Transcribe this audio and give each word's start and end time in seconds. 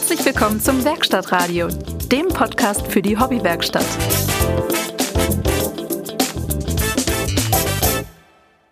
Herzlich 0.00 0.24
willkommen 0.24 0.60
zum 0.60 0.82
Werkstattradio, 0.82 1.68
dem 2.10 2.28
Podcast 2.28 2.86
für 2.86 3.02
die 3.02 3.18
Hobbywerkstatt. 3.18 3.84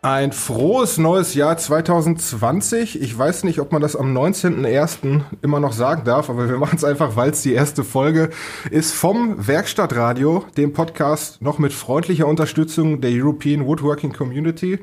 Ein 0.00 0.32
frohes 0.32 0.96
neues 0.96 1.34
Jahr 1.34 1.58
2020. 1.58 3.02
Ich 3.02 3.16
weiß 3.16 3.44
nicht, 3.44 3.60
ob 3.60 3.72
man 3.72 3.82
das 3.82 3.94
am 3.94 4.16
19.01. 4.16 5.20
immer 5.42 5.60
noch 5.60 5.74
sagen 5.74 6.02
darf, 6.04 6.30
aber 6.30 6.48
wir 6.48 6.56
machen 6.56 6.76
es 6.76 6.84
einfach, 6.84 7.14
weil 7.14 7.30
es 7.30 7.42
die 7.42 7.52
erste 7.52 7.84
Folge 7.84 8.30
ist 8.70 8.94
vom 8.94 9.46
Werkstattradio, 9.46 10.46
dem 10.56 10.72
Podcast 10.72 11.42
noch 11.42 11.58
mit 11.58 11.74
freundlicher 11.74 12.26
Unterstützung 12.26 13.02
der 13.02 13.10
European 13.12 13.66
Woodworking 13.66 14.14
Community. 14.14 14.78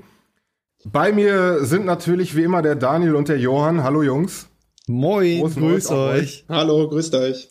Bei 0.86 1.12
mir 1.12 1.66
sind 1.66 1.88
natürlich 1.88 2.36
wie 2.36 2.44
immer 2.44 2.62
der 2.62 2.76
Daniel 2.76 3.16
und 3.16 3.30
der 3.30 3.40
Johann. 3.40 3.84
Hallo 3.84 4.04
Jungs. 4.04 4.48
Moin, 4.88 5.40
Groß 5.40 5.56
grüß 5.56 5.92
euch. 5.92 6.22
euch. 6.22 6.46
Hallo, 6.50 6.88
grüßt 6.88 7.16
euch. 7.16 7.50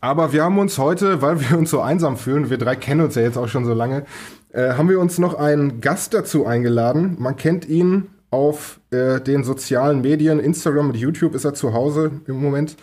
Aber 0.00 0.32
wir 0.32 0.42
haben 0.42 0.58
uns 0.58 0.78
heute, 0.78 1.22
weil 1.22 1.40
wir 1.40 1.56
uns 1.56 1.70
so 1.70 1.80
einsam 1.80 2.16
fühlen, 2.16 2.50
wir 2.50 2.58
drei 2.58 2.74
kennen 2.74 3.02
uns 3.02 3.14
ja 3.14 3.22
jetzt 3.22 3.36
auch 3.36 3.48
schon 3.48 3.64
so 3.64 3.72
lange, 3.72 4.04
äh, 4.52 4.72
haben 4.72 4.88
wir 4.88 4.98
uns 4.98 5.18
noch 5.18 5.34
einen 5.34 5.80
Gast 5.80 6.12
dazu 6.14 6.44
eingeladen. 6.44 7.16
Man 7.18 7.36
kennt 7.36 7.68
ihn 7.68 8.08
auf 8.30 8.80
äh, 8.90 9.20
den 9.20 9.44
sozialen 9.44 10.00
Medien, 10.00 10.40
Instagram 10.40 10.88
und 10.88 10.96
YouTube 10.96 11.34
ist 11.34 11.44
er 11.44 11.54
zu 11.54 11.72
Hause 11.72 12.10
im 12.26 12.42
Moment. 12.42 12.76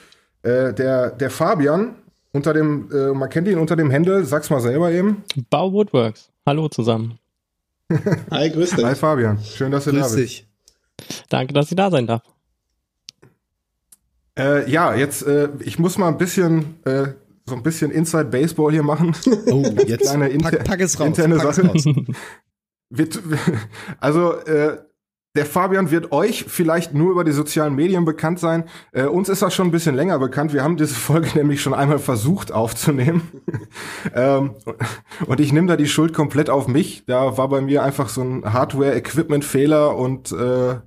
Äh, 0.44 0.74
der, 0.74 1.10
der 1.10 1.30
Fabian, 1.30 1.96
unter 2.32 2.54
dem, 2.54 2.90
äh, 2.92 3.14
man 3.14 3.30
kennt 3.30 3.48
ihn 3.48 3.58
unter 3.58 3.76
dem 3.76 3.90
Händel, 3.90 4.24
sag's 4.24 4.50
mal 4.50 4.62
selber 4.62 4.92
eben. 4.92 5.24
Bau 5.50 5.74
Woodworks. 5.74 6.30
Hallo 6.46 6.70
zusammen. 6.70 7.20
Hi, 8.32 8.50
grüß 8.50 8.76
dich. 8.76 8.86
Hi 8.86 8.96
Fabian, 8.96 9.40
schön, 9.40 9.72
dass 9.72 9.86
du 9.86 9.92
grüß 9.92 10.00
da 10.00 10.06
bist. 10.06 10.18
Dich. 10.18 10.48
Danke, 11.30 11.54
dass 11.54 11.70
ich 11.72 11.76
da 11.76 11.90
sein 11.90 12.06
darf. 12.08 12.22
Äh, 14.40 14.70
ja, 14.72 14.96
jetzt, 14.96 15.28
äh, 15.28 15.50
ich 15.60 15.80
muss 15.80 15.98
mal 15.98 16.08
ein 16.08 16.18
bisschen, 16.18 16.80
äh, 16.86 17.08
so 17.46 17.56
ein 17.56 17.64
bisschen 17.64 17.92
Inside 17.92 18.26
Baseball 18.26 18.72
hier 18.72 18.84
machen. 18.84 19.14
Oh, 19.48 19.64
jetzt 19.86 20.08
Eine 20.08 20.30
inter 20.30 20.52
pack, 20.52 20.64
pack, 20.64 20.82
es 20.82 21.00
raus. 21.00 21.08
Interne 21.08 21.40
Sache. 21.40 21.70
Es 21.76 21.86
raus. 21.86 21.96
Wird, 22.92 23.22
also, 24.00 24.34
äh, 24.34 24.78
der 25.36 25.46
Fabian 25.46 25.92
wird 25.92 26.12
euch 26.12 26.46
vielleicht 26.48 26.96
nur 26.96 27.12
über 27.12 27.24
die 27.24 27.32
sozialen 27.32 27.76
Medien 27.76 28.04
bekannt 28.04 28.40
sein. 28.40 28.64
Äh, 28.92 29.04
uns 29.04 29.30
ist 29.30 29.44
das 29.44 29.54
schon 29.54 29.68
ein 29.68 29.72
bisschen 29.72 29.94
länger 29.94 30.18
bekannt. 30.18 30.54
Wir 30.54 30.64
haben 30.64 30.76
diese 30.76 30.96
Folge 30.96 31.30
nämlich 31.36 31.62
schon 31.62 31.76
einmal 31.76 32.00
versucht 32.00 32.52
aufzunehmen. 32.52 33.22
ähm, 34.16 34.56
und 35.28 35.40
ich 35.40 35.54
nehme 35.54 35.68
da 35.68 35.78
die 35.78 35.88
Schuld 35.88 36.16
komplett 36.16 36.50
auf 36.50 36.68
mich. 36.68 37.04
Da 37.06 37.38
war 37.38 37.48
bei 37.48 37.62
mir 37.62 37.84
einfach 37.84 38.10
so 38.10 38.22
ein 38.22 38.52
Hardware-Equipment-Fehler 38.52 39.96
und 39.96 40.32
äh, 40.32 40.78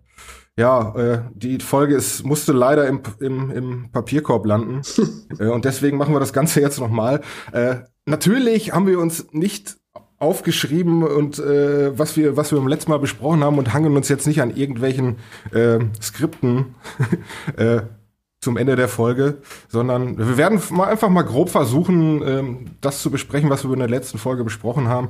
ja, 0.59 0.95
äh, 0.97 1.23
die 1.35 1.59
Folge 1.61 1.95
ist, 1.95 2.25
musste 2.25 2.53
leider 2.53 2.87
im, 2.87 3.01
im, 3.21 3.51
im 3.51 3.91
Papierkorb 3.91 4.45
landen. 4.47 4.83
äh, 5.39 5.47
und 5.47 5.65
deswegen 5.65 5.97
machen 5.97 6.15
wir 6.15 6.21
das 6.21 6.33
Ganze 6.33 6.61
jetzt 6.61 6.79
nochmal. 6.79 7.23
Äh, 7.53 7.77
natürlich 8.07 8.73
haben 8.73 8.87
wir 8.87 8.99
uns 8.99 9.33
nicht 9.33 9.77
aufgeschrieben 10.19 11.03
und 11.03 11.41
äh, 11.41 11.99
was 11.99 12.17
wir 12.17 12.37
was 12.37 12.53
wir 12.53 12.59
beim 12.59 12.69
letzten 12.69 12.93
Mal 12.93 12.99
besprochen 12.99 13.43
haben 13.43 13.59
und 13.59 13.75
hangeln 13.75 13.97
uns 13.97 14.09
jetzt 14.09 14.27
nicht 14.27 14.41
an 14.41 14.55
irgendwelchen 14.55 15.17
äh, 15.53 15.81
Skripten 16.01 16.77
äh, 17.57 17.81
zum 18.41 18.57
Ende 18.57 18.77
der 18.77 18.89
Folge, 18.89 19.39
sondern 19.69 20.19
wir 20.19 20.37
werden 20.37 20.61
mal 20.71 20.89
einfach 20.89 21.09
mal 21.09 21.23
grob 21.23 21.49
versuchen, 21.49 22.23
ähm, 22.27 22.67
das 22.81 23.03
zu 23.03 23.11
besprechen, 23.11 23.51
was 23.51 23.65
wir 23.65 23.73
in 23.73 23.79
der 23.81 23.89
letzten 23.89 24.19
Folge 24.19 24.45
besprochen 24.45 24.89
haben. 24.89 25.09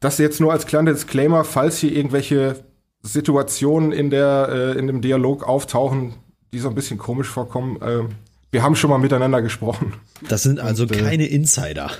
Das 0.00 0.18
jetzt 0.18 0.40
nur 0.40 0.52
als 0.52 0.66
kleiner 0.66 0.92
Disclaimer, 0.92 1.44
falls 1.44 1.78
hier 1.78 1.92
irgendwelche 1.92 2.64
Situationen 3.02 3.92
in 3.92 4.10
der 4.10 4.48
äh, 4.50 4.78
in 4.78 4.86
dem 4.86 5.00
Dialog 5.00 5.42
auftauchen, 5.44 6.14
die 6.52 6.58
so 6.58 6.68
ein 6.68 6.74
bisschen 6.74 6.98
komisch 6.98 7.28
vorkommen. 7.28 7.80
Äh, 7.82 8.04
wir 8.50 8.62
haben 8.62 8.76
schon 8.76 8.90
mal 8.90 8.98
miteinander 8.98 9.42
gesprochen. 9.42 9.94
Das 10.28 10.42
sind 10.42 10.60
also 10.60 10.84
Und, 10.84 10.92
äh, 10.92 11.00
keine 11.00 11.26
Insider. 11.26 11.90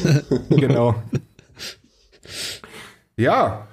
genau. 0.50 0.94
Ja. 3.16 3.66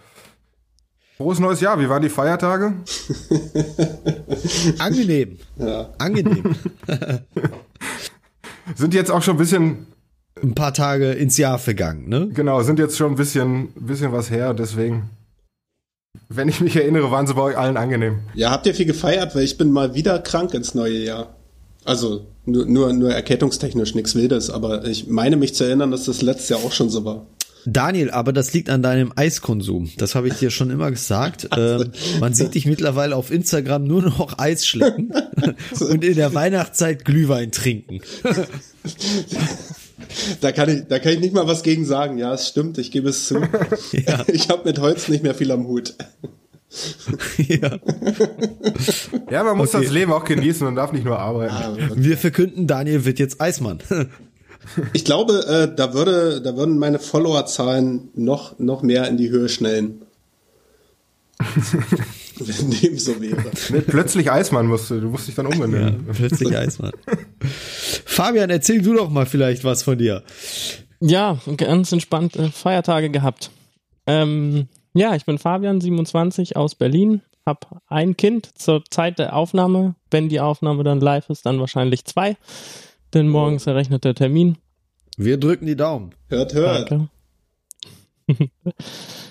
Frohes 1.17 1.39
neues 1.39 1.61
Jahr. 1.61 1.79
Wie 1.79 1.87
waren 1.87 2.01
die 2.01 2.09
Feiertage? 2.09 2.73
Angenehm. 4.79 5.37
Ja. 5.57 5.89
Angenehm. 5.97 6.55
sind 8.75 8.93
jetzt 8.93 9.11
auch 9.11 9.23
schon 9.23 9.35
ein 9.35 9.39
bisschen 9.39 9.87
ein 10.43 10.53
paar 10.55 10.73
Tage 10.73 11.13
ins 11.13 11.37
Jahr 11.37 11.57
vergangen, 11.57 12.09
ne? 12.09 12.29
Genau, 12.33 12.61
sind 12.63 12.79
jetzt 12.79 12.97
schon 12.97 13.13
ein 13.13 13.15
bisschen, 13.15 13.69
bisschen 13.75 14.11
was 14.11 14.29
her, 14.29 14.53
deswegen 14.53 15.09
wenn 16.29 16.49
ich 16.49 16.61
mich 16.61 16.75
erinnere, 16.75 17.11
waren 17.11 17.27
sie 17.27 17.33
bei 17.33 17.41
euch 17.41 17.57
allen 17.57 17.77
angenehm. 17.77 18.19
Ja, 18.33 18.51
habt 18.51 18.65
ihr 18.65 18.75
viel 18.75 18.85
gefeiert, 18.85 19.35
weil 19.35 19.43
ich 19.43 19.57
bin 19.57 19.71
mal 19.71 19.95
wieder 19.95 20.19
krank 20.19 20.53
ins 20.53 20.73
neue 20.73 20.97
Jahr. 20.97 21.35
Also 21.83 22.25
nur, 22.45 22.65
nur, 22.65 22.93
nur 22.93 23.13
erkältungstechnisch, 23.13 23.95
nichts 23.95 24.15
Wildes, 24.15 24.49
aber 24.49 24.85
ich 24.85 25.07
meine 25.07 25.37
mich 25.37 25.53
zu 25.55 25.63
erinnern, 25.63 25.91
dass 25.91 26.05
das 26.05 26.21
letztes 26.21 26.49
Jahr 26.49 26.59
auch 26.59 26.71
schon 26.71 26.89
so 26.89 27.05
war. 27.05 27.27
Daniel, 27.67 28.11
aber 28.11 28.31
das 28.31 28.53
liegt 28.53 28.69
an 28.69 28.83
deinem 28.83 29.11
Eiskonsum. 29.15 29.89
Das 29.97 30.13
habe 30.13 30.27
ich 30.27 30.35
dir 30.35 30.51
schon 30.51 30.69
immer 30.69 30.91
gesagt. 30.91 31.47
Also. 31.55 31.85
Ähm, 31.85 31.91
man 32.19 32.33
sieht 32.33 32.53
dich 32.53 32.65
mittlerweile 32.65 33.15
auf 33.15 33.31
Instagram 33.31 33.85
nur 33.85 34.01
noch 34.01 34.37
Eis 34.37 34.67
schlecken 34.67 35.13
und 35.79 36.03
in 36.03 36.15
der 36.15 36.33
Weihnachtszeit 36.33 37.05
Glühwein 37.05 37.51
trinken. 37.51 38.01
Da 40.41 40.51
kann 40.51 40.69
ich, 40.69 40.87
da 40.87 40.99
kann 40.99 41.13
ich 41.13 41.19
nicht 41.19 41.33
mal 41.33 41.47
was 41.47 41.63
gegen 41.63 41.85
sagen. 41.85 42.17
Ja, 42.17 42.33
es 42.33 42.47
stimmt, 42.47 42.77
ich 42.77 42.91
gebe 42.91 43.09
es 43.09 43.27
zu. 43.27 43.41
Ja. 43.91 44.25
Ich 44.27 44.49
habe 44.49 44.63
mit 44.65 44.79
Holz 44.79 45.07
nicht 45.07 45.23
mehr 45.23 45.35
viel 45.35 45.51
am 45.51 45.67
Hut. 45.67 45.95
ja. 47.37 47.79
ja, 49.29 49.43
man 49.43 49.57
muss 49.57 49.73
okay. 49.73 49.83
das 49.83 49.93
Leben 49.93 50.11
auch 50.11 50.25
genießen 50.25 50.67
und 50.67 50.75
darf 50.75 50.91
nicht 50.91 51.05
nur 51.05 51.19
arbeiten. 51.19 51.53
Ah, 51.53 51.71
okay. 51.71 51.89
Wir 51.95 52.17
verkünden, 52.17 52.67
Daniel 52.67 53.05
wird 53.05 53.19
jetzt 53.19 53.39
Eismann. 53.39 53.79
ich 54.93 55.05
glaube, 55.05 55.45
äh, 55.47 55.73
da 55.73 55.93
würde, 55.93 56.41
da 56.41 56.57
würden 56.57 56.77
meine 56.77 56.99
Followerzahlen 56.99 58.09
noch, 58.15 58.59
noch 58.59 58.81
mehr 58.81 59.07
in 59.07 59.17
die 59.17 59.29
Höhe 59.29 59.47
schnellen. 59.47 60.04
Wenn 62.37 62.71
dem 62.71 62.97
so 62.97 63.19
wäre. 63.21 63.81
Plötzlich 63.81 64.31
Eismann 64.31 64.67
musst 64.67 64.89
du, 64.89 64.99
du 64.99 65.07
musst 65.07 65.27
dich 65.27 65.35
dann 65.35 65.45
umbenennen. 65.45 66.05
Ja, 66.07 66.13
plötzlich 66.13 66.55
Eismann. 66.55 66.91
Fabian, 68.05 68.49
erzähl 68.49 68.81
du 68.81 68.93
doch 68.93 69.09
mal 69.09 69.25
vielleicht 69.25 69.63
was 69.63 69.83
von 69.83 69.97
dir. 69.97 70.23
Ja, 70.99 71.39
ganz 71.57 71.91
entspannt 71.91 72.35
äh, 72.35 72.49
Feiertage 72.49 73.09
gehabt. 73.09 73.51
Ähm, 74.07 74.67
ja, 74.93 75.15
ich 75.15 75.25
bin 75.25 75.37
Fabian, 75.37 75.81
27 75.81 76.55
aus 76.55 76.75
Berlin, 76.75 77.21
hab 77.45 77.81
ein 77.87 78.17
Kind 78.17 78.49
zur 78.57 78.83
Zeit 78.89 79.19
der 79.19 79.35
Aufnahme. 79.35 79.95
Wenn 80.11 80.29
die 80.29 80.39
Aufnahme 80.39 80.83
dann 80.83 80.99
live 80.99 81.29
ist, 81.29 81.45
dann 81.45 81.59
wahrscheinlich 81.59 82.05
zwei, 82.05 82.37
denn 83.13 83.27
morgens 83.27 83.67
errechnet 83.67 84.03
der 84.03 84.15
Termin. 84.15 84.57
Wir 85.17 85.37
drücken 85.37 85.65
die 85.65 85.75
Daumen. 85.75 86.13
Hört, 86.27 86.53
hört. 86.53 86.91
Danke. 86.91 87.09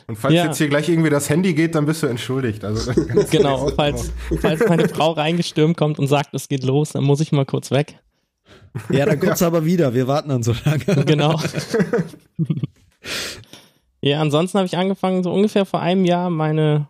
Und 0.06 0.16
falls 0.16 0.34
ja. 0.34 0.44
jetzt 0.44 0.58
hier 0.58 0.68
gleich 0.68 0.88
irgendwie 0.88 1.10
das 1.10 1.30
Handy 1.30 1.54
geht, 1.54 1.74
dann 1.74 1.86
bist 1.86 2.02
du 2.02 2.06
entschuldigt. 2.06 2.64
Also, 2.64 2.92
genau, 3.30 3.68
falls, 3.74 4.12
falls 4.40 4.68
meine 4.68 4.88
Frau 4.88 5.12
reingestürmt 5.12 5.76
kommt 5.76 5.98
und 5.98 6.08
sagt, 6.08 6.34
es 6.34 6.48
geht 6.48 6.62
los, 6.62 6.92
dann 6.92 7.04
muss 7.04 7.20
ich 7.20 7.32
mal 7.32 7.46
kurz 7.46 7.70
weg. 7.70 7.98
Ja, 8.90 9.06
dann 9.06 9.18
kommst 9.20 9.40
du 9.40 9.44
ja. 9.44 9.48
aber 9.48 9.64
wieder. 9.64 9.94
Wir 9.94 10.06
warten 10.06 10.28
dann 10.28 10.42
so 10.42 10.54
lange. 10.64 11.04
Genau. 11.04 11.40
ja, 14.02 14.20
ansonsten 14.20 14.58
habe 14.58 14.66
ich 14.66 14.76
angefangen, 14.76 15.22
so 15.22 15.32
ungefähr 15.32 15.64
vor 15.64 15.80
einem 15.80 16.04
Jahr 16.04 16.28
meine 16.28 16.88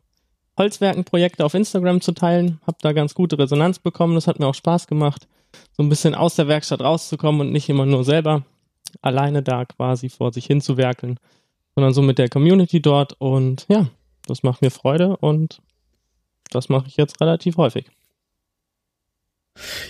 Holzwerkenprojekte 0.59 1.45
auf 1.45 1.55
Instagram 1.55 2.01
zu 2.01 2.13
teilen. 2.13 2.61
Habe 2.67 2.79
da 2.81 2.93
ganz 2.93 3.15
gute 3.15 3.39
Resonanz 3.39 3.79
bekommen. 3.79 4.17
Das 4.17 4.27
hat 4.27 4.41
mir 4.41 4.47
auch 4.47 4.55
Spaß 4.55 4.89
gemacht, 4.89 5.29
so 5.73 5.85
ein 5.85 5.89
bisschen 5.89 6.17
aus 6.17 6.35
der 6.35 6.49
Werkstatt 6.49 6.81
rauszukommen 6.81 7.43
und 7.43 7.53
nicht 7.53 7.69
immer 7.69 7.87
nur 7.87 8.05
selber 8.05 8.43
alleine 9.03 9.43
da 9.43 9.65
quasi 9.65 10.09
vor 10.09 10.33
sich 10.33 10.47
hin 10.47 10.61
zu 10.61 10.77
werkeln 10.77 11.19
sondern 11.75 11.93
so 11.93 12.03
mit 12.03 12.19
der 12.19 12.29
Community 12.29 12.81
dort. 12.81 13.15
Und 13.19 13.67
ja, 13.69 13.89
das 14.27 14.43
macht 14.43 14.63
mir 14.63 14.71
Freude 14.71 15.17
und 15.17 15.61
das 16.51 16.69
mache 16.69 16.87
ich 16.89 16.97
jetzt 16.97 17.21
relativ 17.21 17.57
häufig. 17.57 17.87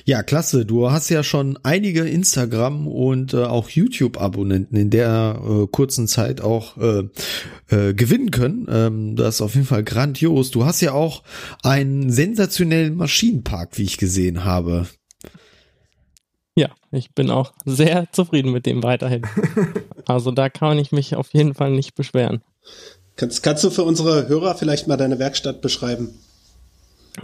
Ja, 0.04 0.22
klasse. 0.22 0.66
Du 0.66 0.90
hast 0.90 1.08
ja 1.08 1.22
schon 1.22 1.58
einige 1.62 2.02
Instagram 2.02 2.86
und 2.86 3.32
äh, 3.32 3.44
auch 3.44 3.70
YouTube-Abonnenten 3.70 4.76
in 4.76 4.90
der 4.90 5.40
äh, 5.42 5.66
kurzen 5.68 6.06
Zeit 6.06 6.42
auch 6.42 6.76
äh, 6.76 7.04
äh, 7.70 7.94
gewinnen 7.94 8.30
können. 8.30 8.66
Ähm, 8.70 9.16
das 9.16 9.36
ist 9.36 9.40
auf 9.40 9.54
jeden 9.54 9.66
Fall 9.66 9.82
grandios. 9.82 10.50
Du 10.50 10.66
hast 10.66 10.82
ja 10.82 10.92
auch 10.92 11.22
einen 11.62 12.10
sensationellen 12.10 12.94
Maschinenpark, 12.94 13.78
wie 13.78 13.84
ich 13.84 13.96
gesehen 13.96 14.44
habe. 14.44 14.86
Ich 16.94 17.12
bin 17.12 17.30
auch 17.30 17.52
sehr 17.64 18.10
zufrieden 18.12 18.52
mit 18.52 18.66
dem 18.66 18.82
weiterhin. 18.82 19.26
Also 20.06 20.32
da 20.32 20.50
kann 20.50 20.78
ich 20.78 20.92
mich 20.92 21.16
auf 21.16 21.32
jeden 21.32 21.54
Fall 21.54 21.70
nicht 21.70 21.94
beschweren. 21.94 22.42
Kannst, 23.16 23.42
kannst 23.42 23.64
du 23.64 23.70
für 23.70 23.84
unsere 23.84 24.28
Hörer 24.28 24.54
vielleicht 24.54 24.86
mal 24.86 24.98
deine 24.98 25.18
Werkstatt 25.18 25.62
beschreiben? 25.62 26.10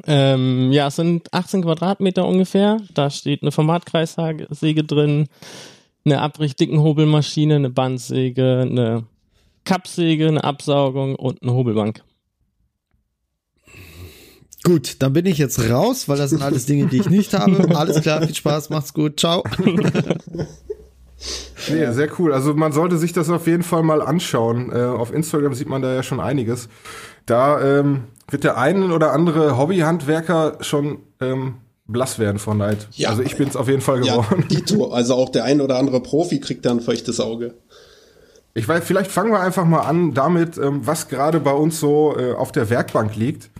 Ähm, 0.06 0.72
ja, 0.72 0.86
es 0.86 0.96
sind 0.96 1.32
18 1.34 1.60
Quadratmeter 1.60 2.24
ungefähr. 2.24 2.78
Da 2.94 3.10
steht 3.10 3.42
eine 3.42 3.52
Formatkreissäge 3.52 4.84
drin, 4.84 5.26
eine 6.06 6.22
Abrichtdickenhobelmaschine, 6.22 7.56
eine 7.56 7.68
Bandsäge, 7.68 8.60
eine 8.62 9.04
Kappsäge, 9.64 10.28
eine 10.28 10.42
Absaugung 10.42 11.16
und 11.16 11.42
eine 11.42 11.52
Hobelbank. 11.52 12.02
Gut, 14.62 14.96
dann 14.98 15.12
bin 15.14 15.24
ich 15.26 15.38
jetzt 15.38 15.70
raus, 15.70 16.08
weil 16.08 16.18
das 16.18 16.30
sind 16.30 16.42
alles 16.42 16.66
Dinge, 16.66 16.86
die 16.86 16.98
ich 16.98 17.08
nicht 17.10 17.32
habe. 17.32 17.74
Alles 17.76 18.02
klar, 18.02 18.22
viel 18.22 18.34
Spaß, 18.34 18.70
macht's 18.70 18.92
gut, 18.92 19.18
ciao. 19.18 19.42
Nee, 21.68 21.92
sehr 21.92 22.08
cool. 22.18 22.32
Also 22.32 22.54
man 22.54 22.72
sollte 22.72 22.96
sich 22.96 23.12
das 23.12 23.28
auf 23.28 23.46
jeden 23.46 23.62
Fall 23.62 23.82
mal 23.82 24.00
anschauen. 24.00 24.72
Äh, 24.72 24.82
auf 24.84 25.12
Instagram 25.12 25.54
sieht 25.54 25.68
man 25.68 25.82
da 25.82 25.94
ja 25.94 26.02
schon 26.02 26.20
einiges. 26.20 26.68
Da 27.26 27.60
ähm, 27.80 28.04
wird 28.30 28.44
der 28.44 28.56
einen 28.56 28.92
oder 28.92 29.12
andere 29.12 29.58
Hobbyhandwerker 29.58 30.58
schon 30.60 31.00
ähm, 31.20 31.56
blass 31.86 32.18
werden 32.18 32.38
vor 32.38 32.54
Neid. 32.54 32.88
Ja. 32.92 33.10
also 33.10 33.22
ich 33.22 33.36
bin 33.36 33.48
es 33.48 33.56
auf 33.56 33.68
jeden 33.68 33.82
Fall 33.82 34.04
Ja, 34.04 34.16
geworden. 34.16 34.46
Dito. 34.50 34.90
Also 34.92 35.14
auch 35.14 35.28
der 35.28 35.44
ein 35.44 35.60
oder 35.60 35.78
andere 35.78 36.00
Profi 36.00 36.40
kriegt 36.40 36.64
da 36.64 36.70
ein 36.70 36.80
feuchtes 36.80 37.20
Auge. 37.20 37.54
Ich 38.54 38.66
weiß, 38.66 38.82
vielleicht 38.84 39.10
fangen 39.10 39.30
wir 39.30 39.40
einfach 39.40 39.64
mal 39.64 39.80
an 39.80 40.14
damit, 40.14 40.56
ähm, 40.58 40.80
was 40.86 41.08
gerade 41.08 41.38
bei 41.40 41.52
uns 41.52 41.78
so 41.78 42.16
äh, 42.18 42.32
auf 42.32 42.50
der 42.52 42.70
Werkbank 42.70 43.14
liegt. 43.14 43.50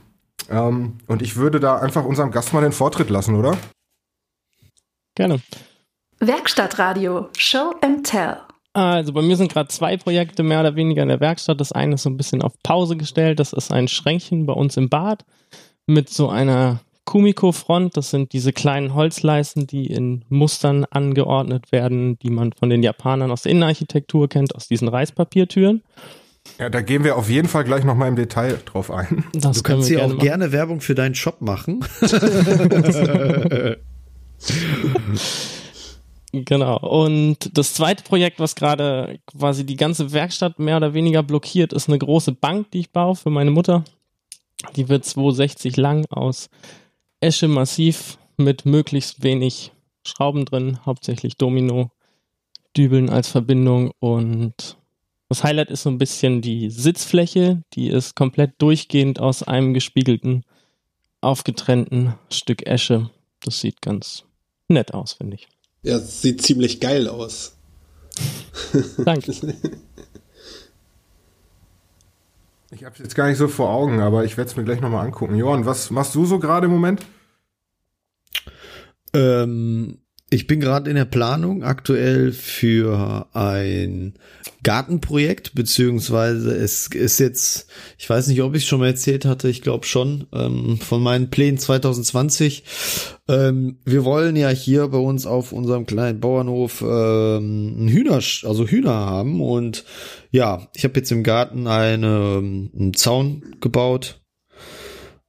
Ähm, 0.50 0.98
und 1.06 1.22
ich 1.22 1.36
würde 1.36 1.60
da 1.60 1.78
einfach 1.78 2.04
unserem 2.04 2.30
Gast 2.30 2.52
mal 2.52 2.60
den 2.60 2.72
Vortritt 2.72 3.08
lassen, 3.08 3.36
oder? 3.36 3.56
Gerne. 5.14 5.40
Werkstattradio 6.18 7.28
Show 7.36 7.74
and 7.80 8.06
Tell. 8.06 8.36
Also 8.72 9.12
bei 9.12 9.22
mir 9.22 9.36
sind 9.36 9.52
gerade 9.52 9.68
zwei 9.68 9.96
Projekte 9.96 10.42
mehr 10.42 10.60
oder 10.60 10.76
weniger 10.76 11.02
in 11.02 11.08
der 11.08 11.20
Werkstatt. 11.20 11.60
Das 11.60 11.72
eine 11.72 11.94
ist 11.94 12.02
so 12.02 12.10
ein 12.10 12.16
bisschen 12.16 12.42
auf 12.42 12.52
Pause 12.62 12.96
gestellt. 12.96 13.40
Das 13.40 13.52
ist 13.52 13.72
ein 13.72 13.88
Schränkchen 13.88 14.46
bei 14.46 14.52
uns 14.52 14.76
im 14.76 14.88
Bad 14.88 15.24
mit 15.86 16.08
so 16.08 16.28
einer 16.28 16.80
Kumiko-Front. 17.04 17.96
Das 17.96 18.10
sind 18.10 18.32
diese 18.32 18.52
kleinen 18.52 18.94
Holzleisten, 18.94 19.66
die 19.66 19.86
in 19.86 20.24
Mustern 20.28 20.84
angeordnet 20.84 21.72
werden, 21.72 22.18
die 22.20 22.30
man 22.30 22.52
von 22.52 22.70
den 22.70 22.82
Japanern 22.84 23.32
aus 23.32 23.42
der 23.42 23.52
Innenarchitektur 23.52 24.28
kennt, 24.28 24.54
aus 24.54 24.68
diesen 24.68 24.86
Reispapiertüren. 24.86 25.82
Ja, 26.58 26.68
da 26.68 26.80
gehen 26.80 27.04
wir 27.04 27.16
auf 27.16 27.28
jeden 27.30 27.48
Fall 27.48 27.64
gleich 27.64 27.84
noch 27.84 27.94
mal 27.94 28.08
im 28.08 28.16
Detail 28.16 28.58
drauf 28.64 28.90
ein. 28.90 29.24
Das 29.32 29.58
Du 29.58 29.62
können 29.62 29.78
kannst 29.80 29.90
wir 29.90 29.98
ja 29.98 30.04
auch 30.04 30.08
gerne 30.08 30.16
machen. 30.16 30.26
gerne 30.26 30.52
Werbung 30.52 30.80
für 30.80 30.94
deinen 30.94 31.14
Shop 31.14 31.40
machen. 31.40 31.84
Genau. 36.32 36.78
Und 36.78 37.58
das 37.58 37.74
zweite 37.74 38.04
Projekt, 38.04 38.38
was 38.38 38.54
gerade 38.54 39.18
quasi 39.26 39.66
die 39.66 39.76
ganze 39.76 40.12
Werkstatt 40.12 40.58
mehr 40.60 40.76
oder 40.76 40.94
weniger 40.94 41.22
blockiert, 41.24 41.72
ist 41.72 41.88
eine 41.88 41.98
große 41.98 42.32
Bank, 42.32 42.70
die 42.70 42.80
ich 42.80 42.92
baue 42.92 43.16
für 43.16 43.30
meine 43.30 43.50
Mutter. 43.50 43.84
Die 44.76 44.88
wird 44.88 45.04
260 45.04 45.76
lang 45.76 46.06
aus 46.10 46.48
Esche 47.20 47.48
massiv 47.48 48.18
mit 48.36 48.64
möglichst 48.64 49.22
wenig 49.24 49.72
Schrauben 50.06 50.44
drin, 50.44 50.78
hauptsächlich 50.86 51.36
Domino, 51.36 51.90
Dübeln 52.76 53.10
als 53.10 53.28
Verbindung 53.28 53.90
und 53.98 54.76
das 55.30 55.44
Highlight 55.44 55.70
ist 55.70 55.84
so 55.84 55.90
ein 55.90 55.98
bisschen 55.98 56.42
die 56.42 56.70
Sitzfläche, 56.70 57.62
die 57.74 57.88
ist 57.88 58.16
komplett 58.16 58.60
durchgehend 58.60 59.20
aus 59.20 59.44
einem 59.44 59.74
gespiegelten, 59.74 60.44
aufgetrennten 61.20 62.14
Stück 62.32 62.66
Esche. 62.66 63.10
Das 63.44 63.60
sieht 63.60 63.80
ganz 63.80 64.24
nett 64.66 64.92
aus, 64.92 65.12
finde 65.12 65.36
ich. 65.36 65.48
Ja, 65.84 66.00
sieht 66.00 66.42
ziemlich 66.42 66.80
geil 66.80 67.08
aus. 67.08 67.56
Danke. 69.04 69.32
Ich 72.72 72.84
habe 72.84 72.94
es 72.94 73.00
jetzt 73.00 73.16
gar 73.16 73.26
nicht 73.26 73.36
so 73.36 73.48
vor 73.48 73.70
Augen, 73.70 73.98
aber 73.98 74.24
ich 74.24 74.36
werde 74.36 74.48
es 74.48 74.56
mir 74.56 74.62
gleich 74.62 74.80
noch 74.80 74.90
mal 74.90 75.04
angucken. 75.04 75.34
Johann, 75.34 75.66
was 75.66 75.90
machst 75.90 76.14
du 76.14 76.24
so 76.24 76.38
gerade 76.38 76.66
im 76.66 76.72
Moment? 76.72 77.04
Ähm, 79.12 79.98
ich 80.32 80.46
bin 80.46 80.60
gerade 80.60 80.88
in 80.88 80.96
der 80.96 81.04
Planung 81.04 81.64
aktuell 81.64 82.30
für 82.30 83.26
ein 83.32 84.14
Gartenprojekt, 84.62 85.54
beziehungsweise 85.54 86.54
es 86.54 86.86
ist 86.86 87.18
jetzt, 87.18 87.66
ich 87.98 88.08
weiß 88.08 88.28
nicht, 88.28 88.40
ob 88.42 88.54
ich 88.54 88.62
es 88.62 88.68
schon 88.68 88.78
mal 88.78 88.86
erzählt 88.86 89.24
hatte, 89.24 89.48
ich 89.48 89.60
glaube 89.60 89.86
schon, 89.86 90.26
ähm, 90.32 90.78
von 90.78 91.02
meinen 91.02 91.30
Plänen 91.30 91.58
2020. 91.58 92.62
Ähm, 93.28 93.78
wir 93.84 94.04
wollen 94.04 94.36
ja 94.36 94.50
hier 94.50 94.86
bei 94.88 94.98
uns 94.98 95.26
auf 95.26 95.52
unserem 95.52 95.84
kleinen 95.86 96.20
Bauernhof 96.20 96.80
ähm, 96.82 97.86
ein 97.86 97.88
Hühner, 97.88 98.20
also 98.44 98.66
Hühner 98.66 98.94
haben 98.94 99.40
und 99.40 99.84
ja, 100.30 100.68
ich 100.74 100.84
habe 100.84 100.94
jetzt 100.94 101.10
im 101.10 101.24
Garten 101.24 101.66
eine, 101.66 102.38
ähm, 102.38 102.70
einen 102.78 102.94
Zaun 102.94 103.56
gebaut, 103.60 104.20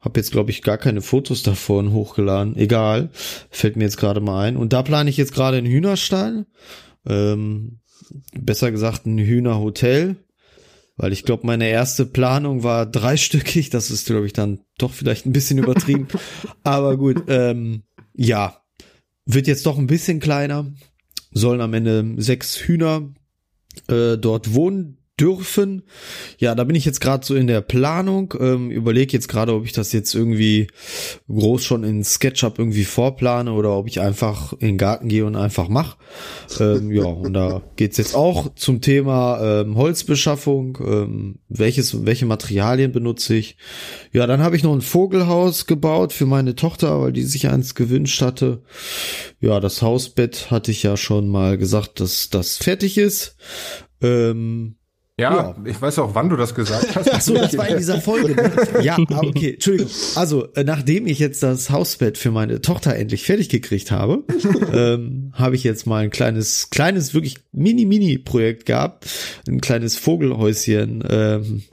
hab 0.01 0.17
jetzt, 0.17 0.31
glaube 0.31 0.49
ich, 0.49 0.63
gar 0.63 0.79
keine 0.79 1.01
Fotos 1.01 1.43
davon 1.43 1.93
hochgeladen. 1.93 2.55
Egal. 2.57 3.09
Fällt 3.51 3.75
mir 3.75 3.83
jetzt 3.83 3.97
gerade 3.97 4.19
mal 4.19 4.47
ein. 4.47 4.57
Und 4.57 4.73
da 4.73 4.81
plane 4.81 5.09
ich 5.09 5.17
jetzt 5.17 5.33
gerade 5.33 5.57
einen 5.57 5.71
Hühnerstall. 5.71 6.47
Ähm, 7.05 7.79
besser 8.33 8.71
gesagt 8.71 9.05
ein 9.05 9.19
Hühnerhotel. 9.19 10.15
Weil 10.97 11.13
ich 11.13 11.23
glaube, 11.23 11.45
meine 11.45 11.69
erste 11.69 12.07
Planung 12.07 12.63
war 12.63 12.87
dreistöckig. 12.87 13.69
Das 13.69 13.91
ist, 13.91 14.07
glaube 14.07 14.25
ich, 14.25 14.33
dann 14.33 14.61
doch 14.79 14.91
vielleicht 14.91 15.27
ein 15.27 15.33
bisschen 15.33 15.59
übertrieben. 15.59 16.07
Aber 16.63 16.97
gut, 16.97 17.23
ähm, 17.27 17.83
ja. 18.15 18.57
Wird 19.25 19.45
jetzt 19.45 19.67
doch 19.67 19.77
ein 19.77 19.87
bisschen 19.87 20.19
kleiner. 20.19 20.73
Sollen 21.31 21.61
am 21.61 21.75
Ende 21.75 22.15
sechs 22.17 22.57
Hühner 22.57 23.13
äh, 23.87 24.17
dort 24.17 24.55
wohnen 24.55 24.97
dürfen. 25.21 25.83
Ja, 26.39 26.55
da 26.55 26.63
bin 26.63 26.75
ich 26.75 26.83
jetzt 26.83 26.99
gerade 26.99 27.23
so 27.23 27.35
in 27.35 27.45
der 27.45 27.61
Planung. 27.61 28.33
Ähm, 28.39 28.71
Überlege 28.71 29.13
jetzt 29.13 29.27
gerade, 29.27 29.53
ob 29.53 29.65
ich 29.65 29.71
das 29.71 29.91
jetzt 29.91 30.15
irgendwie 30.15 30.67
groß 31.29 31.63
schon 31.63 31.83
in 31.83 32.03
SketchUp 32.03 32.57
irgendwie 32.57 32.83
vorplane 32.83 33.53
oder 33.53 33.77
ob 33.77 33.87
ich 33.87 34.01
einfach 34.01 34.53
in 34.53 34.67
den 34.67 34.77
Garten 34.77 35.07
gehe 35.07 35.25
und 35.25 35.35
einfach 35.35 35.67
mache. 35.67 35.97
Ähm, 36.59 36.91
ja, 36.91 37.05
und 37.05 37.33
da 37.33 37.61
geht's 37.75 37.97
jetzt 37.97 38.15
auch 38.15 38.55
zum 38.55 38.81
Thema 38.81 39.61
ähm, 39.61 39.75
Holzbeschaffung. 39.75 40.79
Ähm, 40.81 41.39
welches, 41.49 42.05
welche 42.05 42.25
Materialien 42.25 42.91
benutze 42.91 43.35
ich? 43.35 43.57
Ja, 44.11 44.25
dann 44.25 44.41
habe 44.41 44.55
ich 44.55 44.63
noch 44.63 44.73
ein 44.73 44.81
Vogelhaus 44.81 45.67
gebaut 45.67 46.13
für 46.13 46.25
meine 46.25 46.55
Tochter, 46.55 46.99
weil 47.01 47.13
die 47.13 47.23
sich 47.23 47.47
eins 47.47 47.75
gewünscht 47.75 48.21
hatte. 48.21 48.63
Ja, 49.39 49.59
das 49.59 49.81
Hausbett 49.81 50.49
hatte 50.49 50.71
ich 50.71 50.81
ja 50.81 50.97
schon 50.97 51.29
mal 51.29 51.57
gesagt, 51.57 51.99
dass 51.99 52.29
das 52.29 52.57
fertig 52.57 52.97
ist. 52.97 53.35
Ähm, 54.01 54.75
Ja, 55.19 55.35
Ja. 55.35 55.55
ich 55.65 55.79
weiß 55.81 55.99
auch, 55.99 56.15
wann 56.15 56.29
du 56.29 56.35
das 56.35 56.55
gesagt 56.55 56.95
hast. 56.95 57.09
Ach 57.13 57.21
so, 57.21 57.33
das 57.35 57.55
war 57.57 57.67
in 57.67 57.77
dieser 57.77 58.01
Folge. 58.01 58.33
Ne? 58.35 58.51
Ja, 58.81 58.97
ah, 59.09 59.21
okay, 59.23 59.53
Entschuldigung. 59.53 59.91
Also, 60.15 60.51
äh, 60.53 60.63
nachdem 60.63 61.05
ich 61.05 61.19
jetzt 61.19 61.43
das 61.43 61.69
Hausbett 61.69 62.17
für 62.17 62.31
meine 62.31 62.61
Tochter 62.61 62.95
endlich 62.95 63.23
fertig 63.23 63.49
gekriegt 63.49 63.91
habe, 63.91 64.23
ähm, 64.73 65.31
habe 65.33 65.55
ich 65.55 65.63
jetzt 65.63 65.85
mal 65.85 66.03
ein 66.03 66.09
kleines, 66.09 66.69
kleines, 66.69 67.13
wirklich 67.13 67.35
mini-mini-Projekt 67.51 68.65
gehabt, 68.65 69.07
ein 69.47 69.61
kleines 69.61 69.97
Vogelhäuschen 69.97 71.03
ähm, 71.09 71.63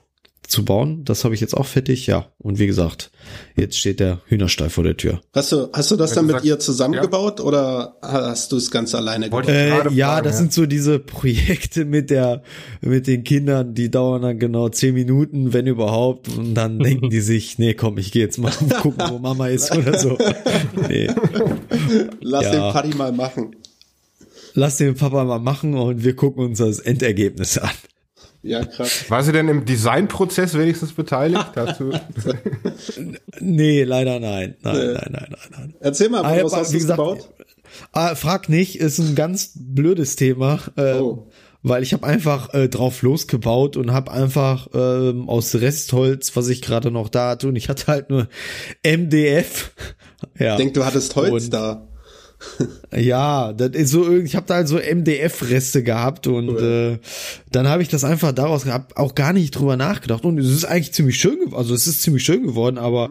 zu 0.49 0.65
bauen. 0.65 1.05
Das 1.05 1.25
habe 1.25 1.35
ich 1.35 1.41
jetzt 1.41 1.55
auch 1.55 1.67
fertig, 1.67 2.07
ja. 2.07 2.27
Und 2.39 2.59
wie 2.59 2.67
gesagt, 2.67 3.11
jetzt 3.55 3.79
steht 3.79 4.01
der 4.01 4.21
Hühnerstall 4.27 4.71
vor 4.71 4.83
der 4.83 4.97
Tür. 4.97 5.21
Hast 5.35 5.53
du, 5.53 5.69
hast 5.73 5.91
du 5.91 5.97
das 5.97 6.13
dann 6.15 6.27
mit 6.27 6.43
ihr 6.43 6.59
zusammengebaut 6.59 7.41
oder 7.41 7.97
hast 8.03 8.53
du 8.53 8.57
es 8.57 8.71
ganz 8.71 8.95
alleine 8.95 9.27
gebaut? 9.27 9.49
Äh, 9.49 9.91
ja, 9.91 10.13
fragen, 10.13 10.25
das 10.25 10.35
ja. 10.35 10.39
sind 10.39 10.53
so 10.53 10.67
diese 10.67 10.99
Projekte 10.99 11.85
mit 11.85 12.11
der, 12.11 12.43
mit 12.81 13.07
den 13.07 13.25
Kindern, 13.25 13.75
die 13.75 13.91
dauern 13.91 14.23
dann 14.23 14.39
genau 14.39 14.69
zehn 14.71 14.95
Minuten, 14.95 15.53
wenn 15.53 15.67
überhaupt, 15.67 16.29
und 16.29 16.55
dann 16.55 16.79
denken 16.81 17.11
die 17.11 17.21
sich, 17.21 17.59
nee, 17.59 17.75
komm, 17.75 17.99
ich 17.99 18.11
gehe 18.11 18.25
jetzt 18.25 18.39
mal 18.39 18.53
gucken, 18.81 19.05
wo 19.11 19.19
Mama 19.19 19.49
ist 19.49 19.77
oder 19.77 19.99
so. 19.99 20.17
Nee, 20.89 21.09
Lass 22.21 22.45
ja. 22.45 22.51
den 22.53 22.73
Paddy 22.73 22.97
mal 22.97 23.13
machen. 23.13 23.57
lass 24.55 24.77
den 24.77 24.95
Papa 24.95 25.25
mal 25.25 25.39
machen 25.39 25.75
und 25.75 26.05
wir 26.05 26.17
gucken 26.17 26.45
uns 26.45 26.59
das 26.59 26.79
Endergebnis 26.79 27.59
an. 27.59 27.71
Ja, 28.43 28.65
krass. 28.65 29.11
War 29.11 29.23
sie 29.23 29.33
denn 29.33 29.49
im 29.49 29.65
Designprozess 29.65 30.57
wenigstens 30.57 30.93
beteiligt? 30.93 31.47
Dazu? 31.55 31.91
Nee, 33.41 33.83
leider 33.85 34.21
nein. 34.21 34.57
Nein, 34.63 34.77
Nee. 34.77 34.93
nein, 34.95 35.09
nein, 35.11 35.27
nein, 35.31 35.39
nein. 35.51 35.75
Erzähl 35.81 36.09
mal, 36.09 36.25
Ah, 36.25 36.45
was 36.45 36.53
hast 36.55 36.73
du 36.73 36.79
gesagt, 36.79 36.99
gebaut? 36.99 37.29
Ah, 37.93 38.15
frag 38.15 38.49
nicht, 38.49 38.77
ist 38.81 38.99
ein 38.99 39.15
ganz 39.15 39.53
blödes 39.55 40.17
Thema, 40.17 40.61
ähm, 40.77 41.03
Oh. 41.03 41.29
weil 41.63 41.83
ich 41.83 41.93
habe 41.93 42.07
einfach 42.07 42.55
äh, 42.55 42.69
drauf 42.69 43.03
losgebaut 43.03 43.77
und 43.77 43.93
habe 43.93 44.11
einfach 44.11 44.69
ähm, 44.75 45.29
aus 45.29 45.55
Restholz, 45.55 46.35
was 46.35 46.49
ich 46.49 46.63
gerade 46.63 46.91
noch 46.91 47.09
da 47.09 47.31
hatte, 47.31 47.49
und 47.49 47.57
ich 47.57 47.69
hatte 47.69 47.87
halt 47.89 48.11
nur 48.11 48.29
MDF. 48.85 49.73
Ja, 50.37 50.53
Ich 50.53 50.57
denk, 50.59 50.75
du 50.75 50.85
hattest 50.85 51.15
Holz 51.15 51.45
Und- 51.45 51.55
da. 51.55 51.87
Ja, 52.97 53.53
das 53.53 53.71
ist 53.71 53.91
so 53.91 54.17
ich 54.17 54.37
habe 54.37 54.47
da 54.47 54.55
halt 54.55 54.69
so 54.69 54.79
MDF-Reste 54.79 55.83
gehabt 55.83 56.27
und 56.27 56.57
äh, 56.59 56.99
dann 57.51 57.69
habe 57.69 57.83
ich 57.83 57.89
das 57.89 58.05
einfach 58.05 58.33
daraus 58.33 58.65
gehabt, 58.65 58.97
auch 58.97 59.15
gar 59.15 59.33
nicht 59.33 59.53
drüber 59.53 59.77
nachgedacht. 59.77 60.25
Und 60.25 60.39
es 60.39 60.51
ist 60.51 60.65
eigentlich 60.65 60.93
ziemlich 60.93 61.19
schön, 61.19 61.39
also 61.53 61.75
es 61.75 61.87
ist 61.87 62.03
ziemlich 62.03 62.25
schön 62.25 62.45
geworden, 62.45 62.79
aber 62.79 63.11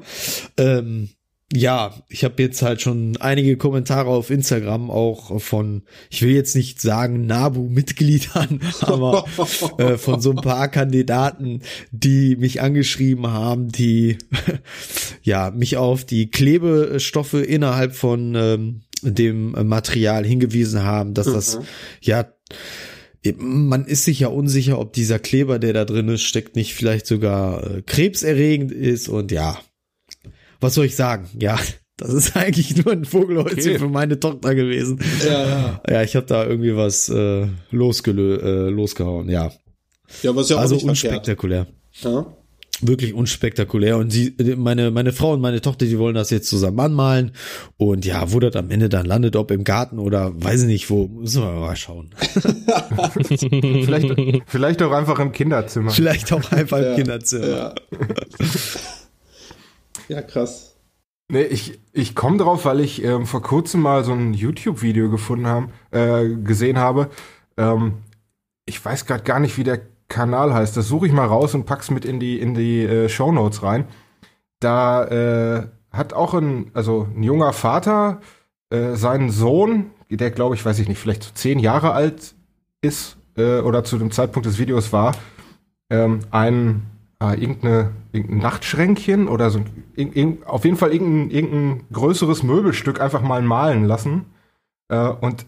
ähm, 0.58 1.10
ja, 1.54 1.94
ich 2.10 2.26
habe 2.26 2.44
jetzt 2.44 2.62
halt 2.62 2.82
schon 2.82 3.16
einige 3.22 3.56
Kommentare 3.56 4.10
auf 4.10 4.32
Instagram 4.32 4.92
auch 4.92 5.40
von, 5.40 5.84
ich 6.10 6.22
will 6.22 6.32
jetzt 6.32 6.58
nicht 6.58 6.82
sagen 6.82 7.26
Nabu-Mitgliedern, 7.26 8.60
aber 8.82 9.26
äh, 9.78 9.98
von 9.98 10.20
so 10.20 10.32
ein 10.32 10.38
paar 10.38 10.68
Kandidaten, 10.68 11.62
die 11.92 12.36
mich 12.36 12.62
angeschrieben 12.62 13.28
haben, 13.28 13.70
die 13.70 14.18
ja 15.24 15.52
mich 15.52 15.78
auf 15.78 16.04
die 16.04 16.30
Klebestoffe 16.30 17.42
innerhalb 17.42 17.96
von 17.96 18.36
ähm, 18.36 18.82
dem 19.02 19.52
Material 19.68 20.26
hingewiesen 20.26 20.84
haben, 20.84 21.14
dass 21.14 21.28
das 21.28 21.60
ja 22.02 22.26
man 23.38 23.86
ist 23.86 24.06
sich 24.06 24.20
ja 24.22 24.28
unsicher, 24.28 24.80
ob 24.80 24.94
dieser 24.94 25.20
Kleber, 25.20 25.60
der 25.60 25.74
da 25.74 25.86
drin 25.86 26.08
ist, 26.08 26.22
steckt 26.22 26.56
nicht 26.56 26.74
vielleicht 26.74 27.08
sogar 27.08 27.78
äh, 27.78 27.82
krebserregend 27.82 28.72
ist 28.72 29.10
und 29.10 29.32
ja. 29.32 29.60
was 30.60 30.76
soll 30.76 30.86
ich 30.86 30.96
sagen? 30.96 31.28
Ja, 31.38 31.60
das 31.98 32.14
ist 32.14 32.38
eigentlich 32.38 32.76
nur 32.78 32.94
ein 32.94 33.06
Vogelhäuschen 33.06 33.60
Okay. 33.60 33.80
für 33.80 33.90
meine 33.90 34.20
Tochter 34.20 34.56
gewesen. 34.56 35.00
Ja, 35.26 35.48
ja. 35.48 35.82
Ja, 35.90 36.04
ich 36.04 36.16
habe 36.16 36.26
da 36.26 36.46
irgendwie 36.46 36.76
was 36.76 37.10
äh, 37.10 37.48
losgelö 37.72 38.38
äh, 38.38 38.70
losgehauen, 38.70 39.30
ja. 39.30 39.52
Ja, 40.24 40.34
was 40.36 40.50
ja 40.50 40.56
auch 40.58 40.62
Also 40.62 40.76
nicht 40.76 40.86
verkehrt. 40.86 41.04
unspektakulär. 41.16 41.68
Ja. 42.02 42.34
Wirklich 42.82 43.14
unspektakulär. 43.14 43.98
Und 43.98 44.12
sie, 44.12 44.36
meine, 44.56 44.92
meine 44.92 45.12
Frau 45.12 45.34
und 45.34 45.42
meine 45.42 45.62
Tochter, 45.62 45.86
die 45.86 45.98
wollen 45.98 46.16
das 46.16 46.30
jetzt 46.30 46.48
zusammen 46.48 46.80
anmalen. 46.80 47.32
Und 47.78 48.06
ja, 48.06 48.32
wo 48.32 48.40
das 48.40 48.56
am 48.56 48.70
Ende 48.70 48.88
dann 48.90 49.06
landet, 49.06 49.36
ob 49.36 49.50
im 49.52 49.64
Garten 49.64 49.98
oder 49.98 50.32
weiß 50.36 50.62
ich 50.62 50.68
nicht 50.68 50.90
wo, 50.90 51.08
müssen 51.08 51.42
wir 51.42 51.52
mal 51.54 51.76
schauen. 51.76 52.12
Vielleicht, 53.84 54.16
vielleicht 54.48 54.82
auch 54.82 54.92
einfach 54.92 55.20
im 55.20 55.32
Kinderzimmer. 55.32 55.92
Vielleicht 55.92 56.32
auch 56.34 56.52
einfach 56.52 56.78
im 56.78 56.84
Ja, 56.84 56.96
Kinderzimmer. 56.96 57.48
Ja. 57.48 57.76
ja, 60.10 60.22
krass. 60.22 60.76
Nee, 61.30 61.44
ich, 61.44 61.80
ich 61.94 62.16
komme 62.16 62.38
drauf, 62.38 62.66
weil 62.66 62.80
ich 62.80 63.04
ähm, 63.04 63.26
vor 63.26 63.42
kurzem 63.42 63.82
mal 63.82 64.04
so 64.04 64.14
ein 64.14 64.34
YouTube-Video 64.34 65.10
gefunden 65.10 65.48
haben, 65.48 65.72
äh, 65.92 66.30
gesehen 66.44 66.78
habe. 66.78 67.10
Ähm, 67.58 67.96
ich 68.66 68.84
weiß 68.84 69.06
gerade 69.06 69.24
gar 69.24 69.40
nicht, 69.40 69.58
wie 69.58 69.64
der 69.64 69.82
Kanal 70.08 70.54
heißt. 70.54 70.76
Das 70.78 70.88
suche 70.88 71.08
ich 71.08 71.14
mal 71.14 71.26
raus 71.26 71.54
und 71.54 71.66
pack's 71.66 71.92
mit 71.92 72.06
in 72.06 72.20
die 72.20 72.40
in 72.40 72.54
die 72.54 72.84
äh, 72.84 73.10
Show 73.10 73.32
Notes 73.32 73.64
rein. 73.64 73.86
Da 74.60 75.06
äh, 75.06 75.68
hat 75.92 76.14
auch 76.14 76.34
ein 76.34 76.72
also 76.74 77.08
ein 77.16 77.24
junger 77.24 77.54
Vater 77.54 78.22
äh, 78.70 78.96
seinen 78.96 79.30
Sohn, 79.30 79.92
der 80.10 80.32
glaube 80.32 80.56
ich, 80.56 80.66
weiß 80.66 80.80
ich 80.80 80.88
nicht, 80.88 81.00
vielleicht 81.00 81.24
so 81.24 81.32
zehn 81.34 81.60
Jahre 81.60 81.94
alt 81.94 82.36
ist 82.82 83.18
äh, 83.38 83.60
oder 83.60 83.84
zu 83.84 83.98
dem 83.98 84.12
Zeitpunkt 84.12 84.46
des 84.46 84.60
Videos 84.60 84.92
war, 84.94 85.14
ähm, 85.90 86.20
ein 86.32 86.88
äh, 87.22 87.40
irgendeine, 87.40 87.92
irgendein 88.12 88.40
Nachtschränkchen 88.40 89.28
oder 89.28 89.50
so, 89.50 89.62
irg, 89.96 90.16
irg, 90.16 90.48
auf 90.48 90.66
jeden 90.66 90.78
Fall 90.78 90.92
irgendein, 90.94 91.32
irgendein 91.32 91.86
größeres 91.92 92.44
Möbelstück 92.44 93.02
einfach 93.02 93.22
mal 93.22 93.42
malen 93.42 93.86
lassen. 93.86 94.26
Äh, 94.90 95.10
und, 95.10 95.46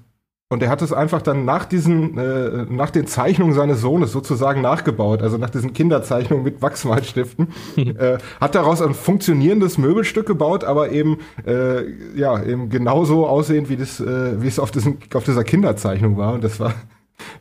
und 0.52 0.64
er 0.64 0.70
hat 0.70 0.82
es 0.82 0.92
einfach 0.92 1.22
dann 1.22 1.46
nach 1.46 1.66
diesen, 1.66 2.18
äh, 2.18 2.66
nach 2.70 2.90
den 2.90 3.06
Zeichnungen 3.06 3.54
seines 3.54 3.82
Sohnes 3.82 4.12
sozusagen 4.12 4.62
nachgebaut, 4.62 5.22
also 5.22 5.38
nach 5.38 5.52
diesen 5.52 5.74
Kinderzeichnungen 5.74 6.44
mit 6.44 6.62
Wachsmalstiften, 6.64 7.50
äh, 7.78 8.18
hat 8.42 8.56
daraus 8.56 8.82
ein 8.82 8.96
funktionierendes 8.96 9.78
Möbelstück 9.78 10.26
gebaut, 10.26 10.64
aber 10.64 10.92
eben, 10.92 11.20
äh, 11.46 11.84
ja, 12.18 12.42
eben 12.44 12.70
genauso 12.70 13.28
aussehend, 13.28 13.70
wie 13.70 13.78
das, 13.78 14.00
äh, 14.00 14.42
wie 14.42 14.48
es 14.48 14.58
auf, 14.58 14.72
diesen, 14.72 14.98
auf 15.14 15.24
dieser 15.24 15.44
Kinderzeichnung 15.44 16.18
war. 16.18 16.34
Und 16.34 16.44
das 16.44 16.60
war, 16.60 16.74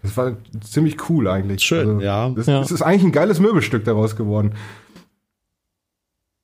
das 0.02 0.14
war 0.18 0.32
ziemlich 0.60 1.08
cool 1.08 1.28
eigentlich. 1.28 1.62
Schön, 1.62 1.88
also, 1.88 2.00
ja. 2.00 2.28
Das, 2.28 2.46
Ja. 2.46 2.60
das 2.60 2.70
ist 2.70 2.82
eigentlich 2.82 3.04
ein 3.04 3.12
geiles 3.12 3.40
Möbelstück 3.40 3.84
daraus 3.84 4.16
geworden. 4.16 4.52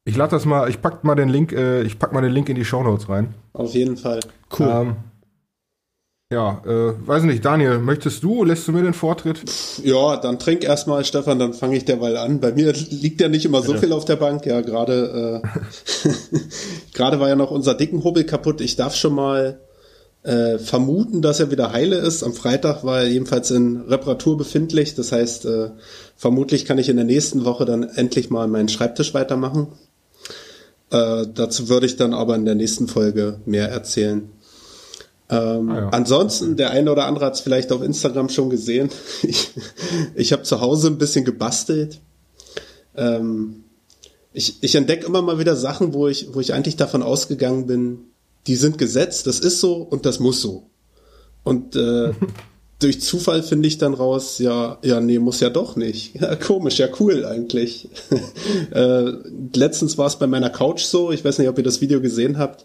Ich 0.06 0.16
lade 0.16 0.30
das 0.30 0.47
mal, 0.47 0.68
ich 0.71 0.80
pack 0.80 1.04
mal 1.04 1.14
den 1.14 1.28
Link, 1.28 1.52
äh, 1.52 1.83
ich 1.83 1.99
pack 1.99 2.12
mal 2.14 2.23
den 2.23 2.33
Link 2.33 2.49
in 2.49 2.56
die 2.56 2.64
Shownotes 2.64 3.09
rein. 3.11 3.35
Auf 3.52 3.75
jeden 3.75 3.97
Fall. 3.99 4.21
Cool. 4.59 4.68
Ähm, 4.71 4.97
ja, 6.35 6.62
äh, 6.67 6.95
weiß 7.07 7.23
nicht, 7.23 7.45
Daniel, 7.45 7.79
möchtest 7.79 8.25
du, 8.25 8.43
lässt 8.43 8.67
du 8.67 8.73
mir 8.73 8.83
den 8.83 8.93
Vortritt? 8.93 9.38
Ja, 9.85 10.17
dann 10.17 10.41
trink 10.41 10.64
erstmal, 10.64 11.05
Stefan, 11.05 11.38
dann 11.38 11.55
fange 11.55 11.76
ich 11.76 11.85
derweil 11.85 12.17
an. 12.17 12.41
Bei 12.41 12.50
mir 12.50 12.73
liegt 12.73 13.21
ja 13.21 13.29
nicht 13.29 13.45
immer 13.45 13.62
so 13.62 13.75
viel 13.75 13.93
auf 13.93 14.05
der 14.05 14.17
Bank. 14.17 14.45
Ja, 14.45 14.61
gerade 14.61 15.43
äh, 15.45 16.38
gerade 16.93 17.21
war 17.21 17.29
ja 17.29 17.37
noch 17.37 17.53
unser 17.53 17.75
dicken 17.75 18.03
Hubbel 18.03 18.25
kaputt. 18.25 18.61
Ich 18.61 18.75
darf 18.75 18.97
schon 18.97 19.14
mal 19.14 19.61
äh, 20.25 20.59
vermuten, 20.59 21.23
dass 21.23 21.38
er 21.38 21.53
wieder 21.53 21.73
heile 21.73 21.99
ist. 21.99 22.25
Am 22.25 22.33
Freitag 22.33 22.83
war 22.83 23.03
er 23.03 23.09
jedenfalls 23.09 23.53
in 23.53 23.83
Reparatur 23.83 24.37
befindlich. 24.37 24.97
Das 24.97 25.12
heißt, 25.12 25.45
äh, 25.47 25.71
vermutlich 26.17 26.64
kann 26.64 26.79
ich 26.79 26.88
in 26.88 26.97
der 26.97 27.05
nächsten 27.05 27.45
Woche 27.45 27.64
dann 27.64 27.85
endlich 27.85 28.29
mal 28.29 28.49
meinen 28.49 28.69
Schreibtisch 28.69 29.14
weitermachen. 29.14 29.69
Äh, 30.91 31.26
dazu 31.33 31.69
würde 31.69 31.87
ich 31.87 31.97
dann 31.97 32.12
aber 32.12 32.35
in 32.35 32.45
der 32.45 32.57
nächsten 32.57 32.88
Folge 32.88 33.38
mehr 33.47 33.69
erzählen. 33.69 34.31
Ähm, 35.35 35.71
Ah 35.71 35.76
ja. 35.76 35.88
Ansonsten, 35.91 36.57
der 36.57 36.71
eine 36.71 36.91
oder 36.91 37.07
andere 37.07 37.26
hat 37.26 37.35
es 37.35 37.41
vielleicht 37.41 37.73
auf 37.73 37.83
Instagram 37.83 38.29
schon 38.29 38.50
gesehen. 38.50 38.91
Ich, 39.23 39.50
ich 40.14 40.33
habe 40.33 40.43
zu 40.43 40.61
Hause 40.61 40.88
ein 40.88 40.99
bisschen 40.99 41.25
gebastelt. 41.25 42.00
Ähm, 42.97 43.64
ich 44.33 44.62
ich 44.62 44.75
entdecke 44.75 45.07
immer 45.07 45.23
mal 45.23 45.38
wieder 45.38 45.57
Sachen, 45.57 45.95
wo 45.95 46.09
ich, 46.09 46.35
wo 46.35 46.41
ich 46.41 46.53
eigentlich 46.53 46.76
davon 46.76 47.03
ausgegangen 47.03 47.67
bin, 47.67 47.99
die 48.47 48.57
sind 48.57 48.79
gesetzt, 48.79 49.26
das 49.26 49.41
ist 49.41 49.61
so 49.61 49.76
und 49.76 50.07
das 50.07 50.21
muss 50.21 50.41
so. 50.41 50.67
Und 51.45 51.76
äh, 51.76 52.12
durch 52.81 53.00
Zufall 53.00 53.43
finde 53.43 53.69
ich 53.69 53.79
dann 53.79 53.95
raus, 53.95 54.38
ja, 54.38 54.79
ja, 54.83 55.00
nee, 55.00 55.19
muss 55.19 55.41
ja 55.41 55.50
doch 55.50 55.76
nicht. 55.76 56.14
Ja, 56.21 56.35
komisch, 56.37 56.79
ja, 56.79 56.88
cool 57.00 57.25
eigentlich. 57.25 57.88
äh, 58.73 59.12
letztens 59.55 59.97
war 59.99 60.07
es 60.07 60.17
bei 60.17 60.26
meiner 60.26 60.50
Couch 60.50 60.83
so, 60.83 61.12
ich 61.12 61.25
weiß 61.25 61.38
nicht, 61.38 61.49
ob 61.49 61.59
ihr 61.59 61.64
das 61.64 61.81
Video 61.81 62.00
gesehen 62.00 62.38
habt. 62.38 62.64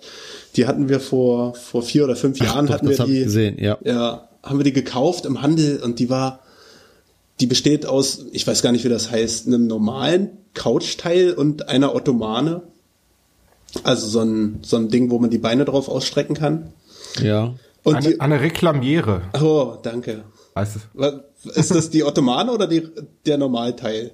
Die 0.56 0.66
hatten 0.68 0.90
wir 0.90 1.00
vor, 1.00 1.54
vor 1.56 1.82
vier 1.84 2.04
oder 2.06 2.16
fünf 2.16 2.40
Jahren, 2.40 2.68
Doch, 2.68 2.74
hatten 2.76 2.90
wir 2.90 2.98
die, 3.06 3.24
gesehen, 3.24 3.58
ja. 3.60 3.78
ja, 3.84 4.30
haben 4.44 4.58
wir 4.60 4.64
die 4.64 4.74
gekauft 4.74 5.26
im 5.26 5.42
Handel 5.42 5.82
und 5.84 6.00
die 6.00 6.10
war, 6.10 6.40
die 7.40 7.46
besteht 7.48 7.86
aus, 7.86 8.26
ich 8.32 8.46
weiß 8.48 8.62
gar 8.62 8.72
nicht, 8.72 8.84
wie 8.84 8.90
das 8.90 9.12
heißt, 9.12 9.48
einem 9.48 9.68
normalen 9.68 10.32
Couchteil 10.56 11.34
und 11.34 11.70
einer 11.70 11.94
Ottomane. 11.96 12.64
Also 13.84 14.08
so 14.08 14.22
ein, 14.22 14.60
so 14.64 14.78
ein 14.78 14.90
Ding, 14.90 15.12
wo 15.12 15.20
man 15.20 15.30
die 15.30 15.38
Beine 15.38 15.64
drauf 15.66 15.88
ausstrecken 15.90 16.36
kann. 16.36 16.74
Ja. 17.22 17.54
Und 17.84 17.96
Eine, 17.96 18.08
die, 18.10 18.20
eine 18.20 18.42
Reklamiere, 18.42 19.22
oh, 19.42 19.78
danke. 19.82 20.24
heißt 20.56 20.76
es. 20.78 20.82
Was- 20.94 21.56
Ist 21.56 21.72
das 21.74 21.90
die 21.90 22.04
Ottomane 22.04 22.52
oder 22.52 22.68
die, 22.68 22.90
der 23.26 23.38
Normalteil? 23.38 24.12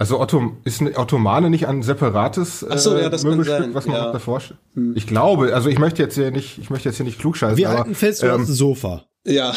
Also 0.00 0.18
Otto, 0.18 0.56
ist 0.64 0.80
eine 0.80 0.96
Ottomane 0.98 1.50
nicht 1.50 1.68
ein 1.68 1.82
separates 1.82 2.62
äh, 2.62 2.78
so, 2.78 2.96
ja, 2.96 3.10
das 3.10 3.20
kann 3.20 3.32
Möbelstück, 3.32 3.58
sein, 3.58 3.74
was 3.74 3.84
man 3.84 3.96
ja. 3.96 4.08
auch 4.08 4.12
davor 4.12 4.38
st- 4.38 4.54
Ich 4.94 5.06
glaube, 5.06 5.54
also 5.54 5.68
ich 5.68 5.78
möchte 5.78 6.02
jetzt 6.02 6.14
hier 6.14 6.30
nicht, 6.30 6.56
ich 6.56 6.70
möchte 6.70 6.88
jetzt 6.88 6.96
hier 6.96 7.04
nicht 7.04 7.18
klugscheißen, 7.18 7.58
Wir 7.58 7.68
aber 7.68 7.80
halten 7.80 7.94
fest, 7.94 8.22
du 8.22 8.26
ähm, 8.26 8.40
hast 8.40 8.48
ein 8.48 8.54
Sofa. 8.54 9.04
Ja. 9.26 9.52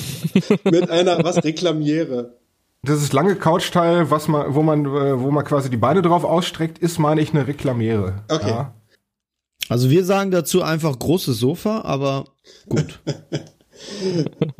Mit 0.64 0.90
einer, 0.90 1.22
was, 1.22 1.44
Reklamiere. 1.44 2.34
das 2.82 3.00
ist 3.00 3.12
lange 3.12 3.36
Couchteil, 3.36 4.10
was 4.10 4.26
man, 4.26 4.52
wo 4.56 4.62
man, 4.64 4.86
äh, 4.86 5.20
wo 5.20 5.30
man 5.30 5.44
quasi 5.44 5.70
die 5.70 5.76
Beine 5.76 6.02
drauf 6.02 6.24
ausstreckt, 6.24 6.78
ist, 6.78 6.98
meine 6.98 7.20
ich, 7.20 7.30
eine 7.32 7.46
Reklamiere. 7.46 8.24
Okay. 8.28 8.48
Ja. 8.50 8.74
Also 9.68 9.88
wir 9.88 10.04
sagen 10.04 10.32
dazu 10.32 10.62
einfach 10.62 10.98
großes 10.98 11.38
Sofa, 11.38 11.82
aber 11.82 12.24
gut. 12.68 12.98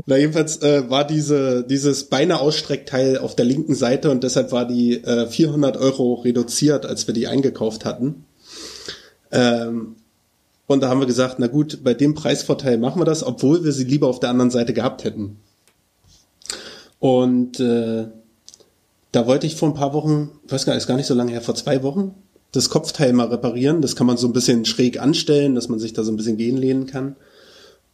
Na, 0.07 0.17
jedenfalls 0.17 0.63
äh, 0.63 0.89
war 0.91 1.07
diese, 1.07 1.65
dieses 1.65 2.05
Beine-Ausstreckteil 2.05 3.19
auf 3.19 3.35
der 3.35 3.45
linken 3.45 3.75
Seite 3.75 4.11
und 4.11 4.23
deshalb 4.25 4.53
war 4.53 4.67
die 4.67 5.03
äh, 5.03 5.27
400 5.27 5.77
Euro 5.77 6.15
reduziert, 6.15 6.87
als 6.87 7.07
wir 7.07 7.15
die 7.15 7.27
eingekauft 7.27 7.85
hatten. 7.85 8.25
Ähm, 9.33 9.97
und 10.67 10.83
da 10.83 10.89
haben 10.89 11.01
wir 11.01 11.07
gesagt, 11.07 11.37
na 11.39 11.47
gut, 11.47 11.81
bei 11.85 11.95
dem 11.95 12.15
Preisvorteil 12.15 12.79
machen 12.79 13.01
wir 13.01 13.05
das, 13.05 13.23
obwohl 13.23 13.65
wir 13.65 13.73
sie 13.73 13.85
lieber 13.85 14.09
auf 14.09 14.21
der 14.21 14.31
anderen 14.31 14.51
Seite 14.51 14.73
gehabt 14.73 15.05
hätten. 15.05 15.37
Und 16.99 17.61
äh, 17.61 18.07
da 19.13 19.27
wollte 19.27 19.47
ich 19.47 19.57
vor 19.57 19.69
ein 19.69 19.75
paar 19.75 19.93
Wochen, 19.93 20.31
ich 20.45 20.53
weiß 20.53 20.67
gar 20.67 20.75
nicht, 20.75 20.83
ist 20.83 20.89
gar 20.89 20.97
nicht 20.97 21.07
so 21.07 21.15
lange 21.15 21.33
her, 21.33 21.41
vor 21.41 21.55
zwei 21.55 21.83
Wochen, 21.83 22.15
das 22.53 22.69
Kopfteil 22.69 23.13
mal 23.13 23.29
reparieren. 23.29 23.81
Das 23.81 23.97
kann 23.97 24.07
man 24.07 24.17
so 24.17 24.27
ein 24.27 24.33
bisschen 24.33 24.65
schräg 24.65 25.01
anstellen, 25.01 25.55
dass 25.55 25.69
man 25.69 25.79
sich 25.79 25.93
da 25.93 26.03
so 26.03 26.13
ein 26.13 26.17
bisschen 26.17 26.37
gehen 26.37 26.57
lehnen 26.57 26.87
kann. 26.87 27.17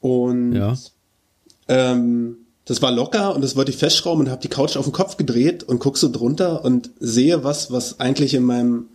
Und 0.00 0.54
Ja. 0.54 0.74
Ähm, 1.68 2.36
das 2.64 2.80
war 2.80 2.92
locker 2.92 3.34
und 3.34 3.42
das 3.42 3.56
wollte 3.56 3.72
ich 3.72 3.76
festschrauben 3.76 4.26
und 4.26 4.30
habe 4.30 4.42
die 4.42 4.48
Couch 4.48 4.76
auf 4.76 4.84
den 4.84 4.92
Kopf 4.92 5.16
gedreht 5.16 5.64
und 5.64 5.80
guck 5.80 5.98
so 5.98 6.10
drunter 6.10 6.64
und 6.64 6.90
sehe 7.00 7.42
was, 7.42 7.72
was 7.72 7.98
eigentlich 7.98 8.34
in 8.34 8.44
meinem 8.44 8.88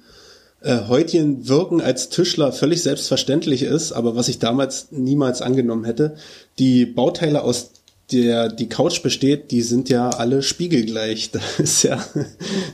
äh, 0.61 0.87
heutigen 0.87 1.47
Wirken 1.47 1.81
als 1.81 2.09
Tischler 2.09 2.51
völlig 2.51 2.81
selbstverständlich 2.81 3.63
ist, 3.63 3.91
aber 3.91 4.15
was 4.15 4.29
ich 4.29 4.39
damals 4.39 4.87
niemals 4.91 5.41
angenommen 5.41 5.83
hätte. 5.83 6.15
Die 6.59 6.85
Bauteile 6.85 7.43
aus 7.43 7.71
der 8.11 8.47
die 8.47 8.69
Couch 8.69 9.03
besteht, 9.03 9.51
die 9.51 9.61
sind 9.61 9.89
ja 9.89 10.09
alle 10.09 10.41
spiegelgleich. 10.41 11.31
Das 11.37 11.59
ist 11.59 11.83
ja, 11.83 12.03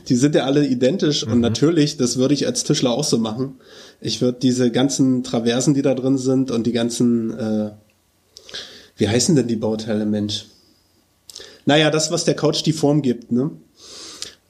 die 0.08 0.14
sind 0.14 0.34
ja 0.34 0.44
alle 0.44 0.64
identisch 0.64 1.26
und 1.26 1.40
natürlich, 1.40 1.96
das 1.96 2.16
würde 2.16 2.34
ich 2.34 2.46
als 2.46 2.64
Tischler 2.64 2.92
auch 2.92 3.04
so 3.04 3.18
machen. 3.18 3.56
Ich 4.00 4.20
würde 4.20 4.38
diese 4.40 4.70
ganzen 4.70 5.24
Traversen, 5.24 5.74
die 5.74 5.82
da 5.82 5.94
drin 5.94 6.18
sind 6.18 6.50
und 6.50 6.66
die 6.66 6.72
ganzen 6.72 7.36
äh, 7.36 7.70
wie 8.96 9.08
heißen 9.08 9.34
denn 9.36 9.48
die 9.48 9.56
Bauteile, 9.56 10.06
Mensch? 10.06 10.46
Naja, 11.66 11.90
das, 11.90 12.10
was 12.10 12.24
der 12.24 12.34
Couch 12.34 12.64
die 12.66 12.72
Form 12.72 13.02
gibt, 13.02 13.32
ne? 13.32 13.50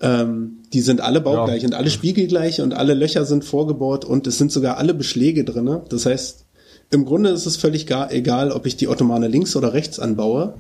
Ähm, 0.01 0.59
die 0.73 0.81
sind 0.81 1.01
alle 1.01 1.21
baugleich 1.21 1.63
Ja. 1.63 1.69
und 1.69 1.75
alle 1.75 1.89
spiegelgleich 1.91 2.61
und 2.61 2.75
alle 2.75 2.95
Löcher 2.95 3.25
sind 3.25 3.45
vorgebohrt 3.45 4.05
und 4.05 4.27
es 4.27 4.39
sind 4.39 4.51
sogar 4.53 4.77
alle 4.77 4.93
Beschläge 4.93 5.45
drinne. 5.45 5.83
Das 5.89 6.05
heißt, 6.07 6.45
im 6.91 7.05
Grunde 7.05 7.31
ist 7.31 7.47
es 7.47 7.57
völlig 7.57 7.87
gar, 7.87 8.13
egal, 8.13 8.51
ob 8.53 8.67
ich 8.67 8.77
die 8.77 8.89
Ottomane 8.89 9.29
links 9.29 9.55
oder 9.57 9.73
rechts 9.73 9.99
anbaue. 10.01 10.55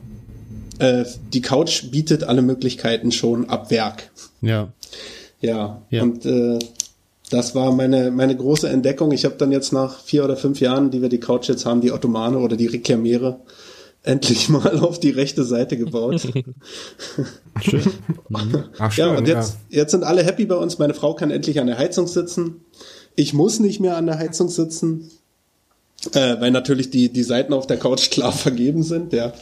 Äh, 0.78 1.04
die 1.32 1.42
Couch 1.42 1.90
bietet 1.90 2.24
alle 2.24 2.42
Möglichkeiten 2.42 3.12
schon 3.12 3.48
ab 3.50 3.70
Werk. 3.70 4.10
Ja. 4.40 4.72
Ja, 5.40 5.82
Ja. 5.90 6.02
und 6.02 6.24
äh, 6.24 6.58
das 7.30 7.54
war 7.54 7.72
meine, 7.72 8.10
meine 8.12 8.36
große 8.36 8.68
Entdeckung. 8.68 9.10
Ich 9.12 9.24
habe 9.24 9.34
dann 9.36 9.50
jetzt 9.50 9.72
nach 9.72 9.98
vier 10.00 10.24
oder 10.24 10.36
fünf 10.36 10.60
Jahren, 10.60 10.90
die 10.90 11.02
wir 11.02 11.08
die 11.08 11.20
Couch 11.20 11.48
jetzt 11.48 11.66
haben, 11.66 11.80
die 11.80 11.90
Ottomane 11.92 12.38
oder 12.38 12.56
die 12.56 12.66
Reklamiere, 12.66 13.40
endlich 14.04 14.48
mal 14.50 14.78
auf 14.78 15.00
die 15.00 15.10
rechte 15.10 15.42
Seite 15.42 15.76
gebaut. 15.76 16.22
Ach, 18.78 18.92
schön, 18.92 19.06
ja, 19.06 19.16
und 19.16 19.26
jetzt, 19.26 19.56
jetzt 19.70 19.90
sind 19.90 20.04
alle 20.04 20.22
happy 20.22 20.46
bei 20.46 20.54
uns. 20.54 20.78
Meine 20.78 20.94
Frau 20.94 21.14
kann 21.14 21.30
endlich 21.30 21.58
an 21.58 21.66
der 21.66 21.78
Heizung 21.78 22.06
sitzen. 22.06 22.60
Ich 23.16 23.34
muss 23.34 23.58
nicht 23.58 23.80
mehr 23.80 23.96
an 23.96 24.06
der 24.06 24.18
Heizung 24.18 24.48
sitzen, 24.48 25.10
äh, 26.12 26.40
weil 26.40 26.50
natürlich 26.50 26.90
die, 26.90 27.12
die 27.12 27.22
Seiten 27.22 27.52
auf 27.52 27.66
der 27.66 27.78
Couch 27.78 28.10
klar 28.10 28.32
vergeben 28.32 28.82
sind, 28.82 29.12
ja. 29.12 29.32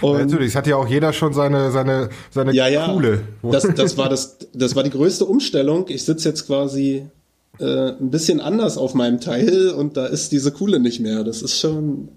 Und 0.00 0.18
Natürlich, 0.18 0.48
es 0.48 0.56
hat 0.56 0.66
ja 0.66 0.76
auch 0.76 0.88
jeder 0.88 1.12
schon 1.12 1.32
seine, 1.32 1.70
seine, 1.70 2.10
seine 2.30 2.52
ja, 2.52 2.66
ja. 2.68 2.88
Kuhle. 2.88 3.20
Das, 3.42 3.66
das, 3.74 3.96
war 3.96 4.08
das, 4.08 4.36
das 4.52 4.74
war 4.74 4.82
die 4.82 4.90
größte 4.90 5.24
Umstellung. 5.24 5.86
Ich 5.88 6.04
sitze 6.04 6.28
jetzt 6.28 6.46
quasi 6.46 7.06
äh, 7.58 7.90
ein 7.92 8.10
bisschen 8.10 8.40
anders 8.40 8.78
auf 8.78 8.94
meinem 8.94 9.20
Teil 9.20 9.70
und 9.70 9.96
da 9.96 10.06
ist 10.06 10.32
diese 10.32 10.52
Kuhle 10.52 10.80
nicht 10.80 11.00
mehr. 11.00 11.24
Das 11.24 11.42
ist 11.42 11.58
schon 11.58 12.08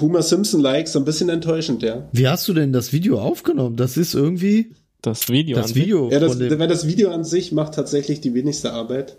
Homer 0.00 0.22
Simpson-like, 0.22 0.88
so 0.88 0.98
ein 0.98 1.04
bisschen 1.04 1.28
enttäuschend, 1.28 1.82
ja. 1.82 2.08
Wie 2.12 2.28
hast 2.28 2.46
du 2.48 2.54
denn 2.54 2.72
das 2.72 2.92
Video 2.92 3.20
aufgenommen? 3.20 3.76
Das 3.76 3.96
ist 3.96 4.14
irgendwie 4.14 4.74
das 5.02 5.28
Video. 5.28 5.56
Das 5.56 5.74
Video. 5.74 6.10
Ja, 6.10 6.20
das, 6.20 6.38
weil 6.38 6.68
das 6.68 6.86
Video 6.86 7.10
an 7.10 7.24
sich 7.24 7.52
macht 7.52 7.74
tatsächlich 7.74 8.20
die 8.20 8.34
wenigste 8.34 8.72
Arbeit. 8.72 9.16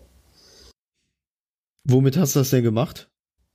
Womit 1.86 2.18
hast 2.18 2.36
du 2.36 2.40
das 2.40 2.52
denn 2.52 2.64
gemacht? 2.64 3.10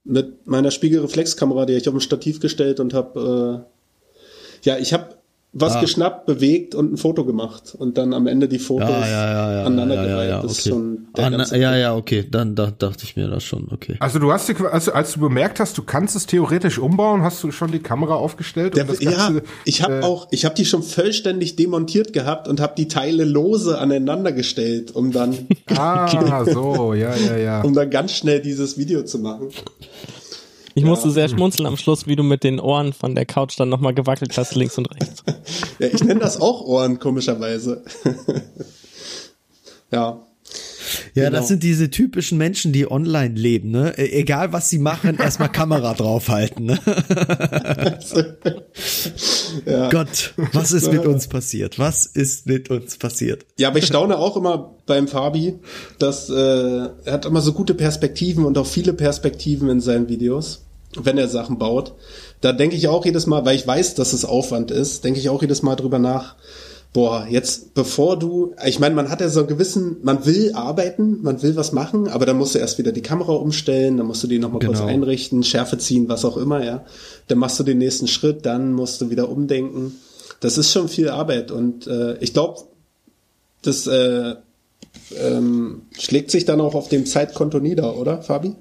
Mit 0.04 0.46
meiner 0.46 0.70
Spiegelreflexkamera, 0.70 1.66
die 1.66 1.74
ich 1.74 1.88
auf 1.88 1.94
ein 1.94 2.00
Stativ 2.00 2.40
gestellt 2.40 2.80
und 2.80 2.92
habe, 2.94 3.64
äh, 4.64 4.68
ja, 4.68 4.78
ich 4.78 4.92
habe 4.92 5.14
was 5.56 5.76
ah. 5.76 5.80
geschnappt, 5.80 6.26
bewegt 6.26 6.74
und 6.74 6.92
ein 6.92 6.96
Foto 6.96 7.24
gemacht 7.24 7.76
und 7.78 7.96
dann 7.96 8.12
am 8.12 8.26
Ende 8.26 8.48
die 8.48 8.58
Fotos 8.58 8.88
ja, 8.88 9.06
ja, 9.06 9.52
ja, 9.52 9.64
aneinandergereiht. 9.64 10.28
Ja, 10.28 11.56
ja, 11.56 11.76
ja, 11.76 11.94
okay, 11.94 12.26
dann 12.28 12.56
da, 12.56 12.72
dachte 12.76 13.04
ich 13.04 13.14
mir 13.14 13.28
das 13.28 13.44
schon, 13.44 13.68
okay. 13.70 13.96
Also 14.00 14.18
du 14.18 14.32
hast 14.32 14.48
die, 14.48 14.56
also 14.56 14.92
als 14.92 15.12
du 15.12 15.20
bemerkt 15.20 15.60
hast, 15.60 15.78
du 15.78 15.82
kannst 15.82 16.16
es 16.16 16.26
theoretisch 16.26 16.78
umbauen, 16.78 17.22
hast 17.22 17.42
du 17.44 17.52
schon 17.52 17.70
die 17.70 17.78
Kamera 17.78 18.14
aufgestellt? 18.14 18.76
Der, 18.76 18.84
Ganze, 18.84 19.04
ja, 19.04 19.30
ich 19.64 19.82
habe 19.82 20.00
äh, 20.00 20.02
auch, 20.02 20.26
ich 20.32 20.44
habe 20.44 20.56
die 20.56 20.64
schon 20.64 20.82
vollständig 20.82 21.54
demontiert 21.54 22.12
gehabt 22.12 22.48
und 22.48 22.60
habe 22.60 22.74
die 22.76 22.88
Teile 22.88 23.24
lose 23.24 23.78
aneinander 23.78 24.32
gestellt, 24.32 24.90
um 24.94 25.12
dann 25.12 25.46
ah 25.76 26.44
so, 26.44 26.94
ja, 26.94 27.14
ja, 27.14 27.36
ja, 27.36 27.60
um 27.64 27.74
dann 27.74 27.90
ganz 27.90 28.12
schnell 28.12 28.40
dieses 28.40 28.76
Video 28.76 29.04
zu 29.04 29.20
machen. 29.20 29.48
Ich 30.74 30.82
ja. 30.82 30.88
musste 30.88 31.10
sehr 31.10 31.28
schmunzeln 31.28 31.66
am 31.66 31.76
Schluss, 31.76 32.06
wie 32.06 32.16
du 32.16 32.24
mit 32.24 32.42
den 32.42 32.58
Ohren 32.58 32.92
von 32.92 33.14
der 33.14 33.26
Couch 33.26 33.58
dann 33.58 33.68
nochmal 33.68 33.94
gewackelt 33.94 34.36
hast, 34.36 34.54
links 34.56 34.76
und 34.76 34.90
rechts. 34.90 35.22
ja, 35.78 35.86
ich 35.86 36.02
nenne 36.02 36.20
das 36.20 36.40
auch 36.40 36.62
Ohren, 36.62 36.98
komischerweise. 36.98 37.84
ja. 39.92 40.20
Ja, 41.14 41.24
genau. 41.24 41.38
das 41.38 41.48
sind 41.48 41.62
diese 41.62 41.90
typischen 41.90 42.38
Menschen, 42.38 42.72
die 42.72 42.90
online 42.90 43.34
leben, 43.34 43.70
ne? 43.70 43.94
E 43.96 44.20
egal 44.20 44.52
was 44.52 44.68
sie 44.68 44.78
machen, 44.78 45.16
erstmal 45.18 45.50
Kamera 45.50 45.94
draufhalten, 45.94 46.66
ne? 46.66 46.78
ja. 49.66 49.88
Gott, 49.90 50.34
was 50.52 50.72
ist 50.72 50.92
mit 50.92 51.06
uns 51.06 51.28
passiert? 51.28 51.78
Was 51.78 52.06
ist 52.06 52.46
mit 52.46 52.70
uns 52.70 52.98
passiert? 52.98 53.46
Ja, 53.58 53.68
aber 53.68 53.78
ich 53.78 53.86
staune 53.86 54.18
auch 54.18 54.36
immer 54.36 54.76
beim 54.86 55.08
Fabi, 55.08 55.58
dass 55.98 56.28
äh, 56.28 56.34
er 56.34 57.12
hat 57.12 57.24
immer 57.24 57.40
so 57.40 57.52
gute 57.52 57.74
Perspektiven 57.74 58.44
und 58.44 58.58
auch 58.58 58.66
viele 58.66 58.92
Perspektiven 58.92 59.70
in 59.70 59.80
seinen 59.80 60.08
Videos 60.08 60.63
wenn 61.00 61.18
er 61.18 61.28
Sachen 61.28 61.58
baut. 61.58 61.94
Da 62.40 62.52
denke 62.52 62.76
ich 62.76 62.88
auch 62.88 63.04
jedes 63.04 63.26
Mal, 63.26 63.44
weil 63.44 63.56
ich 63.56 63.66
weiß, 63.66 63.94
dass 63.94 64.12
es 64.12 64.24
Aufwand 64.24 64.70
ist, 64.70 65.04
denke 65.04 65.20
ich 65.20 65.28
auch 65.28 65.42
jedes 65.42 65.62
Mal 65.62 65.76
drüber 65.76 65.98
nach, 65.98 66.36
boah, 66.94 67.26
jetzt 67.28 67.74
bevor 67.74 68.18
du, 68.18 68.54
ich 68.64 68.78
meine, 68.78 68.94
man 68.94 69.10
hat 69.10 69.20
ja 69.20 69.28
so 69.28 69.40
einen 69.40 69.48
gewissen, 69.48 69.96
man 70.02 70.24
will 70.26 70.52
arbeiten, 70.54 71.22
man 71.22 71.42
will 71.42 71.56
was 71.56 71.72
machen, 71.72 72.08
aber 72.08 72.24
dann 72.24 72.38
musst 72.38 72.54
du 72.54 72.60
erst 72.60 72.78
wieder 72.78 72.92
die 72.92 73.02
Kamera 73.02 73.32
umstellen, 73.32 73.96
dann 73.96 74.06
musst 74.06 74.22
du 74.22 74.28
die 74.28 74.38
nochmal 74.38 74.60
genau. 74.60 74.72
kurz 74.72 74.84
einrichten, 74.84 75.42
Schärfe 75.42 75.76
ziehen, 75.76 76.08
was 76.08 76.24
auch 76.24 76.36
immer, 76.36 76.64
ja. 76.64 76.84
Dann 77.26 77.38
machst 77.38 77.58
du 77.58 77.64
den 77.64 77.78
nächsten 77.78 78.06
Schritt, 78.06 78.46
dann 78.46 78.72
musst 78.72 79.00
du 79.00 79.10
wieder 79.10 79.28
umdenken. 79.28 79.98
Das 80.38 80.56
ist 80.56 80.72
schon 80.72 80.88
viel 80.88 81.08
Arbeit 81.08 81.50
und 81.50 81.86
äh, 81.88 82.16
ich 82.18 82.32
glaube, 82.32 82.60
das 83.62 83.86
äh, 83.88 84.36
ähm, 85.18 85.82
schlägt 85.98 86.30
sich 86.30 86.44
dann 86.44 86.60
auch 86.60 86.74
auf 86.74 86.88
dem 86.88 87.06
Zeitkonto 87.06 87.58
nieder, 87.58 87.98
oder, 87.98 88.22
Fabi? 88.22 88.54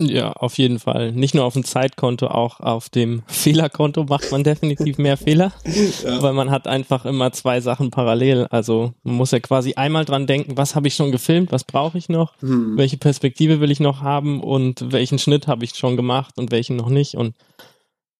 Ja, 0.00 0.32
auf 0.32 0.56
jeden 0.56 0.78
Fall. 0.78 1.12
Nicht 1.12 1.34
nur 1.34 1.44
auf 1.44 1.52
dem 1.52 1.64
Zeitkonto, 1.64 2.28
auch 2.28 2.60
auf 2.60 2.88
dem 2.88 3.22
Fehlerkonto 3.26 4.04
macht 4.04 4.32
man 4.32 4.42
definitiv 4.42 4.98
mehr 4.98 5.16
Fehler, 5.16 5.52
ja. 6.04 6.22
weil 6.22 6.32
man 6.32 6.50
hat 6.50 6.66
einfach 6.66 7.04
immer 7.04 7.32
zwei 7.32 7.60
Sachen 7.60 7.90
parallel. 7.90 8.46
Also 8.50 8.94
man 9.02 9.16
muss 9.16 9.30
ja 9.30 9.40
quasi 9.40 9.74
einmal 9.74 10.06
dran 10.06 10.26
denken, 10.26 10.56
was 10.56 10.74
habe 10.74 10.88
ich 10.88 10.94
schon 10.94 11.12
gefilmt, 11.12 11.52
was 11.52 11.64
brauche 11.64 11.98
ich 11.98 12.08
noch, 12.08 12.32
hm. 12.40 12.78
welche 12.78 12.96
Perspektive 12.96 13.60
will 13.60 13.70
ich 13.70 13.80
noch 13.80 14.00
haben 14.00 14.42
und 14.42 14.92
welchen 14.92 15.18
Schnitt 15.18 15.46
habe 15.46 15.64
ich 15.64 15.74
schon 15.74 15.96
gemacht 15.96 16.38
und 16.38 16.50
welchen 16.50 16.76
noch 16.76 16.88
nicht. 16.88 17.14
Und 17.14 17.34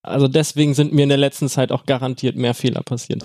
also 0.02 0.28
deswegen 0.28 0.74
sind 0.74 0.92
mir 0.92 1.02
in 1.02 1.08
der 1.08 1.18
letzten 1.18 1.48
Zeit 1.48 1.72
auch 1.72 1.86
garantiert 1.86 2.36
mehr 2.36 2.54
Fehler 2.54 2.82
passiert. 2.82 3.24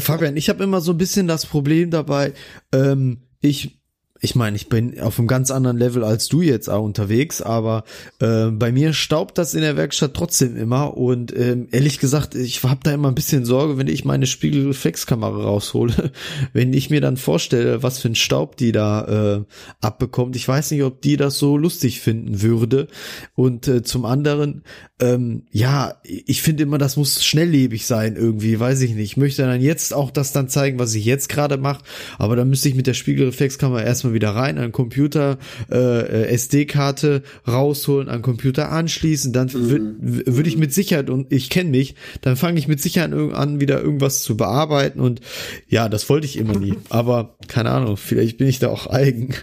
Fabian, 0.00 0.36
ich 0.36 0.48
habe 0.48 0.64
immer 0.64 0.80
so 0.80 0.92
ein 0.92 0.98
bisschen 0.98 1.26
das 1.26 1.46
Problem 1.46 1.90
dabei, 1.90 2.34
ähm, 2.72 3.22
ich 3.40 3.77
ich 4.20 4.34
meine, 4.34 4.56
ich 4.56 4.68
bin 4.68 5.00
auf 5.00 5.18
einem 5.18 5.28
ganz 5.28 5.50
anderen 5.50 5.78
Level 5.78 6.02
als 6.02 6.28
du 6.28 6.42
jetzt 6.42 6.68
auch 6.68 6.82
unterwegs, 6.82 7.40
aber 7.40 7.84
äh, 8.18 8.46
bei 8.46 8.72
mir 8.72 8.92
staubt 8.92 9.38
das 9.38 9.54
in 9.54 9.60
der 9.60 9.76
Werkstatt 9.76 10.14
trotzdem 10.14 10.56
immer 10.56 10.96
und 10.96 11.36
ähm, 11.36 11.68
ehrlich 11.70 12.00
gesagt, 12.00 12.34
ich 12.34 12.62
habe 12.64 12.80
da 12.82 12.92
immer 12.92 13.08
ein 13.08 13.14
bisschen 13.14 13.44
Sorge, 13.44 13.78
wenn 13.78 13.86
ich 13.86 14.04
meine 14.04 14.26
Spiegelreflexkamera 14.26 15.44
raushole, 15.44 16.12
wenn 16.52 16.72
ich 16.72 16.90
mir 16.90 17.00
dann 17.00 17.16
vorstelle, 17.16 17.82
was 17.82 18.00
für 18.00 18.08
ein 18.08 18.16
Staub 18.16 18.56
die 18.56 18.72
da 18.72 19.36
äh, 19.36 19.44
abbekommt. 19.80 20.34
Ich 20.34 20.48
weiß 20.48 20.72
nicht, 20.72 20.82
ob 20.82 21.00
die 21.00 21.16
das 21.16 21.38
so 21.38 21.56
lustig 21.56 22.00
finden 22.00 22.42
würde 22.42 22.88
und 23.34 23.68
äh, 23.68 23.82
zum 23.82 24.04
anderen, 24.04 24.62
ähm, 25.00 25.44
ja, 25.52 25.94
ich 26.02 26.42
finde 26.42 26.64
immer, 26.64 26.78
das 26.78 26.96
muss 26.96 27.24
schnelllebig 27.24 27.86
sein 27.86 28.16
irgendwie, 28.16 28.58
weiß 28.58 28.80
ich 28.80 28.94
nicht. 28.94 29.12
Ich 29.12 29.16
möchte 29.16 29.42
dann 29.42 29.60
jetzt 29.60 29.94
auch 29.94 30.10
das 30.10 30.32
dann 30.32 30.48
zeigen, 30.48 30.78
was 30.78 30.94
ich 30.94 31.04
jetzt 31.04 31.28
gerade 31.28 31.56
mache, 31.56 31.84
aber 32.18 32.34
dann 32.34 32.48
müsste 32.48 32.68
ich 32.68 32.74
mit 32.74 32.88
der 32.88 32.94
Spiegelreflexkamera 32.94 33.82
erstmal 33.82 34.07
erstmal 34.08 34.14
wieder 34.14 34.30
rein, 34.30 34.58
an 34.58 34.72
Computer, 34.72 35.38
äh, 35.70 36.26
SD-Karte 36.34 37.22
rausholen, 37.46 38.08
an 38.08 38.22
Computer 38.22 38.70
anschließen, 38.70 39.32
dann 39.32 39.48
mhm. 39.48 39.96
würde 40.00 40.48
ich 40.48 40.56
mit 40.56 40.72
Sicherheit, 40.72 41.10
und 41.10 41.32
ich 41.32 41.50
kenne 41.50 41.70
mich, 41.70 41.94
dann 42.22 42.36
fange 42.36 42.58
ich 42.58 42.68
mit 42.68 42.80
Sicherheit 42.80 43.12
an, 43.12 43.60
wieder 43.60 43.80
irgendwas 43.80 44.22
zu 44.22 44.36
bearbeiten 44.36 45.00
und 45.00 45.20
ja, 45.68 45.88
das 45.88 46.08
wollte 46.08 46.26
ich 46.26 46.36
immer 46.36 46.58
nie. 46.58 46.74
Aber 46.88 47.36
keine 47.48 47.70
Ahnung, 47.70 47.96
vielleicht 47.96 48.38
bin 48.38 48.48
ich 48.48 48.58
da 48.58 48.68
auch 48.68 48.86
eigen. 48.86 49.34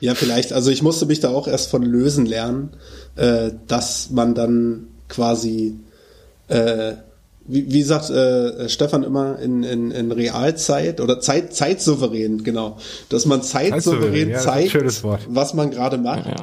Ja, 0.00 0.16
vielleicht. 0.16 0.52
Also 0.52 0.70
ich 0.70 0.82
musste 0.82 1.06
mich 1.06 1.20
da 1.20 1.28
auch 1.30 1.46
erst 1.46 1.70
von 1.70 1.82
lösen 1.82 2.26
lernen, 2.26 2.70
äh, 3.14 3.52
dass 3.68 4.10
man 4.10 4.34
dann 4.34 4.88
quasi 5.08 5.78
äh, 6.48 6.94
wie, 7.46 7.72
wie 7.72 7.82
sagt 7.82 8.10
äh, 8.10 8.68
Stefan 8.68 9.02
immer 9.02 9.38
in, 9.38 9.62
in, 9.62 9.90
in 9.90 10.12
Realzeit 10.12 11.00
oder 11.00 11.20
Zeit, 11.20 11.54
zeitsouverän, 11.54 12.44
genau, 12.44 12.78
dass 13.08 13.26
man 13.26 13.42
zeitsouverän 13.42 14.30
ja, 14.30 14.38
zeigt, 14.38 15.02
was 15.28 15.54
man 15.54 15.70
gerade 15.70 15.98
macht. 15.98 16.26
Ja, 16.26 16.36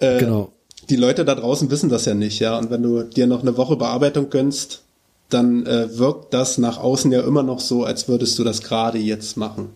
ja. 0.00 0.16
Äh, 0.16 0.20
genau. 0.20 0.52
Die 0.88 0.96
Leute 0.96 1.24
da 1.24 1.34
draußen 1.34 1.70
wissen 1.70 1.88
das 1.88 2.04
ja 2.04 2.14
nicht, 2.14 2.38
ja. 2.38 2.56
Und 2.58 2.70
wenn 2.70 2.82
du 2.82 3.02
dir 3.02 3.26
noch 3.26 3.42
eine 3.42 3.56
Woche 3.56 3.76
Bearbeitung 3.76 4.30
gönnst, 4.30 4.82
dann 5.28 5.66
äh, 5.66 5.98
wirkt 5.98 6.32
das 6.32 6.58
nach 6.58 6.78
außen 6.78 7.10
ja 7.10 7.22
immer 7.22 7.42
noch 7.42 7.60
so, 7.60 7.84
als 7.84 8.08
würdest 8.08 8.38
du 8.38 8.44
das 8.44 8.62
gerade 8.62 8.98
jetzt 8.98 9.36
machen. 9.36 9.70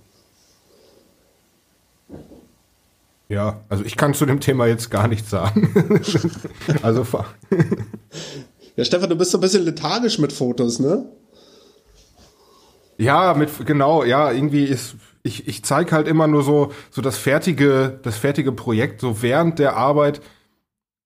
Ja, 3.29 3.61
also 3.69 3.85
ich 3.85 3.97
kann 3.97 4.13
zu 4.13 4.27
dem 4.27 4.41
Thema 4.41 4.67
jetzt 4.67 4.91
gar 4.91 5.07
nichts 5.07 5.31
sagen. 5.31 5.73
also 6.83 7.07
Ja, 8.81 8.87
Stefan, 8.87 9.11
du 9.11 9.17
bist 9.17 9.31
so 9.31 9.37
ein 9.37 9.43
bisschen 9.43 9.67
lethargisch 9.67 10.19
mit 10.19 10.33
Fotos, 10.33 10.79
ne? 10.79 11.05
Ja, 12.97 13.35
mit 13.35 13.51
genau, 13.67 14.05
ja, 14.05 14.33
irgendwie 14.33 14.65
ist 14.65 14.95
ich 15.23 15.47
ich 15.47 15.63
zeige 15.67 15.93
halt 15.93 16.09
immer 16.09 16.27
nur 16.27 16.43
so 16.43 16.73
so 16.91 17.03
das 17.03 17.19
fertige 17.19 18.01
das 18.03 18.17
fertige 18.17 18.53
Projekt 18.53 19.03
so 19.03 19.21
während 19.21 19.59
der 19.59 19.77
Arbeit. 19.77 20.23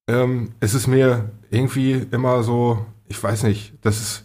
Ähm, 0.06 0.52
es 0.60 0.74
ist 0.74 0.87
mir 0.87 1.32
irgendwie 1.50 2.06
immer 2.12 2.44
so, 2.44 2.87
ich 3.08 3.20
weiß 3.20 3.42
nicht, 3.42 3.72
das 3.80 4.00
ist 4.00 4.24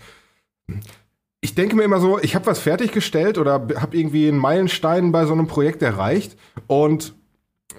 ich 1.42 1.56
denke 1.56 1.76
mir 1.76 1.86
immer 1.86 2.00
so, 2.00 2.20
ich 2.20 2.36
habe 2.36 2.46
was 2.46 2.60
fertiggestellt 2.60 3.40
oder 3.40 3.54
habe 3.54 3.98
irgendwie 3.98 4.28
einen 4.28 4.38
Meilenstein 4.38 5.12
bei 5.12 5.26
so 5.26 5.34
einem 5.34 5.48
Projekt 5.48 5.82
erreicht 5.82 6.38
und 6.68 7.16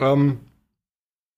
ähm, 0.00 0.40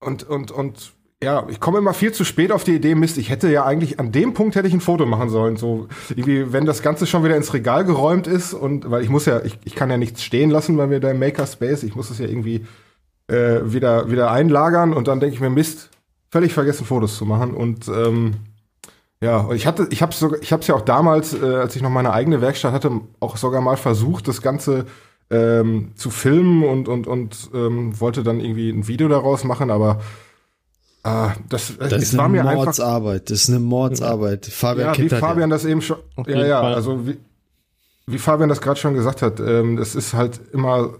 und 0.01 0.25
und 0.25 0.51
und 0.51 0.95
ja, 1.23 1.47
ich 1.49 1.61
komme 1.61 1.79
immer 1.79 1.95
viel 1.95 2.13
zu 2.13 2.25
spät 2.25 2.51
auf 2.51 2.65
die 2.65 2.75
Idee, 2.75 2.95
Mist, 2.95 3.17
ich 3.17 3.31
hätte 3.31 3.51
ja 3.51 3.65
eigentlich, 3.65 4.01
an 4.01 4.11
dem 4.11 4.35
Punkt 4.35 4.57
hätte 4.57 4.67
ich 4.67 4.75
ein 4.75 4.81
Foto 4.81 5.07
machen 5.07 5.29
sollen. 5.29 5.57
So, 5.57 5.87
irgendwie, 6.11 6.53
wenn 6.53 6.67
das 6.67 6.83
Ganze 6.83 7.07
schon 7.07 7.25
wieder 7.25 7.37
ins 7.37 7.55
Regal 7.55 7.85
geräumt 7.85 8.27
ist 8.27 8.55
und, 8.55 8.91
weil 8.91 9.03
ich 9.03 9.09
muss 9.09 9.27
ja, 9.27 9.43
ich, 9.45 9.59
ich 9.65 9.75
kann 9.75 9.91
ja 9.91 9.97
nichts 9.97 10.23
stehen 10.23 10.51
lassen 10.51 10.77
bei 10.77 10.87
mir 10.87 11.01
da 11.01 11.11
im 11.11 11.21
Makerspace, 11.21 11.85
ich 11.85 11.95
muss 11.95 12.11
es 12.11 12.19
ja 12.19 12.27
irgendwie 12.27 12.67
äh, 13.29 13.61
wieder, 13.65 14.11
wieder 14.11 14.31
einlagern 14.31 14.93
und 14.93 15.09
dann 15.09 15.21
denke 15.21 15.35
ich 15.35 15.41
mir, 15.41 15.51
Mist, 15.51 15.91
völlig 16.31 16.53
vergessen, 16.55 16.87
Fotos 16.87 17.17
zu 17.17 17.25
machen. 17.25 17.55
Und 17.55 17.87
ähm, 17.89 18.35
ja, 19.21 19.53
ich 19.53 19.67
hatte, 19.67 19.87
ich 19.91 20.03
habe 20.03 20.13
sogar, 20.13 20.43
ich 20.43 20.53
habe 20.53 20.63
es 20.63 20.67
ja 20.67 20.75
auch 20.75 20.81
damals, 20.81 21.41
äh, 21.41 21.45
als 21.45 21.77
ich 21.77 21.83
noch 21.83 21.91
meine 21.91 22.13
eigene 22.13 22.41
Werkstatt 22.41 22.73
hatte, 22.73 22.91
auch 23.21 23.37
sogar 23.37 23.61
mal 23.61 23.77
versucht, 23.77 24.27
das 24.27 24.43
Ganze 24.43 24.87
ähm, 25.31 25.93
zu 25.95 26.11
filmen 26.11 26.65
und 26.65 26.89
und 26.89 27.07
und 27.07 27.51
ähm, 27.55 27.99
wollte 28.01 28.25
dann 28.25 28.41
irgendwie 28.41 28.71
ein 28.71 28.89
Video 28.89 29.09
daraus 29.09 29.45
machen, 29.45 29.71
aber 29.71 30.01
Ah, 31.05 31.33
das, 31.49 31.77
das 31.79 31.93
ist 31.95 32.17
war 32.17 32.27
eine 32.27 32.45
Mordsarbeit. 32.45 33.29
Das 33.31 33.43
ist 33.43 33.49
eine 33.49 33.59
Mordsarbeit. 33.59 34.47
Fabian 34.47 34.95
ja, 34.95 34.99
wie 34.99 35.09
Fabian 35.09 35.51
ja. 35.51 35.57
das 35.57 35.65
eben 35.65 35.83
schon. 35.83 35.99
Ja, 36.27 36.47
ja. 36.47 36.61
Fall. 36.61 36.75
Also 36.75 37.07
wie, 37.07 37.19
wie 38.07 38.19
Fabian 38.19 38.49
das 38.49 38.61
gerade 38.61 38.79
schon 38.79 38.95
gesagt 38.95 39.21
hat, 39.23 39.41
ähm, 39.41 39.77
das 39.77 39.95
ist 39.97 40.15
halt 40.15 40.41
immer. 40.53 40.95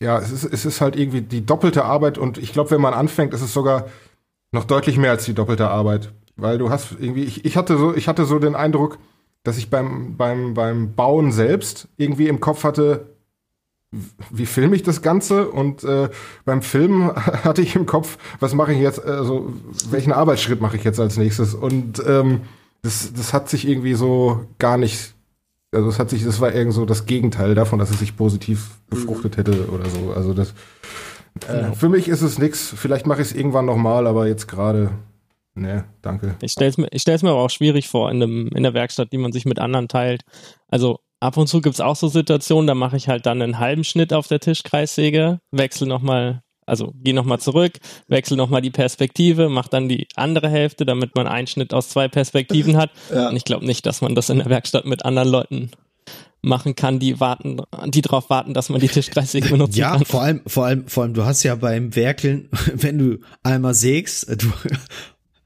ja, 0.00 0.18
es 0.18 0.30
ist, 0.30 0.44
es 0.44 0.66
ist 0.66 0.80
halt 0.82 0.94
irgendwie 0.94 1.22
die 1.22 1.44
doppelte 1.44 1.84
Arbeit 1.84 2.18
und 2.18 2.36
ich 2.36 2.52
glaube, 2.52 2.70
wenn 2.72 2.82
man 2.82 2.92
anfängt, 2.92 3.32
ist 3.32 3.40
es 3.40 3.52
sogar 3.52 3.86
noch 4.52 4.64
deutlich 4.64 4.98
mehr 4.98 5.12
als 5.12 5.24
die 5.24 5.34
doppelte 5.34 5.68
Arbeit. 5.68 6.12
Weil 6.36 6.58
du 6.58 6.70
hast 6.70 6.96
irgendwie, 7.00 7.24
ich, 7.24 7.44
ich 7.44 7.56
hatte 7.56 7.76
so, 7.78 7.94
ich 7.94 8.08
hatte 8.08 8.24
so 8.24 8.38
den 8.38 8.54
Eindruck, 8.54 8.98
dass 9.42 9.58
ich 9.58 9.70
beim, 9.70 10.16
beim, 10.16 10.54
beim 10.54 10.94
Bauen 10.94 11.32
selbst 11.32 11.88
irgendwie 11.96 12.28
im 12.28 12.40
Kopf 12.40 12.62
hatte, 12.62 13.06
wie 13.90 14.46
filme 14.46 14.76
ich 14.76 14.82
das 14.82 15.02
Ganze? 15.02 15.48
Und 15.48 15.84
äh, 15.84 16.08
beim 16.44 16.62
Filmen 16.62 17.14
hatte 17.16 17.62
ich 17.62 17.74
im 17.74 17.86
Kopf, 17.86 18.18
was 18.40 18.54
mache 18.54 18.72
ich 18.72 18.80
jetzt, 18.80 19.04
also 19.04 19.52
welchen 19.90 20.12
Arbeitsschritt 20.12 20.60
mache 20.60 20.76
ich 20.76 20.84
jetzt 20.84 21.00
als 21.00 21.16
nächstes? 21.16 21.54
Und 21.54 22.02
ähm, 22.06 22.42
das, 22.82 23.12
das 23.12 23.32
hat 23.32 23.48
sich 23.48 23.66
irgendwie 23.66 23.94
so 23.94 24.46
gar 24.58 24.76
nicht, 24.76 25.14
also 25.72 25.88
es 25.88 25.98
hat 25.98 26.10
sich, 26.10 26.24
das 26.24 26.40
war 26.40 26.54
irgend 26.54 26.74
so 26.74 26.84
das 26.84 27.06
Gegenteil 27.06 27.54
davon, 27.54 27.78
dass 27.78 27.90
es 27.90 27.98
sich 27.98 28.16
positiv 28.16 28.70
befruchtet 28.88 29.36
hätte 29.36 29.68
oder 29.68 29.88
so. 29.88 30.12
Also 30.12 30.34
das 30.34 30.54
äh, 31.46 31.72
für 31.72 31.88
mich 31.88 32.08
ist 32.08 32.22
es 32.22 32.38
nix. 32.38 32.74
Vielleicht 32.76 33.06
mache 33.06 33.22
ich 33.22 33.28
es 33.28 33.34
irgendwann 33.34 33.66
nochmal, 33.66 34.06
aber 34.06 34.26
jetzt 34.26 34.48
gerade, 34.48 34.90
ne, 35.54 35.84
danke. 36.02 36.36
Ich 36.42 36.52
stelle 36.52 36.70
es 36.70 36.78
mir, 36.78 36.88
ich 36.90 37.02
stell's 37.02 37.22
mir 37.22 37.30
aber 37.30 37.40
auch 37.40 37.50
schwierig 37.50 37.88
vor 37.88 38.10
in, 38.10 38.20
dem, 38.20 38.48
in 38.48 38.62
der 38.62 38.74
Werkstatt, 38.74 39.12
die 39.12 39.18
man 39.18 39.32
sich 39.32 39.44
mit 39.44 39.58
anderen 39.58 39.88
teilt. 39.88 40.22
Also 40.68 41.00
ab 41.20 41.36
und 41.36 41.46
zu 41.48 41.60
gibt's 41.60 41.80
auch 41.80 41.96
so 41.96 42.08
Situationen, 42.08 42.66
da 42.66 42.74
mache 42.74 42.96
ich 42.96 43.08
halt 43.08 43.26
dann 43.26 43.42
einen 43.42 43.58
halben 43.58 43.84
Schnitt 43.84 44.12
auf 44.12 44.28
der 44.28 44.40
Tischkreissäge, 44.40 45.40
wechsle 45.50 45.86
nochmal, 45.86 46.42
also 46.66 46.92
gehe 47.02 47.14
nochmal 47.14 47.40
zurück, 47.40 47.78
wechsle 48.08 48.36
nochmal 48.36 48.60
die 48.62 48.70
Perspektive, 48.70 49.48
mache 49.48 49.70
dann 49.70 49.88
die 49.88 50.06
andere 50.16 50.48
Hälfte, 50.48 50.84
damit 50.86 51.14
man 51.14 51.26
einen 51.26 51.46
Schnitt 51.46 51.72
aus 51.74 51.88
zwei 51.88 52.08
Perspektiven 52.08 52.76
hat. 52.76 52.90
Ja. 53.14 53.28
Und 53.30 53.36
ich 53.36 53.44
glaube 53.44 53.66
nicht, 53.66 53.86
dass 53.86 54.00
man 54.00 54.14
das 54.14 54.28
in 54.30 54.38
der 54.38 54.48
Werkstatt 54.50 54.84
mit 54.84 55.04
anderen 55.04 55.28
Leuten 55.28 55.70
machen 56.40 56.76
kann, 56.76 56.98
die 57.00 57.18
warten, 57.20 57.60
die 57.88 58.00
darauf 58.00 58.30
warten, 58.30 58.54
dass 58.54 58.68
man 58.68 58.80
die 58.80 58.88
Tischkreissäge 58.88 59.48
benutzen 59.50 59.78
Ja, 59.78 59.92
kann. 59.92 60.04
vor 60.04 60.22
allem, 60.22 60.40
vor 60.46 60.66
allem, 60.66 60.86
vor 60.86 61.02
allem, 61.02 61.14
du 61.14 61.24
hast 61.24 61.42
ja 61.42 61.54
beim 61.56 61.96
Werkeln, 61.96 62.48
wenn 62.74 62.98
du 62.98 63.18
einmal 63.42 63.74
sägst, 63.74 64.28
du 64.40 64.52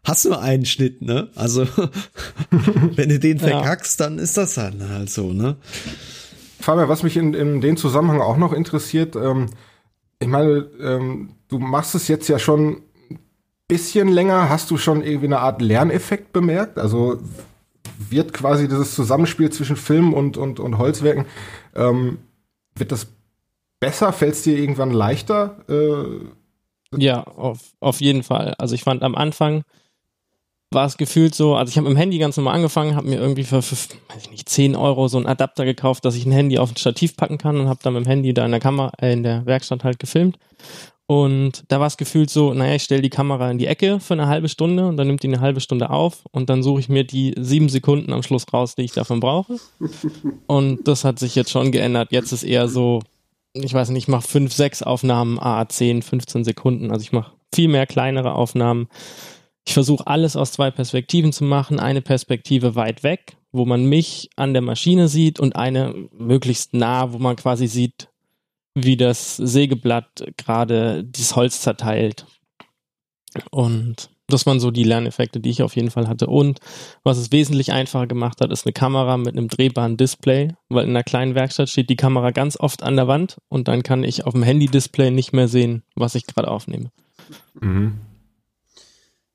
hast 0.04 0.24
nur 0.24 0.40
einen 0.40 0.64
Schnitt, 0.66 1.02
ne? 1.02 1.28
Also, 1.34 1.66
wenn 2.50 3.08
du 3.08 3.18
den 3.18 3.38
Ja. 3.38 3.48
verkackst, 3.48 4.00
dann 4.00 4.18
ist 4.18 4.36
das 4.36 4.56
halt, 4.56 4.76
halt 4.88 5.10
so, 5.10 5.32
ne? 5.32 5.56
Fabian, 6.60 6.88
was 6.88 7.02
mich 7.02 7.16
in, 7.16 7.34
in 7.34 7.60
dem 7.60 7.76
Zusammenhang 7.76 8.20
auch 8.20 8.36
noch 8.36 8.52
interessiert, 8.52 9.16
ähm, 9.16 9.46
ich 10.20 10.28
meine, 10.28 10.68
ähm, 10.80 11.30
du 11.48 11.58
machst 11.58 11.94
es 11.96 12.06
jetzt 12.08 12.28
ja 12.28 12.38
schon 12.38 12.82
ein 13.10 13.18
bisschen 13.66 14.08
länger. 14.08 14.48
Hast 14.48 14.70
du 14.70 14.76
schon 14.78 15.02
irgendwie 15.02 15.26
eine 15.26 15.40
Art 15.40 15.60
Lerneffekt 15.60 16.32
bemerkt? 16.32 16.78
Also 16.78 17.18
wird 18.08 18.32
quasi 18.32 18.68
dieses 18.68 18.94
Zusammenspiel 18.94 19.50
zwischen 19.50 19.74
Film 19.76 20.12
und, 20.12 20.36
und, 20.36 20.60
und 20.60 20.78
Holzwerken, 20.78 21.26
ähm, 21.74 22.18
wird 22.76 22.92
das 22.92 23.08
besser? 23.80 24.12
Fällt 24.12 24.34
es 24.34 24.42
dir 24.42 24.56
irgendwann 24.56 24.92
leichter? 24.92 25.56
Äh, 25.68 26.96
Ja, 26.96 27.22
auf, 27.24 27.58
auf 27.80 28.00
jeden 28.00 28.22
Fall. 28.22 28.54
Also 28.58 28.74
ich 28.76 28.84
fand 28.84 29.02
am 29.02 29.16
Anfang 29.16 29.64
war 30.72 30.87
es 30.87 30.96
gefühlt 30.96 31.35
so, 31.35 31.54
also 31.54 31.70
ich 31.70 31.76
habe 31.76 31.88
mit 31.88 31.96
dem 31.96 31.98
Handy 31.98 32.18
ganz 32.18 32.37
normal 32.37 32.56
angefangen, 32.56 32.96
habe 32.96 33.08
mir 33.08 33.18
irgendwie 33.18 33.44
für, 33.44 33.62
für, 33.62 33.76
weiß 33.76 34.22
ich 34.22 34.30
nicht, 34.30 34.48
10 34.48 34.76
Euro 34.76 35.08
so 35.08 35.16
einen 35.18 35.26
Adapter 35.26 35.64
gekauft, 35.64 36.04
dass 36.04 36.16
ich 36.16 36.26
ein 36.26 36.32
Handy 36.32 36.58
auf 36.58 36.70
ein 36.70 36.76
Stativ 36.76 37.16
packen 37.16 37.38
kann 37.38 37.61
und 37.61 37.68
habe 37.68 37.80
dann 37.82 37.94
mit 37.94 38.04
dem 38.04 38.08
Handy 38.08 38.35
da 38.35 38.44
in 38.44 38.50
der 38.50 38.61
Kamera, 38.61 38.92
äh, 39.00 39.12
in 39.12 39.22
der 39.22 39.46
Werkstatt 39.46 39.85
halt 39.85 39.98
gefilmt. 39.98 40.38
Und 41.06 41.64
da 41.68 41.78
war 41.78 41.88
es 41.88 41.96
gefühlt 41.96 42.30
so, 42.30 42.54
naja, 42.54 42.76
ich 42.76 42.85
stelle 42.85 43.02
die 43.02 43.11
Kamera 43.11 43.50
in 43.50 43.58
die 43.58 43.66
Ecke 43.66 44.00
für 44.00 44.14
eine 44.14 44.28
halbe 44.28 44.48
Stunde 44.48 44.87
und 44.87 44.96
dann 44.96 45.08
nimmt 45.08 45.22
die 45.22 45.28
eine 45.28 45.40
halbe 45.40 45.61
Stunde 45.61 45.90
auf 45.90 46.24
und 46.30 46.48
dann 46.48 46.62
suche 46.62 46.80
ich 46.80 46.88
mir 46.88 47.04
die 47.04 47.35
sieben 47.38 47.68
Sekunden 47.68 48.12
am 48.12 48.22
Schluss 48.22 48.50
raus, 48.52 48.76
die 48.76 48.82
ich 48.82 48.92
davon 48.92 49.20
brauche. 49.20 49.58
Und 50.46 50.88
das 50.88 51.04
hat 51.04 51.18
sich 51.18 51.35
jetzt 51.35 51.50
schon 51.50 51.70
geändert. 51.70 52.12
Jetzt 52.12 52.32
ist 52.32 52.44
eher 52.44 52.66
so, 52.66 53.02
ich 53.52 53.74
weiß 53.74 53.90
nicht, 53.90 54.04
ich 54.04 54.08
mache 54.08 54.26
fünf, 54.26 54.54
sechs 54.54 54.82
Aufnahmen, 54.82 55.38
a 55.38 55.68
10, 55.68 56.00
15 56.02 56.44
Sekunden. 56.44 56.90
Also 56.90 57.02
ich 57.02 57.12
mache 57.12 57.32
viel 57.54 57.68
mehr 57.68 57.87
kleinere 57.87 58.32
Aufnahmen. 58.32 58.88
Ich 59.66 59.75
versuche 59.75 60.07
alles 60.07 60.37
aus 60.37 60.53
zwei 60.53 60.70
Perspektiven 60.70 61.33
zu 61.33 61.44
machen. 61.44 61.79
Eine 61.79 62.03
Perspektive 62.03 62.75
weit 62.75 63.03
weg, 63.03 63.37
wo 63.53 63.64
man 63.64 63.85
mich 63.85 64.31
an 64.37 64.53
der 64.53 64.62
Maschine 64.62 65.09
sieht 65.09 65.38
und 65.38 65.57
eine 65.57 65.94
möglichst 66.12 66.75
nah, 66.75 67.12
wo 67.12 67.18
man 67.18 67.37
quasi 67.37 67.66
sieht, 67.68 68.09
wie 68.75 68.96
das 68.96 69.37
Sägeblatt 69.37 70.25
gerade 70.37 71.05
dieses 71.05 71.37
Holz 71.37 71.61
zerteilt. 71.61 72.27
Und 73.51 74.11
das 74.29 74.46
waren 74.46 74.61
so 74.61 74.70
die 74.70 74.85
Lerneffekte, 74.85 75.40
die 75.40 75.51
ich 75.51 75.62
auf 75.62 75.77
jeden 75.77 75.90
Fall 75.90 76.09
hatte. 76.09 76.27
Und 76.27 76.61
was 77.05 77.18
es 77.18 77.33
wesentlich 77.33 77.72
einfacher 77.72 78.07
gemacht 78.07 78.40
hat, 78.40 78.51
ist 78.51 78.66
eine 78.66 78.72
Kamera 78.72 79.16
mit 79.16 79.37
einem 79.37 79.48
drehbaren 79.48 79.96
Display, 79.96 80.55
weil 80.68 80.85
in 80.85 80.90
einer 80.90 81.03
kleinen 81.03 81.35
Werkstatt 81.35 81.68
steht 81.68 81.90
die 81.90 81.96
Kamera 81.96 82.31
ganz 82.31 82.59
oft 82.59 82.83
an 82.83 82.96
der 82.96 83.09
Wand 83.09 83.38
und 83.48 83.68
dann 83.68 83.83
kann 83.83 84.05
ich 84.05 84.25
auf 84.25 84.33
dem 84.33 84.42
Handy-Display 84.42 85.11
nicht 85.11 85.33
mehr 85.33 85.48
sehen, 85.48 85.83
was 85.94 86.14
ich 86.14 86.27
gerade 86.27 86.48
aufnehme. 86.48 86.90
mhm. 87.61 88.01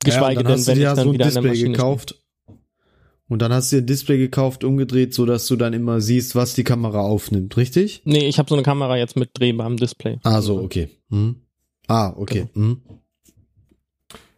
Geschweige 0.04 0.40
ja, 0.40 0.42
denn, 0.42 0.52
hast 0.52 0.66
du 0.66 0.70
wenn 0.70 0.76
dir 0.76 0.80
ich 0.80 0.84
ja 0.84 0.94
dann 0.94 1.04
so 1.04 1.10
ein 1.10 1.14
wieder 1.14 1.26
an 1.26 1.34
der 1.34 1.42
Display 1.42 1.50
Maschine 1.50 1.72
gekauft. 1.72 2.14
Und 3.28 3.42
dann 3.42 3.52
hast 3.52 3.70
du 3.70 3.76
dir 3.76 3.82
ein 3.82 3.86
Display 3.86 4.18
gekauft, 4.18 4.64
umgedreht, 4.64 5.12
so 5.12 5.26
dass 5.26 5.46
du 5.46 5.56
dann 5.56 5.74
immer 5.74 6.00
siehst, 6.00 6.34
was 6.34 6.54
die 6.54 6.64
Kamera 6.64 7.00
aufnimmt, 7.00 7.56
richtig? 7.56 8.00
Nee, 8.04 8.26
ich 8.26 8.38
habe 8.38 8.48
so 8.48 8.54
eine 8.54 8.62
Kamera 8.62 8.96
jetzt 8.96 9.16
mit 9.16 9.30
drehbarem 9.34 9.76
Display. 9.76 10.18
Ah, 10.22 10.40
so, 10.40 10.58
okay. 10.62 10.88
Hm. 11.10 11.36
Ah, 11.88 12.14
okay. 12.16 12.46
Hm. 12.54 12.80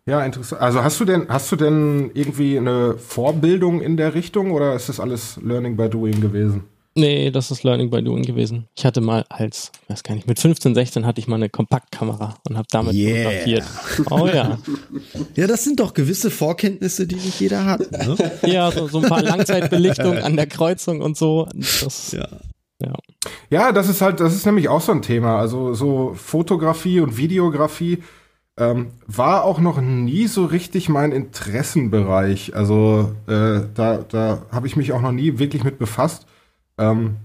Ja, 0.07 0.25
interessant. 0.25 0.61
Also 0.61 0.83
hast 0.83 0.99
du 0.99 1.05
denn, 1.05 1.29
hast 1.29 1.53
du 1.53 1.57
denn 1.57 2.11
irgendwie 2.15 2.59
eine 2.59 2.99
Vorbildung 2.99 3.81
in 3.81 3.97
der 3.97 4.15
Richtung 4.15 4.51
oder 4.51 4.75
ist 4.75 4.89
das 4.89 4.99
alles 4.99 5.39
Learning 5.43 5.77
by 5.77 5.89
Doing 5.89 6.21
gewesen? 6.21 6.65
Nee, 6.97 7.31
das 7.31 7.53
ist 7.53 7.63
Learning 7.63 7.89
by 7.89 8.03
Doing 8.03 8.25
gewesen. 8.25 8.67
Ich 8.77 8.85
hatte 8.85 9.01
mal 9.01 9.25
als, 9.29 9.71
weiß 9.89 10.03
gar 10.03 10.15
nicht, 10.17 10.27
mit 10.27 10.41
15, 10.41 10.75
16 10.75 11.07
hatte 11.07 11.21
ich 11.21 11.29
mal 11.29 11.37
eine 11.37 11.49
Kompaktkamera 11.49 12.35
und 12.49 12.57
habe 12.57 12.67
damit 12.71 12.95
Yeah. 12.95 13.31
fotografiert. 13.31 13.65
Oh 14.11 14.27
ja. 14.27 14.59
Ja, 15.37 15.47
das 15.47 15.63
sind 15.63 15.79
doch 15.79 15.95
gewisse 15.95 16.31
Vorkenntnisse, 16.31 17.07
die 17.07 17.15
nicht 17.15 17.41
jeder 17.41 17.65
hat. 17.65 17.91
Ne? 17.93 18.17
Ja, 18.43 18.71
so, 18.73 18.89
so 18.89 19.01
ein 19.01 19.09
paar 19.09 19.23
Langzeitbelichtungen 19.23 20.19
an 20.23 20.37
der 20.37 20.47
Kreuzung 20.49 21.01
und 21.01 21.17
so. 21.17 21.47
Das, 21.55 22.11
ja. 22.13 22.27
ja. 22.83 22.95
Ja, 23.51 23.73
das 23.73 23.89
ist 23.89 24.01
halt, 24.01 24.19
das 24.19 24.35
ist 24.35 24.47
nämlich 24.47 24.69
auch 24.69 24.81
so 24.81 24.91
ein 24.93 25.03
Thema. 25.03 25.39
Also 25.39 25.75
so 25.75 26.15
Fotografie 26.15 27.01
und 27.01 27.17
Videografie 27.17 28.03
ähm, 28.59 28.89
war 29.07 29.45
auch 29.45 29.61
noch 29.61 29.81
nie 29.81 30.27
so 30.27 30.45
richtig 30.45 30.89
mein 30.89 31.13
Interessenbereich. 31.13 32.57
Also 32.57 33.13
äh, 33.29 33.61
da, 33.75 34.05
da 34.09 34.43
habe 34.51 34.67
ich 34.67 34.75
mich 34.77 34.93
auch 34.93 35.01
noch 35.01 35.13
nie 35.13 35.39
wirklich 35.39 35.63
mit 35.63 35.79
befasst. 35.79 36.27
Ähm, 36.81 37.17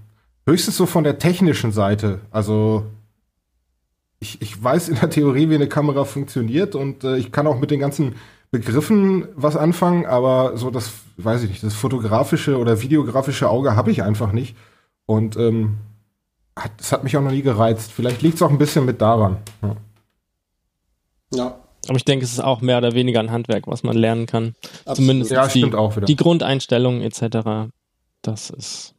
höchstens 0.46 0.76
so 0.76 0.86
von 0.86 1.02
der 1.02 1.18
technischen 1.18 1.72
Seite. 1.72 2.20
Also 2.30 2.84
ich, 4.20 4.40
ich 4.40 4.62
weiß 4.62 4.88
in 4.88 4.96
der 4.96 5.10
Theorie, 5.10 5.50
wie 5.50 5.54
eine 5.56 5.68
Kamera 5.68 6.04
funktioniert 6.04 6.74
und 6.74 7.04
äh, 7.04 7.16
ich 7.16 7.32
kann 7.32 7.46
auch 7.46 7.58
mit 7.58 7.70
den 7.70 7.80
ganzen 7.80 8.14
Begriffen 8.50 9.26
was 9.34 9.56
anfangen, 9.56 10.06
aber 10.06 10.56
so 10.56 10.70
das, 10.70 10.92
weiß 11.16 11.42
ich 11.42 11.50
nicht, 11.50 11.62
das 11.62 11.74
fotografische 11.74 12.58
oder 12.58 12.80
videografische 12.80 13.50
Auge 13.50 13.74
habe 13.76 13.90
ich 13.90 14.02
einfach 14.02 14.32
nicht. 14.32 14.56
Und 15.04 15.36
ähm, 15.36 15.78
hat, 16.56 16.72
das 16.78 16.92
hat 16.92 17.04
mich 17.04 17.16
auch 17.16 17.22
noch 17.22 17.32
nie 17.32 17.42
gereizt. 17.42 17.92
Vielleicht 17.92 18.22
liegt 18.22 18.36
es 18.36 18.42
auch 18.42 18.50
ein 18.50 18.58
bisschen 18.58 18.84
mit 18.84 19.00
daran. 19.00 19.38
Ja. 19.62 19.76
Ja, 21.34 21.60
Aber 21.88 21.96
ich 21.96 22.04
denke, 22.04 22.24
es 22.24 22.32
ist 22.32 22.40
auch 22.40 22.60
mehr 22.60 22.78
oder 22.78 22.94
weniger 22.94 23.18
ein 23.20 23.32
Handwerk, 23.32 23.66
was 23.66 23.82
man 23.82 23.96
lernen 23.96 24.26
kann. 24.26 24.54
absolut. 24.80 24.96
Zumindest 24.96 25.30
Ja, 25.32 25.48
die, 25.48 25.70
die 26.06 26.16
Grundeinstellung 26.16 27.00
etc. 27.00 27.68
Das 28.22 28.50
ist 28.50 28.94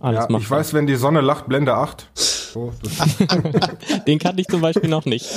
alles 0.00 0.26
Ja, 0.28 0.38
ich 0.38 0.50
weiß, 0.50 0.74
wenn 0.74 0.86
die 0.86 0.96
Sonne 0.96 1.20
lacht, 1.20 1.46
Blende 1.48 1.74
8. 1.74 2.08
So, 2.14 2.72
Den 4.06 4.18
kannte 4.18 4.40
ich 4.40 4.48
zum 4.48 4.60
Beispiel 4.60 4.88
noch 4.90 5.04
nicht. 5.04 5.28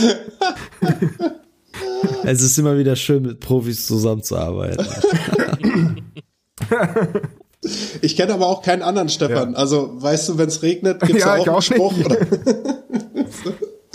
Es 2.23 2.41
ist 2.41 2.57
immer 2.57 2.77
wieder 2.77 2.95
schön, 2.95 3.23
mit 3.23 3.39
Profis 3.39 3.85
zusammenzuarbeiten. 3.87 4.85
Ich 8.01 8.15
kenne 8.15 8.33
aber 8.33 8.47
auch 8.47 8.61
keinen 8.61 8.83
anderen 8.83 9.09
Stefan. 9.09 9.53
Also, 9.53 10.01
weißt 10.01 10.29
du, 10.29 10.37
wenn 10.37 10.47
es 10.47 10.61
regnet, 10.61 11.01
gibt's 11.01 11.21
Ja, 11.21 11.35
ja, 11.35 11.41
ich 11.41 11.49
auch 11.49 11.55
auch 11.55 11.55
einen 11.55 11.61
Spruch. 11.61 11.91
nicht. 11.97 12.17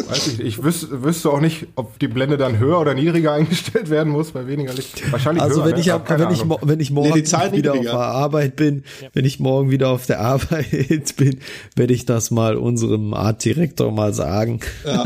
Weiß 0.08 0.26
ich, 0.26 0.40
ich 0.40 0.62
wüs 0.62 0.86
wüsste 0.90 1.30
auch 1.30 1.40
nicht, 1.40 1.66
ob 1.76 1.98
die 1.98 2.08
Blende 2.08 2.36
dann 2.36 2.58
höher 2.58 2.78
oder 2.80 2.94
niedriger 2.94 3.32
eingestellt 3.34 3.90
werden 3.90 4.12
muss 4.12 4.32
bei 4.32 4.46
weniger 4.46 4.72
Licht. 4.74 5.10
Wahrscheinlich 5.12 5.42
Also 5.42 5.60
höher. 5.60 5.66
wenn 5.66 5.74
ne? 5.74 5.80
ich, 5.80 5.90
Hab 5.90 6.10
ab, 6.10 6.18
wenn, 6.18 6.30
ich, 6.30 6.42
wenn 6.62 6.80
ich 6.80 6.90
morgen 6.90 7.08
Nee, 7.10 7.24
wieder 7.24 7.38
auf 7.38 7.50
niedriger. 7.52 7.80
der 7.82 7.94
Arbeit 8.00 8.56
bin, 8.56 8.84
wenn 9.12 9.24
ich 9.24 9.40
morgen 9.40 9.70
wieder 9.70 9.88
auf 9.90 10.06
der 10.06 10.20
Arbeit 10.24 11.14
bin, 11.16 11.38
werde 11.76 11.94
ich 11.94 12.04
das 12.06 12.30
mal 12.30 12.56
unserem 12.56 13.14
Artdirektor 13.14 13.90
mal 13.92 14.12
sagen. 14.14 14.60
Ja. 14.84 15.04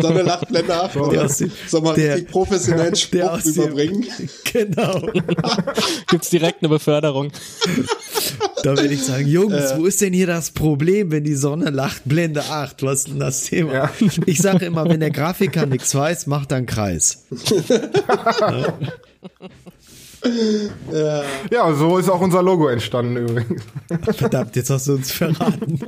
Sonne 0.00 0.22
lacht, 0.22 0.48
Blende 0.48 0.74
ab. 0.74 0.92
Der 0.94 1.02
Oder? 1.02 1.24
aus 1.24 1.38
dem- 1.38 1.50
Soll 1.66 1.82
man 1.82 1.94
der- 1.94 2.14
richtig 2.16 2.30
professionellen 2.30 2.90
der 2.92 2.96
Spruch 2.96 3.30
aus 3.30 3.44
dem- 3.44 3.54
überbringen? 3.64 4.04
Genau. 4.52 5.00
Gibt's 6.08 6.30
direkt 6.30 6.62
eine 6.62 6.68
Beförderung. 6.68 7.30
Da 8.62 8.76
werde 8.76 8.92
ich 8.94 9.02
sagen, 9.04 9.26
Jungs, 9.26 9.54
Äh. 9.72 9.78
wo 9.78 9.86
ist 9.86 10.00
denn 10.00 10.12
hier 10.12 10.26
das 10.26 10.50
Problem, 10.50 11.10
wenn 11.10 11.24
die 11.24 11.34
Sonne 11.34 11.70
lacht, 11.70 12.02
Blende 12.04 12.42
8? 12.44 12.82
Was 12.82 13.00
ist 13.00 13.08
denn 13.08 13.20
das 13.20 13.42
Thema? 13.44 13.72
Ja. 13.72 13.90
Ich 14.26 14.38
sage 14.38 14.66
immer, 14.66 14.88
wenn 14.88 15.00
der 15.00 15.10
Grafiker 15.10 15.66
nichts 15.66 15.94
weiß, 15.94 16.26
macht 16.26 16.50
er 16.52 16.58
einen 16.58 16.66
Kreis. 16.66 17.24
Ja. 20.92 21.22
Ja, 21.50 21.72
so 21.74 21.98
ist 21.98 22.08
auch 22.08 22.20
unser 22.20 22.42
Logo 22.42 22.68
entstanden 22.68 23.16
übrigens. 23.16 23.62
Verdammt, 24.16 24.56
jetzt 24.56 24.70
hast 24.70 24.88
du 24.88 24.94
uns 24.94 25.12
verraten. 25.12 25.78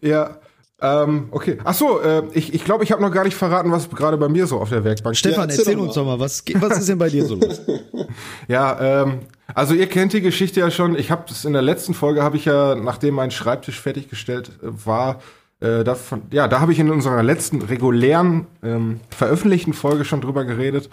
Ja. 0.00 0.38
Ähm, 0.82 1.28
okay. 1.30 1.58
Ach 1.62 1.74
so, 1.74 2.00
äh, 2.00 2.24
ich 2.32 2.52
ich, 2.52 2.64
glaube, 2.64 2.82
ich 2.82 2.90
habe 2.90 3.00
noch 3.00 3.12
gar 3.12 3.22
nicht 3.22 3.36
verraten, 3.36 3.70
was 3.70 3.88
gerade 3.88 4.16
bei 4.18 4.28
mir 4.28 4.48
so 4.48 4.58
auf 4.58 4.68
der 4.68 4.82
Werkbank 4.82 5.16
Stefan, 5.16 5.48
Ja, 5.48 5.54
erzähl 5.54 5.58
erzähl 5.60 5.78
uns 5.78 5.94
doch 5.94 6.04
mal, 6.04 6.18
was, 6.18 6.42
was 6.54 6.78
ist 6.80 6.88
denn 6.88 6.98
bei 6.98 7.08
dir 7.08 7.24
so 7.24 7.36
los? 7.36 7.62
Ja, 8.48 9.02
ähm, 9.02 9.20
also 9.54 9.74
ihr 9.74 9.86
kennt 9.86 10.12
die 10.12 10.20
Geschichte 10.20 10.58
ja 10.60 10.70
schon. 10.70 10.98
Ich 10.98 11.12
habe 11.12 11.22
das 11.28 11.44
in 11.44 11.52
der 11.52 11.62
letzten 11.62 11.94
Folge 11.94 12.22
habe 12.22 12.36
ich 12.36 12.46
ja, 12.46 12.74
nachdem 12.74 13.14
mein 13.14 13.30
Schreibtisch 13.30 13.80
fertiggestellt 13.80 14.50
äh, 14.60 14.66
war, 14.84 15.20
äh, 15.60 15.84
davon, 15.84 16.22
ja, 16.32 16.48
da 16.48 16.58
habe 16.58 16.72
ich 16.72 16.80
in 16.80 16.90
unserer 16.90 17.22
letzten 17.22 17.62
regulären 17.62 18.48
ähm, 18.64 18.98
veröffentlichten 19.10 19.74
Folge 19.74 20.04
schon 20.04 20.20
drüber 20.20 20.44
geredet, 20.44 20.88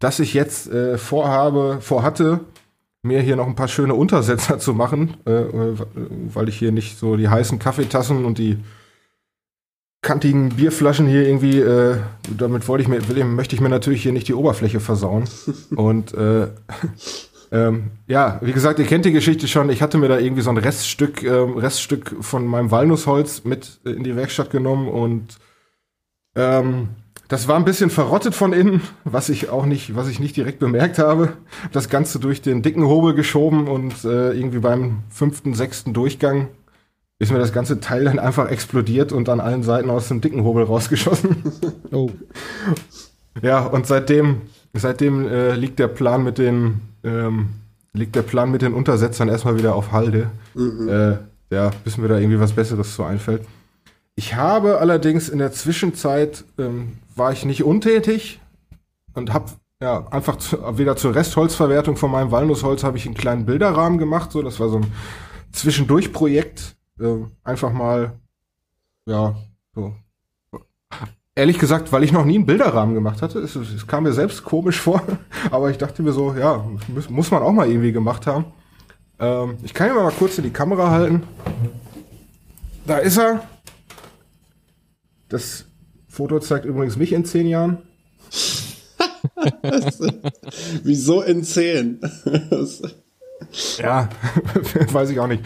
dass 0.00 0.20
ich 0.20 0.34
jetzt 0.34 0.70
äh, 0.70 0.98
vorhabe, 0.98 1.78
vorhatte, 1.80 2.40
mir 3.02 3.22
hier 3.22 3.36
noch 3.36 3.46
ein 3.46 3.54
paar 3.54 3.68
schöne 3.68 3.94
Untersetzer 3.94 4.58
zu 4.58 4.74
machen, 4.74 5.16
äh, 5.26 5.30
äh, 5.30 5.76
weil 6.34 6.50
ich 6.50 6.58
hier 6.58 6.72
nicht 6.72 6.98
so 6.98 7.16
die 7.16 7.30
heißen 7.30 7.58
Kaffeetassen 7.58 8.26
und 8.26 8.36
die 8.36 8.58
kantigen 10.02 10.50
Bierflaschen 10.50 11.06
hier 11.06 11.26
irgendwie, 11.26 11.58
äh, 11.58 11.98
damit 12.36 12.68
wollte 12.68 12.82
ich 12.82 12.88
mir, 12.88 13.06
will, 13.08 13.24
möchte 13.24 13.54
ich 13.54 13.60
mir 13.60 13.68
natürlich 13.68 14.02
hier 14.02 14.12
nicht 14.12 14.28
die 14.28 14.34
Oberfläche 14.34 14.80
versauen. 14.80 15.24
Und 15.76 16.14
äh, 16.14 16.48
ähm, 17.52 17.90
ja, 18.06 18.38
wie 18.42 18.52
gesagt, 18.52 18.78
ihr 18.78 18.86
kennt 18.86 19.04
die 19.04 19.12
Geschichte 19.12 19.46
schon. 19.46 19.70
Ich 19.70 19.82
hatte 19.82 19.98
mir 19.98 20.08
da 20.08 20.18
irgendwie 20.18 20.42
so 20.42 20.50
ein 20.50 20.56
Reststück, 20.56 21.22
ähm, 21.22 21.58
Reststück 21.58 22.16
von 22.20 22.46
meinem 22.46 22.70
Walnussholz 22.70 23.44
mit 23.44 23.80
in 23.84 24.04
die 24.04 24.16
Werkstatt 24.16 24.50
genommen 24.50 24.88
und 24.88 25.38
ähm, 26.34 26.88
das 27.28 27.46
war 27.46 27.56
ein 27.56 27.64
bisschen 27.64 27.90
verrottet 27.90 28.34
von 28.34 28.52
innen, 28.52 28.82
was 29.04 29.28
ich 29.28 29.50
auch 29.50 29.64
nicht, 29.64 29.94
was 29.94 30.08
ich 30.08 30.18
nicht 30.18 30.36
direkt 30.36 30.58
bemerkt 30.58 30.98
habe. 30.98 31.34
Hab 31.62 31.70
Das 31.70 31.88
Ganze 31.88 32.18
durch 32.18 32.42
den 32.42 32.62
dicken 32.62 32.84
Hobel 32.84 33.14
geschoben 33.14 33.68
und 33.68 34.04
äh, 34.04 34.32
irgendwie 34.32 34.58
beim 34.58 35.04
fünften, 35.10 35.54
sechsten 35.54 35.92
Durchgang 35.92 36.48
ist 37.20 37.30
mir 37.30 37.38
das 37.38 37.52
ganze 37.52 37.80
Teil 37.80 38.04
dann 38.04 38.18
einfach 38.18 38.48
explodiert 38.48 39.12
und 39.12 39.28
an 39.28 39.40
allen 39.40 39.62
Seiten 39.62 39.90
aus 39.90 40.08
dem 40.08 40.20
dicken 40.20 40.42
Hobel 40.42 40.64
rausgeschossen. 40.64 41.36
Oh. 41.92 42.10
Ja, 43.42 43.66
und 43.66 43.86
seitdem, 43.86 44.42
seitdem 44.72 45.28
äh, 45.28 45.54
liegt 45.54 45.78
der 45.78 45.88
Plan 45.88 46.24
mit 46.24 46.38
den, 46.38 46.80
ähm, 47.04 47.50
liegt 47.92 48.16
der 48.16 48.22
Plan 48.22 48.50
mit 48.50 48.62
den 48.62 48.72
Untersetzern 48.72 49.28
erstmal 49.28 49.58
wieder 49.58 49.74
auf 49.74 49.92
Halde. 49.92 50.30
Äh, 50.56 51.54
ja, 51.54 51.70
bis 51.84 51.98
mir 51.98 52.08
da 52.08 52.18
irgendwie 52.18 52.40
was 52.40 52.52
Besseres 52.52 52.94
zu 52.94 53.04
einfällt. 53.04 53.42
Ich 54.14 54.34
habe 54.34 54.78
allerdings 54.78 55.28
in 55.28 55.38
der 55.38 55.52
Zwischenzeit 55.52 56.44
ähm, 56.58 56.98
war 57.16 57.32
ich 57.32 57.44
nicht 57.44 57.64
untätig 57.64 58.40
und 59.14 59.32
habe 59.34 59.52
ja 59.82 60.06
einfach 60.10 60.36
zu, 60.36 60.78
wieder 60.78 60.96
zur 60.96 61.14
Restholzverwertung 61.14 61.96
von 61.96 62.10
meinem 62.10 62.30
Walnussholz 62.30 62.82
habe 62.82 62.96
ich 62.96 63.06
einen 63.06 63.14
kleinen 63.14 63.46
Bilderrahmen 63.46 63.98
gemacht. 63.98 64.32
So, 64.32 64.42
das 64.42 64.58
war 64.58 64.68
so 64.68 64.78
ein 64.78 64.92
Zwischendurchprojekt. 65.52 66.76
Äh, 67.00 67.26
einfach 67.42 67.72
mal, 67.72 68.12
ja, 69.06 69.34
so 69.74 69.94
Ehrlich 71.36 71.58
gesagt, 71.58 71.90
weil 71.92 72.02
ich 72.02 72.12
noch 72.12 72.24
nie 72.24 72.34
einen 72.34 72.44
Bilderrahmen 72.44 72.94
gemacht 72.94 73.22
hatte, 73.22 73.38
es, 73.38 73.54
es 73.54 73.86
kam 73.86 74.02
mir 74.02 74.12
selbst 74.12 74.44
komisch 74.44 74.78
vor, 74.82 75.02
aber 75.50 75.70
ich 75.70 75.78
dachte 75.78 76.02
mir 76.02 76.12
so, 76.12 76.34
ja, 76.34 76.64
muss, 76.88 77.08
muss 77.08 77.30
man 77.30 77.42
auch 77.42 77.52
mal 77.52 77.68
irgendwie 77.68 77.92
gemacht 77.92 78.26
haben. 78.26 78.46
Ähm, 79.18 79.56
ich 79.62 79.72
kann 79.72 79.88
ihn 79.88 79.94
mal 79.94 80.10
kurz 80.10 80.36
in 80.38 80.44
die 80.44 80.50
Kamera 80.50 80.90
halten. 80.90 81.22
Da 82.86 82.98
ist 82.98 83.16
er. 83.16 83.48
Das 85.28 85.64
Foto 86.08 86.40
zeigt 86.40 86.64
übrigens 86.64 86.96
mich 86.96 87.12
in 87.12 87.24
zehn 87.24 87.46
Jahren. 87.46 87.78
Wieso 90.82 91.22
in 91.22 91.44
zehn? 91.44 92.00
Ja, 93.78 94.08
weiß 94.92 95.10
ich 95.10 95.18
auch 95.20 95.26
nicht. 95.26 95.44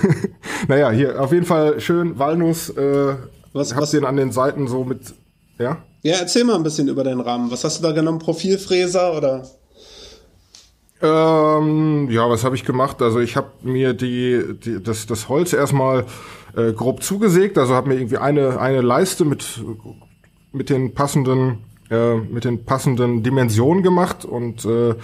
naja, 0.68 0.90
hier 0.90 1.20
auf 1.20 1.32
jeden 1.32 1.46
Fall 1.46 1.80
schön 1.80 2.18
Walnuss. 2.18 2.70
Äh, 2.70 3.14
Was- 3.52 3.74
hab 3.74 3.82
was- 3.82 3.90
den 3.90 4.04
an 4.04 4.16
den 4.16 4.32
Seiten 4.32 4.68
so 4.68 4.84
mit, 4.84 5.00
ja. 5.58 5.78
ja, 6.02 6.16
erzähl 6.16 6.44
mal 6.44 6.54
ein 6.56 6.62
bisschen 6.62 6.88
über 6.88 7.04
deinen 7.04 7.20
Rahmen. 7.20 7.50
Was 7.50 7.64
hast 7.64 7.78
du 7.78 7.82
da 7.82 7.92
genommen? 7.92 8.18
Profilfräser 8.18 9.16
oder? 9.16 9.44
Ähm, 11.02 12.08
ja, 12.10 12.28
was 12.30 12.42
habe 12.44 12.56
ich 12.56 12.64
gemacht? 12.64 13.02
Also 13.02 13.20
ich 13.20 13.36
habe 13.36 13.48
mir 13.62 13.92
die, 13.92 14.42
die 14.64 14.82
das, 14.82 15.06
das 15.06 15.28
Holz 15.28 15.52
erstmal 15.52 16.06
äh, 16.56 16.72
grob 16.72 17.02
zugesägt. 17.02 17.58
Also 17.58 17.74
habe 17.74 17.88
mir 17.88 17.96
irgendwie 17.96 18.16
eine 18.16 18.58
eine 18.58 18.80
Leiste 18.80 19.24
mit 19.26 19.44
mit 20.52 20.70
den 20.70 20.94
passenden 20.94 21.58
äh, 21.90 22.14
mit 22.14 22.44
den 22.44 22.64
passenden 22.64 23.22
Dimensionen 23.22 23.82
gemacht 23.82 24.24
und 24.24 24.64
äh, 24.64 24.94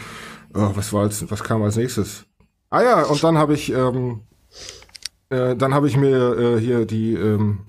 oh, 0.54 0.70
was 0.74 0.92
war 0.92 1.02
als 1.02 1.30
was 1.30 1.42
kam 1.42 1.62
als 1.62 1.76
nächstes? 1.76 2.24
Ah 2.70 2.82
ja, 2.82 3.02
und 3.04 3.22
dann 3.22 3.38
habe 3.38 3.54
ich 3.54 3.72
ähm, 3.72 4.20
äh, 5.28 5.56
dann 5.56 5.74
habe 5.74 5.88
ich 5.88 5.96
mir 5.96 6.38
äh, 6.38 6.60
hier 6.60 6.86
die 6.86 7.14
ähm, 7.14 7.60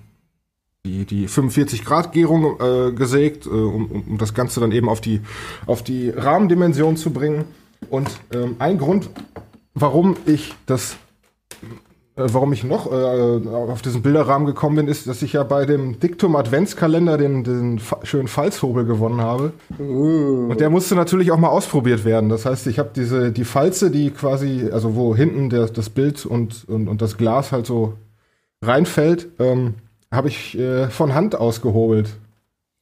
die, 0.86 1.06
die 1.06 1.28
45 1.28 1.84
Grad 1.84 2.12
Gärung 2.12 2.60
äh, 2.60 2.92
gesägt, 2.92 3.46
äh, 3.46 3.48
um, 3.48 3.90
um, 3.90 4.18
das 4.18 4.34
Ganze 4.34 4.60
dann 4.60 4.70
eben 4.70 4.88
auf 4.88 5.00
die, 5.00 5.22
auf 5.66 5.82
die 5.82 6.10
Rahmendimension 6.10 6.96
zu 6.96 7.10
bringen. 7.10 7.46
Und 7.88 8.10
ähm, 8.32 8.56
ein 8.58 8.78
Grund, 8.78 9.08
warum 9.72 10.16
ich 10.26 10.54
das, 10.66 10.96
warum 12.16 12.52
ich 12.52 12.62
noch 12.62 12.90
äh, 12.90 13.48
auf 13.48 13.82
diesen 13.82 14.02
Bilderrahmen 14.02 14.46
gekommen 14.46 14.76
bin, 14.76 14.88
ist, 14.88 15.08
dass 15.08 15.20
ich 15.22 15.32
ja 15.32 15.42
bei 15.42 15.66
dem 15.66 15.98
Diktum 15.98 16.36
Adventskalender 16.36 17.18
den, 17.18 17.42
den 17.42 17.80
schönen 18.04 18.28
Falzhobel 18.28 18.84
gewonnen 18.84 19.20
habe. 19.20 19.52
Und 19.78 20.60
der 20.60 20.70
musste 20.70 20.94
natürlich 20.94 21.32
auch 21.32 21.38
mal 21.38 21.48
ausprobiert 21.48 22.04
werden. 22.04 22.28
Das 22.28 22.46
heißt, 22.46 22.66
ich 22.68 22.78
habe 22.78 22.90
diese 22.94 23.32
die 23.32 23.44
Falze, 23.44 23.90
die 23.90 24.10
quasi, 24.10 24.68
also 24.72 24.94
wo 24.94 25.16
hinten 25.16 25.50
der, 25.50 25.66
das 25.66 25.90
Bild 25.90 26.24
und, 26.24 26.64
und, 26.68 26.88
und 26.88 27.02
das 27.02 27.16
Glas 27.16 27.50
halt 27.50 27.66
so 27.66 27.94
reinfällt, 28.62 29.28
ähm, 29.40 29.74
habe 30.12 30.28
ich 30.28 30.56
äh, 30.56 30.88
von 30.88 31.14
Hand 31.14 31.34
ausgehobelt. 31.34 32.10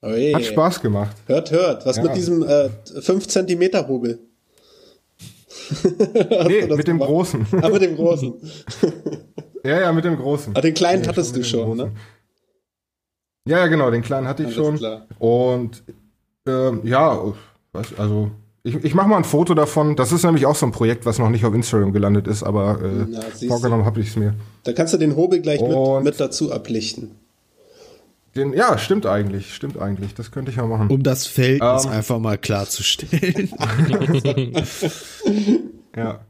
Oje. 0.02 0.34
Hat 0.34 0.44
Spaß 0.44 0.82
gemacht. 0.82 1.16
Hört, 1.26 1.52
hört. 1.52 1.86
Was 1.86 1.96
Ja. 1.96 2.02
mit 2.02 2.16
diesem 2.16 2.42
äh, 2.42 2.68
5 3.00 3.28
Zentimeter 3.28 3.86
Hobel? 3.88 4.18
Nee, 6.46 6.66
mit 6.66 6.86
dem 6.86 6.98
gemacht? 6.98 7.08
großen. 7.10 7.46
Ah, 7.62 7.68
mit 7.68 7.82
dem 7.82 7.96
großen. 7.96 8.34
ja, 9.64 9.80
ja, 9.80 9.92
mit 9.92 10.04
dem 10.04 10.16
großen. 10.16 10.54
Ah, 10.56 10.60
den 10.60 10.74
kleinen 10.74 11.02
Ja, 11.02 11.08
hattest 11.08 11.34
du 11.36 11.40
dem 11.40 11.44
schon, 11.44 11.76
ne? 11.76 11.92
Ja, 13.46 13.58
ja, 13.58 13.66
genau, 13.66 13.90
den 13.90 14.02
kleinen 14.02 14.28
hatte 14.28 14.42
ich 14.42 14.48
Alles 14.48 14.56
schon. 14.56 14.76
klar. 14.76 15.06
Und 15.18 15.82
ähm, 16.46 16.80
ja, 16.84 17.20
was, 17.72 17.98
also 17.98 18.30
ich, 18.64 18.76
ich 18.84 18.94
mache 18.94 19.08
mal 19.08 19.16
ein 19.16 19.24
Foto 19.24 19.54
davon. 19.54 19.96
Das 19.96 20.12
ist 20.12 20.24
nämlich 20.24 20.46
auch 20.46 20.54
so 20.54 20.66
ein 20.66 20.72
Projekt, 20.72 21.04
was 21.04 21.18
noch 21.18 21.30
nicht 21.30 21.44
auf 21.44 21.54
Instagram 21.54 21.92
gelandet 21.92 22.28
ist, 22.28 22.44
aber 22.44 22.80
äh, 22.80 23.06
Na, 23.08 23.20
vorgenommen 23.48 23.84
habe 23.84 24.00
ich 24.00 24.08
es 24.08 24.16
mir. 24.16 24.34
Da 24.62 24.72
kannst 24.72 24.94
du 24.94 24.98
den 24.98 25.16
Hobel 25.16 25.40
gleich 25.40 25.60
mit, 25.60 26.04
mit 26.04 26.20
dazu 26.20 26.52
ablichten. 26.52 27.10
Den, 28.34 28.54
ja, 28.54 28.78
stimmt 28.78 29.04
eigentlich, 29.04 29.54
stimmt 29.54 29.78
eigentlich. 29.78 30.14
Das 30.14 30.30
könnte 30.30 30.50
ich 30.50 30.56
ja 30.56 30.66
machen. 30.66 30.88
Um 30.88 31.02
das 31.02 31.26
Verhältnis 31.26 31.84
Ähm. 31.84 31.90
einfach 31.92 32.18
mal 32.18 32.38
klarzustellen. 32.38 33.50
Ja. 35.94 36.20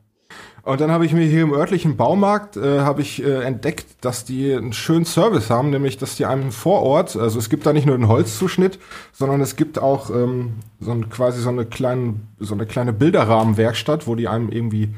Und 0.65 0.81
dann 0.81 0.93
habe 0.93 1.07
ich 1.07 1.13
mir 1.13 1.25
hier 1.25 1.43
im 1.43 1.53
örtlichen 1.53 1.97
Baumarkt 1.97 2.57
äh, 2.57 2.81
habe 2.81 3.03
ich 3.03 3.23
äh, 3.25 3.43
entdeckt, 3.43 3.87
dass 4.01 4.25
die 4.25 4.53
einen 4.53 4.73
schönen 4.73 5.05
Service 5.05 5.51
haben, 5.51 5.71
nämlich 5.71 5.99
dass 5.99 6.15
die 6.17 6.25
einem 6.25 6.53
vor 6.53 6.83
Ort, 6.83 7.17
also 7.17 7.39
es 7.39 7.49
gibt 7.49 7.67
da 7.67 7.73
nicht 7.73 7.87
nur 7.87 7.97
den 7.97 8.07
Holzzuschnitt, 8.07 8.79
sondern 9.13 9.41
es 9.41 9.57
gibt 9.57 9.81
auch 9.81 10.11
ähm, 10.11 10.55
so 10.81 10.93
ein, 10.93 11.11
quasi 11.11 11.41
so 11.41 11.49
eine 11.49 11.65
kleine 11.65 12.15
so 12.39 12.55
eine 12.55 12.67
kleine 12.67 12.93
Bilderrahmenwerkstatt, 12.93 14.07
wo 14.07 14.15
die 14.15 14.29
einem 14.29 14.51
irgendwie 14.51 14.95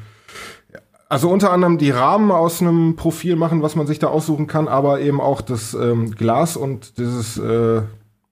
also 1.09 1.29
unter 1.29 1.51
anderem 1.51 1.77
die 1.77 1.91
Rahmen 1.91 2.31
aus 2.31 2.61
einem 2.61 2.95
Profil 2.95 3.35
machen, 3.35 3.61
was 3.61 3.75
man 3.75 3.87
sich 3.87 3.99
da 3.99 4.07
aussuchen 4.07 4.47
kann, 4.47 4.67
aber 4.67 5.01
eben 5.01 5.21
auch 5.21 5.41
das 5.41 5.73
ähm, 5.73 6.11
Glas 6.11 6.57
und 6.57 6.97
dieses 6.97 7.37
äh, 7.37 7.81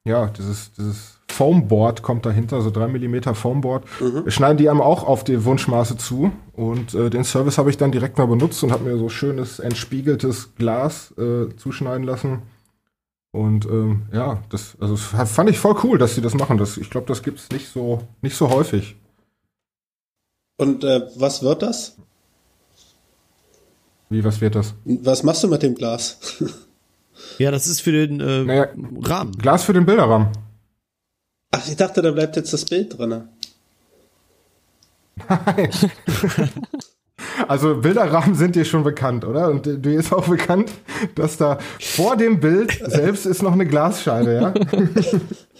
ja 0.05 0.27
dieses 0.27 0.73
dieses 0.73 1.13
Foamboard 1.33 2.03
kommt 2.03 2.25
dahinter, 2.25 2.61
so 2.61 2.69
3 2.69 2.87
mm 2.87 3.33
Foamboard. 3.33 3.85
Schneiden 4.27 4.57
die 4.57 4.69
einem 4.69 4.81
auch 4.81 5.03
auf 5.03 5.23
die 5.23 5.43
Wunschmaße 5.43 5.97
zu. 5.97 6.31
Und 6.53 6.93
äh, 6.93 7.09
den 7.09 7.23
Service 7.23 7.57
habe 7.57 7.71
ich 7.71 7.77
dann 7.77 7.91
direkt 7.91 8.17
mal 8.17 8.27
benutzt 8.27 8.63
und 8.63 8.71
habe 8.71 8.83
mir 8.83 8.97
so 8.97 9.09
schönes 9.09 9.59
entspiegeltes 9.59 10.55
Glas 10.55 11.11
äh, 11.17 11.55
zuschneiden 11.57 12.03
lassen. 12.03 12.43
Und 13.31 13.65
ähm, 13.65 14.03
ja, 14.13 14.43
das, 14.49 14.77
also 14.79 14.93
das 14.93 15.31
fand 15.31 15.49
ich 15.49 15.57
voll 15.57 15.75
cool, 15.83 15.97
dass 15.97 16.13
sie 16.13 16.21
das 16.21 16.35
machen. 16.35 16.59
Das, 16.59 16.77
ich 16.77 16.91
glaube, 16.91 17.07
das 17.07 17.23
gibt's 17.23 17.49
nicht 17.49 17.67
so, 17.67 18.03
nicht 18.21 18.37
so 18.37 18.51
häufig. 18.51 18.95
Und 20.57 20.83
äh, 20.83 21.01
was 21.15 21.41
wird 21.41 21.63
das? 21.63 21.97
Wie, 24.13 24.23
was 24.23 24.39
wird 24.41 24.53
das? 24.53 24.75
Was 24.85 25.23
machst 25.23 25.43
du 25.43 25.47
mit 25.47 25.63
dem 25.63 25.73
Glas? 25.73 26.19
ja, 27.39 27.49
das 27.49 27.65
ist 27.65 27.81
für 27.81 27.91
den 27.91 28.19
äh, 28.19 28.43
Naja, 28.43 28.67
Rahmen. 29.01 29.31
Glas 29.39 29.63
für 29.63 29.73
den 29.73 29.87
Bilderrahmen. 29.87 30.27
Ach, 31.49 31.67
ich 31.67 31.75
dachte, 31.75 32.03
da 32.03 32.11
bleibt 32.11 32.35
jetzt 32.35 32.53
das 32.53 32.65
Bild 32.65 32.97
drinne. 32.97 33.27
Also 37.47 37.75
Bilderrahmen 37.77 38.35
sind 38.35 38.55
dir 38.55 38.65
schon 38.65 38.83
bekannt, 38.83 39.25
oder? 39.25 39.49
Und 39.49 39.65
dir 39.65 39.99
ist 39.99 40.13
auch 40.13 40.27
bekannt, 40.27 40.71
dass 41.15 41.37
da 41.37 41.57
vor 41.79 42.15
dem 42.15 42.39
Bild 42.39 42.79
selbst 42.85 43.25
ist 43.25 43.41
noch 43.41 43.53
eine 43.53 43.65
Glasscheibe, 43.65 44.33
ja? 44.33 44.53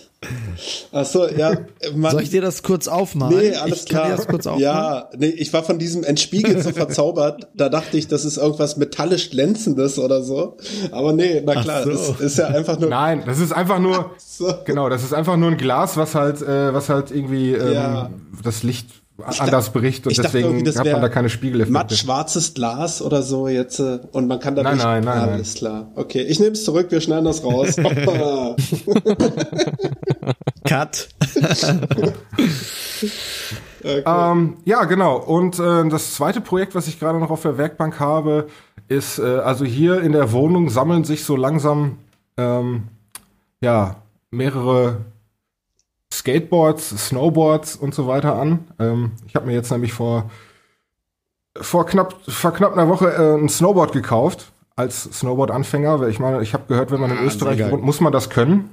Ach 0.92 1.06
so, 1.06 1.28
ja. 1.28 1.58
Man, 1.96 2.12
Soll 2.12 2.24
ich 2.24 2.30
dir 2.30 2.42
das 2.42 2.64
kurz 2.64 2.88
aufmachen? 2.88 3.38
Nee, 3.38 3.56
alles 3.56 3.82
ich 3.82 3.86
klar. 3.90 4.10
das 4.10 4.28
kurz 4.28 4.48
aufmachen. 4.48 4.64
Ja, 4.64 5.10
nee, 5.18 5.28
ich 5.28 5.52
war 5.54 5.64
von 5.64 5.80
diesem 5.80 6.04
Entspiegel 6.04 6.62
so 6.62 6.72
verzaubert, 6.72 7.48
da 7.54 7.70
dachte 7.70 7.98
ich, 7.98 8.08
das 8.08 8.26
ist 8.26 8.38
irgendwas 8.38 8.78
metallisch 8.78 9.30
glänzendes 9.30 10.00
oder 10.00 10.24
so. 10.24 10.58
Aber 10.92 11.14
nee, 11.14 11.42
na 11.46 11.62
klar, 11.62 11.84
so. 11.84 11.90
das 11.90 12.22
ist 12.22 12.38
ja 12.38 12.48
einfach 12.48 12.80
nur. 12.80 12.90
Nein, 12.90 13.24
das 13.26 13.40
ist 13.40 13.52
einfach 13.52 13.80
nur, 13.80 14.12
so. 14.18 14.54
genau, 14.66 14.90
das 14.90 15.04
ist 15.04 15.14
einfach 15.14 15.38
nur 15.38 15.52
ein 15.52 15.58
Glas, 15.58 15.98
was 15.98 16.16
halt, 16.16 16.42
äh, 16.42 16.74
was 16.74 16.90
halt 16.90 17.12
irgendwie 17.12 17.54
ähm, 17.54 17.74
ja. 17.74 18.10
das 18.44 18.64
Licht 18.64 18.88
ich 18.88 19.03
anders 19.18 19.72
bricht 19.72 20.08
und 20.08 20.18
deswegen 20.18 20.68
hat 20.68 20.86
man 20.86 21.02
da 21.02 21.10
keine 21.10 21.30
Spiegeleffekte. 21.30 21.72
Matt 21.72 21.94
schwarzes 21.94 22.54
Glas 22.54 23.02
oder 23.02 23.22
so 23.22 23.48
jetzt 23.48 23.80
äh, 23.80 24.00
und 24.12 24.28
man 24.28 24.40
kann 24.40 24.56
da 24.56 24.64
nein, 24.64 24.78
nein, 24.78 25.04
nein, 25.04 25.30
alles 25.30 25.54
nein. 25.54 25.60
klar. 25.60 25.92
Okay, 25.96 26.22
ich 26.22 26.40
nehme 26.40 26.54
es 26.54 26.64
zurück, 26.64 26.88
wir 26.90 27.00
schneiden 27.00 27.26
das 27.26 27.44
raus. 27.44 27.76
Cut. 30.66 31.10
okay. 33.84 34.04
ähm, 34.06 34.58
ja, 34.66 34.86
genau. 34.86 35.18
Und 35.18 35.60
äh, 35.60 35.88
das 35.90 36.16
zweite 36.16 36.42
Projekt, 36.42 36.74
was 36.74 36.88
ich 36.88 37.00
gerade 37.00 37.20
noch 37.20 37.30
auf 37.30 37.42
der 37.42 37.58
Werkbank 37.58 38.00
habe, 38.00 38.48
ist 38.88 39.20
äh, 39.20 39.40
also 39.40 39.66
hier 39.66 40.02
in 40.02 40.14
der 40.14 40.32
Wohnung 40.32 40.70
sammeln 40.70 41.04
sich 41.04 41.24
so 41.24 41.36
langsam 41.36 41.98
ähm, 42.38 42.84
ja 43.62 43.98
mehrere 44.32 45.02
Skateboards, 46.24 47.08
Snowboards 47.08 47.76
und 47.76 47.94
so 47.94 48.08
weiter 48.08 48.40
an. 48.40 48.60
Ähm, 48.80 49.12
ich 49.28 49.36
habe 49.36 49.46
mir 49.46 49.52
jetzt 49.52 49.70
nämlich 49.72 49.92
vor, 49.92 50.32
vor, 51.60 51.86
knapp, 51.86 52.16
vor 52.26 52.54
knapp 52.54 52.72
einer 52.72 52.88
Woche 52.88 53.12
äh, 53.12 53.38
ein 53.38 53.50
Snowboard 53.50 53.92
gekauft 53.92 54.54
als 54.78 55.04
Snowboard-Anfänger, 55.04 56.00
weil 56.00 56.10
ich 56.10 56.20
meine, 56.20 56.42
ich 56.42 56.54
habe 56.54 56.64
gehört, 56.70 56.92
wenn 56.92 57.02
man 57.02 57.12
in 57.12 57.18
ah, 57.18 57.24
Österreich 57.24 57.70
wohnt, 57.70 57.84
muss 57.84 58.00
man 58.00 58.14
das 58.14 58.30
können. 58.30 58.70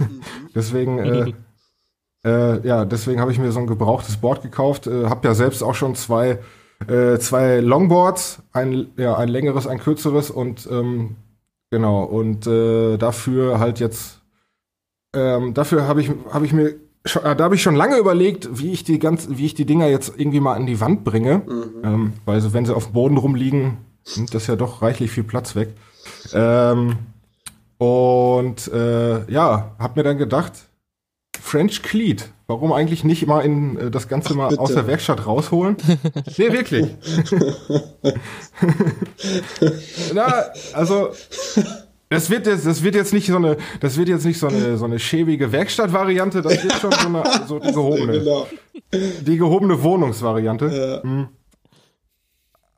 Mhm. 0.00 0.22
deswegen, 0.56 0.98
äh, 0.98 1.34
äh, 2.24 2.66
ja, 2.66 2.84
deswegen 2.84 3.20
habe 3.20 3.30
ich 3.30 3.38
mir 3.38 3.52
so 3.52 3.60
ein 3.60 3.68
gebrauchtes 3.68 4.16
Board 4.16 4.42
gekauft. 4.42 4.88
Äh, 4.88 5.06
habe 5.06 5.28
ja 5.28 5.34
selbst 5.34 5.62
auch 5.62 5.76
schon 5.76 5.94
zwei, 5.94 6.40
äh, 6.88 7.16
zwei 7.18 7.60
Longboards, 7.60 8.42
ein, 8.52 8.88
ja, 8.96 9.16
ein 9.16 9.28
längeres, 9.28 9.68
ein 9.68 9.78
kürzeres 9.78 10.32
und 10.32 10.68
ähm, 10.68 11.14
genau 11.70 12.02
und 12.02 12.48
äh, 12.48 12.96
dafür 12.96 13.60
halt 13.60 13.78
jetzt 13.78 14.18
ähm, 15.14 15.54
dafür 15.54 15.86
habe 15.86 16.00
ich, 16.00 16.10
hab 16.30 16.42
ich 16.42 16.52
mir 16.52 16.74
da 17.14 17.38
habe 17.38 17.54
ich 17.54 17.62
schon 17.62 17.76
lange 17.76 17.96
überlegt, 17.96 18.48
wie 18.58 18.72
ich 18.72 18.84
die 18.84 18.98
ganz, 18.98 19.28
wie 19.30 19.46
ich 19.46 19.54
die 19.54 19.66
Dinger 19.66 19.86
jetzt 19.88 20.12
irgendwie 20.16 20.40
mal 20.40 20.54
an 20.54 20.66
die 20.66 20.80
Wand 20.80 21.04
bringe. 21.04 21.42
Mhm. 21.46 21.84
Ähm, 21.84 22.12
weil 22.24 22.40
so, 22.40 22.52
wenn 22.52 22.66
sie 22.66 22.74
auf 22.74 22.86
dem 22.86 22.92
Boden 22.92 23.16
rumliegen, 23.16 23.78
nimmt 24.16 24.34
das 24.34 24.46
ja 24.46 24.56
doch 24.56 24.82
reichlich 24.82 25.10
viel 25.10 25.24
Platz 25.24 25.54
weg. 25.54 25.70
Ähm, 26.32 26.96
und 27.78 28.68
äh, 28.68 29.30
ja, 29.30 29.76
hab 29.78 29.96
mir 29.96 30.02
dann 30.02 30.18
gedacht, 30.18 30.52
French 31.40 31.82
Cleat. 31.82 32.30
Warum 32.46 32.72
eigentlich 32.72 33.04
nicht 33.04 33.26
mal 33.26 33.40
in 33.40 33.76
äh, 33.76 33.90
das 33.90 34.08
Ganze 34.08 34.34
mal 34.34 34.54
Ach, 34.54 34.58
aus 34.58 34.72
der 34.72 34.86
Werkstatt 34.86 35.26
rausholen? 35.26 35.76
nee, 36.38 36.52
wirklich. 36.52 36.86
Na, 40.14 40.44
also 40.72 41.10
das 42.10 42.30
wird 42.30 42.46
jetzt, 42.46 42.66
das 42.66 42.82
wird 42.82 42.94
jetzt 42.94 43.12
nicht 43.12 43.26
so 43.26 43.36
eine, 43.36 43.56
das 43.80 43.96
wird 43.96 44.08
jetzt 44.08 44.24
nicht 44.24 44.38
so 44.38 44.48
eine, 44.48 44.76
so 44.76 44.84
eine 44.84 44.98
schäbige 44.98 45.52
Werkstattvariante, 45.52 46.42
das 46.42 46.62
wird 46.64 46.74
schon 46.74 46.92
so 46.92 47.06
eine, 47.06 47.22
so 47.46 47.58
die 47.58 47.72
gehobene, 47.72 48.18
genau. 48.18 48.46
die 48.92 49.36
gehobene 49.36 49.82
Wohnungsvariante. 49.82 50.66
Ja. 50.66 51.02
Hm. 51.02 51.28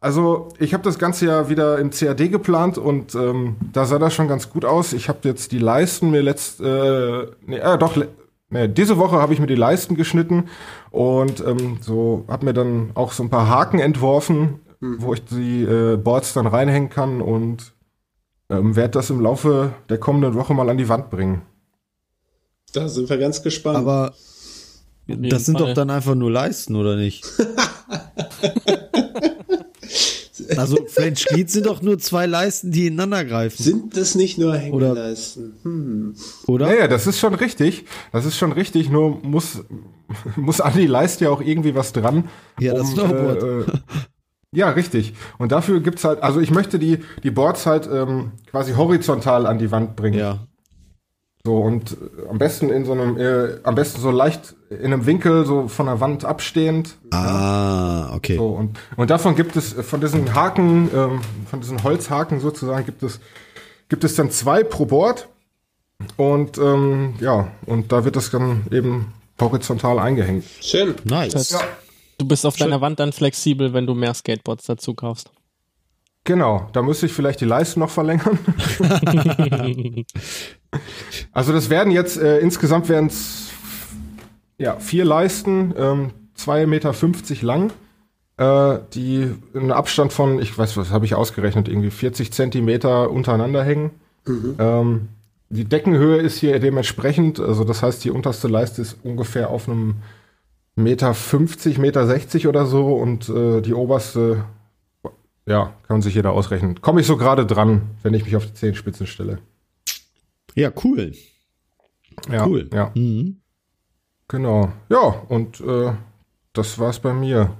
Also 0.01 0.49
ich 0.59 0.73
habe 0.73 0.83
das 0.83 0.99
Ganze 0.99 1.27
ja 1.27 1.49
wieder 1.51 1.79
im 1.79 1.91
CAD 1.91 2.31
geplant 2.31 2.79
und 2.79 3.15
ähm, 3.15 3.57
da 3.73 3.85
sah 3.85 3.99
das 3.99 4.15
schon 4.15 4.29
ganz 4.29 4.49
gut 4.49 4.65
aus. 4.65 4.95
Ich 4.95 5.11
habe 5.11 5.21
jetzt 5.25 5.53
die 5.53 5.59
Leisten 5.59 6.11
mir 6.11 6.23
letzt, 6.23 6.61
äh, 6.61 7.27
nee, 7.47 7.59
äh, 7.59 7.77
doch, 7.77 7.97
nee, 8.49 8.67
diese 8.67 8.97
Woche 8.97 9.17
habe 9.17 9.35
ich 9.35 9.41
mir 9.41 9.47
die 9.47 9.55
Leisten 9.55 9.97
geschnitten 9.97 10.49
und 10.91 11.45
ähm, 11.47 11.79
so 11.83 12.25
habe 12.29 12.47
mir 12.47 12.55
dann 12.55 12.93
auch 12.95 13.13
so 13.13 13.23
ein 13.23 13.29
paar 13.29 13.49
Haken 13.49 13.79
entworfen, 13.79 14.61
mhm. 14.81 15.03
wo 15.03 15.13
ich 15.13 15.23
die 15.27 15.65
äh, 15.65 15.97
Boards 15.99 16.33
dann 16.33 16.47
reinhängen 16.47 16.89
kann 16.89 17.21
und 17.21 17.75
ähm, 18.51 18.77
werde 18.77 18.91
das 18.91 19.11
im 19.11 19.21
Laufe 19.21 19.73
der 19.89 19.99
kommenden 19.99 20.35
Woche 20.35 20.55
mal 20.55 20.69
an 20.69 20.79
die 20.79 20.89
Wand 20.89 21.11
bringen. 21.11 21.43
Da 22.73 22.89
sind 22.89 23.09
wir 23.09 23.19
ganz 23.19 23.43
gespannt. 23.43 23.79
Aber 23.79 24.15
das 25.07 25.47
sind 25.47 25.59
Fall. 25.59 25.69
doch 25.69 25.75
dann 25.75 25.91
einfach 25.91 26.15
nur 26.15 26.31
Leisten, 26.31 26.77
oder 26.77 26.97
nicht? 26.97 27.25
also 30.57 30.79
French 30.87 31.29
Lead 31.31 31.51
sind 31.51 31.67
doch 31.67 31.83
nur 31.83 31.99
zwei 31.99 32.27
Leisten, 32.27 32.71
die 32.71 32.87
ineinander 32.87 33.25
greifen. 33.25 33.63
Sind 33.63 33.97
das 33.97 34.15
nicht 34.15 34.39
nur 34.39 34.57
Hängeleisten? 34.57 35.55
Hm. 35.63 36.15
Oder? 36.47 36.67
Naja, 36.67 36.89
das 36.89 37.07
ist 37.07 37.19
schon 37.19 37.35
richtig. 37.35 37.85
Das 38.13 38.25
ist 38.25 38.37
schon 38.37 38.53
richtig, 38.53 38.91
nur 38.91 39.19
muss, 39.23 39.65
muss 40.37 40.61
an 40.61 40.75
die 40.75 40.87
Leiste 40.87 41.25
ja 41.25 41.31
auch 41.31 41.41
irgendwie 41.41 41.75
was 41.75 41.93
dran. 41.93 42.29
Ja, 42.61 42.73
um, 42.73 42.79
das 42.79 42.91
Snowboard. 42.91 43.43
Äh, 43.43 43.61
äh, 43.61 43.65
ja, 44.53 44.71
richtig. 44.71 45.15
Und 45.39 45.53
dafür 45.53 45.81
gibt's 45.81 46.05
halt, 46.05 46.23
also 46.23 46.41
ich 46.41 46.51
möchte 46.51 46.79
die, 46.79 47.05
die 47.23 47.31
Boards 47.31 47.67
halt 47.67 47.89
ähm, 47.93 48.33
quasi 48.51 48.75
horizontal 48.75 49.47
an 49.47 49.59
die 49.59 49.71
Wand 49.71 49.97
bringen. 49.97 50.19
Ja. 50.19 50.39
So, 51.45 51.57
und 51.57 51.93
äh, 51.93 52.29
am 52.29 52.39
besten 52.39 52.69
in 52.69 52.85
so 52.85 52.93
einem, 52.93 53.17
äh, 53.17 53.61
am 53.63 53.75
besten 53.75 54.01
so 54.01 54.11
leicht 54.11 54.55
in 54.69 54.93
einem 54.93 55.07
Winkel, 55.07 55.47
so 55.47 55.69
von 55.69 55.87
der 55.87 56.01
Wand 56.01 56.25
abstehend. 56.25 56.97
Ah, 57.13 58.15
okay. 58.15 58.37
So, 58.37 58.49
und, 58.49 58.79
und 58.97 59.11
davon 59.11 59.37
gibt 59.37 59.57
es, 59.57 59.73
von 59.73 60.01
diesen 60.01 60.35
Haken, 60.35 60.91
ähm, 60.95 61.21
von 61.49 61.61
diesen 61.61 61.83
Holzhaken 61.83 62.41
sozusagen, 62.41 62.85
gibt 62.85 63.03
es, 63.03 63.21
gibt 63.89 64.05
es 64.05 64.17
dann 64.17 64.31
zwei 64.31 64.65
pro 64.65 64.85
Board. 64.85 65.29
Und 66.17 66.59
ähm, 66.59 67.15
ja, 67.21 67.49
und 67.67 67.93
da 67.93 68.05
wird 68.05 68.17
das 68.17 68.31
dann 68.31 68.67
eben 68.71 69.13
horizontal 69.41 69.99
eingehängt. 69.99 70.45
Schön. 70.61 70.95
Nice. 71.05 71.51
Ja. 71.51 71.61
Du 72.21 72.27
bist 72.27 72.45
auf 72.45 72.57
deiner 72.57 72.83
Wand 72.83 73.01
dann 73.01 73.13
flexibel, 73.13 73.73
wenn 73.73 73.87
du 73.87 73.95
mehr 73.95 74.13
Skateboards 74.13 74.67
dazu 74.67 74.93
kaufst. 74.93 75.31
Genau, 76.25 76.69
da 76.75 76.83
müsste 76.83 77.07
ich 77.07 77.15
vielleicht 77.15 77.41
die 77.41 77.47
Leiste 77.47 77.81
noch 77.81 77.89
verlängern. 77.89 78.39
also 81.33 81.55
das 81.55 81.71
werden 81.71 81.91
jetzt, 81.91 82.19
äh, 82.19 82.39
insgesamt 82.41 82.91
werden 82.91 83.07
es 83.07 83.49
ja, 84.59 84.79
vier 84.79 85.07
Leisten, 85.07 85.73
ähm, 85.79 86.11
2,50 86.37 86.67
Meter 86.67 86.93
lang, 87.47 87.73
äh, 88.37 88.81
die 88.93 89.31
einen 89.55 89.73
Abstand 89.73 90.13
von, 90.13 90.43
ich 90.43 90.57
weiß, 90.59 90.77
was 90.77 90.91
habe 90.91 91.07
ich 91.07 91.15
ausgerechnet, 91.15 91.69
irgendwie 91.69 91.91
40 91.91 92.35
Zentimeter 92.35 93.11
untereinander 93.11 93.65
hängen. 93.65 93.93
Mhm. 94.27 94.57
Ähm, 94.59 95.09
die 95.49 95.65
Deckenhöhe 95.65 96.19
ist 96.19 96.37
hier 96.37 96.61
dementsprechend, 96.61 97.41
also 97.41 97.65
das 97.65 97.83
heißt, 97.83 98.05
die 98.05 98.11
unterste 98.11 98.47
Leiste 98.47 98.83
ist 98.83 98.99
ungefähr 99.03 99.49
auf 99.49 99.67
einem 99.67 100.03
Meter 100.77 101.15
50, 101.15 101.79
Meter 101.79 102.07
60 102.07 102.47
oder 102.47 102.67
so 102.67 102.95
und 102.95 103.29
äh, 103.29 103.61
die 103.61 103.75
oberste, 103.75 104.45
ja, 105.47 105.75
kann 105.87 106.03
sich 106.03 106.15
jeder 106.15 106.33
ausrechnen. 106.33 106.81
Komme 106.81 107.01
ich 107.01 107.07
so 107.07 107.17
gerade 107.17 107.47
dran, 107.47 107.91
wenn 108.03 108.15
ich 108.15 108.25
mich 108.25 108.37
auf 108.37 108.47
die 108.47 108.55
Zehenspitzen 108.55 109.07
stelle. 109.07 109.39
Ja, 110.55 110.73
cool. 110.85 111.13
Ja, 112.31 112.47
cool. 112.47 112.69
Ja. 112.73 112.93
Mhm. 112.95 113.41
Genau. 114.29 114.73
Ja, 114.89 115.01
und 115.29 115.61
äh, 115.61 115.93
das 116.53 116.79
war's 116.79 117.01
bei 117.01 117.13
mir. 117.13 117.57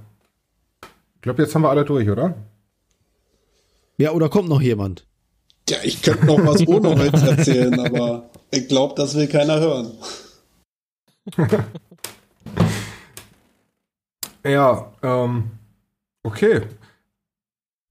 Ich 1.15 1.21
glaube, 1.21 1.41
jetzt 1.41 1.53
haben 1.53 1.61
wir 1.61 1.69
alle 1.69 1.85
durch, 1.85 2.09
oder? 2.09 2.35
Ja, 3.97 4.11
oder 4.11 4.29
kommt 4.29 4.49
noch 4.49 4.61
jemand? 4.61 5.05
Ja, 5.69 5.77
ich 5.83 6.01
könnte 6.01 6.25
noch 6.25 6.43
was 6.45 6.65
ohne 6.67 6.97
Holz 6.97 7.21
erzählen, 7.21 7.79
aber 7.79 8.31
ich 8.51 8.67
glaube, 8.67 8.95
das 8.95 9.15
will 9.15 9.27
keiner 9.27 9.59
hören. 9.59 9.91
Ja, 14.43 14.91
ähm, 15.03 15.51
okay. 16.23 16.61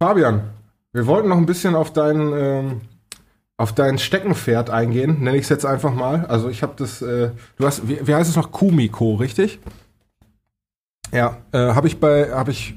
Fabian, 0.03 0.51
wir 0.93 1.07
wollten 1.07 1.29
noch 1.29 1.37
ein 1.37 1.47
bisschen 1.47 1.75
auf 1.75 1.93
dein, 1.93 2.33
ähm, 2.33 2.81
auf 3.57 3.75
dein 3.75 3.99
Steckenpferd 3.99 4.71
eingehen, 4.71 5.21
nenne 5.21 5.37
ich 5.37 5.45
es 5.45 5.49
jetzt 5.49 5.67
einfach 5.67 5.95
mal. 5.95 6.27
Also 6.27 6.49
ich 6.49 6.63
habe 6.63 6.73
das, 6.77 7.03
äh, 7.03 7.31
du 7.57 7.67
hast, 7.67 7.87
wie, 7.89 8.07
wie 8.07 8.15
heißt 8.15 8.31
es 8.31 8.37
noch, 8.37 8.51
Kumiko, 8.51 9.15
richtig? 9.15 9.61
Ja, 11.13 11.39
äh, 11.53 11.75
habe 11.75 11.87
ich 11.87 12.01
bei, 12.01 12.33
habe 12.33 12.51
ich, 12.51 12.75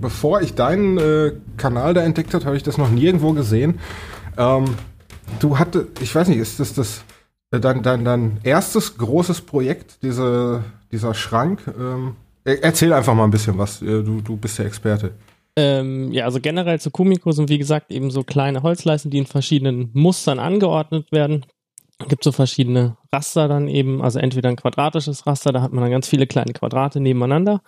bevor 0.00 0.40
ich 0.40 0.54
deinen 0.54 0.98
äh, 0.98 1.32
Kanal 1.56 1.94
da 1.94 2.02
entdeckt 2.02 2.34
habe, 2.34 2.44
habe 2.46 2.56
ich 2.56 2.62
das 2.62 2.78
noch 2.78 2.90
nirgendwo 2.90 3.32
gesehen. 3.32 3.78
Ähm, 4.36 4.76
du 5.40 5.58
hatte, 5.58 5.88
ich 6.00 6.14
weiß 6.14 6.28
nicht, 6.28 6.38
ist 6.38 6.58
das 6.58 6.74
das 6.74 7.04
äh, 7.52 7.60
dein, 7.60 7.82
dein, 7.82 8.04
dein 8.04 8.40
erstes 8.42 8.96
großes 8.96 9.42
Projekt, 9.42 10.02
diese, 10.02 10.64
dieser 10.90 11.14
Schrank? 11.14 11.62
Ähm, 11.78 12.16
Erzähl 12.44 12.92
einfach 12.92 13.14
mal 13.14 13.24
ein 13.24 13.30
bisschen 13.30 13.56
was. 13.58 13.82
Äh, 13.82 14.02
du, 14.02 14.20
du 14.20 14.36
bist 14.36 14.58
der 14.58 14.66
Experte. 14.66 15.14
Ähm, 15.54 16.12
ja, 16.12 16.24
also 16.24 16.40
generell 16.40 16.80
zu 16.80 16.90
Kumiko 16.90 17.30
sind 17.32 17.50
wie 17.50 17.58
gesagt 17.58 17.92
eben 17.92 18.10
so 18.10 18.24
kleine 18.24 18.62
Holzleisten, 18.62 19.10
die 19.10 19.18
in 19.18 19.26
verschiedenen 19.26 19.90
Mustern 19.92 20.38
angeordnet 20.38 21.12
werden. 21.12 21.44
Gibt 22.08 22.24
so 22.24 22.32
verschiedene 22.32 22.96
Raster 23.12 23.46
dann 23.46 23.68
eben, 23.68 24.02
also 24.02 24.18
entweder 24.18 24.48
ein 24.48 24.56
quadratisches 24.56 25.26
Raster, 25.26 25.52
da 25.52 25.62
hat 25.62 25.72
man 25.72 25.82
dann 25.82 25.92
ganz 25.92 26.08
viele 26.08 26.26
kleine 26.26 26.52
Quadrate 26.52 27.00
nebeneinander 27.00 27.60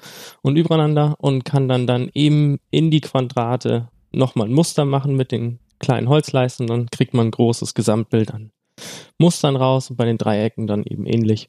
und 0.42 0.56
übereinander 0.56 1.14
und 1.18 1.44
kann 1.44 1.68
dann 1.68 1.86
dann 1.86 2.10
eben 2.14 2.58
in 2.70 2.90
die 2.90 3.02
Quadrate 3.02 3.88
nochmal 4.10 4.48
ein 4.48 4.54
Muster 4.54 4.84
machen 4.84 5.14
mit 5.14 5.30
den 5.30 5.60
kleinen 5.78 6.08
Holzleisten 6.08 6.66
dann 6.66 6.90
kriegt 6.90 7.14
man 7.14 7.28
ein 7.28 7.32
großes 7.32 7.74
Gesamtbild 7.74 8.32
an 8.32 8.50
Mustern 9.18 9.56
raus 9.56 9.90
und 9.90 9.96
bei 9.96 10.04
den 10.04 10.18
Dreiecken 10.18 10.66
dann 10.66 10.82
eben 10.82 11.06
ähnlich. 11.06 11.48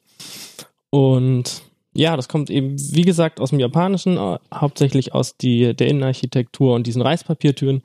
Und 0.90 1.64
ja, 1.96 2.18
das 2.18 2.28
kommt 2.28 2.50
eben, 2.50 2.76
wie 2.78 3.04
gesagt, 3.04 3.40
aus 3.40 3.52
dem 3.52 3.60
Japanischen, 3.60 4.18
äh, 4.18 4.38
hauptsächlich 4.54 5.14
aus 5.14 5.38
die, 5.38 5.74
der 5.74 5.88
Innenarchitektur 5.88 6.76
und 6.76 6.86
diesen 6.86 7.02
Reispapiertüren. 7.02 7.84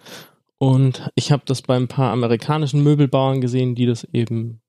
Und 0.58 1.11
ich 1.14 1.32
habe 1.32 1.42
das 1.46 1.62
bei 1.62 1.76
ein 1.76 1.88
paar 1.88 2.12
amerikanischen 2.12 2.82
Möbelbauern 2.82 3.40
gesehen, 3.40 3.74
die 3.74 3.86
das 3.86 4.04
eben 4.12 4.61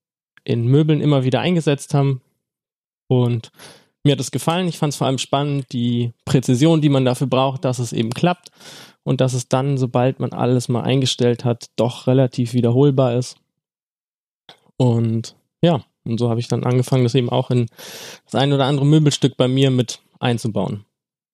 in 0.44 0.66
Möbeln 0.66 1.00
immer 1.00 1.24
wieder 1.24 1.40
eingesetzt 1.40 1.92
haben. 1.92 2.22
Und 3.08 3.50
mir 4.04 4.12
hat 4.12 4.20
es 4.20 4.30
gefallen. 4.30 4.68
Ich 4.68 4.78
fand 4.78 4.92
es 4.92 4.96
vor 4.96 5.08
allem 5.08 5.18
spannend, 5.18 5.72
die 5.72 6.12
Präzision, 6.24 6.80
die 6.80 6.88
man 6.88 7.04
dafür 7.04 7.26
braucht, 7.26 7.64
dass 7.64 7.78
es 7.78 7.92
eben 7.92 8.10
klappt 8.10 8.50
und 9.02 9.20
dass 9.20 9.34
es 9.34 9.48
dann, 9.48 9.76
sobald 9.76 10.20
man 10.20 10.32
alles 10.32 10.68
mal 10.68 10.82
eingestellt 10.82 11.44
hat, 11.44 11.66
doch 11.76 12.06
relativ 12.06 12.54
wiederholbar 12.54 13.16
ist. 13.16 13.36
Und 14.76 15.36
ja, 15.60 15.84
und 16.04 16.18
so 16.18 16.28
habe 16.30 16.40
ich 16.40 16.48
dann 16.48 16.64
angefangen, 16.64 17.04
das 17.04 17.14
eben 17.14 17.30
auch 17.30 17.50
in 17.50 17.66
das 18.24 18.34
ein 18.34 18.52
oder 18.52 18.64
andere 18.64 18.86
Möbelstück 18.86 19.36
bei 19.36 19.48
mir 19.48 19.70
mit 19.70 20.00
einzubauen. 20.18 20.84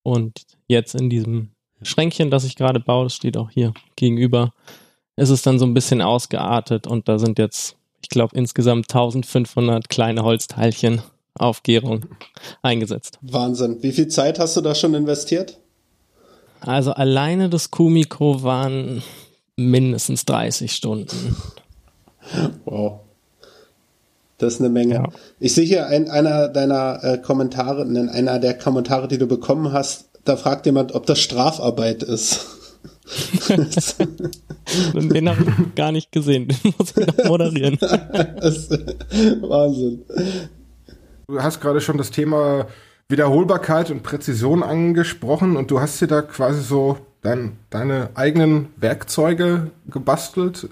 Und 0.02 0.42
jetzt 0.66 0.94
in 0.94 1.10
diesem 1.10 1.50
Schränkchen, 1.82 2.30
das 2.30 2.44
ich 2.44 2.56
gerade 2.56 2.80
baue, 2.80 3.04
das 3.04 3.14
steht 3.14 3.36
auch 3.36 3.50
hier 3.50 3.72
gegenüber, 3.96 4.52
ist 5.16 5.30
es 5.30 5.42
dann 5.42 5.58
so 5.58 5.66
ein 5.66 5.74
bisschen 5.74 6.00
ausgeartet 6.00 6.86
und 6.86 7.08
da 7.08 7.18
sind 7.18 7.38
jetzt, 7.38 7.76
ich 8.02 8.08
glaube, 8.08 8.36
insgesamt 8.36 8.92
1500 8.92 9.88
kleine 9.88 10.22
Holzteilchen 10.22 11.02
auf 11.34 11.62
Gärung 11.62 12.06
eingesetzt. 12.62 13.18
Wahnsinn. 13.22 13.82
Wie 13.82 13.92
viel 13.92 14.08
Zeit 14.08 14.38
hast 14.38 14.56
du 14.56 14.60
da 14.60 14.74
schon 14.74 14.94
investiert? 14.94 15.58
Also 16.60 16.92
alleine 16.92 17.48
das 17.48 17.70
Kumiko 17.70 18.42
waren 18.42 19.02
mindestens 19.56 20.24
30 20.24 20.72
Stunden. 20.72 21.36
Wow. 22.64 23.00
Das 24.38 24.54
ist 24.54 24.60
eine 24.60 24.68
Menge. 24.68 24.94
Ja. 24.94 25.04
Ich 25.40 25.54
sehe 25.54 25.64
hier 25.64 25.88
ein, 25.88 26.08
einer 26.08 26.48
deiner 26.48 27.02
äh, 27.02 27.18
Kommentare, 27.18 27.82
in 27.82 28.08
einer 28.08 28.38
der 28.38 28.54
Kommentare, 28.54 29.08
die 29.08 29.18
du 29.18 29.26
bekommen 29.26 29.72
hast, 29.72 30.08
da 30.24 30.36
fragt 30.36 30.66
jemand, 30.66 30.94
ob 30.94 31.06
das 31.06 31.20
Strafarbeit 31.20 32.02
ist. 32.02 32.46
Den 34.94 35.28
habe 35.28 35.42
ich 35.42 35.74
gar 35.74 35.92
nicht 35.92 36.12
gesehen. 36.12 36.48
Den 36.48 36.74
muss 36.78 36.94
ich 36.96 37.06
noch 37.06 37.24
moderieren. 37.24 37.78
das 37.80 38.56
ist 38.56 38.70
Wahnsinn. 39.40 40.04
Du 41.26 41.42
hast 41.42 41.60
gerade 41.60 41.80
schon 41.80 41.98
das 41.98 42.10
Thema 42.10 42.66
Wiederholbarkeit 43.08 43.90
und 43.90 44.02
Präzision 44.02 44.62
angesprochen 44.62 45.56
und 45.56 45.70
du 45.70 45.80
hast 45.80 46.00
dir 46.00 46.06
da 46.06 46.20
quasi 46.20 46.62
so 46.62 46.98
dein, 47.22 47.56
deine 47.70 48.10
eigenen 48.14 48.68
Werkzeuge 48.76 49.70
gebastelt. 49.86 50.68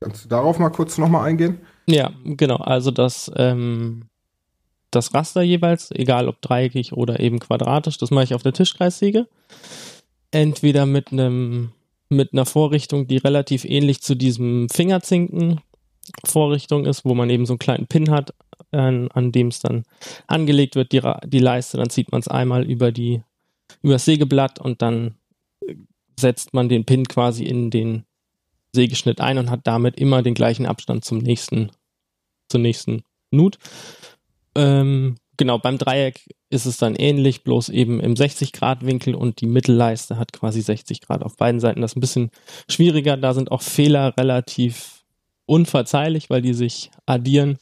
Äh, 0.00 0.04
äh, 0.04 0.08
Kannst 0.08 0.24
du 0.24 0.28
darauf 0.28 0.58
mal 0.58 0.70
kurz 0.70 0.98
nochmal 0.98 1.28
eingehen? 1.28 1.60
Ja, 1.86 2.12
genau. 2.24 2.56
Also 2.56 2.90
das, 2.90 3.30
ähm, 3.36 4.06
das 4.90 5.14
Raster 5.14 5.42
jeweils, 5.42 5.90
egal 5.90 6.28
ob 6.28 6.40
dreieckig 6.40 6.92
oder 6.92 7.20
eben 7.20 7.38
quadratisch, 7.38 7.98
das 7.98 8.10
mache 8.10 8.24
ich 8.24 8.34
auf 8.34 8.42
der 8.42 8.52
Tischkreissäge. 8.52 9.28
Entweder 10.30 10.86
mit 10.86 11.12
einem 11.12 11.72
mit 12.08 12.32
einer 12.32 12.46
Vorrichtung, 12.46 13.08
die 13.08 13.16
relativ 13.16 13.64
ähnlich 13.64 14.00
zu 14.00 14.14
diesem 14.14 14.68
Fingerzinken 14.68 15.60
Vorrichtung 16.24 16.84
ist, 16.84 17.04
wo 17.04 17.14
man 17.14 17.30
eben 17.30 17.46
so 17.46 17.54
einen 17.54 17.58
kleinen 17.58 17.88
Pin 17.88 18.10
hat, 18.10 18.32
an, 18.70 19.08
an 19.10 19.32
dem 19.32 19.48
es 19.48 19.58
dann 19.58 19.82
angelegt 20.28 20.76
wird, 20.76 20.92
die, 20.92 21.02
die 21.24 21.40
Leiste, 21.40 21.78
dann 21.78 21.90
zieht 21.90 22.12
man 22.12 22.20
es 22.20 22.28
einmal 22.28 22.64
über 22.64 22.92
die 22.92 23.22
über 23.82 23.94
das 23.94 24.04
Sägeblatt 24.04 24.60
und 24.60 24.82
dann 24.82 25.16
äh, 25.66 25.74
setzt 26.18 26.54
man 26.54 26.68
den 26.68 26.84
Pin 26.84 27.06
quasi 27.08 27.44
in 27.44 27.70
den 27.70 28.04
Sägeschnitt 28.76 29.20
ein 29.20 29.38
und 29.38 29.50
hat 29.50 29.60
damit 29.64 29.96
immer 29.98 30.22
den 30.22 30.34
gleichen 30.34 30.66
Abstand 30.66 31.04
zum 31.04 31.18
nächsten, 31.18 31.70
zur 32.48 32.60
nächsten 32.60 33.02
Nut. 33.32 33.58
Ähm, 34.54 35.16
genau, 35.36 35.58
beim 35.58 35.78
Dreieck 35.78 36.20
ist 36.48 36.66
es 36.66 36.76
dann 36.78 36.94
ähnlich, 36.94 37.42
bloß 37.42 37.68
eben 37.70 37.98
im 38.00 38.14
60-Grad-Winkel 38.14 39.14
und 39.16 39.40
die 39.40 39.46
Mittelleiste 39.46 40.16
hat 40.16 40.32
quasi 40.32 40.60
60 40.62 41.00
Grad 41.00 41.22
auf 41.24 41.36
beiden 41.36 41.60
Seiten. 41.60 41.80
Das 41.80 41.92
ist 41.92 41.96
ein 41.96 42.00
bisschen 42.00 42.30
schwieriger, 42.70 43.16
da 43.16 43.34
sind 43.34 43.50
auch 43.50 43.62
Fehler 43.62 44.14
relativ 44.16 45.04
unverzeihlich, 45.46 46.30
weil 46.30 46.42
die 46.42 46.54
sich 46.54 46.90
addieren 47.04 47.58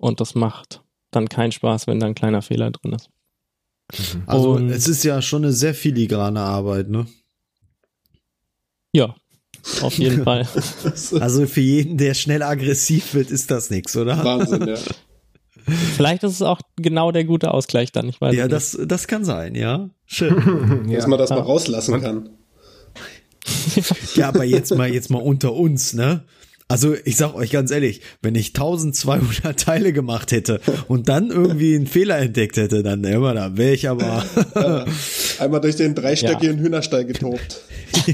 und 0.00 0.20
das 0.20 0.34
macht 0.34 0.82
dann 1.12 1.28
keinen 1.28 1.52
Spaß, 1.52 1.86
wenn 1.86 2.00
da 2.00 2.06
ein 2.06 2.14
kleiner 2.16 2.42
Fehler 2.42 2.70
drin 2.72 2.92
ist. 2.94 3.08
Also 4.26 4.52
Und- 4.52 4.70
es 4.70 4.88
ist 4.88 5.04
ja 5.04 5.22
schon 5.22 5.44
eine 5.44 5.52
sehr 5.52 5.74
filigrane 5.74 6.40
Arbeit, 6.40 6.88
ne? 6.90 7.06
Ja, 8.92 9.14
auf 9.82 9.98
jeden 9.98 10.24
Fall. 10.24 10.46
Also 11.20 11.46
für 11.46 11.60
jeden, 11.60 11.96
der 11.96 12.14
schnell 12.14 12.42
aggressiv 12.42 13.14
wird, 13.14 13.30
ist 13.30 13.50
das 13.50 13.70
nichts, 13.70 13.96
oder? 13.96 14.22
Wahnsinn, 14.24 14.66
ja. 14.66 14.76
Vielleicht 15.96 16.22
ist 16.24 16.32
es 16.32 16.42
auch 16.42 16.60
genau 16.76 17.10
der 17.10 17.24
gute 17.24 17.52
Ausgleich 17.52 17.90
dann, 17.90 18.08
ich 18.08 18.20
weiß 18.20 18.34
Ja, 18.34 18.48
das, 18.48 18.78
das 18.84 19.06
kann 19.06 19.24
sein, 19.24 19.54
ja. 19.54 19.88
Schön. 20.04 20.88
Dass 20.92 21.06
man 21.06 21.18
das 21.18 21.30
mal 21.30 21.40
rauslassen 21.40 22.00
kann. 22.00 22.28
Ja, 24.14 24.28
aber 24.28 24.44
jetzt 24.44 24.74
mal, 24.74 24.92
jetzt 24.92 25.10
mal 25.10 25.22
unter 25.22 25.54
uns, 25.54 25.94
ne? 25.94 26.24
Also 26.66 26.94
ich 27.04 27.16
sag 27.16 27.34
euch 27.34 27.50
ganz 27.50 27.70
ehrlich, 27.70 28.00
wenn 28.22 28.34
ich 28.34 28.48
1200 28.48 29.60
Teile 29.60 29.92
gemacht 29.92 30.32
hätte 30.32 30.60
und 30.88 31.10
dann 31.10 31.30
irgendwie 31.30 31.76
einen 31.76 31.86
Fehler 31.86 32.18
entdeckt 32.18 32.56
hätte, 32.56 32.82
dann 32.82 33.04
immer, 33.04 33.34
da 33.34 33.56
wäre 33.56 33.74
ich 33.74 33.88
aber 33.88 34.24
Einmal 35.38 35.60
durch 35.60 35.76
den 35.76 35.94
dreistöckigen 35.94 36.58
Hühnerstall 36.58 37.04
getobt. 37.04 37.60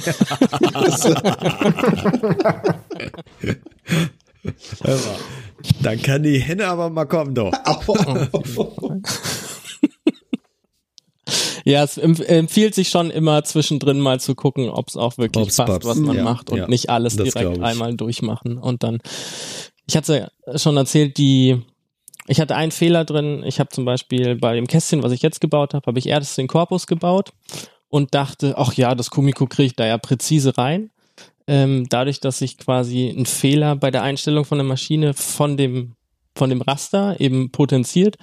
immer. 4.85 5.17
Dann 5.83 6.03
kann 6.03 6.23
die 6.23 6.39
Henne 6.41 6.67
aber 6.67 6.91
mal 6.91 7.05
kommen, 7.05 7.35
doch. 7.35 7.53
Ja, 11.65 11.83
es 11.85 11.99
empf 11.99 12.21
empfiehlt 12.21 12.75
sich 12.75 12.89
schon 12.89 13.11
immer 13.11 13.45
zwischendrin 13.45 14.01
mal 14.01 14.21
zu 14.21 14.35
gucken, 14.35 14.69
ob 14.71 14.89
es 14.89 14.97
auch 14.97 15.19
wirklich 15.19 15.45
Ob's 15.47 15.57
passt, 15.57 15.69
passt. 15.73 15.85
was 15.85 15.99
man 15.99 16.17
Ja, 16.17 16.25
macht 16.25 16.51
und 16.51 16.59
ja. 16.59 16.69
nicht 16.69 16.91
alles 16.91 17.17
direkt 17.17 17.61
einmal 17.61 17.95
durchmachen 17.95 18.59
und 18.59 18.83
dann. 18.83 18.99
Ich 19.87 19.97
hatte 19.97 20.31
schon 20.57 20.77
erzählt, 20.77 21.19
die 21.19 21.63
ich 22.27 22.41
hatte 22.41 22.55
einen 22.55 22.71
Fehler 22.71 23.05
drin. 23.05 23.43
Ich 23.45 23.59
habe 23.59 23.71
zum 23.71 23.85
Beispiel 23.85 24.37
bei 24.37 24.55
dem 24.55 24.67
Kästchen, 24.69 25.03
was 25.03 25.11
ich 25.13 25.23
jetzt 25.23 25.41
gebaut 25.41 25.75
habe, 25.75 25.87
habe 25.87 25.99
ich 25.99 26.07
erst 26.07 26.39
den 26.39 26.47
Korpus 26.47 26.87
gebaut 26.87 27.33
und 27.89 28.15
dachte, 28.15 28.55
ach 28.57 28.75
ja, 28.75 28.95
das 28.95 29.11
Kumiko 29.11 29.47
kriege 29.47 29.67
ich 29.67 29.77
da 29.77 29.87
ja 29.87 29.99
präzise 29.99 30.57
rein. 30.57 30.91
Ähm, 31.49 31.87
dadurch, 31.89 32.21
dass 32.21 32.41
ich 32.43 32.59
quasi 32.59 33.09
einen 33.09 33.27
Fehler 33.27 33.75
bei 33.75 33.91
der 33.91 34.03
Einstellung 34.03 34.45
von 34.45 34.59
der 34.59 34.67
Maschine 34.67 35.15
von 35.15 35.57
dem 35.57 35.97
von 36.37 36.49
dem 36.51 36.63
Raster 36.63 37.21
eben 37.21 37.51
potenziert, 37.51 38.17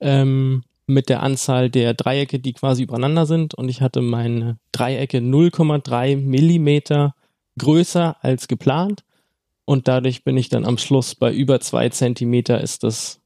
ähm, 0.00 0.62
mit 0.86 1.08
der 1.08 1.22
Anzahl 1.22 1.70
der 1.70 1.94
Dreiecke, 1.94 2.38
die 2.38 2.52
quasi 2.52 2.82
übereinander 2.82 3.26
sind. 3.26 3.54
Und 3.54 3.68
ich 3.68 3.80
hatte 3.80 4.00
meine 4.00 4.58
Dreiecke 4.72 5.18
0,3 5.18 6.16
Millimeter 6.16 7.14
größer 7.58 8.16
als 8.20 8.48
geplant. 8.48 9.04
Und 9.64 9.86
dadurch 9.88 10.24
bin 10.24 10.36
ich 10.36 10.48
dann 10.48 10.64
am 10.64 10.78
Schluss 10.78 11.14
bei 11.14 11.32
über 11.32 11.60
zwei 11.60 11.88
Zentimeter 11.88 12.60
ist 12.60 12.82
das 12.82 13.20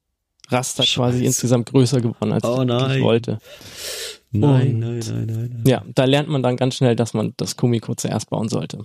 Raster 0.49 0.85
quasi 0.85 1.19
Scheiße. 1.19 1.25
insgesamt 1.25 1.71
größer 1.71 2.01
geworden, 2.01 2.33
als 2.33 2.45
Oh 2.45 2.61
ich 2.61 2.67
nein. 2.69 3.03
wollte. 3.03 3.39
Nein, 4.33 4.75
Und- 4.75 4.79
nein, 4.81 4.99
nein, 4.99 5.27
nein, 5.27 5.51
nein. 5.55 5.65
Ja, 5.67 5.83
da 5.95 6.05
lernt 6.05 6.29
man 6.29 6.43
dann 6.43 6.57
ganz 6.57 6.77
schnell, 6.77 6.95
dass 6.95 7.15
man 7.15 7.33
das 7.37 7.57
Kumiko 7.57 7.95
zuerst 7.95 8.29
bauen 8.31 8.49
sollte. 8.49 8.85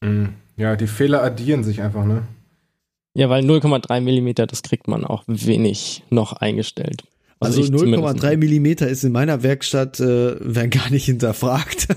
Mhm. 0.00 0.34
Ja, 0.56 0.74
die 0.76 0.86
Fehler 0.86 1.22
addieren 1.22 1.62
sich 1.62 1.82
einfach, 1.82 2.04
ne? 2.04 2.26
Ja, 3.14 3.28
weil 3.28 3.44
0,3 3.44 4.00
Millimeter, 4.00 4.46
das 4.46 4.62
kriegt 4.62 4.88
man 4.88 5.04
auch 5.04 5.22
wenig 5.26 6.02
noch 6.10 6.32
eingestellt. 6.32 7.02
Also 7.40 7.60
ich 7.60 7.66
zumindest 7.68 8.24
0,3 8.24 8.36
Millimeter 8.36 8.88
ist 8.88 9.04
in 9.04 9.12
meiner 9.12 9.42
Werkstatt, 9.44 10.00
äh, 10.00 10.36
werden 10.40 10.70
gar 10.70 10.90
nicht 10.90 11.04
hinterfragt. 11.04 11.86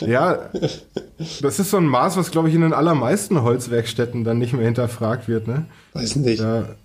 Ja, 0.00 0.50
das 1.40 1.58
ist 1.58 1.70
so 1.70 1.76
ein 1.78 1.86
Maß, 1.86 2.16
was, 2.16 2.30
glaube 2.30 2.48
ich, 2.48 2.54
in 2.54 2.60
den 2.60 2.72
allermeisten 2.72 3.42
Holzwerkstätten 3.42 4.24
dann 4.24 4.38
nicht 4.38 4.52
mehr 4.52 4.64
hinterfragt 4.64 5.28
wird, 5.28 5.48
ne? 5.48 5.66
Weiß 5.92 6.16
nicht. 6.16 6.40
Da, 6.40 6.76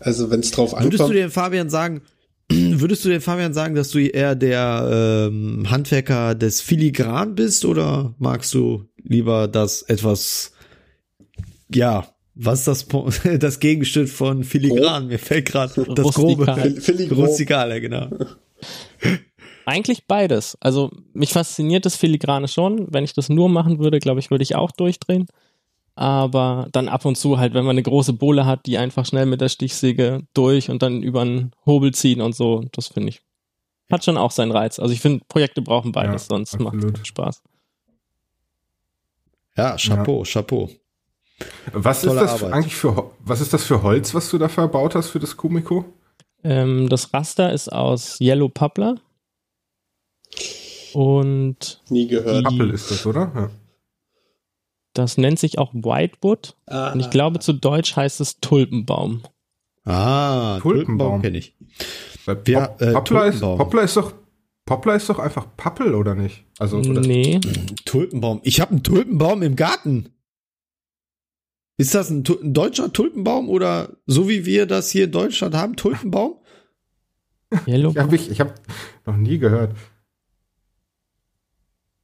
Also 0.00 0.30
wenn 0.30 0.40
es 0.40 0.50
drauf 0.50 0.72
Würdest 0.72 1.00
du 1.00 1.04
ankommt. 1.04 1.18
den 1.18 1.30
Fabian 1.30 1.70
sagen, 1.70 2.00
würdest 2.50 3.04
du 3.04 3.08
den 3.08 3.20
Fabian 3.20 3.54
sagen, 3.54 3.74
dass 3.74 3.90
du 3.90 3.98
eher 4.00 4.34
der 4.34 5.28
ähm, 5.30 5.70
Handwerker 5.70 6.34
des 6.34 6.60
Filigran 6.60 7.34
bist 7.34 7.64
oder 7.64 8.14
magst 8.18 8.52
du 8.54 8.84
lieber 9.02 9.48
das 9.48 9.82
etwas, 9.82 10.52
ja, 11.72 12.06
was 12.34 12.66
ist 12.66 12.92
das, 12.92 13.20
das 13.38 13.60
Gegenstück 13.60 14.08
von 14.08 14.44
Filigran? 14.44 15.06
Mir 15.06 15.18
fällt 15.18 15.46
gerade 15.46 15.84
das 15.94 16.14
grobe. 16.14 16.46
Rustikale, 17.10 17.80
genau. 17.80 18.08
Eigentlich 19.66 20.06
beides. 20.06 20.58
Also 20.60 20.90
mich 21.14 21.32
fasziniert 21.32 21.86
das 21.86 21.96
Filigrane 21.96 22.48
schon. 22.48 22.86
Wenn 22.92 23.04
ich 23.04 23.14
das 23.14 23.28
nur 23.28 23.48
machen 23.48 23.78
würde, 23.78 23.98
glaube 23.98 24.20
ich, 24.20 24.30
würde 24.30 24.42
ich 24.42 24.56
auch 24.56 24.72
durchdrehen. 24.72 25.26
Aber 25.96 26.68
dann 26.72 26.88
ab 26.88 27.04
und 27.04 27.16
zu 27.16 27.38
halt, 27.38 27.54
wenn 27.54 27.64
man 27.64 27.74
eine 27.74 27.82
große 27.82 28.14
Bohle 28.14 28.46
hat, 28.46 28.66
die 28.66 28.78
einfach 28.78 29.06
schnell 29.06 29.26
mit 29.26 29.40
der 29.40 29.48
Stichsäge 29.48 30.26
durch 30.34 30.68
und 30.68 30.82
dann 30.82 31.02
über 31.02 31.22
einen 31.22 31.52
Hobel 31.64 31.94
ziehen 31.94 32.20
und 32.20 32.34
so, 32.34 32.64
das 32.72 32.88
finde 32.88 33.10
ich. 33.10 33.22
Hat 33.90 34.04
schon 34.04 34.16
auch 34.16 34.32
seinen 34.32 34.50
Reiz. 34.50 34.78
Also 34.78 34.92
ich 34.92 35.00
finde, 35.00 35.24
Projekte 35.28 35.62
brauchen 35.62 35.92
beides, 35.92 36.24
Ja, 36.24 36.36
sonst 36.36 36.58
macht 36.58 36.82
es 36.82 37.06
Spaß. 37.06 37.42
Ja, 39.56 39.76
Chapeau, 39.76 40.24
Chapeau. 40.24 40.68
Was 41.72 41.98
ist 42.04 42.08
Tolle 42.08 42.20
das 42.20 42.42
Arbeit. 42.42 42.52
eigentlich 42.52 42.76
für 42.76 43.10
was 43.20 43.40
ist 43.40 43.52
das 43.52 43.64
für 43.64 43.82
Holz, 43.82 44.14
was 44.14 44.30
du 44.30 44.38
da 44.38 44.48
verbaut 44.48 44.94
hast 44.94 45.08
für 45.08 45.18
das 45.18 45.36
Kumiko? 45.36 45.84
Ähm, 46.44 46.88
das 46.88 47.12
Raster 47.14 47.52
ist 47.52 47.72
aus 47.72 48.20
Yellow 48.20 48.48
Poplar. 48.48 48.96
Und 50.92 51.82
Nie 51.88 52.06
gehört. 52.06 52.38
Die- 52.38 52.42
Pappel 52.58 52.70
ist 52.70 52.90
das, 52.90 53.04
oder? 53.06 53.32
Ja. 53.34 53.50
das 54.92 55.18
nennt 55.18 55.38
sich 55.40 55.58
auch 55.58 55.74
Whitewood. 55.74 56.54
Ah, 56.66 56.92
Und 56.92 57.00
ich 57.00 57.10
glaube, 57.10 57.40
zu 57.40 57.52
Deutsch 57.52 57.96
heißt 57.96 58.20
es 58.20 58.38
Tulpenbaum. 58.40 59.22
Ah, 59.84 60.58
Tulpenbaum. 60.60 61.20
Tulpenbaum 61.20 61.22
kenne 61.22 61.38
ich. 61.38 61.56
Ja, 62.46 62.74
äh, 62.78 62.92
Poplar, 62.92 63.26
ist. 63.26 63.40
Poplar 63.40 63.82
ist 63.84 63.96
doch 63.96 64.12
Poplar 64.66 64.96
ist 64.96 65.10
doch 65.10 65.18
einfach 65.18 65.46
Pappel, 65.58 65.94
oder 65.94 66.14
nicht? 66.14 66.44
Also, 66.58 66.78
oder? 66.78 67.00
Nee, 67.02 67.38
Tulpenbaum. 67.84 68.40
Ich 68.44 68.60
habe 68.62 68.70
einen 68.70 68.82
Tulpenbaum 68.82 69.42
im 69.42 69.56
Garten. 69.56 70.08
Ist 71.76 71.94
das 71.94 72.10
ein, 72.10 72.24
ein 72.42 72.54
deutscher 72.54 72.92
Tulpenbaum 72.92 73.48
oder 73.48 73.96
so 74.06 74.28
wie 74.28 74.46
wir 74.46 74.66
das 74.66 74.90
hier 74.90 75.04
in 75.04 75.12
Deutschland 75.12 75.54
haben, 75.54 75.76
Tulpenbaum? 75.76 76.36
Yellow 77.66 77.90
Ich 77.90 77.98
habe 77.98 78.14
ich, 78.14 78.30
ich 78.30 78.40
hab 78.40 78.54
noch 79.06 79.16
nie 79.16 79.38
gehört. 79.38 79.74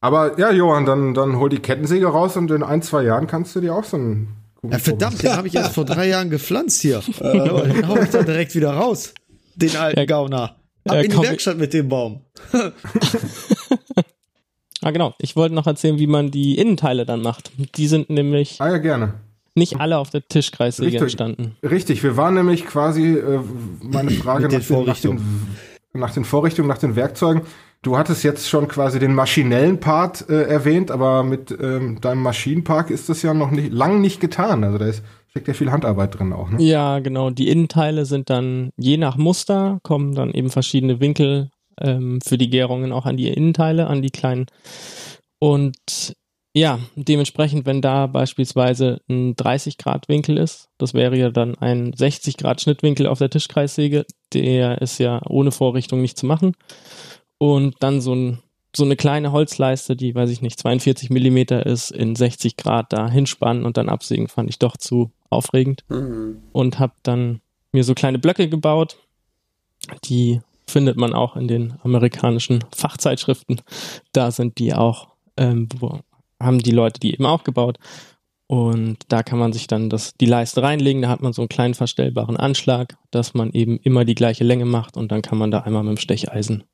Aber 0.00 0.38
ja, 0.38 0.50
Johann, 0.50 0.86
dann, 0.86 1.14
dann 1.14 1.36
hol 1.36 1.48
die 1.48 1.58
Kettensäge 1.58 2.06
raus 2.06 2.36
und 2.36 2.50
in 2.50 2.62
ein, 2.62 2.82
zwei 2.82 3.04
Jahren 3.04 3.26
kannst 3.26 3.54
du 3.54 3.60
dir 3.60 3.74
auch 3.74 3.84
so 3.84 3.96
einen 3.96 4.28
Kumiko 4.54 4.78
Ja, 4.78 4.82
verdammt, 4.82 5.22
den 5.22 5.36
habe 5.36 5.48
ich 5.48 5.54
erst 5.54 5.74
vor 5.74 5.84
drei 5.84 6.08
Jahren 6.08 6.30
gepflanzt 6.30 6.80
hier. 6.80 7.02
Ja, 7.20 7.62
den 7.62 7.86
hau 7.86 7.96
ich 7.98 8.10
dann 8.10 8.24
direkt 8.24 8.54
wieder 8.54 8.72
raus. 8.72 9.12
Den 9.56 9.76
alten 9.76 9.98
Ja, 9.98 10.06
Gauner. 10.06 10.56
Ab 10.88 10.94
ja, 10.96 11.00
in 11.00 11.10
die 11.10 11.18
Werkstatt 11.18 11.58
mit 11.58 11.74
dem 11.74 11.88
Baum. 11.88 12.24
Ah, 14.82 14.92
genau. 14.92 15.14
Ich 15.18 15.36
wollte 15.36 15.54
noch 15.54 15.66
erzählen, 15.66 15.98
wie 15.98 16.06
man 16.06 16.30
die 16.30 16.56
Innenteile 16.56 17.04
dann 17.04 17.20
macht. 17.20 17.52
Die 17.76 17.86
sind 17.86 18.08
nämlich 18.08 18.60
Ah 18.60 18.70
ja, 18.70 18.78
gerne. 18.78 19.12
Nicht 19.55 19.80
alle 19.80 19.98
auf 19.98 20.11
der 20.11 20.26
Tischkreissäge 20.26 20.86
Richtig. 20.86 21.03
entstanden. 21.03 21.57
Richtig, 21.62 22.03
wir 22.03 22.16
waren 22.16 22.34
nämlich 22.34 22.66
quasi, 22.66 23.14
äh, 23.14 23.40
meine 23.82 24.11
Frage 24.22 24.48
nach, 24.48 24.66
den, 24.66 24.84
nach, 24.84 25.01
den, 25.01 25.20
nach 25.92 26.14
den 26.14 26.24
Vorrichtungen, 26.24 26.68
nach 26.68 26.78
den 26.78 26.96
Werkzeugen. 26.96 27.42
Du 27.82 27.96
hattest 27.96 28.22
jetzt 28.24 28.48
schon 28.48 28.68
quasi 28.68 28.98
den 28.98 29.14
maschinellen 29.14 29.80
Part 29.80 30.28
äh, 30.28 30.42
erwähnt, 30.42 30.90
aber 30.90 31.22
mit 31.22 31.51
ähm, 31.51 31.98
deinem 32.01 32.22
Maschinenpark 32.22 32.90
ist 32.90 33.09
das 33.09 33.22
ja 33.22 33.32
noch 33.32 33.51
nicht, 33.51 33.72
lang 33.72 34.03
nicht 34.03 34.20
getan. 34.20 34.64
Also 34.64 34.76
da 34.76 34.86
ist, 34.86 35.03
steckt 35.28 35.48
ja 35.48 35.55
viel 35.55 35.70
Handarbeit 35.70 36.18
drin 36.18 36.34
auch. 36.34 36.51
Ne? 36.51 36.62
Ja, 36.62 36.98
genau. 36.98 37.30
Die 37.30 37.48
Innenteile 37.48 38.05
sind 38.05 38.28
dann 38.28 38.70
je 38.76 38.98
nach 38.98 39.16
Muster, 39.16 39.78
kommen 39.82 40.14
dann 40.14 40.32
eben 40.32 40.51
verschiedene 40.51 41.01
Winkel 41.01 41.51
ähm, 41.80 42.20
für 42.20 42.36
die 42.36 42.51
Gärungen 42.51 42.92
auch 42.92 43.07
an 43.07 43.16
die 43.16 43.28
Innenteile, 43.28 43.86
an 43.86 44.03
die 44.03 44.11
kleinen. 44.11 44.46
Und 45.38 46.14
ja, 46.53 46.80
dementsprechend, 46.96 47.64
wenn 47.66 47.80
da 47.80 48.07
beispielsweise 48.09 49.01
ein 49.09 49.36
30 49.36 49.78
Grad 49.78 50.09
Winkel 50.09 50.36
ist, 50.36 50.68
das 50.78 50.94
wäre 50.94 51.16
ja 51.16 51.30
dann 51.30 51.57
ein 51.59 51.92
60 51.92 52.36
Grad 52.36 52.61
Schnittwinkel 52.61 53.07
auf 53.07 53.18
der 53.18 53.30
Tischkreissäge, 53.30 54.05
der 54.32 54.80
ist 54.82 54.98
ja 54.98 55.20
ohne 55.28 55.53
Vorrichtung 55.53 56.01
nicht 56.03 56.18
zu 56.18 56.26
machen. 56.26 56.57
Und 57.38 57.76
dann 57.80 58.01
so, 58.01 58.14
ein, 58.14 58.40
so 58.74 58.84
eine 58.84 58.96
kleine 58.96 59.30
Holzleiste, 59.32 59.94
die, 59.96 60.14
weiß 60.14 60.30
ich 60.30 60.42
nicht, 60.42 60.59
42 60.59 61.09
Millimeter 61.11 61.64
ist, 61.66 61.90
in 61.92 62.16
60 62.16 62.57
Grad 62.57 62.92
da 62.92 63.09
hinspannen 63.09 63.64
und 63.64 63.76
dann 63.76 63.88
absägen, 63.88 64.28
fand 64.28 64.51
ich 64.51 64.59
doch 64.59 64.76
zu 64.76 65.12
aufregend 65.30 65.84
Mhm. 65.88 66.38
und 66.53 66.78
habe 66.80 66.94
dann 67.05 67.40
mir 67.72 67.84
so 67.84 67.94
kleine 67.94 68.18
Blöcke 68.18 68.48
gebaut. 68.48 68.96
Die 70.05 70.40
findet 70.66 70.96
man 70.96 71.14
auch 71.14 71.36
in 71.36 71.46
den 71.48 71.74
amerikanischen 71.82 72.64
Fachzeitschriften. 72.74 73.61
Da 74.12 74.30
sind 74.32 74.59
die 74.59 74.74
auch, 74.74 75.09
ähm, 75.36 75.68
haben 76.41 76.59
die 76.59 76.72
Leute 76.72 77.01
die 77.01 77.12
eben 77.12 77.26
auch 77.26 77.45
gebaut. 77.45 77.78
Und 78.47 78.97
da 79.09 79.22
kann 79.22 79.38
man 79.38 79.53
sich 79.53 79.68
dann 79.68 79.91
das, 79.91 80.14
die 80.14 80.26
Leiste 80.26 80.61
reinlegen. 80.62 81.03
Da 81.03 81.09
hat 81.09 81.22
man 81.22 81.32
so 81.32 81.43
einen 81.43 81.49
kleinen 81.49 81.74
verstellbaren 81.74 82.36
Anschlag, 82.36 82.97
dass 83.12 83.32
man 83.32 83.53
eben 83.53 83.78
immer 83.78 84.05
die 84.05 84.16
gleiche 84.16 84.43
Länge 84.43 84.64
macht 84.64 84.97
und 84.97 85.12
dann 85.12 85.22
kann 85.22 85.38
man 85.38 85.53
da 85.53 85.61
einmal 85.61 85.84
mit 85.84 85.97
dem 85.97 86.01
Stecheisen 86.01 86.64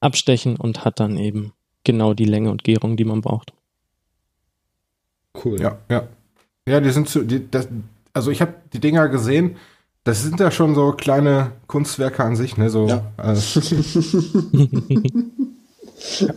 abstechen 0.00 0.56
und 0.56 0.84
hat 0.84 1.00
dann 1.00 1.16
eben 1.16 1.54
genau 1.84 2.12
die 2.12 2.26
Länge 2.26 2.50
und 2.50 2.64
Gärung, 2.64 2.98
die 2.98 3.06
man 3.06 3.22
braucht. 3.22 3.54
Cool. 5.42 5.58
Ja, 5.60 5.78
ja. 5.90 6.06
Ja, 6.68 6.80
die 6.80 6.90
sind 6.90 7.08
zu, 7.08 7.22
die, 7.22 7.50
das, 7.50 7.66
also 8.12 8.30
ich 8.30 8.40
habe 8.42 8.54
die 8.72 8.80
Dinger 8.80 9.08
gesehen, 9.08 9.56
das 10.04 10.22
sind 10.22 10.38
ja 10.38 10.50
schon 10.50 10.74
so 10.74 10.92
kleine 10.92 11.52
Kunstwerke 11.66 12.22
an 12.24 12.36
sich, 12.36 12.56
ne? 12.56 12.70
So, 12.70 12.88
Ja. 12.88 13.12
äh, 13.16 13.36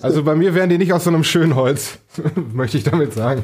also 0.02 0.24
bei 0.24 0.36
mir 0.36 0.56
wären 0.56 0.70
die 0.70 0.78
nicht 0.78 0.94
aus 0.94 1.04
so 1.04 1.10
einem 1.10 1.24
schönen 1.24 1.56
Holz, 1.56 2.00
möchte 2.54 2.78
ich 2.78 2.84
damit 2.84 3.14
sagen. 3.14 3.44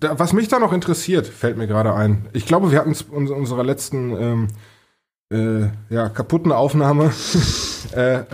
Was 0.00 0.32
mich 0.32 0.48
da 0.48 0.58
noch 0.58 0.72
interessiert, 0.72 1.26
fällt 1.26 1.56
mir 1.56 1.66
gerade 1.66 1.94
ein. 1.94 2.26
Ich 2.32 2.46
glaube, 2.46 2.70
wir 2.70 2.78
hatten 2.78 2.92
es 2.92 3.02
in 3.02 3.28
unserer 3.28 3.64
letzten 3.64 4.10
ähm, 4.16 4.48
äh, 5.32 5.94
ja, 5.94 6.08
kaputten 6.08 6.52
Aufnahme 6.52 7.12
äh, 7.94 8.20
äh, 8.20 8.24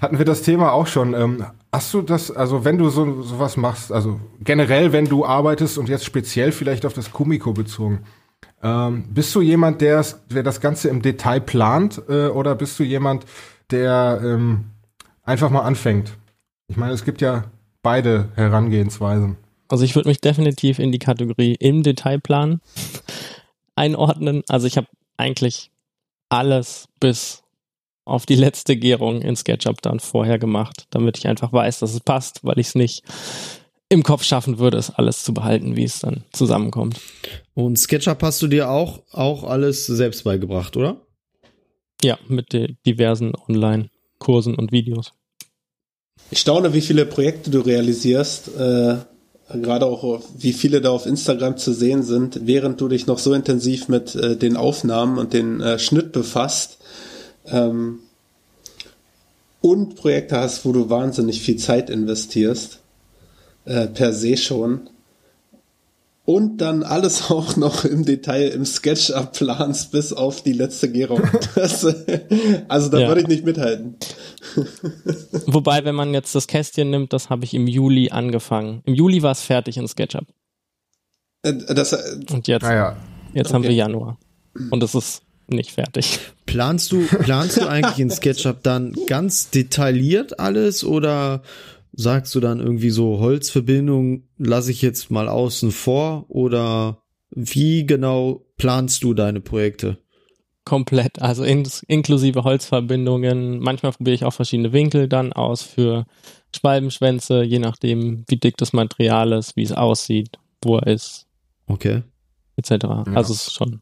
hatten 0.00 0.18
wir 0.18 0.24
das 0.24 0.42
Thema 0.42 0.72
auch 0.72 0.86
schon. 0.86 1.14
Ähm, 1.14 1.44
hast 1.72 1.92
du 1.94 2.02
das, 2.02 2.30
also 2.30 2.64
wenn 2.64 2.78
du 2.78 2.88
so 2.88 3.22
sowas 3.22 3.56
machst, 3.56 3.92
also 3.92 4.20
generell, 4.40 4.92
wenn 4.92 5.06
du 5.06 5.24
arbeitest 5.24 5.78
und 5.78 5.88
jetzt 5.88 6.04
speziell 6.04 6.52
vielleicht 6.52 6.86
auf 6.86 6.92
das 6.92 7.12
Kumiko 7.12 7.52
bezogen, 7.52 8.04
ähm, 8.62 9.04
bist 9.10 9.34
du 9.34 9.40
jemand, 9.40 9.80
der, 9.80 10.04
der 10.30 10.42
das 10.42 10.60
Ganze 10.60 10.88
im 10.88 11.02
Detail 11.02 11.40
plant 11.40 12.02
äh, 12.08 12.26
oder 12.26 12.54
bist 12.54 12.78
du 12.78 12.84
jemand, 12.84 13.26
der 13.72 14.20
ähm, 14.22 14.66
einfach 15.22 15.50
mal 15.50 15.62
anfängt? 15.62 16.12
Ich 16.68 16.76
meine, 16.76 16.92
es 16.92 17.04
gibt 17.04 17.20
ja 17.20 17.44
beide 17.82 18.28
Herangehensweisen. 18.34 19.36
Also 19.68 19.84
ich 19.84 19.94
würde 19.94 20.08
mich 20.08 20.20
definitiv 20.20 20.78
in 20.78 20.92
die 20.92 20.98
Kategorie 20.98 21.56
im 21.58 21.82
Detailplan 21.82 22.60
einordnen. 23.74 24.42
Also 24.48 24.66
ich 24.66 24.76
habe 24.76 24.86
eigentlich 25.16 25.70
alles 26.28 26.86
bis 27.00 27.42
auf 28.04 28.26
die 28.26 28.36
letzte 28.36 28.76
Gärung 28.76 29.22
in 29.22 29.36
SketchUp 29.36 29.80
dann 29.82 30.00
vorher 30.00 30.38
gemacht, 30.38 30.86
damit 30.90 31.18
ich 31.18 31.28
einfach 31.28 31.52
weiß, 31.52 31.78
dass 31.80 31.94
es 31.94 32.00
passt, 32.00 32.44
weil 32.44 32.58
ich 32.58 32.68
es 32.68 32.74
nicht 32.74 33.04
im 33.88 34.02
Kopf 34.02 34.24
schaffen 34.24 34.58
würde, 34.58 34.78
es 34.78 34.90
alles 34.90 35.22
zu 35.22 35.34
behalten, 35.34 35.76
wie 35.76 35.84
es 35.84 36.00
dann 36.00 36.24
zusammenkommt. 36.32 36.98
Und 37.54 37.78
SketchUp 37.78 38.22
hast 38.22 38.40
du 38.42 38.48
dir 38.48 38.70
auch, 38.70 39.02
auch 39.12 39.44
alles 39.44 39.86
selbst 39.86 40.24
beigebracht, 40.24 40.76
oder? 40.76 40.96
Ja, 42.02 42.18
mit 42.28 42.52
diversen 42.86 43.32
Online-Kursen 43.48 44.54
und 44.54 44.72
Videos. 44.72 45.12
Ich 46.30 46.40
staune, 46.40 46.74
wie 46.74 46.80
viele 46.80 47.06
Projekte 47.06 47.50
du 47.50 47.60
realisierst, 47.60 48.48
äh, 48.58 48.96
gerade 49.54 49.86
auch 49.86 50.20
wie 50.36 50.52
viele 50.52 50.80
da 50.80 50.90
auf 50.90 51.06
Instagram 51.06 51.56
zu 51.58 51.72
sehen 51.72 52.02
sind, 52.02 52.46
während 52.46 52.80
du 52.80 52.88
dich 52.88 53.06
noch 53.06 53.18
so 53.18 53.34
intensiv 53.34 53.88
mit 53.88 54.14
äh, 54.14 54.36
den 54.36 54.56
Aufnahmen 54.56 55.18
und 55.18 55.32
den 55.32 55.60
äh, 55.60 55.78
Schnitt 55.78 56.12
befasst. 56.12 56.78
Ähm, 57.46 58.00
und 59.60 59.94
Projekte 59.94 60.38
hast, 60.38 60.64
wo 60.64 60.72
du 60.72 60.90
wahnsinnig 60.90 61.40
viel 61.40 61.56
Zeit 61.56 61.88
investierst, 61.88 62.80
äh, 63.64 63.86
per 63.86 64.12
se 64.12 64.36
schon. 64.36 64.88
Und 66.24 66.58
dann 66.58 66.82
alles 66.84 67.30
auch 67.30 67.56
noch 67.56 67.84
im 67.84 68.04
Detail 68.04 68.48
im 68.50 68.64
SketchUp 68.64 69.32
planst 69.32 69.90
bis 69.90 70.12
auf 70.12 70.42
die 70.42 70.52
letzte 70.52 70.90
Gärung. 70.90 71.22
Das, 71.54 71.84
also 72.68 72.88
da 72.90 72.98
Ja. 73.00 73.08
würde 73.08 73.22
ich 73.22 73.28
nicht 73.28 73.44
mithalten. 73.44 73.96
Wobei, 75.46 75.84
wenn 75.84 75.94
man 75.94 76.14
jetzt 76.14 76.34
das 76.34 76.46
Kästchen 76.46 76.90
nimmt, 76.90 77.12
das 77.12 77.30
habe 77.30 77.44
ich 77.44 77.54
im 77.54 77.66
Juli 77.66 78.10
angefangen. 78.10 78.82
Im 78.84 78.94
Juli 78.94 79.22
war 79.22 79.32
es 79.32 79.42
fertig 79.42 79.76
in 79.76 79.88
SketchUp. 79.88 80.26
Äh, 81.42 81.54
Das, 81.74 81.92
äh, 81.92 82.20
Und 82.30 82.46
jetzt, 82.48 82.62
Naja, 82.62 82.96
jetzt 83.34 83.52
haben 83.52 83.62
okay. 83.62 83.70
wir 83.70 83.76
Januar. 83.76 84.18
Und 84.70 84.82
es 84.82 84.94
ist 84.94 85.22
nicht 85.48 85.72
fertig. 85.72 86.20
Planst 86.46 86.92
du, 86.92 87.04
planst 87.06 87.56
du 87.58 87.66
eigentlich 87.66 87.98
in 87.98 88.10
SketchUp 88.10 88.62
dann 88.62 88.94
ganz 89.06 89.50
detailliert 89.50 90.38
alles 90.38 90.84
oder 90.84 91.42
sagst 91.92 92.34
du 92.34 92.40
dann 92.40 92.60
irgendwie 92.60 92.90
so 92.90 93.18
Holzverbindung 93.18 94.24
lasse 94.38 94.70
ich 94.70 94.82
jetzt 94.82 95.10
mal 95.10 95.28
außen 95.28 95.70
vor 95.72 96.26
oder 96.28 97.02
wie 97.30 97.86
genau 97.86 98.44
planst 98.56 99.02
du 99.02 99.14
deine 99.14 99.40
Projekte? 99.40 99.98
Komplett, 100.64 101.20
also 101.20 101.42
in, 101.42 101.68
inklusive 101.88 102.44
Holzverbindungen. 102.44 103.58
Manchmal 103.58 103.92
probiere 103.92 104.14
ich 104.14 104.24
auch 104.24 104.32
verschiedene 104.32 104.72
Winkel 104.72 105.08
dann 105.08 105.32
aus 105.32 105.62
für 105.62 106.06
Schwalbenschwänze, 106.54 107.42
je 107.42 107.58
nachdem, 107.58 108.24
wie 108.28 108.36
dick 108.36 108.56
das 108.58 108.72
Material 108.72 109.32
ist, 109.32 109.56
wie 109.56 109.62
es 109.64 109.72
aussieht, 109.72 110.38
wo 110.62 110.76
er 110.76 110.86
ist, 110.86 111.26
Okay. 111.66 112.02
etc. 112.56 112.84
Also 113.14 113.32
es 113.32 113.48
ist 113.48 113.54
schon, 113.54 113.80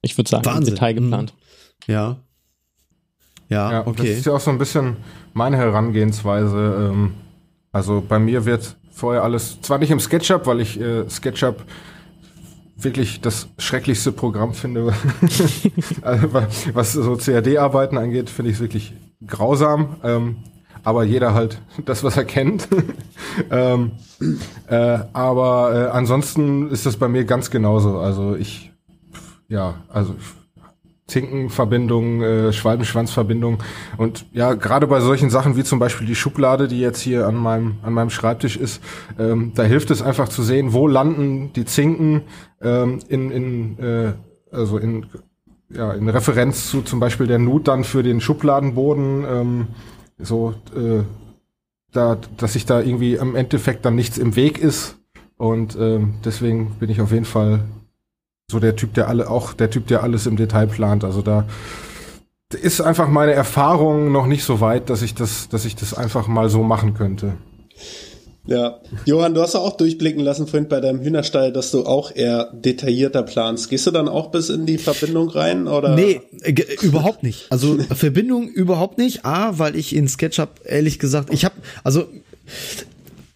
ich 0.00 0.16
würde 0.16 0.30
sagen, 0.30 0.48
im 0.48 0.54
Wahnsinn. 0.54 0.74
Detail 0.74 0.94
geplant. 0.94 1.34
Ja. 1.86 2.24
Ja, 3.48 3.70
Ja, 3.72 3.78
das 3.82 3.86
okay. 3.86 4.12
ist 4.12 4.26
ja 4.26 4.32
auch 4.32 4.40
so 4.40 4.50
ein 4.50 4.58
bisschen 4.58 4.96
meine 5.34 5.56
Herangehensweise. 5.56 6.90
Ähm, 6.92 7.14
also 7.72 8.02
bei 8.06 8.18
mir 8.18 8.44
wird 8.44 8.76
vorher 8.92 9.22
alles, 9.22 9.60
zwar 9.62 9.78
nicht 9.78 9.90
im 9.90 10.00
SketchUp, 10.00 10.46
weil 10.46 10.60
ich 10.60 10.80
äh, 10.80 11.08
SketchUp 11.08 11.64
wirklich 12.76 13.20
das 13.20 13.48
schrecklichste 13.58 14.12
Programm 14.12 14.54
finde, 14.54 14.92
also, 16.02 16.32
wa- 16.32 16.46
was 16.74 16.92
so 16.92 17.16
CAD-Arbeiten 17.16 17.98
angeht, 17.98 18.30
finde 18.30 18.50
ich 18.50 18.56
es 18.56 18.60
wirklich 18.60 18.92
grausam. 19.26 19.96
Ähm, 20.04 20.36
aber 20.84 21.02
jeder 21.02 21.34
halt 21.34 21.60
das, 21.84 22.04
was 22.04 22.16
er 22.16 22.24
kennt. 22.24 22.68
ähm, 23.50 23.92
äh, 24.68 24.98
aber 25.12 25.88
äh, 25.88 25.96
ansonsten 25.96 26.70
ist 26.70 26.86
das 26.86 26.96
bei 26.96 27.08
mir 27.08 27.24
ganz 27.24 27.50
genauso. 27.50 27.98
Also 27.98 28.36
ich, 28.36 28.70
ja, 29.48 29.74
also 29.88 30.14
Zinkenverbindung, 31.08 32.22
äh, 32.22 32.52
Schwalbenschwanzverbindung. 32.52 33.62
Und 33.96 34.26
ja, 34.32 34.54
gerade 34.54 34.86
bei 34.86 35.00
solchen 35.00 35.30
Sachen 35.30 35.56
wie 35.56 35.64
zum 35.64 35.78
Beispiel 35.78 36.06
die 36.06 36.14
Schublade, 36.14 36.68
die 36.68 36.80
jetzt 36.80 37.00
hier 37.00 37.26
an 37.26 37.34
meinem 37.34 37.78
an 37.82 37.94
meinem 37.94 38.10
Schreibtisch 38.10 38.56
ist, 38.56 38.82
ähm, 39.18 39.52
da 39.54 39.62
hilft 39.64 39.90
es 39.90 40.02
einfach 40.02 40.28
zu 40.28 40.42
sehen, 40.42 40.74
wo 40.74 40.86
landen 40.86 41.50
die 41.54 41.64
Zinken 41.64 42.22
ähm, 42.60 43.00
in 43.08 43.30
in 43.30 43.78
äh, 43.78 44.12
also 44.52 44.76
in 44.76 45.06
ja 45.70 45.92
in 45.92 46.08
Referenz 46.10 46.70
zu 46.70 46.82
zum 46.82 47.00
Beispiel 47.00 47.26
der 47.26 47.38
Nut 47.38 47.68
dann 47.68 47.84
für 47.84 48.02
den 48.02 48.20
Schubladenboden 48.20 49.24
ähm, 49.26 49.66
so 50.18 50.54
äh, 50.76 51.04
da 51.90 52.18
dass 52.36 52.52
sich 52.52 52.66
da 52.66 52.80
irgendwie 52.80 53.14
im 53.14 53.34
Endeffekt 53.34 53.86
dann 53.86 53.94
nichts 53.94 54.18
im 54.18 54.36
Weg 54.36 54.58
ist. 54.58 54.98
Und 55.38 55.76
ähm, 55.80 56.14
deswegen 56.24 56.74
bin 56.80 56.90
ich 56.90 57.00
auf 57.00 57.12
jeden 57.12 57.24
Fall 57.24 57.60
so 58.50 58.60
der 58.60 58.76
Typ, 58.76 58.94
der 58.94 59.08
alle, 59.08 59.28
auch 59.28 59.52
der 59.52 59.70
Typ, 59.70 59.86
der 59.88 60.02
alles 60.02 60.26
im 60.26 60.36
Detail 60.36 60.66
plant. 60.66 61.04
Also 61.04 61.20
da 61.20 61.46
ist 62.60 62.80
einfach 62.80 63.08
meine 63.08 63.32
Erfahrung 63.32 64.10
noch 64.10 64.26
nicht 64.26 64.42
so 64.42 64.60
weit, 64.60 64.88
dass 64.88 65.02
ich 65.02 65.14
das, 65.14 65.50
dass 65.50 65.66
ich 65.66 65.76
das 65.76 65.92
einfach 65.92 66.28
mal 66.28 66.48
so 66.48 66.62
machen 66.62 66.94
könnte. 66.94 67.34
Ja, 68.46 68.80
Johann, 69.04 69.34
du 69.34 69.42
hast 69.42 69.54
auch 69.54 69.76
durchblicken 69.76 70.24
lassen 70.24 70.46
vorhin 70.46 70.70
bei 70.70 70.80
deinem 70.80 71.02
Hühnerstall, 71.02 71.52
dass 71.52 71.70
du 71.70 71.84
auch 71.84 72.10
eher 72.16 72.50
detaillierter 72.54 73.22
planst. 73.22 73.68
Gehst 73.68 73.86
du 73.86 73.90
dann 73.90 74.08
auch 74.08 74.30
bis 74.30 74.48
in 74.48 74.64
die 74.64 74.78
Verbindung 74.78 75.28
rein 75.28 75.68
oder? 75.68 75.94
Nee, 75.94 76.22
überhaupt 76.80 77.22
nicht. 77.22 77.52
Also 77.52 77.76
Verbindung 77.94 78.48
überhaupt 78.48 78.96
nicht. 78.96 79.26
A, 79.26 79.58
weil 79.58 79.76
ich 79.76 79.94
in 79.94 80.08
SketchUp 80.08 80.60
ehrlich 80.64 80.98
gesagt, 80.98 81.34
ich 81.34 81.44
habe 81.44 81.56
also 81.84 82.06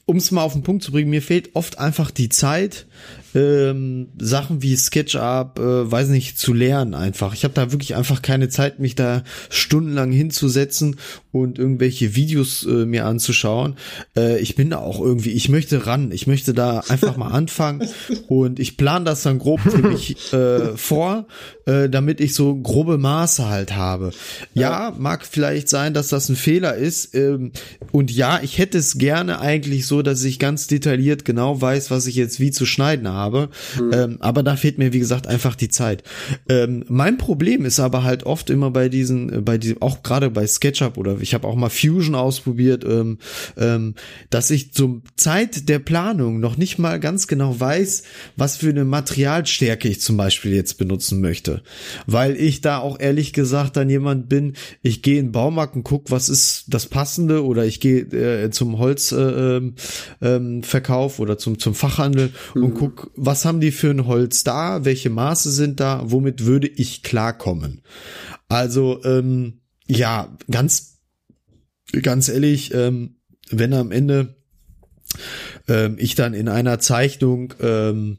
um 0.06 0.16
es 0.16 0.30
mal 0.30 0.42
auf 0.42 0.54
den 0.54 0.62
Punkt 0.62 0.82
zu 0.82 0.92
bringen, 0.92 1.10
mir 1.10 1.22
fehlt 1.22 1.50
oft 1.54 1.78
einfach 1.78 2.10
die 2.10 2.28
Zeit, 2.28 2.86
ähm, 3.35 4.09
Sachen 4.18 4.62
wie 4.62 4.76
SketchUp, 4.76 5.59
äh, 5.59 5.91
weiß 5.91 6.09
nicht, 6.09 6.39
zu 6.39 6.53
lernen 6.53 6.95
einfach. 6.95 7.35
Ich 7.35 7.45
habe 7.45 7.55
da 7.55 7.72
wirklich 7.72 7.95
einfach 7.95 8.22
keine 8.22 8.49
Zeit, 8.49 8.78
mich 8.78 8.95
da 8.95 9.22
stundenlang 9.49 10.12
hinzusetzen 10.12 10.97
und 11.30 11.59
irgendwelche 11.59 12.14
Videos 12.14 12.64
äh, 12.64 12.85
mir 12.85 13.07
anzuschauen. 13.07 13.76
Äh, 14.16 14.39
ich 14.41 14.55
bin 14.55 14.70
da 14.70 14.78
auch 14.78 15.01
irgendwie, 15.01 15.30
ich 15.30 15.49
möchte 15.49 15.87
ran, 15.87 16.12
ich 16.12 16.26
möchte 16.26 16.53
da 16.53 16.80
einfach 16.89 17.16
mal 17.16 17.30
anfangen 17.30 17.89
und 18.28 18.61
ich 18.61 18.76
plane 18.76 19.05
das 19.05 19.22
dann 19.22 19.39
grob 19.39 19.61
für 19.61 19.78
mich 19.78 20.33
äh, 20.33 20.76
vor, 20.76 21.26
äh, 21.66 21.89
damit 21.89 22.20
ich 22.20 22.35
so 22.35 22.55
grobe 22.55 22.99
Maße 22.99 23.49
halt 23.49 23.74
habe. 23.74 24.12
Ja, 24.53 24.95
mag 24.99 25.26
vielleicht 25.26 25.68
sein, 25.68 25.95
dass 25.95 26.09
das 26.09 26.28
ein 26.28 26.37
Fehler 26.37 26.74
ist 26.74 27.14
ähm, 27.14 27.53
und 27.93 28.11
ja, 28.11 28.41
ich 28.43 28.59
hätte 28.59 28.76
es 28.76 28.99
gerne 28.99 29.41
eigentlich 29.41 29.87
so, 29.87 30.03
dass 30.03 30.22
ich 30.24 30.39
ganz 30.39 30.66
detailliert 30.66 31.24
genau 31.24 31.61
weiß, 31.61 31.91
was 31.91 32.07
ich 32.07 32.16
jetzt 32.16 32.41
wie 32.41 32.51
zu 32.51 32.66
schneiden 32.66 33.09
habe 33.09 33.22
habe. 33.23 33.49
Mhm. 33.81 33.91
Ähm, 33.93 34.16
aber 34.20 34.43
da 34.43 34.57
fehlt 34.57 34.79
mir, 34.79 34.93
wie 34.93 34.99
gesagt, 34.99 35.27
einfach 35.27 35.55
die 35.55 35.68
Zeit. 35.68 36.03
Ähm, 36.49 36.85
mein 36.89 37.18
Problem 37.18 37.64
ist 37.64 37.81
aber 37.81 38.05
halt 38.05 38.25
oft 38.25 38.51
immer 38.51 38.70
bei 38.70 38.89
diesen, 38.89 39.33
äh, 39.33 39.41
bei 39.41 39.59
diesem, 39.59 39.81
auch 39.81 40.03
gerade 40.03 40.31
bei 40.31 40.47
SketchUp 40.47 40.97
oder 40.97 41.18
ich 41.20 41.35
habe 41.35 41.47
auch 41.47 41.57
mal 41.57 41.70
Fusion 41.70 42.14
ausprobiert, 42.14 42.85
ähm, 42.85 43.18
ähm, 43.57 43.95
dass 44.31 44.51
ich 44.51 44.73
zum 44.73 45.03
Zeit 45.16 45.68
der 45.68 45.79
Planung 45.79 46.41
noch 46.41 46.57
nicht 46.57 46.79
mal 46.79 46.99
ganz 47.01 47.27
genau 47.27 47.59
weiß, 47.59 48.03
was 48.37 48.57
für 48.57 48.70
eine 48.70 48.85
Materialstärke 48.85 49.89
ich 49.89 50.01
zum 50.01 50.16
Beispiel 50.16 50.55
jetzt 50.55 50.79
benutzen 50.79 51.20
möchte. 51.20 51.62
Weil 52.07 52.37
ich 52.37 52.61
da 52.61 52.79
auch 52.79 52.99
ehrlich 52.99 53.33
gesagt 53.33 53.77
dann 53.77 53.89
jemand 53.89 54.29
bin, 54.29 54.55
ich 54.83 55.03
gehe 55.03 55.18
in 55.18 55.27
den 55.27 55.33
Baumarkt 55.33 55.77
und 55.77 55.85
guck, 55.85 56.11
was 56.11 56.29
ist 56.29 56.64
das 56.68 56.87
Passende 56.87 57.45
oder 57.45 57.64
ich 57.64 57.81
gehe 57.81 58.01
äh, 58.01 58.51
zum 58.51 58.79
Holzverkauf 58.79 59.73
äh, 60.20 60.62
Verkauf 60.62 61.18
oder 61.20 61.39
zum, 61.39 61.59
zum 61.59 61.75
Fachhandel 61.75 62.31
mhm. 62.55 62.64
und 62.64 62.75
guck, 62.75 63.11
was 63.14 63.44
haben 63.44 63.60
die 63.60 63.72
für 63.72 63.90
ein 63.90 64.06
Holz 64.06 64.44
da, 64.44 64.84
welche 64.84 65.10
Maße 65.10 65.50
sind 65.50 65.80
da, 65.80 66.02
womit 66.04 66.44
würde 66.44 66.68
ich 66.68 67.02
klarkommen. 67.02 67.82
Also 68.48 69.02
ähm, 69.04 69.60
ja, 69.86 70.36
ganz 70.50 71.00
ganz 72.02 72.28
ehrlich, 72.28 72.72
ähm, 72.74 73.16
wenn 73.50 73.74
am 73.74 73.92
Ende 73.92 74.36
ähm, 75.68 75.96
ich 75.98 76.14
dann 76.14 76.34
in 76.34 76.48
einer 76.48 76.78
Zeichnung 76.78 77.54
ähm, 77.60 78.18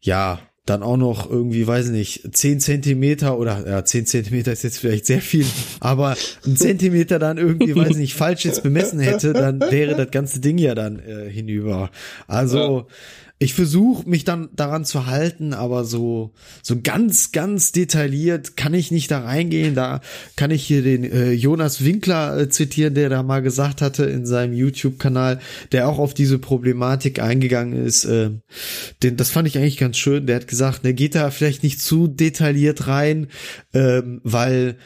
ja 0.00 0.40
dann 0.64 0.82
auch 0.82 0.96
noch 0.96 1.28
irgendwie, 1.28 1.66
weiß 1.66 1.88
nicht, 1.88 2.34
zehn 2.34 2.58
Zentimeter 2.58 3.38
oder 3.38 3.68
ja, 3.68 3.84
zehn 3.84 4.06
Zentimeter 4.06 4.50
ist 4.50 4.62
jetzt 4.62 4.78
vielleicht 4.78 5.04
sehr 5.04 5.20
viel, 5.20 5.44
aber 5.80 6.16
ein 6.46 6.56
Zentimeter 6.56 7.18
dann 7.18 7.36
irgendwie, 7.36 7.76
weiß 7.76 7.96
nicht, 7.96 8.14
falsch 8.14 8.46
jetzt 8.46 8.62
bemessen 8.62 8.98
hätte, 9.00 9.34
dann 9.34 9.60
wäre 9.60 9.94
das 9.94 10.10
ganze 10.10 10.40
Ding 10.40 10.56
ja 10.56 10.74
dann 10.74 10.98
äh, 11.00 11.28
hinüber. 11.28 11.90
Also 12.26 12.78
ja 12.78 12.94
ich 13.40 13.54
versuche 13.54 14.08
mich 14.08 14.24
dann 14.24 14.48
daran 14.54 14.84
zu 14.84 15.06
halten, 15.06 15.54
aber 15.54 15.84
so 15.84 16.32
so 16.62 16.80
ganz 16.80 17.32
ganz 17.32 17.72
detailliert 17.72 18.56
kann 18.56 18.74
ich 18.74 18.92
nicht 18.92 19.10
da 19.10 19.20
reingehen. 19.20 19.74
Da 19.74 20.00
kann 20.36 20.52
ich 20.52 20.64
hier 20.64 20.82
den 20.82 21.04
äh, 21.04 21.32
Jonas 21.32 21.84
Winkler 21.84 22.38
äh, 22.38 22.48
zitieren, 22.48 22.94
der 22.94 23.08
da 23.08 23.22
mal 23.22 23.42
gesagt 23.42 23.82
hatte 23.82 24.04
in 24.04 24.24
seinem 24.24 24.54
YouTube-Kanal, 24.54 25.40
der 25.72 25.88
auch 25.88 25.98
auf 25.98 26.14
diese 26.14 26.38
Problematik 26.38 27.18
eingegangen 27.18 27.84
ist. 27.84 28.04
Äh, 28.04 28.30
den, 29.02 29.16
das 29.16 29.30
fand 29.30 29.48
ich 29.48 29.58
eigentlich 29.58 29.78
ganz 29.78 29.98
schön. 29.98 30.26
Der 30.26 30.36
hat 30.36 30.48
gesagt, 30.48 30.84
ne, 30.84 30.94
geht 30.94 31.16
da 31.16 31.30
vielleicht 31.30 31.64
nicht 31.64 31.80
zu 31.80 32.06
detailliert 32.06 32.86
rein, 32.86 33.26
ähm, 33.72 34.20
weil 34.22 34.76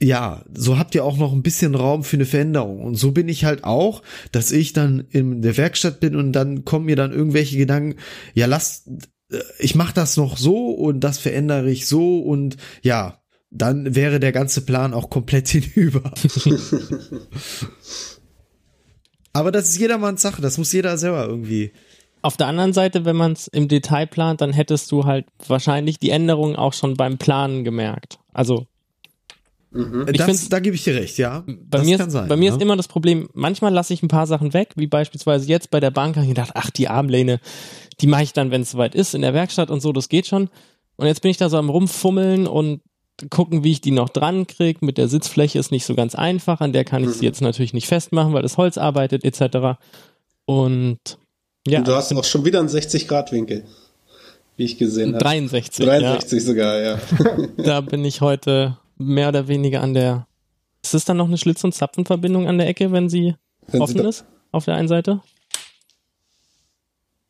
ja, 0.00 0.44
so 0.54 0.78
habt 0.78 0.94
ihr 0.94 1.04
auch 1.04 1.16
noch 1.16 1.32
ein 1.32 1.42
bisschen 1.42 1.74
Raum 1.74 2.04
für 2.04 2.16
eine 2.16 2.24
Veränderung. 2.24 2.84
Und 2.84 2.94
so 2.94 3.10
bin 3.10 3.28
ich 3.28 3.44
halt 3.44 3.64
auch, 3.64 4.02
dass 4.30 4.52
ich 4.52 4.72
dann 4.72 5.04
in 5.10 5.42
der 5.42 5.56
Werkstatt 5.56 5.98
bin 5.98 6.14
und 6.14 6.32
dann 6.32 6.64
kommen 6.64 6.86
mir 6.86 6.96
dann 6.96 7.12
irgendwelche 7.12 7.56
Gedanken, 7.56 7.98
ja, 8.32 8.46
lass, 8.46 8.86
äh, 9.30 9.38
ich 9.58 9.74
mach 9.74 9.92
das 9.92 10.16
noch 10.16 10.36
so 10.36 10.70
und 10.70 11.00
das 11.00 11.18
verändere 11.18 11.70
ich 11.70 11.86
so 11.86 12.20
und 12.20 12.56
ja, 12.82 13.20
dann 13.50 13.96
wäre 13.96 14.20
der 14.20 14.32
ganze 14.32 14.64
Plan 14.64 14.94
auch 14.94 15.10
komplett 15.10 15.48
hinüber. 15.48 16.12
Aber 19.32 19.50
das 19.50 19.68
ist 19.68 19.78
jedermanns 19.78 20.22
Sache, 20.22 20.42
das 20.42 20.58
muss 20.58 20.72
jeder 20.72 20.96
selber 20.96 21.26
irgendwie. 21.26 21.72
Auf 22.22 22.36
der 22.36 22.46
anderen 22.46 22.72
Seite, 22.72 23.04
wenn 23.04 23.16
man 23.16 23.32
es 23.32 23.48
im 23.48 23.68
Detail 23.68 24.06
plant, 24.06 24.40
dann 24.40 24.52
hättest 24.52 24.92
du 24.92 25.04
halt 25.04 25.26
wahrscheinlich 25.46 25.98
die 25.98 26.10
Änderungen 26.10 26.56
auch 26.56 26.72
schon 26.72 26.94
beim 26.94 27.18
Planen 27.18 27.64
gemerkt. 27.64 28.18
Also 28.32 28.66
Mhm. 29.78 30.06
Das, 30.12 30.48
da 30.48 30.60
gebe 30.60 30.74
ich 30.74 30.84
dir 30.84 30.94
recht, 30.94 31.18
ja. 31.18 31.44
Bei 31.46 31.82
mir, 31.82 31.98
ist, 31.98 32.10
sein, 32.10 32.28
bei 32.28 32.36
mir 32.36 32.46
ja. 32.48 32.54
ist 32.54 32.62
immer 32.62 32.76
das 32.76 32.88
Problem, 32.88 33.28
manchmal 33.34 33.72
lasse 33.72 33.94
ich 33.94 34.02
ein 34.02 34.08
paar 34.08 34.26
Sachen 34.26 34.52
weg, 34.52 34.72
wie 34.76 34.86
beispielsweise 34.86 35.46
jetzt 35.48 35.70
bei 35.70 35.80
der 35.80 35.90
Bank, 35.90 36.16
habe 36.16 36.24
ich 36.24 36.30
gedacht, 36.30 36.52
ach, 36.54 36.70
die 36.70 36.88
Armlehne, 36.88 37.40
die 38.00 38.06
mache 38.06 38.24
ich 38.24 38.32
dann, 38.32 38.50
wenn 38.50 38.62
es 38.62 38.72
soweit 38.72 38.94
ist, 38.94 39.14
in 39.14 39.22
der 39.22 39.34
Werkstatt 39.34 39.70
und 39.70 39.80
so, 39.80 39.92
das 39.92 40.08
geht 40.08 40.26
schon. 40.26 40.48
Und 40.96 41.06
jetzt 41.06 41.22
bin 41.22 41.30
ich 41.30 41.36
da 41.36 41.48
so 41.48 41.58
am 41.58 41.70
rumfummeln 41.70 42.46
und 42.46 42.80
gucken, 43.30 43.64
wie 43.64 43.72
ich 43.72 43.80
die 43.80 43.90
noch 43.90 44.08
dran 44.08 44.46
kriege. 44.46 44.84
Mit 44.84 44.98
der 44.98 45.08
Sitzfläche 45.08 45.58
ist 45.58 45.70
nicht 45.70 45.84
so 45.84 45.94
ganz 45.94 46.14
einfach, 46.14 46.60
an 46.60 46.72
der 46.72 46.84
kann 46.84 47.02
ich 47.02 47.10
mhm. 47.10 47.14
sie 47.14 47.24
jetzt 47.24 47.40
natürlich 47.40 47.72
nicht 47.72 47.86
festmachen, 47.86 48.32
weil 48.32 48.42
das 48.42 48.56
Holz 48.56 48.78
arbeitet 48.78 49.24
etc. 49.24 49.78
Und 50.44 50.98
ja. 51.66 51.78
Und 51.78 51.88
du 51.88 51.94
hast 51.94 52.12
auch 52.14 52.24
schon 52.24 52.44
wieder 52.44 52.60
einen 52.60 52.68
60-Grad-Winkel, 52.68 53.64
wie 54.56 54.64
ich 54.64 54.78
gesehen 54.78 55.14
habe. 55.14 55.24
63. 55.24 55.84
63 55.84 56.38
ja. 56.38 56.44
sogar, 56.44 56.80
ja. 56.80 57.00
da 57.58 57.80
bin 57.80 58.04
ich 58.04 58.20
heute 58.20 58.78
mehr 58.98 59.28
oder 59.28 59.48
weniger 59.48 59.80
an 59.80 59.94
der. 59.94 60.26
Ist 60.82 60.94
es 60.94 61.04
dann 61.04 61.16
noch 61.16 61.26
eine 61.26 61.38
Schlitz- 61.38 61.64
und 61.64 61.74
Zapfenverbindung 61.74 62.46
an 62.46 62.58
der 62.58 62.68
Ecke, 62.68 62.92
wenn 62.92 63.08
sie 63.08 63.34
wenn 63.66 63.80
offen 63.80 63.98
sie 63.98 64.08
ist? 64.08 64.24
Auf 64.52 64.64
der 64.64 64.74
einen 64.74 64.88
Seite? 64.88 65.20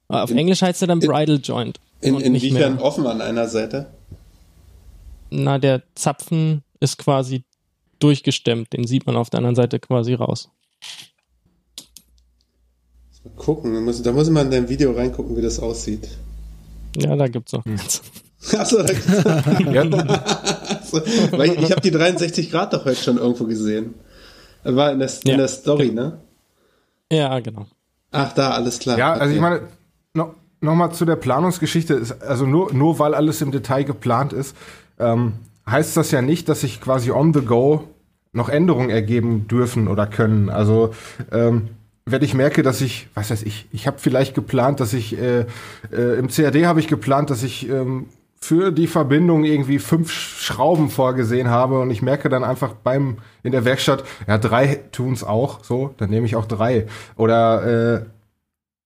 Ah, 0.08 0.22
auf 0.22 0.30
in, 0.30 0.38
Englisch 0.38 0.62
heißt 0.62 0.82
er 0.82 0.88
dann 0.88 1.00
Bridal 1.00 1.40
Joint. 1.42 1.80
In, 2.00 2.20
inwiefern 2.20 2.78
offen 2.78 3.06
an 3.06 3.20
einer 3.20 3.48
Seite? 3.48 3.92
Na, 5.30 5.58
der 5.58 5.82
Zapfen 5.94 6.62
ist 6.80 6.96
quasi 6.98 7.44
durchgestemmt. 7.98 8.72
Den 8.72 8.86
sieht 8.86 9.06
man 9.06 9.16
auf 9.16 9.30
der 9.30 9.38
anderen 9.38 9.56
Seite 9.56 9.78
quasi 9.78 10.14
raus. 10.14 10.50
Mal 13.24 13.34
gucken, 13.36 13.74
da 13.74 13.80
muss, 13.80 14.02
da 14.02 14.12
muss 14.12 14.30
man 14.30 14.46
in 14.46 14.52
dein 14.52 14.68
Video 14.68 14.92
reingucken, 14.92 15.36
wie 15.36 15.42
das 15.42 15.58
aussieht. 15.58 16.08
Ja, 16.96 17.16
da 17.16 17.28
gibt's 17.28 17.52
noch. 17.52 17.64
Hm. 17.64 17.76
Achso, 18.56 18.80
ja. 19.72 19.84
so, 20.84 21.00
weil 21.32 21.50
ich, 21.52 21.62
ich 21.62 21.70
habe 21.70 21.80
die 21.80 21.90
63 21.90 22.50
Grad 22.50 22.72
doch 22.72 22.84
heute 22.84 23.02
schon 23.02 23.18
irgendwo 23.18 23.44
gesehen. 23.44 23.94
War 24.64 24.92
in 24.92 24.98
der, 24.98 25.10
in 25.24 25.38
der 25.38 25.48
Story, 25.48 25.90
ne? 25.90 26.18
Ja, 27.10 27.38
genau. 27.40 27.66
Ach, 28.10 28.32
da, 28.32 28.50
alles 28.50 28.78
klar. 28.78 28.98
Ja, 28.98 29.12
also 29.12 29.34
ich 29.34 29.40
meine, 29.40 29.62
noch, 30.14 30.34
noch 30.60 30.74
mal 30.74 30.90
zu 30.92 31.04
der 31.04 31.16
Planungsgeschichte. 31.16 32.02
Also 32.26 32.46
nur, 32.46 32.72
nur 32.72 32.98
weil 32.98 33.14
alles 33.14 33.40
im 33.40 33.52
Detail 33.52 33.84
geplant 33.84 34.32
ist, 34.32 34.56
ähm, 34.98 35.34
heißt 35.68 35.96
das 35.96 36.10
ja 36.10 36.22
nicht, 36.22 36.48
dass 36.48 36.62
sich 36.62 36.80
quasi 36.80 37.10
on 37.10 37.32
the 37.34 37.40
go 37.40 37.84
noch 38.32 38.48
Änderungen 38.48 38.90
ergeben 38.90 39.48
dürfen 39.48 39.88
oder 39.88 40.06
können. 40.06 40.50
Also 40.50 40.94
ähm, 41.32 41.68
wenn 42.04 42.22
ich 42.22 42.34
merke, 42.34 42.62
dass 42.62 42.80
ich, 42.80 43.08
was 43.14 43.30
weiß 43.30 43.42
ich, 43.42 43.66
ich 43.72 43.86
habe 43.86 43.98
vielleicht 43.98 44.34
geplant, 44.34 44.80
dass 44.80 44.92
ich 44.92 45.18
äh, 45.18 45.46
äh, 45.92 46.18
im 46.18 46.28
CAD 46.28 46.64
habe 46.64 46.80
ich 46.80 46.88
geplant, 46.88 47.30
dass 47.30 47.42
ich 47.42 47.68
ähm, 47.68 48.06
für 48.40 48.70
die 48.70 48.86
Verbindung 48.86 49.44
irgendwie 49.44 49.78
fünf 49.78 50.10
Schrauben 50.10 50.90
vorgesehen 50.90 51.48
habe 51.50 51.80
und 51.80 51.90
ich 51.90 52.02
merke 52.02 52.28
dann 52.28 52.44
einfach 52.44 52.74
beim 52.74 53.18
in 53.42 53.52
der 53.52 53.64
Werkstatt, 53.64 54.04
ja, 54.26 54.38
drei 54.38 54.80
tun's 54.92 55.24
auch, 55.24 55.64
so, 55.64 55.94
dann 55.96 56.10
nehme 56.10 56.26
ich 56.26 56.36
auch 56.36 56.46
drei. 56.46 56.86
Oder 57.16 57.96
äh, 57.96 58.06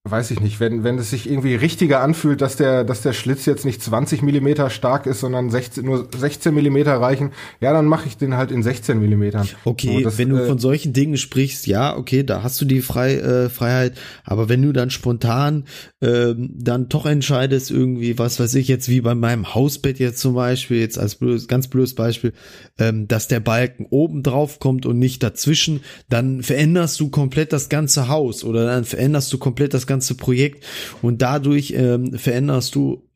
weiß 0.05 0.32
ich 0.32 0.40
nicht, 0.40 0.59
wenn, 0.59 0.82
wenn 0.82 0.98
es 0.98 1.11
sich 1.11 1.30
irgendwie 1.30 1.55
richtiger 1.55 2.00
anfühlt, 2.00 2.40
dass 2.40 2.57
der, 2.57 2.82
dass 2.82 3.03
der 3.03 3.12
Schlitz 3.12 3.46
jetzt 3.46 3.64
nicht 3.64 3.80
20 3.80 4.22
Millimeter 4.22 4.68
stark 4.68 5.07
ist, 5.07 5.20
sondern 5.20 5.48
16, 5.48 5.84
nur 5.84 6.09
16 6.12 6.53
Millimeter 6.53 7.00
reichen, 7.00 7.30
ja, 7.61 7.72
dann 7.72 7.86
mache 7.86 8.09
ich 8.09 8.16
den 8.16 8.36
halt 8.36 8.50
in 8.50 8.64
16 8.64 8.98
Millimetern. 8.98 9.48
Okay, 9.64 9.98
so, 9.98 10.00
das, 10.00 10.18
wenn 10.18 10.30
du 10.30 10.38
äh, 10.38 10.46
von 10.46 10.59
solchen 10.59 10.92
Dingen 10.92 11.16
sprichst, 11.16 11.68
ja, 11.68 11.96
okay, 11.96 12.24
da 12.24 12.42
hast 12.42 12.61
du 12.61 12.64
die 12.64 12.82
Frei, 12.82 13.14
äh, 13.14 13.48
Freiheit, 13.48 13.96
aber 14.24 14.48
wenn 14.48 14.61
du 14.61 14.72
dann 14.72 14.90
spontan 14.90 15.66
äh, 16.00 16.34
dann 16.36 16.88
doch 16.88 17.07
entscheidest, 17.07 17.70
irgendwie, 17.70 18.18
was 18.18 18.40
weiß 18.40 18.57
ich 18.57 18.66
jetzt, 18.66 18.88
wie 18.88 19.03
bei 19.03 19.14
meinem 19.14 19.55
Hausbett 19.55 20.00
jetzt 20.00 20.18
zum 20.18 20.34
Beispiel, 20.34 20.80
jetzt 20.80 20.98
als 20.98 21.14
blödes, 21.14 21.46
ganz 21.46 21.68
blödes 21.68 21.94
Beispiel, 21.94 22.32
ähm, 22.76 23.07
dass 23.07 23.28
der 23.28 23.38
Balken 23.38 23.86
oben 23.88 24.24
drauf 24.24 24.59
kommt 24.59 24.84
und 24.84 24.98
nicht 24.98 25.22
dazwischen, 25.22 25.80
dann 26.09 26.42
veränderst 26.42 26.98
du 26.98 27.09
komplett 27.09 27.53
das 27.53 27.68
ganze 27.68 28.09
Haus 28.09 28.42
oder 28.42 28.66
dann 28.66 28.84
veränderst 28.84 29.32
du 29.32 29.38
komplett 29.38 29.74
das 29.74 29.86
ganze 29.86 29.91
Projekt 30.16 30.64
und 31.03 31.22
dadurch 31.22 31.72
ähm, 31.76 32.16
veränderst 32.18 32.74
du 32.74 33.09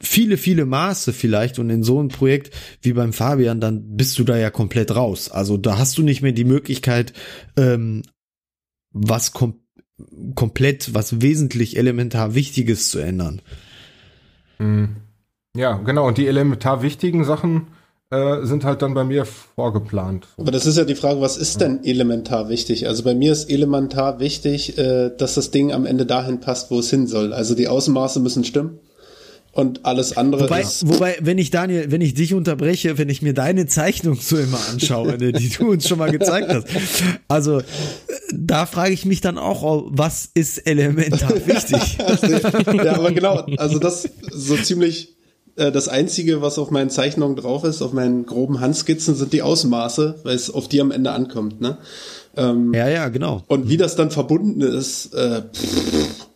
viele, 0.00 0.36
viele 0.36 0.66
Maße 0.66 1.12
vielleicht 1.12 1.58
und 1.58 1.70
in 1.70 1.82
so 1.82 1.98
einem 1.98 2.08
Projekt 2.08 2.54
wie 2.82 2.92
beim 2.92 3.12
Fabian, 3.12 3.60
dann 3.60 3.96
bist 3.96 4.18
du 4.18 4.24
da 4.24 4.36
ja 4.36 4.50
komplett 4.50 4.94
raus. 4.94 5.30
Also 5.30 5.56
da 5.56 5.78
hast 5.78 5.98
du 5.98 6.02
nicht 6.02 6.22
mehr 6.22 6.32
die 6.32 6.44
Möglichkeit, 6.44 7.12
ähm, 7.56 8.02
was 8.92 9.32
kom 9.32 9.60
komplett, 10.34 10.92
was 10.92 11.20
wesentlich 11.22 11.76
elementar 11.76 12.34
Wichtiges 12.34 12.88
zu 12.88 12.98
ändern. 12.98 13.40
Mhm. 14.58 14.96
Ja, 15.56 15.76
genau. 15.76 16.08
Und 16.08 16.18
die 16.18 16.26
elementar 16.26 16.82
wichtigen 16.82 17.24
Sachen 17.24 17.68
äh, 18.10 18.44
sind 18.44 18.64
halt 18.64 18.82
dann 18.82 18.94
bei 18.94 19.04
mir 19.04 19.24
vorgeplant. 19.24 20.26
Aber 20.36 20.50
das 20.50 20.66
ist 20.66 20.76
ja 20.76 20.84
die 20.84 20.94
Frage, 20.94 21.20
was 21.20 21.36
ist 21.36 21.60
denn 21.60 21.84
elementar 21.84 22.48
wichtig? 22.48 22.86
Also 22.86 23.02
bei 23.02 23.14
mir 23.14 23.32
ist 23.32 23.50
elementar 23.50 24.20
wichtig, 24.20 24.78
äh, 24.78 25.10
dass 25.16 25.34
das 25.34 25.50
Ding 25.50 25.72
am 25.72 25.86
Ende 25.86 26.06
dahin 26.06 26.40
passt, 26.40 26.70
wo 26.70 26.78
es 26.78 26.90
hin 26.90 27.06
soll. 27.06 27.32
Also 27.32 27.54
die 27.54 27.68
Außenmaße 27.68 28.20
müssen 28.20 28.44
stimmen 28.44 28.78
und 29.54 29.84
alles 29.84 30.16
andere 30.16 30.44
wobei, 30.44 30.62
ist. 30.62 30.86
Wobei, 30.86 31.16
wenn 31.20 31.38
ich 31.38 31.50
Daniel, 31.50 31.90
wenn 31.90 32.00
ich 32.00 32.14
dich 32.14 32.34
unterbreche, 32.34 32.98
wenn 32.98 33.08
ich 33.08 33.22
mir 33.22 33.34
deine 33.34 33.66
So 33.68 34.36
immer 34.36 34.58
anschaue, 34.70 35.16
ne, 35.18 35.32
die 35.32 35.48
du 35.48 35.70
uns 35.70 35.88
schon 35.88 35.98
mal 35.98 36.10
gezeigt 36.10 36.48
hast, 36.48 36.66
also 37.28 37.62
da 38.32 38.66
frage 38.66 38.92
ich 38.92 39.04
mich 39.06 39.20
dann 39.20 39.38
auch, 39.38 39.84
was 39.88 40.28
ist 40.34 40.58
elementar 40.66 41.34
wichtig? 41.46 41.98
ja, 41.98 42.94
aber 42.94 43.12
genau, 43.12 43.46
also 43.56 43.78
das 43.78 44.08
so 44.32 44.56
ziemlich 44.56 45.10
äh, 45.10 45.13
das 45.56 45.88
einzige, 45.88 46.42
was 46.42 46.58
auf 46.58 46.70
meinen 46.70 46.90
Zeichnungen 46.90 47.36
drauf 47.36 47.64
ist, 47.64 47.80
auf 47.82 47.92
meinen 47.92 48.26
groben 48.26 48.60
Handskizzen, 48.60 49.14
sind 49.14 49.32
die 49.32 49.42
Ausmaße, 49.42 50.20
weil 50.24 50.34
es 50.34 50.50
auf 50.50 50.68
die 50.68 50.80
am 50.80 50.90
Ende 50.90 51.12
ankommt. 51.12 51.60
Ne? 51.60 51.78
Ähm, 52.36 52.74
ja, 52.74 52.88
ja, 52.88 53.08
genau. 53.08 53.42
Und 53.46 53.68
wie 53.68 53.76
das 53.76 53.94
dann 53.96 54.10
verbunden 54.10 54.60
ist, 54.60 55.14
äh, 55.14 55.42
pff, 55.42 56.26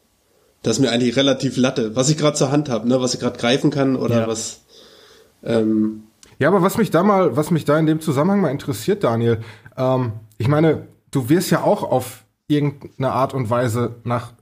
das 0.62 0.77
ist 0.77 0.83
mir 0.83 0.91
eigentlich 0.91 1.16
relativ 1.16 1.57
latte, 1.57 1.97
was 1.97 2.11
ich 2.11 2.16
gerade 2.16 2.37
zur 2.37 2.53
Hand 2.53 2.69
habe, 2.69 2.89
ne? 2.89 3.01
was 3.01 3.14
ich 3.14 3.21
gerade 3.21 3.39
greifen 3.39 3.71
kann 3.71 3.97
oder 3.97 4.21
ja. 4.21 4.29
was. 4.29 4.61
Ähm, 5.43 6.05
ja, 6.39 6.49
aber 6.49 6.62
was 6.62 6.79
mich 6.79 6.91
da 6.91 7.03
mal, 7.03 7.37
was 7.37 7.51
mich 7.51 7.64
da 7.64 7.79
in 7.79 7.87
dem 7.87 8.01
Zusammenhang 8.01 8.41
mal 8.41 8.51
interessiert, 8.51 9.03
Daniel, 9.03 9.41
ähm, 9.77 10.12
ich 10.37 10.49
meine, 10.49 10.87
du 11.11 11.29
wirst 11.29 11.51
ja 11.51 11.62
auch 11.62 11.83
auf 11.83 12.25
irgendeine 12.47 13.12
Art 13.12 13.35
und 13.35 13.51
Weise 13.51 13.97
nach, 14.05 14.33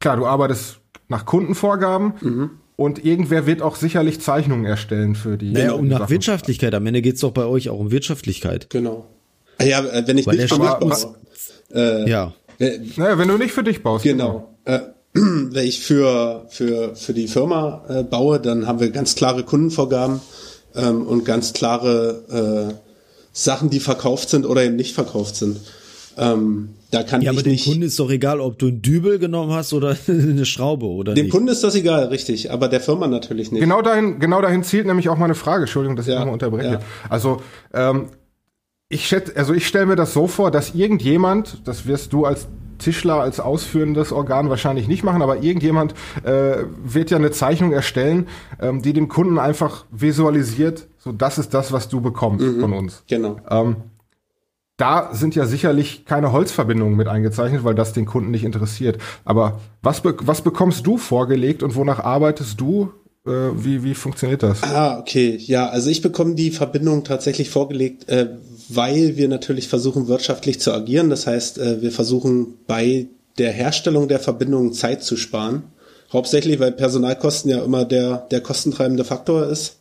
klar, 0.00 0.16
du 0.16 0.26
arbeitest 0.26 0.80
nach 1.08 1.24
Kundenvorgaben, 1.24 2.14
mhm. 2.20 2.50
Und 2.76 3.04
irgendwer 3.04 3.46
wird 3.46 3.62
auch 3.62 3.76
sicherlich 3.76 4.20
Zeichnungen 4.20 4.66
erstellen 4.66 5.14
für 5.14 5.38
die. 5.38 5.52
Naja, 5.52 5.72
und 5.72 5.88
nach 5.88 6.00
Sachen. 6.00 6.10
Wirtschaftlichkeit. 6.10 6.74
Am 6.74 6.86
Ende 6.86 7.00
geht's 7.00 7.20
doch 7.20 7.32
bei 7.32 7.46
euch 7.46 7.70
auch 7.70 7.78
um 7.78 7.90
Wirtschaftlichkeit. 7.90 8.68
Genau. 8.68 9.06
Ja, 9.60 9.80
äh, 9.80 10.06
wenn 10.06 10.18
ich 10.18 10.26
Weil 10.26 10.36
nicht 10.36 10.52
für 10.52 10.60
mich 10.60 10.70
baue. 10.70 11.14
Äh, 11.72 12.08
ja. 12.08 12.34
Naja, 12.58 13.18
wenn 13.18 13.28
du 13.28 13.38
nicht 13.38 13.52
für 13.52 13.64
dich 13.64 13.82
baust. 13.82 14.04
Genau. 14.04 14.52
genau. 14.64 14.78
Äh, 14.78 14.80
wenn 15.14 15.66
ich 15.66 15.80
für, 15.80 16.46
für, 16.50 16.94
für 16.94 17.14
die 17.14 17.28
Firma 17.28 17.84
äh, 17.88 18.02
baue, 18.02 18.40
dann 18.40 18.66
haben 18.66 18.80
wir 18.80 18.90
ganz 18.90 19.14
klare 19.14 19.42
Kundenvorgaben 19.42 20.20
ähm, 20.74 21.06
und 21.06 21.24
ganz 21.24 21.54
klare 21.54 22.74
äh, 22.74 22.74
Sachen, 23.32 23.70
die 23.70 23.80
verkauft 23.80 24.28
sind 24.28 24.44
oder 24.44 24.64
eben 24.64 24.76
nicht 24.76 24.94
verkauft 24.94 25.36
sind. 25.36 25.60
Ähm, 26.16 26.70
da 26.90 27.02
kann 27.02 27.20
ja, 27.20 27.32
ich 27.32 27.38
aber 27.38 27.42
dem 27.42 27.58
Kunden 27.58 27.82
ist 27.82 27.98
doch 27.98 28.10
egal, 28.10 28.40
ob 28.40 28.58
du 28.58 28.68
einen 28.68 28.80
Dübel 28.80 29.18
genommen 29.18 29.52
hast 29.52 29.72
oder 29.72 29.96
eine 30.08 30.46
Schraube 30.46 30.86
oder 30.86 31.14
Dem 31.14 31.24
nicht. 31.24 31.32
Kunden 31.32 31.48
ist 31.48 31.62
das 31.64 31.74
egal, 31.74 32.06
richtig, 32.06 32.50
aber 32.50 32.68
der 32.68 32.80
Firma 32.80 33.06
natürlich 33.06 33.52
nicht. 33.52 33.60
Genau 33.60 33.82
dahin, 33.82 34.18
genau 34.18 34.40
dahin 34.40 34.62
zielt 34.62 34.86
nämlich 34.86 35.08
auch 35.08 35.18
meine 35.18 35.34
Frage. 35.34 35.62
Entschuldigung, 35.62 35.96
dass 35.96 36.06
ich 36.08 36.14
nochmal 36.14 36.32
unterbreche. 36.32 36.72
Ja. 36.72 36.80
Also 37.08 37.42
ähm, 37.74 38.06
ich 38.88 39.08
schätze, 39.08 39.36
also 39.36 39.52
ich 39.52 39.66
stelle 39.66 39.86
mir 39.86 39.96
das 39.96 40.12
so 40.12 40.26
vor, 40.26 40.50
dass 40.50 40.74
irgendjemand, 40.74 41.66
das 41.66 41.86
wirst 41.86 42.12
du 42.12 42.24
als 42.24 42.46
Tischler 42.78 43.20
als 43.20 43.40
ausführendes 43.40 44.12
Organ 44.12 44.50
wahrscheinlich 44.50 44.86
nicht 44.86 45.02
machen, 45.02 45.22
aber 45.22 45.42
irgendjemand 45.42 45.94
äh, 46.24 46.64
wird 46.84 47.10
ja 47.10 47.16
eine 47.16 47.30
Zeichnung 47.30 47.72
erstellen, 47.72 48.28
ähm, 48.60 48.82
die 48.82 48.92
dem 48.92 49.08
Kunden 49.08 49.38
einfach 49.38 49.86
visualisiert, 49.90 50.86
so 50.98 51.12
das 51.12 51.38
ist 51.38 51.54
das, 51.54 51.72
was 51.72 51.88
du 51.88 52.00
bekommst 52.00 52.44
mhm, 52.44 52.60
von 52.60 52.72
uns. 52.72 53.02
Genau. 53.06 53.38
Ähm, 53.48 53.76
da 54.76 55.10
sind 55.14 55.34
ja 55.34 55.46
sicherlich 55.46 56.04
keine 56.04 56.32
Holzverbindungen 56.32 56.96
mit 56.96 57.08
eingezeichnet, 57.08 57.64
weil 57.64 57.74
das 57.74 57.92
den 57.92 58.04
Kunden 58.04 58.30
nicht 58.30 58.44
interessiert. 58.44 58.98
Aber 59.24 59.60
was, 59.82 60.02
be 60.02 60.14
was 60.20 60.42
bekommst 60.42 60.86
du 60.86 60.98
vorgelegt 60.98 61.62
und 61.62 61.74
wonach 61.76 62.00
arbeitest 62.00 62.60
du? 62.60 62.92
Äh, 63.26 63.30
wie, 63.54 63.82
wie 63.82 63.94
funktioniert 63.94 64.42
das? 64.42 64.62
Ah, 64.62 64.98
okay. 64.98 65.36
Ja, 65.40 65.68
also 65.68 65.88
ich 65.88 66.02
bekomme 66.02 66.34
die 66.34 66.50
Verbindung 66.50 67.04
tatsächlich 67.04 67.48
vorgelegt, 67.50 68.08
äh, 68.08 68.28
weil 68.68 69.16
wir 69.16 69.28
natürlich 69.28 69.68
versuchen, 69.68 70.08
wirtschaftlich 70.08 70.60
zu 70.60 70.72
agieren. 70.72 71.08
Das 71.08 71.26
heißt, 71.26 71.58
äh, 71.58 71.80
wir 71.80 71.90
versuchen 71.90 72.54
bei 72.66 73.06
der 73.38 73.52
Herstellung 73.52 74.08
der 74.08 74.20
Verbindung 74.20 74.74
Zeit 74.74 75.02
zu 75.02 75.16
sparen. 75.16 75.64
Hauptsächlich, 76.12 76.60
weil 76.60 76.72
Personalkosten 76.72 77.50
ja 77.50 77.64
immer 77.64 77.84
der, 77.84 78.26
der 78.30 78.40
kostentreibende 78.40 79.04
Faktor 79.04 79.46
ist. 79.46 79.80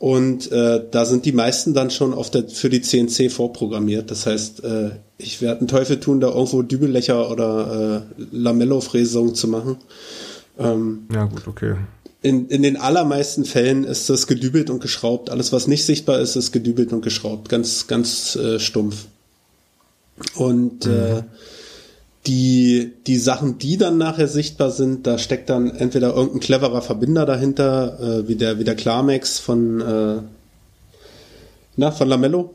Und 0.00 0.50
äh, 0.50 0.82
da 0.90 1.04
sind 1.04 1.26
die 1.26 1.32
meisten 1.32 1.74
dann 1.74 1.90
schon 1.90 2.14
auf 2.14 2.30
der, 2.30 2.48
für 2.48 2.70
die 2.70 2.80
CNC 2.80 3.30
vorprogrammiert. 3.30 4.10
Das 4.10 4.24
heißt, 4.24 4.64
äh, 4.64 4.92
ich 5.18 5.42
werde 5.42 5.58
einen 5.58 5.68
Teufel 5.68 6.00
tun, 6.00 6.20
da 6.20 6.28
irgendwo 6.28 6.62
Dübellecher 6.62 7.30
oder 7.30 8.06
äh, 8.08 8.24
Lamello-Fräsungen 8.34 9.34
zu 9.34 9.46
machen. 9.46 9.76
Ähm, 10.58 11.06
ja, 11.12 11.26
gut, 11.26 11.46
okay. 11.46 11.74
In, 12.22 12.48
in 12.48 12.62
den 12.62 12.78
allermeisten 12.78 13.44
Fällen 13.44 13.84
ist 13.84 14.08
das 14.08 14.26
gedübelt 14.26 14.70
und 14.70 14.80
geschraubt. 14.80 15.28
Alles, 15.28 15.52
was 15.52 15.66
nicht 15.66 15.84
sichtbar 15.84 16.18
ist, 16.20 16.34
ist 16.34 16.50
gedübelt 16.50 16.94
und 16.94 17.02
geschraubt. 17.02 17.50
Ganz, 17.50 17.86
ganz 17.86 18.36
äh, 18.36 18.58
stumpf. 18.58 19.04
Und 20.34 20.86
mhm. 20.86 20.92
äh, 20.92 21.22
die, 22.26 22.92
die 23.06 23.18
Sachen, 23.18 23.58
die 23.58 23.76
dann 23.76 23.96
nachher 23.96 24.28
sichtbar 24.28 24.70
sind, 24.70 25.06
da 25.06 25.18
steckt 25.18 25.48
dann 25.48 25.70
entweder 25.70 26.14
irgendein 26.14 26.40
cleverer 26.40 26.82
Verbinder 26.82 27.24
dahinter, 27.24 27.98
äh, 28.00 28.28
wie 28.28 28.36
der, 28.36 28.58
wie 28.58 28.64
der 28.64 28.76
Klarmax 28.76 29.38
von, 29.38 29.80
äh, 29.80 30.22
na, 31.76 31.90
von 31.90 32.08
Lamello. 32.08 32.54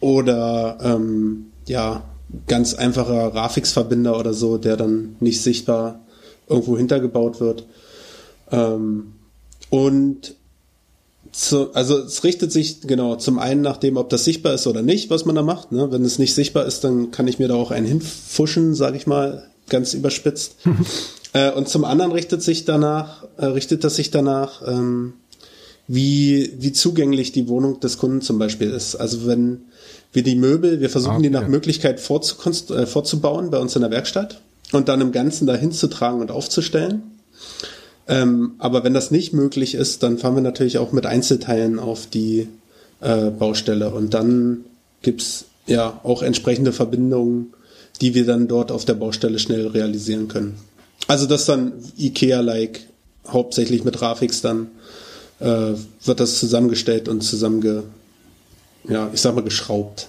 Oder, 0.00 0.78
ähm, 0.82 1.46
ja, 1.66 2.02
ganz 2.46 2.74
einfacher 2.74 3.30
Grafix-Verbinder 3.30 4.18
oder 4.18 4.34
so, 4.34 4.58
der 4.58 4.76
dann 4.76 5.16
nicht 5.20 5.42
sichtbar 5.42 6.00
irgendwo 6.48 6.76
hintergebaut 6.76 7.40
wird. 7.40 7.66
Ähm, 8.50 9.14
und 9.70 10.34
zu, 11.38 11.72
also 11.72 11.98
es 11.98 12.24
richtet 12.24 12.50
sich 12.50 12.80
genau 12.80 13.14
zum 13.14 13.38
einen 13.38 13.60
nach 13.60 13.76
dem, 13.76 13.96
ob 13.96 14.10
das 14.10 14.24
sichtbar 14.24 14.54
ist 14.54 14.66
oder 14.66 14.82
nicht, 14.82 15.08
was 15.08 15.24
man 15.24 15.36
da 15.36 15.42
macht. 15.42 15.70
Ne? 15.70 15.90
Wenn 15.92 16.04
es 16.04 16.18
nicht 16.18 16.34
sichtbar 16.34 16.66
ist, 16.66 16.82
dann 16.82 17.12
kann 17.12 17.28
ich 17.28 17.38
mir 17.38 17.46
da 17.46 17.54
auch 17.54 17.70
einen 17.70 17.86
hinfuschen, 17.86 18.74
sage 18.74 18.96
ich 18.96 19.06
mal, 19.06 19.48
ganz 19.68 19.94
überspitzt. 19.94 20.56
äh, 21.34 21.52
und 21.52 21.68
zum 21.68 21.84
anderen 21.84 22.10
richtet 22.10 22.42
sich 22.42 22.64
danach, 22.64 23.24
äh, 23.36 23.46
richtet 23.46 23.84
das 23.84 23.96
sich 23.96 24.10
danach, 24.10 24.62
ähm, 24.66 25.12
wie 25.86 26.54
wie 26.58 26.72
zugänglich 26.72 27.30
die 27.30 27.48
Wohnung 27.48 27.78
des 27.78 27.98
Kunden 27.98 28.20
zum 28.20 28.38
Beispiel 28.38 28.70
ist. 28.70 28.96
Also 28.96 29.26
wenn 29.26 29.60
wir 30.12 30.24
die 30.24 30.34
Möbel, 30.34 30.80
wir 30.80 30.90
versuchen 30.90 31.16
okay. 31.16 31.22
die 31.22 31.30
nach 31.30 31.46
Möglichkeit 31.46 32.00
äh, 32.00 32.86
vorzubauen 32.86 33.50
bei 33.50 33.58
uns 33.58 33.76
in 33.76 33.82
der 33.82 33.92
Werkstatt 33.92 34.40
und 34.72 34.88
dann 34.88 35.00
im 35.00 35.12
Ganzen 35.12 35.46
dahin 35.46 35.70
zu 35.70 35.86
tragen 35.86 36.20
und 36.20 36.32
aufzustellen. 36.32 37.17
Ähm, 38.08 38.52
aber 38.58 38.84
wenn 38.84 38.94
das 38.94 39.10
nicht 39.10 39.34
möglich 39.34 39.74
ist, 39.74 40.02
dann 40.02 40.18
fahren 40.18 40.34
wir 40.34 40.42
natürlich 40.42 40.78
auch 40.78 40.92
mit 40.92 41.04
Einzelteilen 41.04 41.78
auf 41.78 42.06
die 42.06 42.48
äh, 43.00 43.30
Baustelle 43.30 43.90
und 43.90 44.14
dann 44.14 44.64
gibt's 45.02 45.44
ja 45.66 46.00
auch 46.02 46.22
entsprechende 46.22 46.72
Verbindungen, 46.72 47.52
die 48.00 48.14
wir 48.14 48.24
dann 48.24 48.48
dort 48.48 48.72
auf 48.72 48.86
der 48.86 48.94
Baustelle 48.94 49.38
schnell 49.38 49.66
realisieren 49.66 50.28
können. 50.28 50.58
Also 51.06 51.26
das 51.26 51.44
dann 51.44 51.72
IKEA-like, 51.98 52.80
hauptsächlich 53.28 53.84
mit 53.84 53.96
Grafix 53.98 54.40
dann 54.40 54.68
äh, 55.40 55.74
wird 56.04 56.20
das 56.20 56.38
zusammengestellt 56.38 57.08
und 57.08 57.20
zusammenge, 57.20 57.84
ja, 58.88 59.10
ich 59.12 59.20
sag 59.20 59.34
mal 59.34 59.44
geschraubt. 59.44 60.08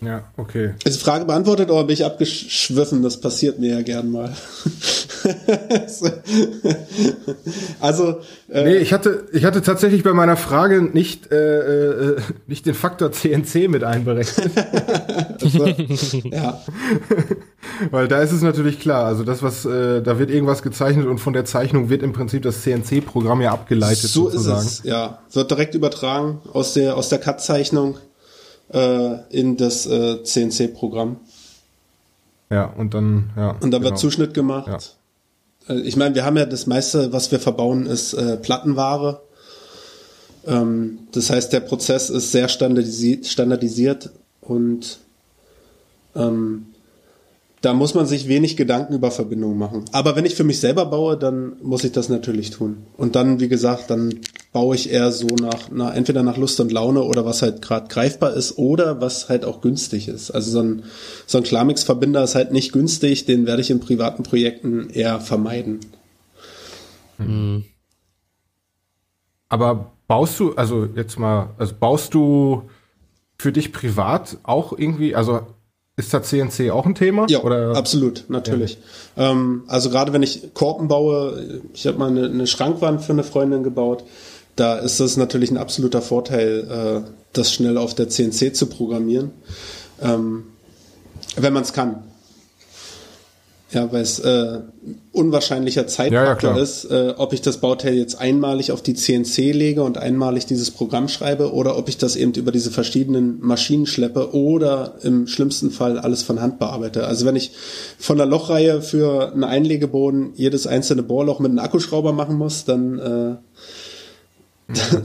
Ja, 0.00 0.24
okay. 0.36 0.74
Ist 0.84 0.96
die 0.96 1.04
Frage 1.04 1.26
beantwortet 1.26 1.70
oder 1.70 1.84
bin 1.84 1.94
ich 1.94 2.04
abgeschwiffen? 2.04 3.02
Das 3.02 3.20
passiert 3.20 3.58
mir 3.58 3.74
ja 3.74 3.82
gern 3.82 4.10
mal. 4.10 4.34
also. 7.80 8.20
Äh, 8.48 8.64
nee, 8.64 8.76
ich 8.76 8.92
hatte, 8.92 9.26
ich 9.32 9.44
hatte 9.44 9.62
tatsächlich 9.62 10.02
bei 10.02 10.12
meiner 10.12 10.36
Frage 10.36 10.82
nicht, 10.82 11.30
äh, 11.30 11.36
äh, 11.36 12.16
nicht 12.46 12.66
den 12.66 12.74
Faktor 12.74 13.12
CNC 13.12 13.68
mit 13.68 13.84
einberechnet. 13.84 14.50
also, 15.42 15.66
ja. 16.24 16.60
Weil 17.90 18.08
da 18.08 18.20
ist 18.20 18.32
es 18.32 18.42
natürlich 18.42 18.80
klar, 18.80 19.06
also 19.06 19.24
das, 19.24 19.42
was, 19.42 19.64
äh, 19.64 20.02
da 20.02 20.18
wird 20.18 20.30
irgendwas 20.30 20.62
gezeichnet 20.62 21.06
und 21.06 21.18
von 21.18 21.32
der 21.32 21.44
Zeichnung 21.44 21.88
wird 21.88 22.02
im 22.02 22.12
Prinzip 22.12 22.42
das 22.42 22.62
CNC-Programm 22.62 23.40
ja 23.40 23.52
abgeleitet. 23.52 24.10
So 24.10 24.28
sozusagen. 24.28 24.66
ist 24.66 24.80
es, 24.80 24.84
ja. 24.84 25.20
Wird 25.32 25.50
direkt 25.50 25.74
übertragen 25.74 26.40
aus 26.52 26.74
der, 26.74 26.96
aus 26.96 27.08
der 27.08 27.18
CAD-Zeichnung 27.18 27.98
äh, 28.72 29.16
in 29.30 29.56
das 29.56 29.86
äh, 29.86 30.22
CNC-Programm. 30.22 31.16
Ja, 32.50 32.64
und 32.64 32.94
dann, 32.94 33.30
ja. 33.36 33.52
Und 33.52 33.62
dann 33.62 33.70
genau. 33.70 33.84
wird 33.84 33.98
Zuschnitt 33.98 34.34
gemacht. 34.34 34.68
Ja. 34.68 34.78
Äh, 35.68 35.80
ich 35.80 35.96
meine, 35.96 36.14
wir 36.14 36.24
haben 36.24 36.36
ja 36.36 36.46
das 36.46 36.66
meiste, 36.66 37.12
was 37.12 37.30
wir 37.30 37.40
verbauen, 37.40 37.86
ist 37.86 38.12
äh, 38.14 38.36
Plattenware. 38.36 39.22
Ähm, 40.46 41.00
das 41.12 41.30
heißt, 41.30 41.52
der 41.52 41.60
Prozess 41.60 42.10
ist 42.10 42.32
sehr 42.32 42.48
standardisiert, 42.48 43.26
standardisiert 43.26 44.10
und 44.40 44.98
ähm, 46.14 46.66
da 47.60 47.74
muss 47.74 47.94
man 47.94 48.06
sich 48.06 48.26
wenig 48.26 48.56
Gedanken 48.56 48.94
über 48.94 49.10
Verbindungen 49.10 49.58
machen. 49.58 49.84
Aber 49.92 50.16
wenn 50.16 50.24
ich 50.24 50.34
für 50.34 50.44
mich 50.44 50.60
selber 50.60 50.86
baue, 50.86 51.18
dann 51.18 51.56
muss 51.62 51.84
ich 51.84 51.92
das 51.92 52.08
natürlich 52.08 52.50
tun. 52.50 52.78
Und 52.96 53.16
dann, 53.16 53.38
wie 53.38 53.48
gesagt, 53.48 53.90
dann 53.90 54.20
baue 54.52 54.74
ich 54.74 54.90
eher 54.90 55.12
so 55.12 55.28
nach, 55.28 55.68
na, 55.70 55.92
entweder 55.94 56.22
nach 56.22 56.36
Lust 56.36 56.58
und 56.60 56.72
Laune 56.72 57.02
oder 57.02 57.24
was 57.24 57.42
halt 57.42 57.62
gerade 57.62 57.88
greifbar 57.88 58.34
ist 58.34 58.58
oder 58.58 59.00
was 59.00 59.28
halt 59.28 59.44
auch 59.44 59.60
günstig 59.60 60.08
ist. 60.08 60.30
Also 60.32 60.50
so 60.50 60.60
ein, 60.60 60.84
so 61.26 61.38
ein 61.38 61.44
Klarmix-Verbinder 61.44 62.24
ist 62.24 62.34
halt 62.34 62.50
nicht 62.50 62.72
günstig, 62.72 63.26
den 63.26 63.46
werde 63.46 63.62
ich 63.62 63.70
in 63.70 63.80
privaten 63.80 64.24
Projekten 64.24 64.90
eher 64.90 65.20
vermeiden. 65.20 65.80
Mhm. 67.18 67.64
Aber 69.48 69.92
baust 70.08 70.40
du, 70.40 70.54
also 70.54 70.86
jetzt 70.96 71.18
mal, 71.18 71.50
also 71.56 71.74
baust 71.78 72.14
du 72.14 72.62
für 73.38 73.52
dich 73.52 73.72
privat 73.72 74.38
auch 74.42 74.76
irgendwie, 74.76 75.14
also 75.14 75.40
ist 75.96 76.14
da 76.14 76.22
CNC 76.22 76.70
auch 76.70 76.86
ein 76.86 76.94
Thema? 76.94 77.26
Ja, 77.28 77.42
oder? 77.42 77.76
absolut, 77.76 78.24
natürlich. 78.28 78.78
Ja. 79.16 79.30
Ähm, 79.30 79.64
also 79.66 79.90
gerade 79.90 80.12
wenn 80.12 80.22
ich 80.22 80.54
Korken 80.54 80.88
baue, 80.88 81.62
ich 81.74 81.86
habe 81.86 81.98
mal 81.98 82.08
eine, 82.08 82.26
eine, 82.26 82.46
Schrankwand 82.46 83.02
für 83.02 83.12
eine 83.12 83.22
Freundin 83.22 83.62
gebaut, 83.62 84.04
da 84.56 84.76
ist 84.76 85.00
es 85.00 85.16
natürlich 85.16 85.50
ein 85.50 85.56
absoluter 85.56 86.02
Vorteil, 86.02 87.04
äh, 87.04 87.10
das 87.32 87.52
schnell 87.52 87.78
auf 87.78 87.94
der 87.94 88.08
CNC 88.08 88.54
zu 88.54 88.66
programmieren, 88.66 89.30
ähm, 90.02 90.44
wenn 91.36 91.52
man 91.52 91.62
es 91.62 91.72
kann. 91.72 92.02
Ja, 93.72 93.92
weil 93.92 94.02
es 94.02 94.18
äh, 94.18 94.58
unwahrscheinlicher 95.12 95.86
Zeitfaktor 95.86 96.50
ja, 96.50 96.56
ja, 96.56 96.62
ist, 96.62 96.86
äh, 96.86 97.14
ob 97.16 97.32
ich 97.32 97.40
das 97.40 97.58
Bauteil 97.58 97.94
jetzt 97.94 98.20
einmalig 98.20 98.72
auf 98.72 98.82
die 98.82 98.94
CNC 98.94 99.52
lege 99.52 99.84
und 99.84 99.96
einmalig 99.96 100.46
dieses 100.46 100.72
Programm 100.72 101.06
schreibe 101.06 101.52
oder 101.52 101.78
ob 101.78 101.88
ich 101.88 101.96
das 101.96 102.16
eben 102.16 102.32
über 102.34 102.50
diese 102.50 102.72
verschiedenen 102.72 103.38
Maschinen 103.40 103.86
schleppe 103.86 104.34
oder 104.34 104.94
im 105.02 105.28
schlimmsten 105.28 105.70
Fall 105.70 106.00
alles 106.00 106.22
von 106.22 106.40
Hand 106.40 106.58
bearbeite. 106.58 107.06
Also 107.06 107.26
wenn 107.26 107.36
ich 107.36 107.52
von 107.96 108.16
der 108.16 108.26
Lochreihe 108.26 108.82
für 108.82 109.32
einen 109.32 109.44
Einlegeboden 109.44 110.32
jedes 110.34 110.66
einzelne 110.66 111.04
Bohrloch 111.04 111.38
mit 111.38 111.50
einem 111.50 111.60
Akkuschrauber 111.60 112.12
machen 112.12 112.36
muss, 112.36 112.64
dann 112.64 112.98
äh, 112.98 113.36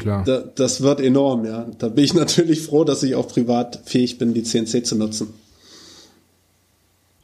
ja, 0.05 0.23
da, 0.25 0.39
das 0.39 0.81
wird 0.81 0.99
enorm, 0.99 1.45
ja. 1.45 1.67
Da 1.77 1.89
bin 1.89 2.03
ich 2.03 2.13
natürlich 2.13 2.61
froh, 2.61 2.83
dass 2.83 3.03
ich 3.03 3.15
auch 3.15 3.27
privat 3.27 3.81
fähig 3.85 4.17
bin, 4.17 4.33
die 4.33 4.43
CNC 4.43 4.85
zu 4.85 4.95
nutzen. 4.95 5.33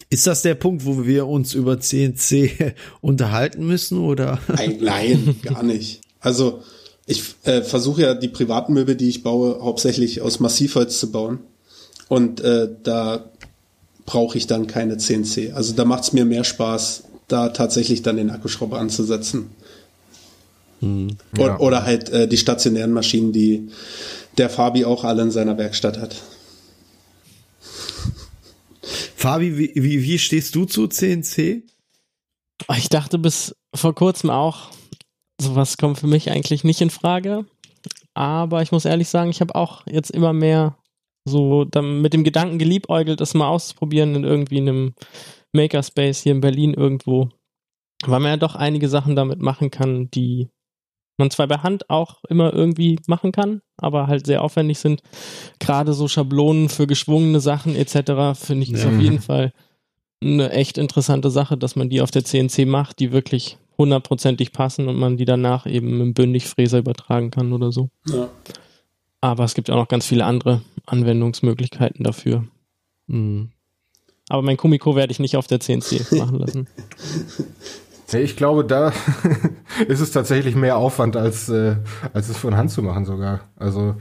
Ist 0.09 0.27
das 0.27 0.41
der 0.41 0.55
Punkt, 0.55 0.85
wo 0.85 1.05
wir 1.05 1.25
uns 1.27 1.53
über 1.53 1.79
CNC 1.79 2.75
unterhalten 3.01 3.65
müssen 3.65 3.99
oder? 3.99 4.39
Nein, 4.47 4.77
nein 4.81 5.35
gar 5.41 5.63
nicht. 5.63 6.01
Also 6.19 6.63
ich 7.05 7.23
äh, 7.43 7.61
versuche 7.61 8.01
ja 8.01 8.13
die 8.13 8.27
privaten 8.27 8.73
Möbel, 8.73 8.95
die 8.95 9.09
ich 9.09 9.23
baue, 9.23 9.61
hauptsächlich 9.61 10.21
aus 10.21 10.39
Massivholz 10.39 10.99
zu 10.99 11.11
bauen. 11.11 11.39
Und 12.09 12.41
äh, 12.41 12.67
da 12.83 13.31
brauche 14.05 14.37
ich 14.37 14.47
dann 14.47 14.67
keine 14.67 14.97
CNC. 14.97 15.53
Also 15.53 15.73
da 15.73 15.85
macht 15.85 16.03
es 16.03 16.13
mir 16.13 16.25
mehr 16.25 16.43
Spaß, 16.43 17.03
da 17.29 17.49
tatsächlich 17.49 18.01
dann 18.01 18.17
den 18.17 18.29
Akkuschrauber 18.29 18.79
anzusetzen. 18.79 19.51
Hm, 20.82 21.17
ja. 21.38 21.43
oder, 21.43 21.61
oder, 21.61 21.86
halt 21.86 22.09
äh, 22.09 22.27
die 22.27 22.38
stationären 22.38 22.91
Maschinen, 22.91 23.32
die 23.32 23.69
der 24.38 24.49
Fabi 24.49 24.86
auch 24.86 25.03
alle 25.03 25.21
in 25.23 25.32
seiner 25.32 25.57
Werkstatt 25.57 25.97
hat. 25.97 26.15
Fabi, 29.15 29.57
wie, 29.57 29.71
wie, 29.75 30.03
wie 30.03 30.19
stehst 30.19 30.55
du 30.55 30.65
zu 30.65 30.88
CNC? 30.88 31.63
Ich 32.75 32.89
dachte 32.89 33.19
bis 33.19 33.55
vor 33.75 33.93
kurzem 33.93 34.29
auch, 34.29 34.71
sowas 35.39 35.77
kommt 35.77 35.99
für 35.99 36.07
mich 36.07 36.32
eigentlich 36.32 36.63
nicht 36.63 36.82
in 36.82 36.89
Frage. 36.89 37.45
Aber 38.13 38.61
ich 38.61 38.71
muss 38.71 38.86
ehrlich 38.86 39.09
sagen, 39.09 39.29
ich 39.29 39.41
habe 39.41 39.55
auch 39.55 39.86
jetzt 39.88 40.11
immer 40.11 40.34
mehr 40.34 40.77
so 41.23 41.67
mit 41.82 42.13
dem 42.13 42.23
Gedanken 42.23 42.57
geliebäugelt, 42.57 43.21
das 43.21 43.34
mal 43.34 43.47
auszuprobieren 43.47 44.15
in 44.15 44.23
irgendwie 44.23 44.57
einem 44.57 44.95
Makerspace 45.53 46.21
hier 46.21 46.32
in 46.32 46.41
Berlin 46.41 46.73
irgendwo. 46.73 47.29
Weil 48.03 48.19
man 48.19 48.32
ja 48.32 48.38
doch 48.38 48.55
einige 48.55 48.89
Sachen 48.89 49.15
damit 49.15 49.39
machen 49.39 49.69
kann, 49.69 50.09
die 50.09 50.49
man 51.22 51.32
zwar 51.32 51.47
bei 51.47 51.57
Hand 51.57 51.89
auch 51.89 52.24
immer 52.28 52.53
irgendwie 52.53 52.99
machen 53.07 53.32
kann, 53.32 53.61
aber 53.78 54.07
halt 54.07 54.26
sehr 54.26 54.41
aufwendig 54.41 54.80
sind. 54.80 55.01
Gerade 55.59 55.93
so 55.93 56.07
Schablonen 56.07 56.67
für 56.67 56.88
geschwungene 56.88 57.39
Sachen 57.39 57.76
etc. 57.76 58.38
finde 58.39 58.63
ich 58.63 58.69
ja. 58.69 58.78
ist 58.78 58.86
auf 58.86 58.99
jeden 58.99 59.22
Fall 59.22 59.53
eine 60.24 60.51
echt 60.51 60.78
interessante 60.78 61.30
Sache, 61.30 61.57
dass 61.57 61.76
man 61.76 61.89
die 61.89 62.01
auf 62.01 62.11
der 62.11 62.26
CNC 62.26 62.65
macht, 62.65 62.99
die 62.99 63.11
wirklich 63.11 63.57
hundertprozentig 63.78 64.51
passen 64.51 64.88
und 64.88 64.97
man 64.97 65.17
die 65.17 65.26
danach 65.26 65.65
eben 65.65 65.91
mit 65.91 66.01
dem 66.01 66.13
Bündigfräser 66.13 66.80
übertragen 66.80 67.32
kann 67.32 67.53
oder 67.53 67.72
so. 67.72 67.89
Ja. 68.07 68.30
Aber 69.22 69.43
es 69.43 69.53
gibt 69.53 69.69
auch 69.69 69.76
noch 69.76 69.88
ganz 69.88 70.05
viele 70.05 70.26
andere 70.26 70.61
Anwendungsmöglichkeiten 70.86 72.03
dafür. 72.03 72.45
Mhm. 73.07 73.51
Aber 74.30 74.41
mein 74.41 74.57
Kumiko 74.57 74.95
werde 74.95 75.11
ich 75.11 75.19
nicht 75.19 75.36
auf 75.36 75.47
der 75.47 75.59
CNC 75.59 76.11
machen 76.13 76.39
lassen. 76.39 76.67
Ich 78.20 78.36
glaube, 78.36 78.66
da 78.66 78.91
ist 79.88 80.01
es 80.01 80.12
tatsächlich 80.12 80.55
mehr 80.55 80.78
Aufwand, 80.78 81.16
als, 81.16 81.49
äh, 81.49 81.76
als 82.14 82.30
es 82.30 82.38
von 82.38 82.57
Hand 82.57 82.72
zu 82.72 82.84
machen 82.84 83.05
sogar. 83.05 83.41
Also, 83.55 83.95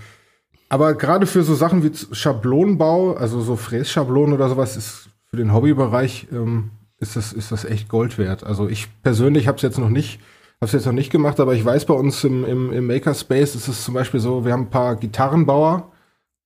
aber 0.69 0.95
gerade 0.95 1.27
für 1.27 1.43
so 1.43 1.55
Sachen 1.55 1.83
wie 1.83 1.93
Schablonenbau, 2.13 3.15
also 3.15 3.41
so 3.41 3.57
Frässchablonen 3.57 4.35
oder 4.35 4.49
sowas, 4.49 4.77
ist 4.77 5.11
für 5.27 5.37
den 5.37 5.53
Hobbybereich 5.53 6.29
ähm, 6.33 6.71
ist 6.99 7.17
das 7.17 7.33
ist 7.33 7.51
das 7.51 7.65
echt 7.65 7.89
Gold 7.89 8.19
wert. 8.19 8.45
Also 8.45 8.69
ich 8.69 8.89
persönlich 9.03 9.49
habe 9.49 9.57
es 9.57 9.63
jetzt 9.63 9.79
noch 9.79 9.89
nicht, 9.89 10.21
habe 10.61 10.71
jetzt 10.71 10.87
noch 10.87 10.93
nicht 10.93 11.11
gemacht, 11.11 11.41
aber 11.41 11.55
ich 11.55 11.65
weiß 11.65 11.87
bei 11.87 11.95
uns 11.95 12.23
im, 12.25 12.45
im, 12.45 12.73
im 12.73 12.87
Makerspace 12.87 13.55
ist 13.55 13.69
es 13.69 13.85
zum 13.85 13.95
Beispiel 13.95 14.21
so, 14.21 14.45
wir 14.45 14.53
haben 14.53 14.65
ein 14.65 14.71
paar 14.71 14.97
Gitarrenbauer, 14.97 15.91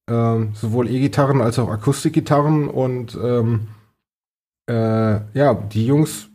ähm, 0.09 0.53
sowohl 0.55 0.89
E-Gitarren 0.89 1.41
als 1.41 1.59
auch 1.59 1.69
Akustikgitarren 1.69 2.69
und 2.69 3.19
ähm, 3.21 3.69
äh, 4.69 5.21
ja, 5.37 5.55
die 5.55 5.87
Jungs 5.87 6.31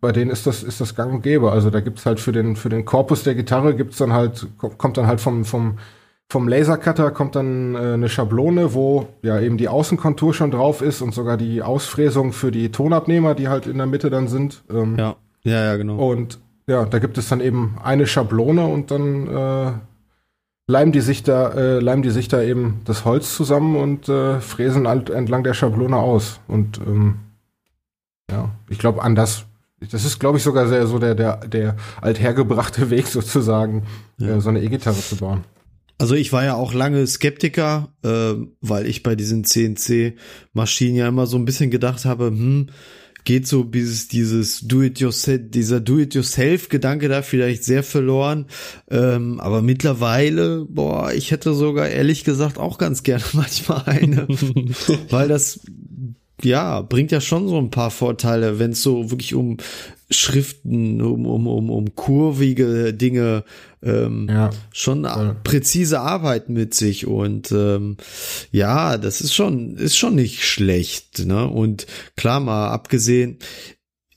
bei 0.00 0.12
denen 0.12 0.30
ist 0.30 0.46
das, 0.46 0.62
ist 0.62 0.80
das 0.80 0.94
gang 0.94 1.12
und 1.12 1.22
gäbe. 1.22 1.50
Also 1.50 1.70
da 1.70 1.80
gibt's 1.80 2.06
halt 2.06 2.20
für 2.20 2.32
den, 2.32 2.56
für 2.56 2.68
den 2.68 2.84
Korpus 2.84 3.24
der 3.24 3.34
Gitarre 3.34 3.74
gibt's 3.74 3.98
dann 3.98 4.12
halt, 4.12 4.46
kommt 4.56 4.96
dann 4.96 5.06
halt 5.06 5.20
vom, 5.20 5.44
vom, 5.44 5.78
vom 6.30 6.46
Lasercutter 6.46 7.10
kommt 7.10 7.36
dann 7.36 7.74
äh, 7.74 7.78
eine 7.78 8.08
Schablone, 8.08 8.74
wo 8.74 9.08
ja 9.22 9.40
eben 9.40 9.56
die 9.56 9.68
Außenkontur 9.68 10.34
schon 10.34 10.50
drauf 10.50 10.82
ist 10.82 11.00
und 11.00 11.14
sogar 11.14 11.36
die 11.36 11.62
Ausfräsung 11.62 12.32
für 12.32 12.50
die 12.50 12.70
Tonabnehmer, 12.70 13.34
die 13.34 13.48
halt 13.48 13.66
in 13.66 13.78
der 13.78 13.86
Mitte 13.86 14.10
dann 14.10 14.28
sind. 14.28 14.62
Ähm, 14.70 14.96
ja, 14.98 15.16
ja, 15.44 15.64
ja, 15.64 15.76
genau. 15.76 15.96
Und 15.96 16.38
ja, 16.66 16.84
da 16.84 16.98
gibt 16.98 17.16
es 17.16 17.28
dann 17.28 17.40
eben 17.40 17.76
eine 17.82 18.06
Schablone 18.06 18.66
und 18.66 18.90
dann 18.90 19.26
äh, 19.26 19.72
leimen 20.66 20.92
die 20.92 21.00
sich 21.00 21.22
da, 21.22 21.50
äh, 21.52 21.78
leimen 21.80 22.02
die 22.02 22.10
sich 22.10 22.28
da 22.28 22.42
eben 22.42 22.82
das 22.84 23.06
Holz 23.06 23.34
zusammen 23.34 23.76
und 23.76 24.08
äh, 24.10 24.40
fräsen 24.40 24.86
halt 24.86 25.08
entlang 25.08 25.42
der 25.44 25.54
Schablone 25.54 25.96
aus. 25.96 26.40
Und 26.46 26.78
ähm, 26.78 27.20
ja, 28.30 28.50
ich 28.68 28.78
glaube, 28.78 29.02
an 29.02 29.14
das 29.14 29.46
das 29.80 30.04
ist, 30.04 30.18
glaube 30.18 30.38
ich, 30.38 30.44
sogar 30.44 30.68
sehr 30.68 30.86
so 30.86 30.98
der, 30.98 31.14
der, 31.14 31.36
der 31.46 31.76
althergebrachte 32.00 32.90
Weg 32.90 33.06
sozusagen, 33.06 33.84
ja. 34.18 34.36
äh, 34.36 34.40
so 34.40 34.48
eine 34.48 34.62
E-Gitarre 34.62 35.00
zu 35.00 35.16
bauen. 35.16 35.44
Also 35.98 36.14
ich 36.14 36.32
war 36.32 36.44
ja 36.44 36.54
auch 36.54 36.72
lange 36.72 37.06
Skeptiker, 37.06 37.92
äh, 38.04 38.34
weil 38.60 38.86
ich 38.86 39.02
bei 39.02 39.16
diesen 39.16 39.44
CNC-Maschinen 39.44 40.96
ja 40.96 41.08
immer 41.08 41.26
so 41.26 41.36
ein 41.36 41.44
bisschen 41.44 41.70
gedacht 41.70 42.04
habe, 42.04 42.26
hm, 42.26 42.68
geht 43.24 43.48
so 43.48 43.64
dieses, 43.64 44.06
dieses 44.06 44.60
Do-it-yourself, 44.60 45.50
dieser 45.50 45.80
Do-it-yourself-Gedanke 45.80 47.08
da 47.08 47.22
vielleicht 47.22 47.64
sehr 47.64 47.82
verloren. 47.82 48.46
Ähm, 48.88 49.40
aber 49.40 49.60
mittlerweile, 49.60 50.64
boah, 50.68 51.12
ich 51.12 51.32
hätte 51.32 51.52
sogar 51.52 51.88
ehrlich 51.88 52.22
gesagt 52.22 52.58
auch 52.58 52.78
ganz 52.78 53.02
gerne 53.02 53.24
manchmal 53.32 53.82
eine, 53.86 54.28
weil 55.10 55.28
das 55.28 55.60
ja, 56.42 56.82
bringt 56.82 57.12
ja 57.12 57.20
schon 57.20 57.48
so 57.48 57.58
ein 57.58 57.70
paar 57.70 57.90
Vorteile, 57.90 58.58
wenn 58.58 58.72
es 58.72 58.82
so 58.82 59.10
wirklich 59.10 59.34
um 59.34 59.56
Schriften, 60.10 61.02
um, 61.02 61.26
um, 61.26 61.46
um, 61.46 61.70
um 61.70 61.94
kurvige 61.94 62.94
Dinge, 62.94 63.44
ähm, 63.82 64.26
Ja. 64.30 64.50
schon 64.72 65.04
Voll. 65.04 65.36
präzise 65.44 66.00
Arbeit 66.00 66.48
mit 66.48 66.72
sich 66.74 67.06
und 67.06 67.52
ähm, 67.52 67.96
ja, 68.50 68.96
das 68.96 69.20
ist 69.20 69.34
schon, 69.34 69.76
ist 69.76 69.96
schon 69.98 70.14
nicht 70.14 70.44
schlecht, 70.46 71.26
ne? 71.26 71.46
Und 71.46 71.86
klar, 72.16 72.40
mal 72.40 72.68
abgesehen, 72.70 73.38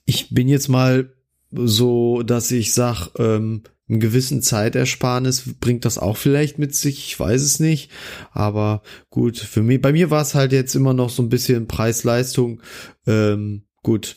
ich 0.06 0.30
bin 0.30 0.48
jetzt 0.48 0.70
mal 0.70 1.12
so, 1.52 2.24
dass 2.24 2.52
ich 2.52 2.74
sag, 2.74 3.10
ähm, 3.20 3.64
einen 3.92 4.00
gewissen 4.00 4.42
Zeitersparnis 4.42 5.56
bringt 5.60 5.86
das 5.86 5.98
auch 5.98 6.18
vielleicht 6.18 6.58
mit 6.58 6.74
sich, 6.74 7.08
ich 7.08 7.20
weiß 7.20 7.42
es 7.42 7.60
nicht, 7.60 7.92
aber 8.32 8.82
gut, 9.10 9.38
für 9.38 9.62
mich, 9.62 9.82
bei 9.82 9.92
mir 9.92 10.10
war 10.10 10.22
es 10.22 10.34
halt 10.34 10.54
jetzt 10.54 10.76
immer 10.76 10.94
noch 10.94 11.10
so 11.10 11.22
ein 11.22 11.30
bisschen 11.30 11.68
Preis-Leistung, 11.68 12.62
ähm, 13.06 13.64
gut, 13.84 14.16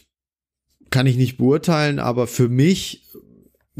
kann 0.90 1.06
ich 1.06 1.16
nicht 1.16 1.36
beurteilen, 1.36 1.98
aber 1.98 2.26
für 2.26 2.48
mich 2.48 3.02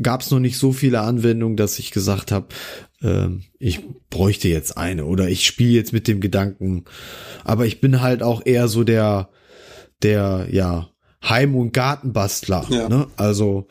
gab 0.02 0.22
es 0.22 0.30
noch 0.30 0.40
nicht 0.40 0.58
so 0.58 0.72
viele 0.72 1.00
Anwendungen, 1.00 1.56
dass 1.56 1.78
ich 1.78 1.92
gesagt 1.92 2.32
habe, 2.32 2.48
ähm, 3.02 3.44
ich 3.58 3.80
bräuchte 4.10 4.48
jetzt 4.48 4.76
eine 4.76 5.04
oder 5.04 5.28
ich 5.28 5.46
spiele 5.46 5.72
jetzt 5.72 5.92
mit 5.92 6.08
dem 6.08 6.20
Gedanken. 6.20 6.84
Aber 7.44 7.66
ich 7.66 7.80
bin 7.80 8.00
halt 8.00 8.22
auch 8.22 8.44
eher 8.44 8.66
so 8.66 8.82
der, 8.82 9.28
der, 10.02 10.48
ja, 10.50 10.88
Heim- 11.28 11.54
und 11.54 11.72
Gartenbastler. 11.72 12.66
Ja. 12.68 12.88
Ne? 12.88 13.06
Also 13.16 13.66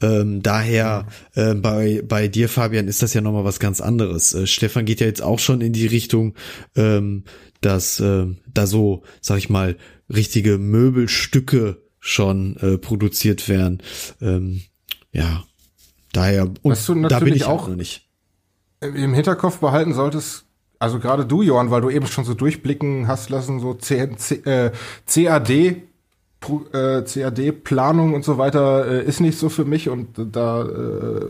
ähm, 0.00 0.42
daher 0.42 1.06
äh, 1.34 1.54
bei, 1.54 2.02
bei 2.06 2.28
dir, 2.28 2.48
Fabian, 2.48 2.88
ist 2.88 3.02
das 3.02 3.14
ja 3.14 3.20
nochmal 3.20 3.44
was 3.44 3.60
ganz 3.60 3.80
anderes. 3.80 4.34
Äh, 4.34 4.46
Stefan 4.46 4.84
geht 4.84 5.00
ja 5.00 5.06
jetzt 5.06 5.22
auch 5.22 5.38
schon 5.38 5.60
in 5.60 5.72
die 5.72 5.86
Richtung, 5.86 6.34
ähm, 6.74 7.24
dass 7.60 8.00
äh, 8.00 8.26
da 8.52 8.66
so, 8.66 9.02
sag 9.20 9.38
ich 9.38 9.50
mal, 9.50 9.76
richtige 10.12 10.58
Möbelstücke 10.58 11.82
schon 11.98 12.56
äh, 12.58 12.78
produziert 12.78 13.48
werden. 13.48 13.82
Ähm, 14.20 14.62
ja, 15.12 15.44
daher, 16.12 16.50
und 16.62 17.10
da 17.10 17.20
bin 17.20 17.34
ich 17.34 17.44
auch 17.44 17.68
nicht. 17.68 18.08
im 18.80 19.14
Hinterkopf 19.14 19.58
behalten 19.58 19.94
solltest, 19.94 20.44
also 20.78 20.98
gerade 20.98 21.24
du, 21.24 21.42
Johann, 21.42 21.70
weil 21.70 21.80
du 21.80 21.90
eben 21.90 22.06
schon 22.06 22.24
so 22.24 22.34
durchblicken 22.34 23.08
hast 23.08 23.30
lassen, 23.30 23.60
so 23.60 23.74
C 23.74 24.10
C 24.16 24.34
äh, 24.44 24.72
CAD, 25.06 25.82
äh, 26.72 27.02
CAD-Planung 27.02 28.14
und 28.14 28.24
so 28.24 28.38
weiter 28.38 28.86
äh, 28.86 29.04
ist 29.04 29.20
nicht 29.20 29.38
so 29.38 29.48
für 29.48 29.64
mich 29.64 29.88
und 29.88 30.08
da 30.32 30.62
äh, 30.62 30.66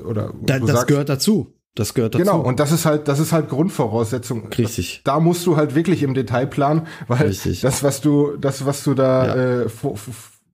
oder 0.05 0.33
Da, 0.43 0.59
du 0.59 0.67
das 0.67 0.77
sagst- 0.77 0.89
gehört 0.89 1.09
dazu. 1.09 1.53
Das 1.75 1.93
gehört 1.93 2.15
dazu. 2.15 2.25
Genau, 2.25 2.41
und 2.41 2.59
das 2.59 2.73
ist 2.73 2.87
halt, 2.87 3.07
das 3.07 3.19
ist 3.19 3.33
halt 3.33 3.51
Grundvoraussetzung. 3.51 4.49
Richtig. 4.49 5.03
Da 5.05 5.21
musst 5.21 5.45
du 5.47 5.59
halt 5.59 5.75
wirklich 5.75 6.03
im 6.03 6.15
Detail 6.15 6.47
planen, 6.47 6.87
weil 7.07 7.27
Richtig. 7.27 7.61
das, 7.61 7.83
was 7.83 8.01
du, 8.01 8.37
das, 8.39 8.65
was 8.65 8.83
du 8.83 8.95
da 8.95 9.27
Ja. 9.27 9.35
äh, 9.63 9.69
vor, 9.69 9.95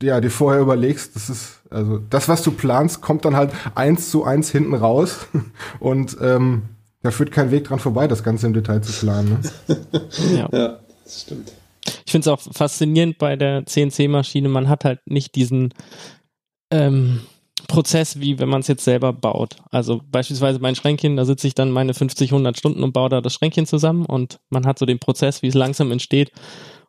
ja, 0.03 0.21
dir 0.21 0.33
vorher 0.33 0.61
überlegst, 0.61 1.15
das 1.15 1.31
ist, 1.31 1.61
also 1.71 1.99
das, 2.11 2.29
was 2.29 2.43
du 2.43 2.51
planst, 2.51 3.03
kommt 3.03 3.25
dann 3.25 3.37
halt 3.37 3.53
eins 3.77 4.11
zu 4.11 4.25
eins 4.25 4.51
hinten 4.51 4.75
raus 4.75 5.29
und 5.79 6.17
ähm, 6.21 6.63
da 7.03 7.13
führt 7.13 7.31
kein 7.31 7.53
Weg 7.53 7.65
dran 7.65 7.79
vorbei, 7.79 8.09
das 8.09 8.25
Ganze 8.25 8.49
im 8.49 8.53
Detail 8.53 8.81
zu 8.83 8.93
planen. 8.93 9.39
Ne? 9.69 9.77
Ja. 10.37 10.49
Ja, 10.53 10.79
das 11.05 11.21
stimmt. 11.23 11.53
Ich 12.05 12.13
finde 12.13 12.29
es 12.29 12.29
auch 12.29 12.41
faszinierend 12.41 13.19
bei 13.19 13.37
der 13.37 13.67
CNC-Maschine. 13.67 14.49
Man 14.49 14.69
hat 14.69 14.85
halt 14.85 15.01
nicht 15.07 15.35
diesen 15.35 15.75
ähm, 16.71 17.21
Prozess, 17.69 18.21
wie 18.21 18.39
wenn 18.39 18.49
man 18.49 18.61
es 18.61 18.69
jetzt 18.69 18.85
selber 18.85 19.13
baut. 19.13 19.57
Also 19.71 20.01
beispielsweise 20.11 20.59
mein 20.59 20.75
Schränkchen, 20.75 21.17
da 21.17 21.25
sitze 21.25 21.47
ich 21.47 21.55
dann 21.55 21.71
meine 21.71 21.95
50, 21.95 22.33
100 22.33 22.57
Stunden 22.57 22.83
und 22.83 22.93
baue 22.93 23.09
da 23.09 23.21
das 23.21 23.35
Schränkchen 23.35 23.67
zusammen 23.67 24.05
und 24.07 24.41
man 24.51 24.67
hat 24.67 24.79
so 24.79 24.87
den 24.87 24.99
Prozess, 24.99 25.43
wie 25.43 25.49
es 25.49 25.55
langsam 25.55 25.91
entsteht. 25.91 26.33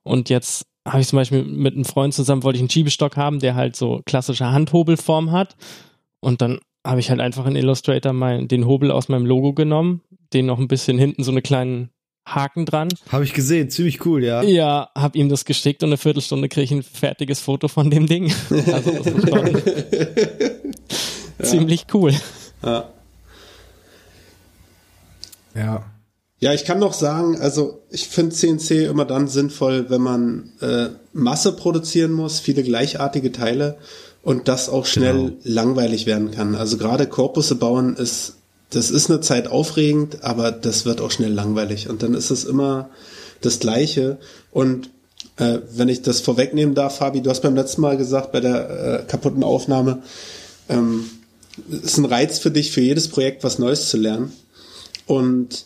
Und 0.03 0.29
jetzt 0.29 0.65
habe 0.87 1.01
ich 1.01 1.07
zum 1.07 1.17
Beispiel 1.17 1.43
mit 1.43 1.75
einem 1.75 1.85
Freund 1.85 2.13
zusammen, 2.13 2.43
wollte 2.43 2.57
ich 2.57 2.61
einen 2.61 2.69
Schiebestock 2.69 3.15
haben, 3.15 3.39
der 3.39 3.55
halt 3.55 3.75
so 3.75 4.01
klassische 4.05 4.51
Handhobelform 4.51 5.31
hat. 5.31 5.55
Und 6.19 6.41
dann 6.41 6.59
habe 6.85 6.99
ich 6.99 7.09
halt 7.09 7.21
einfach 7.21 7.45
in 7.45 7.55
Illustrator 7.55 8.11
mein, 8.11 8.47
den 8.47 8.65
Hobel 8.65 8.91
aus 8.91 9.07
meinem 9.07 9.25
Logo 9.25 9.53
genommen, 9.53 10.01
den 10.33 10.45
noch 10.45 10.59
ein 10.59 10.67
bisschen 10.67 10.97
hinten 10.97 11.23
so 11.23 11.31
eine 11.31 11.41
kleinen 11.41 11.89
Haken 12.25 12.65
dran 12.65 12.89
Habe 13.09 13.23
ich 13.25 13.33
gesehen, 13.33 13.69
ziemlich 13.69 14.05
cool, 14.05 14.23
ja. 14.23 14.41
ja, 14.43 14.89
hab 14.95 15.15
ihm 15.15 15.27
das 15.29 15.43
geschickt 15.45 15.83
und 15.83 15.89
eine 15.89 15.97
Viertelstunde 15.97 16.47
kriege 16.49 16.63
ich 16.63 16.71
ein 16.71 16.83
fertiges 16.83 17.39
Foto 17.41 17.67
von 17.67 17.89
dem 17.89 18.07
Ding. 18.07 18.33
Also 18.71 18.91
das 18.91 19.07
ist 19.07 19.29
schon 19.29 19.63
ziemlich 21.41 21.85
cool. 21.93 22.13
Ja. 22.63 22.89
Ja. 25.55 25.83
Ja, 26.39 26.53
ich 26.53 26.65
kann 26.65 26.79
noch 26.79 26.93
sagen, 26.93 27.39
also 27.39 27.83
ich 27.89 28.07
finde 28.09 28.35
CNC 28.35 28.89
immer 28.89 29.05
dann 29.05 29.27
sinnvoll, 29.29 29.89
wenn 29.89 30.01
man 30.01 30.51
äh, 30.61 30.87
Masse 31.13 31.53
produzieren 31.55 32.11
muss, 32.11 32.39
viele 32.41 32.63
gleichartige 32.63 33.31
Teile 33.31 33.77
und 34.23 34.47
das 34.49 34.67
auch 34.67 34.85
schnell 34.85 35.13
Genau. 35.15 35.33
langweilig 35.43 36.05
werden 36.05 36.31
kann. 36.31 36.55
Also 36.55 36.77
gerade 36.77 37.07
Korpusse 37.07 37.55
bauen 37.55 37.95
ist, 37.95 38.37
das 38.73 38.89
ist 38.89 39.09
eine 39.09 39.21
Zeit 39.21 39.47
aufregend, 39.47 40.23
aber 40.23 40.51
das 40.51 40.85
wird 40.85 40.99
auch 40.99 41.11
schnell 41.11 41.31
langweilig 41.31 41.89
und 41.89 42.01
dann 42.01 42.13
ist 42.13 42.31
es 42.31 42.43
immer 42.43 42.89
das 43.41 43.59
Gleiche. 43.59 44.17
Und 44.51 44.89
äh, 45.37 45.59
wenn 45.71 45.89
ich 45.89 46.01
das 46.01 46.21
vorwegnehmen 46.21 46.73
darf, 46.73 46.97
Fabi, 46.97 47.21
du 47.21 47.29
hast 47.29 47.41
beim 47.41 47.55
letzten 47.55 47.81
Mal 47.81 47.97
gesagt 47.97 48.31
bei 48.31 48.39
der 48.39 49.01
äh, 49.01 49.03
kaputten 49.03 49.43
Aufnahme, 49.43 50.01
ähm, 50.69 51.05
ist 51.69 51.97
ein 51.97 52.05
Reiz 52.05 52.39
für 52.39 52.49
dich, 52.49 52.71
für 52.71 52.81
jedes 52.81 53.09
Projekt 53.09 53.43
was 53.43 53.59
Neues 53.59 53.89
zu 53.89 53.97
lernen. 53.97 54.33
Und 55.05 55.65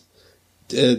äh, 0.73 0.97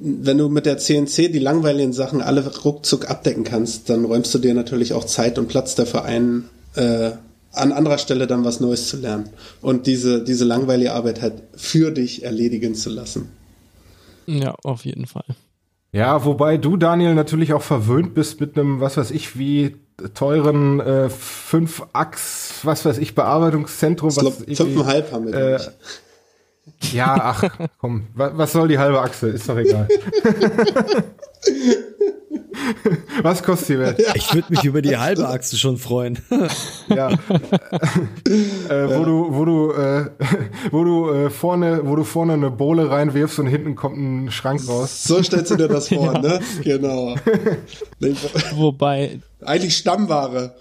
wenn 0.00 0.38
du 0.38 0.48
mit 0.48 0.66
der 0.66 0.78
CNC 0.78 1.32
die 1.32 1.40
langweiligen 1.40 1.92
Sachen 1.92 2.22
alle 2.22 2.46
ruckzuck 2.46 3.10
abdecken 3.10 3.44
kannst, 3.44 3.90
dann 3.90 4.04
räumst 4.04 4.32
du 4.32 4.38
dir 4.38 4.54
natürlich 4.54 4.92
auch 4.94 5.04
Zeit 5.04 5.38
und 5.38 5.48
Platz 5.48 5.74
dafür 5.74 6.04
ein, 6.04 6.48
äh, 6.74 7.10
an 7.54 7.72
anderer 7.72 7.98
Stelle 7.98 8.26
dann 8.26 8.44
was 8.44 8.60
Neues 8.60 8.88
zu 8.88 8.96
lernen 8.98 9.30
und 9.60 9.86
diese, 9.86 10.22
diese 10.24 10.44
langweilige 10.44 10.92
Arbeit 10.92 11.22
halt 11.22 11.34
für 11.56 11.90
dich 11.90 12.24
erledigen 12.24 12.74
zu 12.74 12.90
lassen. 12.90 13.28
Ja, 14.26 14.54
auf 14.64 14.84
jeden 14.84 15.06
Fall. 15.06 15.24
Ja, 15.92 16.24
wobei 16.24 16.56
du, 16.56 16.76
Daniel, 16.76 17.14
natürlich 17.14 17.52
auch 17.52 17.62
verwöhnt 17.62 18.14
bist 18.14 18.40
mit 18.40 18.58
einem, 18.58 18.80
was 18.80 18.96
weiß 18.96 19.10
ich, 19.12 19.38
wie 19.38 19.76
teuren 20.14 20.80
äh, 20.80 21.08
5-Achs, 21.08 22.60
was 22.64 22.84
weiß 22.84 22.98
ich, 22.98 23.14
Bearbeitungszentrum. 23.14 24.08
Ich 24.10 24.16
glaube, 24.16 24.30
was 24.36 24.40
irgendwie- 24.40 24.56
fünfeinhalb 24.56 25.12
haben 25.12 25.26
wir, 25.26 25.34
äh, 25.34 25.56
ich. 26.80 26.94
Ja, 26.94 27.14
ach, 27.20 27.44
komm, 27.78 28.06
wa- 28.14 28.32
was 28.34 28.52
soll 28.52 28.68
die 28.68 28.78
halbe 28.78 29.00
Achse? 29.02 29.28
Ist 29.28 29.48
doch 29.48 29.58
egal. 29.58 29.86
was 33.22 33.42
kostet 33.42 33.68
die 33.70 33.78
Welt? 33.78 34.02
Ich 34.14 34.34
würde 34.34 34.46
mich 34.50 34.64
über 34.64 34.82
die 34.82 34.96
halbe 34.96 35.28
Achse 35.28 35.56
schon 35.58 35.76
freuen. 35.76 36.18
Ja. 36.88 37.10
äh, 37.10 37.16
wo 38.98 39.04
du, 39.04 39.34
wo 39.34 39.44
du, 39.46 39.72
äh, 39.72 40.10
wo 40.70 40.84
du 40.84 41.10
äh, 41.10 41.30
vorne, 41.30 41.80
wo 41.84 41.96
du 41.96 42.04
vorne 42.04 42.34
eine 42.34 42.50
Bohle 42.50 42.90
reinwirfst 42.90 43.38
und 43.38 43.46
hinten 43.46 43.74
kommt 43.74 43.96
ein 43.96 44.30
Schrank 44.30 44.68
raus. 44.68 45.04
So 45.04 45.22
stellst 45.22 45.50
du 45.50 45.56
dir 45.56 45.68
das 45.68 45.88
vor, 45.88 46.18
ne? 46.20 46.40
Genau. 46.62 47.16
Wobei, 48.54 49.20
Eigentlich 49.40 49.78
Stammware. 49.78 50.54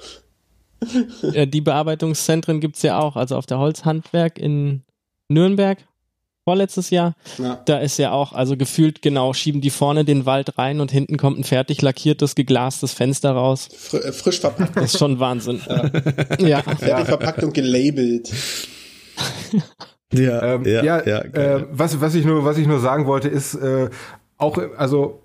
die 0.81 1.61
Bearbeitungszentren 1.61 2.61
gibt's 2.61 2.81
ja 2.83 2.99
auch. 2.99 3.17
Also 3.17 3.35
auf 3.35 3.45
der 3.45 3.59
Holzhandwerk 3.59 4.39
in 4.39 4.83
Nürnberg, 5.27 5.79
vorletztes 6.45 6.89
Jahr, 6.89 7.13
Ja. 7.37 7.61
da 7.65 7.77
ist 7.79 7.97
ja 7.97 8.11
auch, 8.11 8.33
also 8.33 8.57
gefühlt 8.57 9.01
genau, 9.01 9.33
schieben 9.33 9.61
die 9.61 9.69
vorne 9.69 10.05
den 10.05 10.25
Wald 10.25 10.57
rein 10.57 10.79
und 10.81 10.91
hinten 10.91 11.17
kommt 11.17 11.39
ein 11.39 11.43
fertig 11.43 11.81
lackiertes, 11.81 12.35
geglastes 12.35 12.93
Fenster 12.93 13.31
raus. 13.31 13.69
Fr 13.77 14.03
äh, 14.05 14.11
frisch 14.11 14.39
verpackt. 14.39 14.75
Das 14.75 14.93
ist 14.93 14.99
schon 14.99 15.19
Wahnsinn. 15.19 15.61
ja. 16.39 16.61
Fertig 16.61 17.07
verpackt 17.07 17.43
und 17.43 17.53
gelabelt. 17.53 18.31
Ja, 20.13 20.55
Ähm, 20.55 20.65
ja, 20.65 20.99
äh, 20.99 21.29
geil. 21.29 21.67
was, 21.71 21.99
was 21.99 22.13
ich 22.15 22.23
nur, 22.25 22.45
was 22.45 22.57
ich 22.57 22.67
nur 22.67 22.79
sagen 22.79 23.07
wollte, 23.07 23.29
ist 23.29 23.55
äh, 23.55 23.89
auch, 24.37 24.57
also 24.77 25.22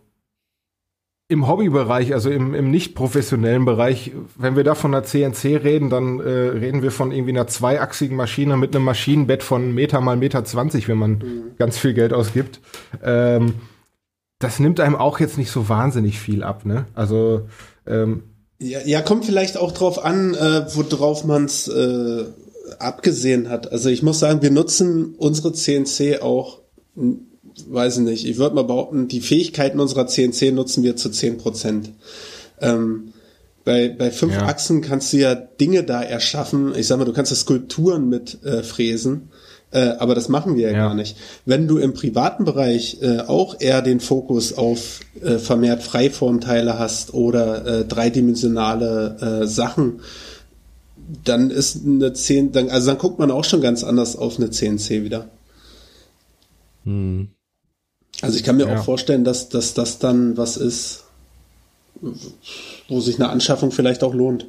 im 1.30 1.46
Hobbybereich, 1.46 2.14
also 2.14 2.30
im, 2.30 2.54
im 2.54 2.70
nicht 2.70 2.94
professionellen 2.94 3.66
Bereich, 3.66 4.12
wenn 4.36 4.56
wir 4.56 4.64
da 4.64 4.74
von 4.74 4.94
einer 4.94 5.04
CNC 5.04 5.62
reden, 5.62 5.90
dann 5.90 6.20
äh, 6.20 6.22
reden 6.22 6.82
wir 6.82 6.90
von 6.90 7.12
irgendwie 7.12 7.32
einer 7.32 7.46
zweiachsigen 7.46 8.16
Maschine 8.16 8.56
mit 8.56 8.74
einem 8.74 8.86
Maschinenbett 8.86 9.42
von 9.42 9.74
Meter 9.74 10.00
mal 10.00 10.16
Meter 10.16 10.42
20, 10.42 10.88
wenn 10.88 10.96
man 10.96 11.52
ganz 11.58 11.76
viel 11.76 11.92
Geld 11.92 12.14
ausgibt. 12.14 12.60
Ähm, 13.04 13.56
das 14.38 14.58
nimmt 14.58 14.80
einem 14.80 14.96
auch 14.96 15.20
jetzt 15.20 15.36
nicht 15.36 15.50
so 15.50 15.68
wahnsinnig 15.68 16.18
viel 16.18 16.42
ab, 16.42 16.64
ne? 16.64 16.86
Also 16.94 17.42
ähm, 17.86 18.22
Ja, 18.58 18.80
ja, 18.86 19.02
kommt 19.02 19.26
vielleicht 19.26 19.58
auch 19.58 19.72
drauf 19.72 20.02
an, 20.02 20.34
äh, 20.34 20.64
worauf 20.74 21.24
man 21.24 21.44
es 21.44 21.68
äh, 21.68 22.24
abgesehen 22.78 23.50
hat. 23.50 23.70
Also 23.70 23.90
ich 23.90 24.02
muss 24.02 24.18
sagen, 24.18 24.40
wir 24.40 24.50
nutzen 24.50 25.14
unsere 25.18 25.52
CNC 25.52 26.22
auch, 26.22 26.60
weiß 27.68 27.98
ich 27.98 28.04
nicht, 28.04 28.26
ich 28.26 28.38
würde 28.38 28.54
mal 28.54 28.64
behaupten, 28.64 29.08
die 29.08 29.20
Fähigkeiten 29.20 29.80
unserer 29.80 30.06
CNC 30.06 30.52
nutzen 30.52 30.82
wir 30.82 30.96
zu 30.96 31.10
10 31.10 31.38
Prozent. 31.38 31.90
Ähm, 32.60 33.12
bei, 33.64 33.88
bei 33.88 34.10
fünf 34.10 34.32
Ja. 34.34 34.46
Achsen 34.46 34.80
kannst 34.80 35.12
du 35.12 35.18
ja 35.18 35.34
Dinge 35.34 35.84
da 35.84 36.02
erschaffen. 36.02 36.74
Ich 36.74 36.86
sag 36.86 36.98
mal, 36.98 37.04
du 37.04 37.12
kannst 37.12 37.30
ja 37.32 37.36
Skulpturen 37.36 38.08
mit 38.08 38.42
äh, 38.44 38.62
fräsen. 38.62 39.28
Äh, 39.70 39.90
aber 39.98 40.14
das 40.14 40.30
machen 40.30 40.56
wir 40.56 40.70
ja, 40.70 40.72
Ja. 40.72 40.86
gar 40.86 40.94
nicht. 40.94 41.16
Wenn 41.44 41.68
du 41.68 41.76
im 41.76 41.92
privaten 41.92 42.46
Bereich 42.46 43.02
äh, 43.02 43.20
auch 43.20 43.60
eher 43.60 43.82
den 43.82 44.00
Fokus 44.00 44.54
auf 44.54 45.00
äh, 45.22 45.36
vermehrt 45.36 45.82
Freiformteile 45.82 46.78
hast 46.78 47.12
oder 47.12 47.66
äh, 47.66 47.84
dreidimensionale 47.84 49.42
äh, 49.42 49.46
Sachen, 49.46 50.00
dann 51.24 51.50
ist 51.50 51.84
eine 51.84 52.12
10, 52.14 52.52
dann, 52.52 52.70
also 52.70 52.88
dann 52.88 52.98
guckt 52.98 53.18
man 53.18 53.30
auch 53.30 53.44
schon 53.44 53.60
ganz 53.60 53.84
anders 53.84 54.16
auf 54.16 54.38
eine 54.38 54.48
CNC 54.50 55.04
wieder. 55.04 55.28
Hm. 56.84 57.28
Also 58.22 58.36
ich 58.36 58.44
kann 58.44 58.56
mir 58.56 58.66
Ja. 58.68 58.78
auch 58.78 58.84
vorstellen, 58.84 59.24
dass, 59.24 59.48
dass 59.48 59.74
das 59.74 59.98
dann 59.98 60.36
was 60.36 60.56
ist, 60.56 61.04
wo 62.88 63.00
sich 63.00 63.16
eine 63.20 63.28
Anschaffung 63.30 63.70
vielleicht 63.70 64.02
auch 64.02 64.14
lohnt. 64.14 64.46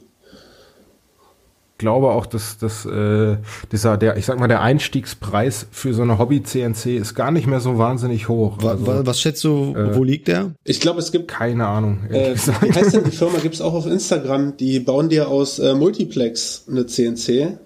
glaube 1.78 2.09
auch, 2.11 2.26
dass, 2.26 2.57
dass 2.57 2.86
äh, 2.86 3.38
dieser, 3.72 3.95
der, 3.97 4.17
ich 4.17 4.26
sag 4.26 4.38
mal, 4.39 4.47
der 4.49 4.61
Einstiegspreis 4.61 5.65
für 5.72 5.93
so 5.93 6.01
eine 6.01 6.17
Hobby-CNC 6.17 6.97
ist 6.97 7.15
gar 7.15 7.32
nicht 7.32 7.47
mehr 7.47 7.61
so 7.61 7.78
wahnsinnig 7.78 8.28
hoch. 8.28 8.57
Wa- 8.61 8.72
Also, 8.72 8.86
wa- 8.88 9.01
was 9.05 9.22
schätzt 9.22 9.43
du, 9.45 9.74
äh, 9.76 9.95
wo 9.95 10.03
liegt 10.03 10.28
der? 10.28 10.51
Ich 10.65 10.82
glaube, 10.82 10.99
es 10.99 11.11
gibt, 11.13 11.30
keine 11.30 11.67
Ahnung. 11.67 11.99
äh, 12.09 12.36
wie 12.36 12.74
heißt 12.74 12.93
denn 12.95 13.05
die 13.05 13.11
Firma, 13.15 13.39
gibt's 13.39 13.61
auch 13.61 13.74
auf 13.74 13.86
Instagram, 13.86 14.57
die 14.57 14.80
bauen 14.82 15.07
dir 15.09 15.30
aus 15.30 15.57
äh, 15.59 15.74
Multiplex 15.74 16.65
eine 16.67 16.86
CNC. 16.86 17.57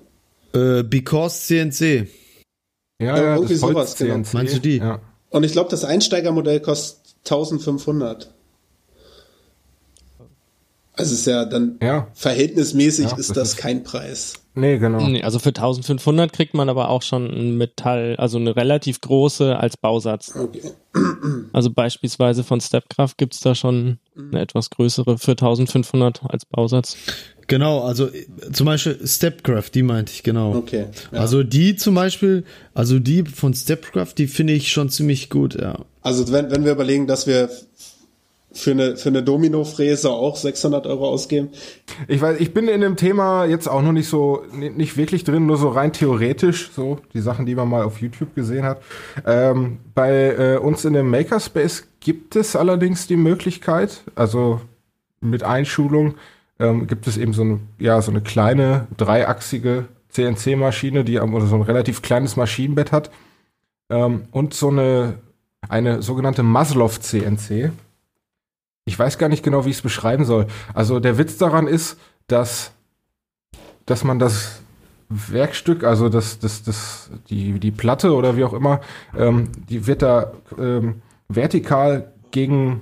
Äh, 0.54 0.84
Because 0.84 1.48
CNC. 1.48 2.08
ja, 3.02 3.08
ja, 3.08 3.16
ja, 3.18 3.34
irgendwie 3.36 3.54
das 3.54 3.62
sowas, 3.62 3.96
genau. 3.98 4.14
Holz-CNC. 4.16 4.34
Meinst 4.36 4.56
du 4.58 4.60
die? 4.60 4.78
Ja. 4.78 5.00
Und 5.34 5.44
ich 5.44 5.52
glaube, 5.52 5.70
das 5.70 5.84
Einsteigermodell 5.84 6.60
kostet 6.60 7.02
1500. 7.26 8.32
Also 10.96 11.16
ist 11.16 11.26
ja 11.26 11.46
dann 11.46 11.80
ja, 11.82 12.08
verhältnismäßig 12.14 13.06
Ja, 13.06 13.18
ist 13.18 13.30
das 13.30 13.36
das 13.36 13.50
ist- 13.50 13.58
kein 13.58 13.84
Preis. 13.84 14.34
nee, 14.54 14.78
genau. 14.78 15.02
Nee, 15.08 15.24
also 15.24 15.40
für 15.40 15.50
1500 15.50 16.32
kriegt 16.32 16.54
man 16.54 16.70
aber 16.70 16.90
auch 16.90 17.02
schon 17.02 17.26
ein 17.32 17.58
Metall, 17.58 18.16
also 18.20 18.38
eine 18.38 18.56
relativ 18.56 19.02
große 19.02 19.58
als 19.58 19.76
Bausatz. 19.76 20.36
Okay. 20.36 20.62
Also 21.54 21.72
beispielsweise 21.72 22.44
von 22.44 22.62
Stepcraft 22.62 23.14
gibt's 23.18 23.40
da 23.40 23.56
schon 23.56 23.98
eine 24.16 24.40
etwas 24.42 24.70
größere 24.70 25.18
für 25.18 25.32
1500 25.32 26.22
als 26.30 26.46
Bausatz. 26.46 26.96
Genau, 27.48 27.82
also 27.82 28.10
zum 28.52 28.66
Beispiel 28.66 29.00
Stepcraft, 29.06 29.70
die 29.74 29.84
meinte 29.84 30.12
ich, 30.14 30.24
genau. 30.24 30.56
Okay. 30.56 30.86
Ja. 31.12 31.20
Also 31.20 31.44
die 31.44 31.76
zum 31.76 31.96
Beispiel, 31.96 32.44
also 32.74 33.00
die 33.00 33.24
von 33.24 33.54
Stepcraft, 33.54 34.14
die 34.18 34.28
finde 34.28 34.54
ich 34.54 34.72
schon 34.72 34.90
ziemlich 34.90 35.30
gut, 35.30 35.56
ja. 35.60 35.80
Also 36.02 36.32
wenn, 36.32 36.52
wenn 36.52 36.64
wir 36.66 36.72
überlegen, 36.72 37.06
dass 37.08 37.28
wir 37.28 37.50
für 38.56 38.70
eine, 38.72 38.98
für 38.98 39.10
eine 39.10 39.24
Domino-Fräse 39.24 40.12
auch 40.12 40.36
600 40.36 40.86
Euro 40.86 41.10
ausgeben. 41.10 41.50
Ich 42.08 42.22
weiß, 42.22 42.40
ich 42.40 42.54
bin 42.54 42.68
in 42.68 42.82
dem 42.82 42.96
Thema 42.98 43.46
jetzt 43.46 43.68
auch 43.68 43.82
noch 43.82 43.94
nicht 43.94 44.08
so, 44.08 44.44
ni- 44.54 44.70
nicht 44.70 44.96
wirklich 44.96 45.24
drin, 45.24 45.48
nur 45.48 45.58
so 45.58 45.70
rein 45.70 45.92
theoretisch, 45.92 46.70
so 46.76 47.00
die 47.16 47.22
Sachen, 47.22 47.48
die 47.48 47.56
man 47.56 47.68
mal 47.68 47.84
auf 47.84 48.00
YouTube 48.00 48.36
gesehen 48.36 48.64
hat. 48.64 48.80
Ähm, 49.26 49.80
bei 49.96 50.36
äh, 50.36 50.58
uns 50.58 50.86
in 50.86 50.94
dem 50.94 51.10
Makerspace 51.10 51.86
gibt 52.00 52.36
es 52.36 52.56
allerdings 52.56 53.08
die 53.08 53.16
Möglichkeit, 53.18 54.02
also 54.14 54.62
mit 55.20 55.42
Einschulung, 55.42 56.14
ähm, 56.64 56.88
gibt 56.88 57.08
es 57.08 57.18
eben 57.18 57.34
so 57.34 57.42
eine, 57.42 57.60
ja, 57.78 58.02
so 58.02 58.10
eine 58.10 58.22
kleine 58.22 58.88
dreiachsige 58.96 59.86
CNC-Maschine, 60.10 61.04
die 61.04 61.20
oder 61.20 61.46
so 61.46 61.56
ein 61.56 61.62
relativ 61.62 62.02
kleines 62.02 62.38
Maschinenbett 62.38 62.92
hat 62.92 63.12
ähm, 63.90 64.24
und 64.32 64.54
so 64.54 64.70
eine, 64.70 65.20
eine 65.68 66.02
sogenannte 66.02 66.44
Maslow-CNC. 66.44 67.72
Ich 68.86 68.98
weiß 68.98 69.18
gar 69.18 69.30
nicht 69.30 69.44
genau, 69.44 69.66
wie 69.66 69.70
ich 69.70 69.78
es 69.78 69.82
beschreiben 69.82 70.26
soll. 70.26 70.48
Also 70.74 71.00
der 71.00 71.18
Witz 71.18 71.38
daran 71.38 71.68
ist, 71.68 71.98
dass, 72.28 72.72
dass 73.86 74.04
man 74.04 74.20
das 74.20 74.62
Werkstück, 75.10 75.84
also 75.84 76.10
das, 76.10 76.40
das, 76.40 76.64
das, 76.64 77.12
die, 77.30 77.60
die 77.60 77.72
Platte 77.72 78.14
oder 78.14 78.38
wie 78.38 78.44
auch 78.46 78.54
immer, 78.54 78.80
ähm, 79.18 79.50
die 79.70 79.86
wird 79.86 80.02
da 80.02 80.32
ähm, 80.58 81.02
vertikal 81.28 82.14
gegen, 82.32 82.82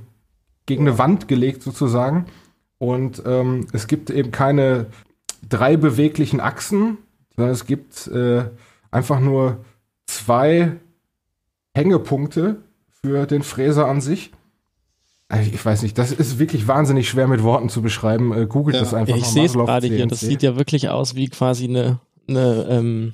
gegen 0.65 0.88
eine 0.88 0.97
Wand 0.97 1.27
gelegt 1.27 1.63
sozusagen. 1.63 2.25
Und 2.82 3.21
ähm, 3.27 3.67
es 3.73 3.86
gibt 3.86 4.09
eben 4.09 4.32
keine 4.32 4.88
drei 5.47 5.77
beweglichen 5.77 6.39
Achsen, 6.39 6.97
sondern 7.36 7.53
es 7.53 7.67
gibt 7.67 8.07
äh, 8.07 8.45
einfach 8.89 9.19
nur 9.19 9.63
zwei 10.07 10.77
Hängepunkte 11.75 12.63
für 13.03 13.27
den 13.27 13.43
Fräser 13.43 13.86
an 13.88 14.01
sich. 14.01 14.32
Also 15.27 15.51
Ich 15.53 15.63
weiß 15.63 15.84
nicht, 15.84 15.95
das 15.99 16.11
ist 16.11 16.39
wirklich 16.39 16.67
wahnsinnig 16.67 17.07
schwer 17.07 17.27
mit 17.27 17.43
Worten 17.43 17.69
zu 17.69 17.84
beschreiben. 17.84 18.34
Äh, 18.34 18.47
googelt 18.47 18.73
Ja, 18.73 18.82
das 18.82 18.95
einfach 18.95 19.15
ich 19.15 19.21
mal. 19.21 19.29
sehe 19.29 19.45
es 19.45 19.53
gerade 19.53 19.86
hier, 19.86 20.07
das 20.07 20.21
sieht 20.21 20.41
ja 20.41 20.55
wirklich 20.57 20.89
aus 20.89 21.13
wie 21.13 21.29
quasi 21.29 21.65
eine, 21.65 21.99
eine 22.27 22.65
ähm, 22.67 23.13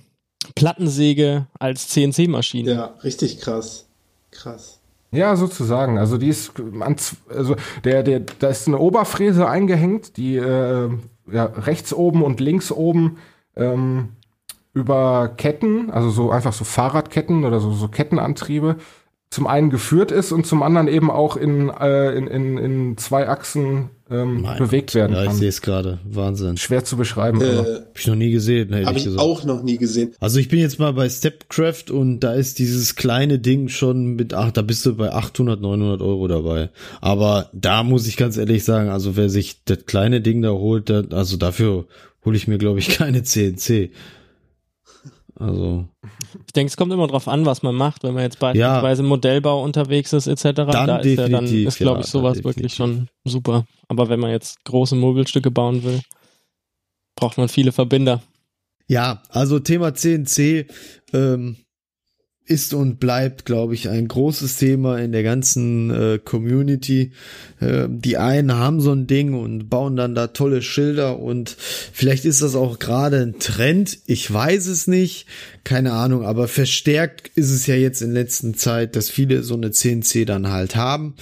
Plattensäge 0.55 1.47
als 1.59 1.89
CNC-Maschine. 1.89 2.72
Ja, 2.72 2.86
richtig 3.03 3.41
krass. 3.41 3.86
Krass. 4.32 4.76
Ja, 5.18 5.36
sozusagen. 5.36 5.97
Also 5.97 6.20
die 6.20 6.30
ist 6.30 6.53
an, 6.59 6.95
also 7.30 7.55
der, 7.84 8.03
der, 8.03 8.20
da 8.20 8.49
ist 8.49 8.68
eine 8.68 8.78
Oberfräse 8.78 9.49
eingehängt, 9.49 10.15
die 10.18 10.36
äh, 10.36 10.89
ja, 11.32 11.45
rechts 11.45 11.91
oben 11.91 12.22
und 12.22 12.39
links 12.39 12.72
oben 12.72 13.18
ähm, 13.55 14.09
über 14.74 15.30
Ketten, 15.36 15.89
also 15.89 16.11
so 16.11 16.30
einfach 16.30 16.53
so 16.53 16.65
Fahrradketten 16.65 17.45
oder 17.45 17.59
so, 17.59 17.72
so 17.72 17.88
Kettenantriebe, 17.88 18.76
zum 19.30 19.45
einen 19.45 19.69
geführt 19.69 20.11
ist 20.11 20.32
und 20.32 20.45
zum 20.47 20.63
anderen 20.63 20.88
eben 20.88 21.11
auch 21.11 21.36
in, 21.36 21.69
äh, 21.69 22.11
in, 22.13 22.28
in, 22.28 22.57
in 22.57 22.97
zwei 22.97 23.28
Achsen 23.28 23.89
ähm, 24.09 24.41
Mein 24.43 24.57
bewegt 24.57 24.95
werden 24.95 25.11
Ja, 25.13 25.23
ich 25.23 25.28
kann. 25.28 25.36
sehe 25.36 25.49
es 25.49 25.61
gerade. 25.61 25.99
Wahnsinn. 26.05 26.55
Schwer 26.55 26.86
zu 26.86 26.95
beschreiben. 26.95 27.41
aber. 27.41 27.67
Äh, 27.67 27.75
Hab 27.88 27.99
ich 27.99 28.07
noch 28.07 28.15
nie 28.15 28.32
gesehen, 28.32 28.69
ehrlich 28.71 28.88
Habe 28.88 28.97
ich 28.97 29.03
gesagt. 29.03 29.21
auch 29.21 29.43
noch 29.43 29.63
nie 29.63 29.78
gesehen. 29.78 30.13
Also 30.21 30.39
ich 30.39 30.47
bin 30.47 30.59
jetzt 30.59 30.80
mal 30.80 30.93
bei 30.93 31.09
Stepcraft 31.09 31.91
und 31.91 32.21
da 32.21 32.34
ist 32.34 32.57
dieses 32.59 32.95
kleine 32.95 33.38
Ding 33.39 33.67
schon 33.67 34.15
mit, 34.15 34.34
ach, 34.34 34.51
da 34.51 34.61
bist 34.61 34.86
du 34.86 34.95
bei 34.95 35.11
800, 35.11 35.59
900 35.59 36.01
Euro 36.01 36.30
dabei. 36.30 36.69
Aber 37.01 37.49
da 37.51 37.84
muss 37.84 38.07
ich 38.07 38.15
ganz 38.15 38.38
ehrlich 38.38 38.63
sagen, 38.63 38.89
also 38.89 39.17
wer 39.17 39.30
sich 39.30 39.65
das 39.65 39.86
kleine 39.86 40.21
Ding 40.21 40.41
da 40.41 40.51
holt, 40.51 40.88
der, 40.88 41.03
also 41.11 41.36
dafür 41.36 41.86
hole 42.23 42.38
ich 42.38 42.47
mir, 42.47 42.57
glaube 42.59 42.80
ich, 42.80 42.88
keine 42.97 43.23
CNC. 43.23 43.89
Also, 45.40 45.86
Ich 46.46 46.54
denke, 46.54 46.70
es 46.70 46.78
kommt 46.78 46.92
immer 46.92 47.08
drauf 47.08 47.28
an, 47.28 47.46
was 47.46 47.62
man 47.62 47.76
macht. 47.76 48.04
Wenn 48.04 48.14
man 48.14 48.24
jetzt 48.24 48.40
beispielsweise 48.40 49.04
im 49.04 49.08
Modellbau 49.08 49.64
unterwegs 49.64 50.14
ist, 50.14 50.28
etc., 50.28 50.44
da 50.54 50.98
ist, 50.98 51.18
ja, 51.18 51.30
dann 51.30 51.46
ist, 51.46 51.78
glaube 51.78 52.00
ja, 52.00 52.06
ich, 52.06 52.12
sowas 52.12 52.38
dann 52.38 52.44
wirklich 52.46 52.74
schon 52.74 53.08
super. 53.24 53.66
Aber 53.88 54.10
wenn 54.10 54.20
man 54.20 54.32
jetzt 54.32 54.64
große 54.66 54.96
Möbelstücke 54.96 55.52
bauen 55.52 55.84
will, 55.84 56.02
braucht 57.16 57.38
man 57.38 57.50
viele 57.50 57.72
Verbinder. 57.72 58.22
ja, 58.88 59.22
also 59.30 59.60
Thema 59.60 59.94
CNC 59.94 60.68
ähm, 61.14 61.58
ist 62.48 62.74
und 62.74 63.00
bleibt, 63.00 63.45
glaube 63.45 63.74
ich, 63.74 63.89
ein 63.89 64.08
großes 64.08 64.56
Thema 64.56 64.98
in 64.98 65.12
der 65.12 65.24
ganzen 65.24 65.91
äh, 65.91 66.20
Community. 66.24 67.12
Äh, 67.60 67.88
die 67.89 68.18
einen 68.18 68.54
haben 68.54 68.80
so 68.80 68.91
ein 68.93 69.06
Ding 69.06 69.34
und 69.34 69.70
bauen 69.70 69.98
dann 69.98 70.16
da 70.16 70.28
tolle 70.28 70.62
Schilder 70.62 71.20
und 71.20 71.56
vielleicht 71.60 72.26
ist 72.26 72.41
das 72.41 72.56
auch 72.56 72.80
gerade 72.80 73.22
ein 73.22 73.39
Trend. 73.39 74.00
Ich 74.06 74.32
weiß 74.32 74.68
es 74.68 74.88
nicht, 74.88 75.28
keine 75.66 75.91
Ahnung, 75.91 76.24
aber 76.24 76.48
verstärkt 76.48 77.30
ist 77.36 77.52
es 77.52 77.68
ja 77.68 77.76
jetzt 77.76 78.02
in 78.02 78.12
letzter 78.12 78.54
Zeit, 78.54 78.95
dass 78.95 79.10
viele 79.10 79.43
so 79.43 79.56
eine 79.56 79.72
CNC 79.72 80.26
dann 80.26 80.50
halt 80.50 80.76
haben. 80.76 81.16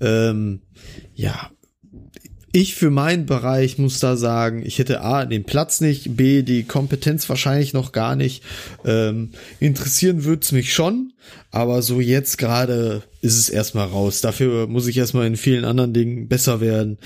Ähm, 0.00 0.62
ja, 1.14 1.50
ich 2.54 2.76
für 2.76 2.90
meinen 2.90 3.26
Bereich 3.26 3.78
muss 3.78 3.98
da 3.98 4.16
sagen, 4.16 4.62
ich 4.64 4.78
hätte 4.78 5.00
A, 5.00 5.24
den 5.24 5.42
Platz 5.42 5.80
nicht, 5.80 6.16
B, 6.16 6.42
die 6.42 6.62
Kompetenz 6.62 7.28
wahrscheinlich 7.28 7.72
noch 7.72 7.90
gar 7.90 8.14
nicht. 8.14 8.44
Ähm, 8.84 9.30
interessieren 9.58 10.22
wird's 10.22 10.52
mich 10.52 10.72
schon, 10.72 11.12
aber 11.50 11.82
so 11.82 12.00
jetzt 12.00 12.38
gerade 12.38 13.02
ist 13.22 13.36
es 13.36 13.48
erstmal 13.48 13.88
raus. 13.88 14.20
Dafür 14.20 14.68
muss 14.68 14.86
ich 14.86 14.96
erstmal 14.96 15.26
in 15.26 15.36
vielen 15.36 15.64
anderen 15.64 15.92
Dingen 15.92 16.28
besser 16.28 16.60
werden 16.60 16.98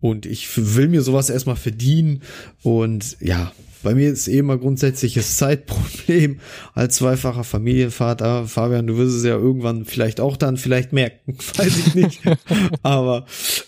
und 0.00 0.26
ich 0.26 0.46
will 0.76 0.88
mir 0.88 1.00
sowas 1.00 1.30
erstmal 1.30 1.56
verdienen 1.56 2.20
und 2.62 3.16
ja, 3.20 3.52
bei 3.82 3.94
mir 3.94 4.10
ist 4.10 4.28
eh 4.28 4.36
immer 4.36 4.58
grundsätzliches 4.58 5.38
Zeitproblem 5.38 6.40
als 6.74 6.96
zweifacher 6.96 7.44
Familienvater. 7.44 8.46
Fabian, 8.46 8.86
du 8.86 8.98
wirst 8.98 9.16
es 9.16 9.24
ja 9.24 9.38
irgendwann 9.38 9.86
vielleicht 9.86 10.20
auch 10.20 10.36
dann 10.36 10.58
vielleicht 10.58 10.92
merken, 10.92 11.38
weiß 11.56 11.86
ich 11.86 11.94
nicht. 11.94 12.20
Aber 12.82 13.24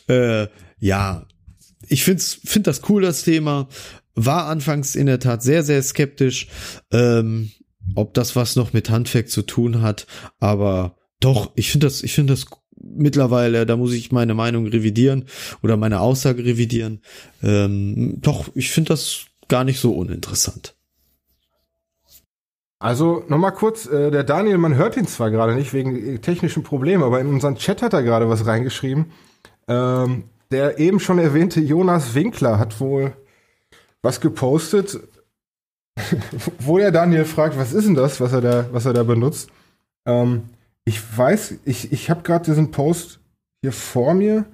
äh, 0.08 0.48
ja, 0.82 1.26
ich 1.86 2.02
find's, 2.02 2.40
find 2.44 2.66
das 2.66 2.88
cool, 2.88 3.02
das 3.02 3.22
Thema. 3.22 3.68
War 4.16 4.46
anfangs 4.46 4.96
in 4.96 5.06
der 5.06 5.20
Tat 5.20 5.40
sehr, 5.42 5.62
sehr 5.62 5.80
skeptisch, 5.80 6.48
ähm, 6.90 7.52
ob 7.94 8.14
das 8.14 8.34
was 8.34 8.56
noch 8.56 8.72
mit 8.72 8.90
Handwerk 8.90 9.30
zu 9.30 9.42
tun 9.42 9.80
hat. 9.80 10.08
Aber 10.40 10.96
doch, 11.20 11.52
ich 11.54 11.70
finde 11.70 11.86
das, 11.86 12.02
ich 12.02 12.12
finde 12.12 12.32
das 12.32 12.46
mittlerweile, 12.76 13.64
da 13.64 13.76
muss 13.76 13.92
ich 13.92 14.10
meine 14.10 14.34
Meinung 14.34 14.66
revidieren 14.66 15.26
oder 15.62 15.76
meine 15.76 16.00
Aussage 16.00 16.44
revidieren. 16.44 17.00
Ähm, 17.44 18.20
doch, 18.20 18.50
ich 18.54 18.72
finde 18.72 18.88
das 18.88 19.26
gar 19.46 19.62
nicht 19.62 19.78
so 19.78 19.92
uninteressant. 19.92 20.74
Also 22.80 23.22
nochmal 23.28 23.52
kurz, 23.52 23.86
äh, 23.86 24.10
der 24.10 24.24
Daniel, 24.24 24.58
man 24.58 24.74
hört 24.74 24.96
ihn 24.96 25.06
zwar 25.06 25.30
gerade 25.30 25.54
nicht 25.54 25.72
wegen 25.72 26.20
technischen 26.22 26.64
Problemen, 26.64 27.04
aber 27.04 27.20
in 27.20 27.28
unseren 27.28 27.54
Chat 27.54 27.82
hat 27.82 27.92
er 27.92 28.02
gerade 28.02 28.28
was 28.28 28.46
reingeschrieben. 28.46 29.12
Ähm, 29.68 30.24
der 30.52 30.78
eben 30.78 31.00
schon 31.00 31.18
erwähnte 31.18 31.60
Jonas 31.60 32.14
Winkler 32.14 32.58
hat 32.58 32.80
wohl 32.80 33.14
was 34.02 34.20
gepostet, 34.20 35.00
wo 36.58 36.78
der 36.78 36.92
Daniel 36.92 37.24
fragt, 37.24 37.58
was 37.58 37.72
ist 37.72 37.86
denn 37.86 37.94
das, 37.94 38.20
was 38.20 38.32
er 38.32 38.40
da, 38.40 38.66
was 38.72 38.86
er 38.86 38.92
da 38.92 39.02
benutzt. 39.02 39.50
Ähm, 40.06 40.44
ich 40.84 41.00
weiß, 41.16 41.54
ich, 41.64 41.92
ich 41.92 42.10
habe 42.10 42.22
gerade 42.22 42.44
diesen 42.44 42.70
Post 42.70 43.20
hier 43.60 43.72
vor 43.72 44.14
mir. 44.14 44.44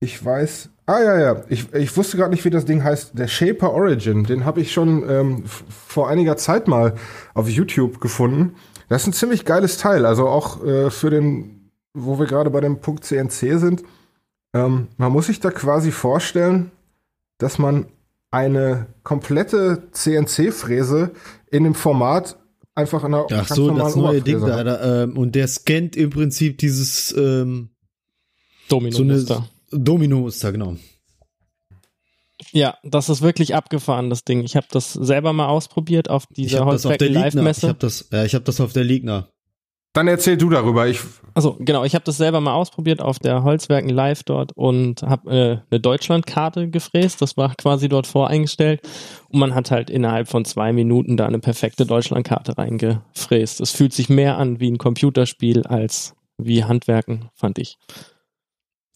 Ich 0.00 0.22
weiß. 0.22 0.68
Ah 0.84 1.00
ja, 1.00 1.18
ja. 1.18 1.42
Ich, 1.48 1.72
ich 1.72 1.96
wusste 1.96 2.16
gerade 2.16 2.30
nicht, 2.30 2.44
wie 2.44 2.50
das 2.50 2.66
Ding 2.66 2.84
heißt. 2.84 3.18
Der 3.18 3.28
Shaper 3.28 3.72
Origin. 3.72 4.24
Den 4.24 4.44
habe 4.44 4.60
ich 4.60 4.72
schon 4.72 5.08
ähm, 5.08 5.44
vor 5.46 6.08
einiger 6.08 6.36
Zeit 6.36 6.68
mal 6.68 6.94
auf 7.32 7.48
YouTube 7.48 8.00
gefunden. 8.00 8.54
Das 8.88 9.02
ist 9.02 9.08
ein 9.08 9.12
ziemlich 9.14 9.44
geiles 9.46 9.78
Teil. 9.78 10.04
Also 10.04 10.28
auch 10.28 10.62
äh, 10.64 10.90
für 10.90 11.10
den, 11.10 11.70
wo 11.94 12.18
wir 12.18 12.26
gerade 12.26 12.50
bei 12.50 12.60
dem 12.60 12.80
Punkt 12.80 13.04
CNC 13.04 13.58
sind. 13.58 13.82
Ähm, 14.56 14.88
man 14.96 15.12
muss 15.12 15.26
sich 15.26 15.40
da 15.40 15.50
quasi 15.50 15.92
vorstellen, 15.92 16.70
dass 17.36 17.58
man 17.58 17.86
eine 18.30 18.86
komplette 19.02 19.82
CNC-Fräse 19.92 21.10
in 21.50 21.64
dem 21.64 21.74
Format 21.74 22.38
einfach 22.74 23.04
in 23.04 23.14
einer 23.14 23.26
Ach 23.30 23.48
so, 23.48 23.70
das 23.70 23.96
neue 23.96 24.22
Ding 24.22 24.40
da, 24.40 24.64
da 24.64 25.02
ähm, 25.02 25.16
und 25.18 25.34
der 25.34 25.46
scannt 25.46 25.94
im 25.94 26.08
Prinzip 26.10 26.58
dieses 26.58 27.14
ähm, 27.16 27.68
Domino-Muster. 28.68 29.46
So 29.70 29.78
Domino-Muster, 29.78 30.52
genau. 30.52 30.76
Ja, 32.52 32.78
das 32.82 33.10
ist 33.10 33.20
wirklich 33.20 33.54
abgefahren, 33.54 34.08
das 34.08 34.24
Ding. 34.24 34.42
Ich 34.42 34.56
habe 34.56 34.66
das 34.70 34.92
selber 34.94 35.34
mal 35.34 35.48
ausprobiert 35.48 36.08
auf 36.08 36.26
dieser 36.26 36.64
Holzwerk 36.64 37.00
Live-Messe. 37.00 37.66
Ich 37.66 37.68
habe 37.68 37.78
das, 37.78 38.08
ja, 38.10 38.24
ich 38.24 38.34
habe 38.34 38.44
das 38.44 38.60
auf 38.60 38.72
der 38.72 38.84
Ligna. 38.84 39.28
Dann 39.96 40.08
erzähl 40.08 40.36
du 40.36 40.50
darüber. 40.50 40.86
Ich 40.86 41.00
also 41.32 41.56
genau, 41.58 41.82
ich 41.84 41.94
habe 41.94 42.04
das 42.04 42.18
selber 42.18 42.42
mal 42.42 42.52
ausprobiert 42.52 43.00
auf 43.00 43.18
der 43.18 43.44
Holzwerken 43.44 43.88
Live 43.88 44.24
dort 44.24 44.52
und 44.52 45.02
habe 45.02 45.30
äh, 45.30 45.58
eine 45.70 45.80
Deutschlandkarte 45.80 46.68
gefräst. 46.68 47.22
Das 47.22 47.38
war 47.38 47.54
quasi 47.54 47.88
dort 47.88 48.06
voreingestellt 48.06 48.82
und 49.30 49.40
man 49.40 49.54
hat 49.54 49.70
halt 49.70 49.88
innerhalb 49.88 50.28
von 50.28 50.44
zwei 50.44 50.74
Minuten 50.74 51.16
da 51.16 51.24
eine 51.24 51.38
perfekte 51.38 51.86
Deutschlandkarte 51.86 52.58
reingefräst. 52.58 53.62
Es 53.62 53.70
fühlt 53.70 53.94
sich 53.94 54.10
mehr 54.10 54.36
an 54.36 54.60
wie 54.60 54.70
ein 54.70 54.76
Computerspiel 54.76 55.62
als 55.62 56.14
wie 56.36 56.62
Handwerken, 56.62 57.30
fand 57.34 57.58
ich. 57.58 57.78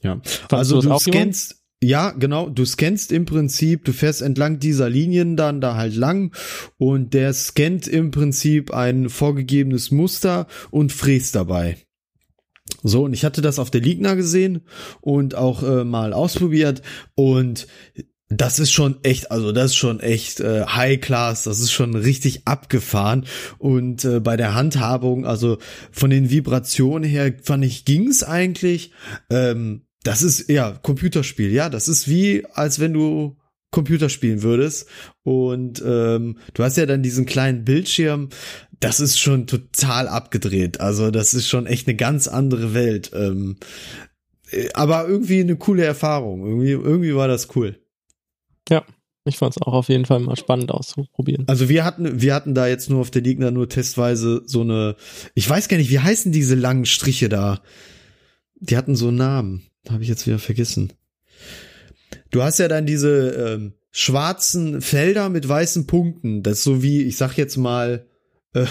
Ja, 0.03 0.21
Fandst 0.23 0.53
also 0.53 0.83
du, 0.83 0.89
du 0.91 0.99
scannst, 0.99 1.60
ja, 1.83 2.11
genau. 2.11 2.51
Du 2.51 2.67
scannst 2.67 3.11
im 3.11 3.25
Prinzip, 3.25 3.85
du 3.87 3.93
fährst 3.93 4.21
entlang 4.21 4.59
dieser 4.59 4.91
Linien 4.91 5.37
dann 5.37 5.63
da 5.63 5.77
halt 5.77 5.97
lang 5.97 6.35
und 6.77 7.15
der 7.15 7.33
scannt 7.33 7.89
im 7.89 8.11
Prinzip 8.11 8.73
ein 8.73 9.09
vorgegebenes 9.09 9.91
Muster 9.91 10.47
und 10.71 10.93
fräst 10.93 11.35
dabei. 11.35 11.79
So, 12.83 13.05
und 13.05 13.15
ich 13.15 13.25
hatte 13.25 13.41
das 13.41 13.59
auf 13.59 13.71
der 13.71 13.81
Ligna 13.81 14.15
gesehen 14.15 14.63
und 15.01 15.35
auch 15.35 15.63
äh, 15.63 15.85
mal 15.85 16.13
ausprobiert 16.13 16.83
und 17.15 17.67
das 18.29 18.61
ist 18.61 18.71
schon 18.71 19.03
echt, 19.03 19.33
also 19.33 19.51
das 19.51 19.73
ist 19.73 19.77
schon 19.77 19.99
echt 20.01 20.39
äh, 20.39 20.65
High 20.65 21.01
Class, 21.01 21.43
das 21.43 21.59
ist 21.59 21.73
schon 21.73 21.97
richtig 21.97 22.47
abgefahren 22.47 23.27
und 23.59 24.05
äh, 24.05 24.21
bei 24.21 24.37
der 24.37 24.55
Handhabung, 24.55 25.27
also 25.27 25.59
von 25.91 26.11
den 26.11 26.31
Vibrationen 26.31 27.09
her 27.09 27.35
fand 27.43 27.65
ich 27.65 27.85
ging's 27.85 28.23
eigentlich. 28.23 28.93
Ähm, 29.31 29.83
das 30.03 30.23
ist 30.23 30.49
ja 30.49 30.73
Computerspiel, 30.73 31.53
ja. 31.53 31.69
Das 31.69 31.89
ist 31.89 32.09
wie, 32.09 32.47
als 32.53 32.81
wenn 32.81 32.93
du 32.93 33.37
Computer 33.71 34.09
spielen 34.09 34.43
würdest. 34.43 34.89
Und 35.23 35.83
ähm, 35.87 36.39
du 36.55 36.65
hast 36.65 36.77
ja 36.77 36.87
dann 36.87 37.03
diesen 37.03 37.27
kleinen 37.27 37.65
Bildschirm. 37.65 38.31
Das 38.81 39.01
ist 39.01 39.19
schon 39.19 39.47
total 39.47 40.09
abgedreht. 40.09 40.81
Also 40.81 41.11
das 41.11 41.35
ist 41.35 41.49
schon 41.49 41.67
echt 41.67 41.87
eine 41.87 41.97
ganz 41.97 42.29
andere 42.29 42.75
Welt. 42.75 43.11
Ähm, 43.15 43.57
äh, 44.51 44.69
aber 44.75 45.07
irgendwie 45.07 45.41
eine 45.41 45.57
coole 45.57 45.85
Erfahrung. 45.85 46.45
Irgendwie, 46.47 46.71
irgendwie 46.71 47.15
war 47.15 47.29
das 47.29 47.55
cool. 47.55 47.79
Ja, 48.69 48.85
ich 49.25 49.37
fand 49.37 49.55
es 49.55 49.63
auch 49.63 49.75
auf 49.75 49.89
jeden 49.89 50.07
Fall 50.07 50.21
mal 50.21 50.37
spannend 50.37 50.71
auszuprobieren. 50.71 51.45
Also 51.47 51.69
wir 51.69 51.85
hatten, 51.85 52.21
wir 52.23 52.35
hatten 52.35 52.55
da 52.55 52.67
jetzt 52.67 52.89
nur 52.89 53.01
auf 53.01 53.11
der 53.11 53.23
Ligner 53.23 53.51
nur 53.51 53.69
testweise 53.69 54.43
so 54.47 54.63
eine, 54.63 54.97
ich 55.35 55.49
weiß 55.49 55.69
gar 55.69 55.77
nicht, 55.77 55.91
wie 55.91 55.99
heißen 55.99 56.33
diese 56.33 56.55
langen 56.55 56.87
Striche 56.87 57.29
da? 57.29 57.61
Die 58.57 58.77
hatten 58.77 58.97
so 58.97 59.09
einen 59.09 59.19
Namen. 59.19 59.70
Habe 59.89 60.03
ich 60.03 60.09
jetzt 60.09 60.27
wieder 60.27 60.39
vergessen. 60.39 60.93
Du 62.31 62.43
hast 62.43 62.59
ja 62.59 62.69
dann 62.69 62.87
diese 62.87 63.31
ähm, 63.31 63.73
schwarzen 63.91 64.81
Felder 64.81 65.29
mit 65.29 65.49
weißen 65.49 65.87
Punkten. 65.87 66.43
Das 66.43 66.59
ist 66.59 66.65
so 66.65 66.83
wie, 66.83 67.03
ich 67.03 67.17
sag 67.17 67.37
jetzt 67.37 67.57
mal, 67.57 68.07
äh, 68.55 68.67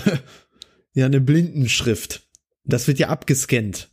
ja, 0.94 1.06
eine 1.06 1.22
Blindenschrift. 1.22 2.28
Das 2.64 2.88
wird 2.88 3.00
ja 3.00 3.10
abgescannt. 3.10 3.90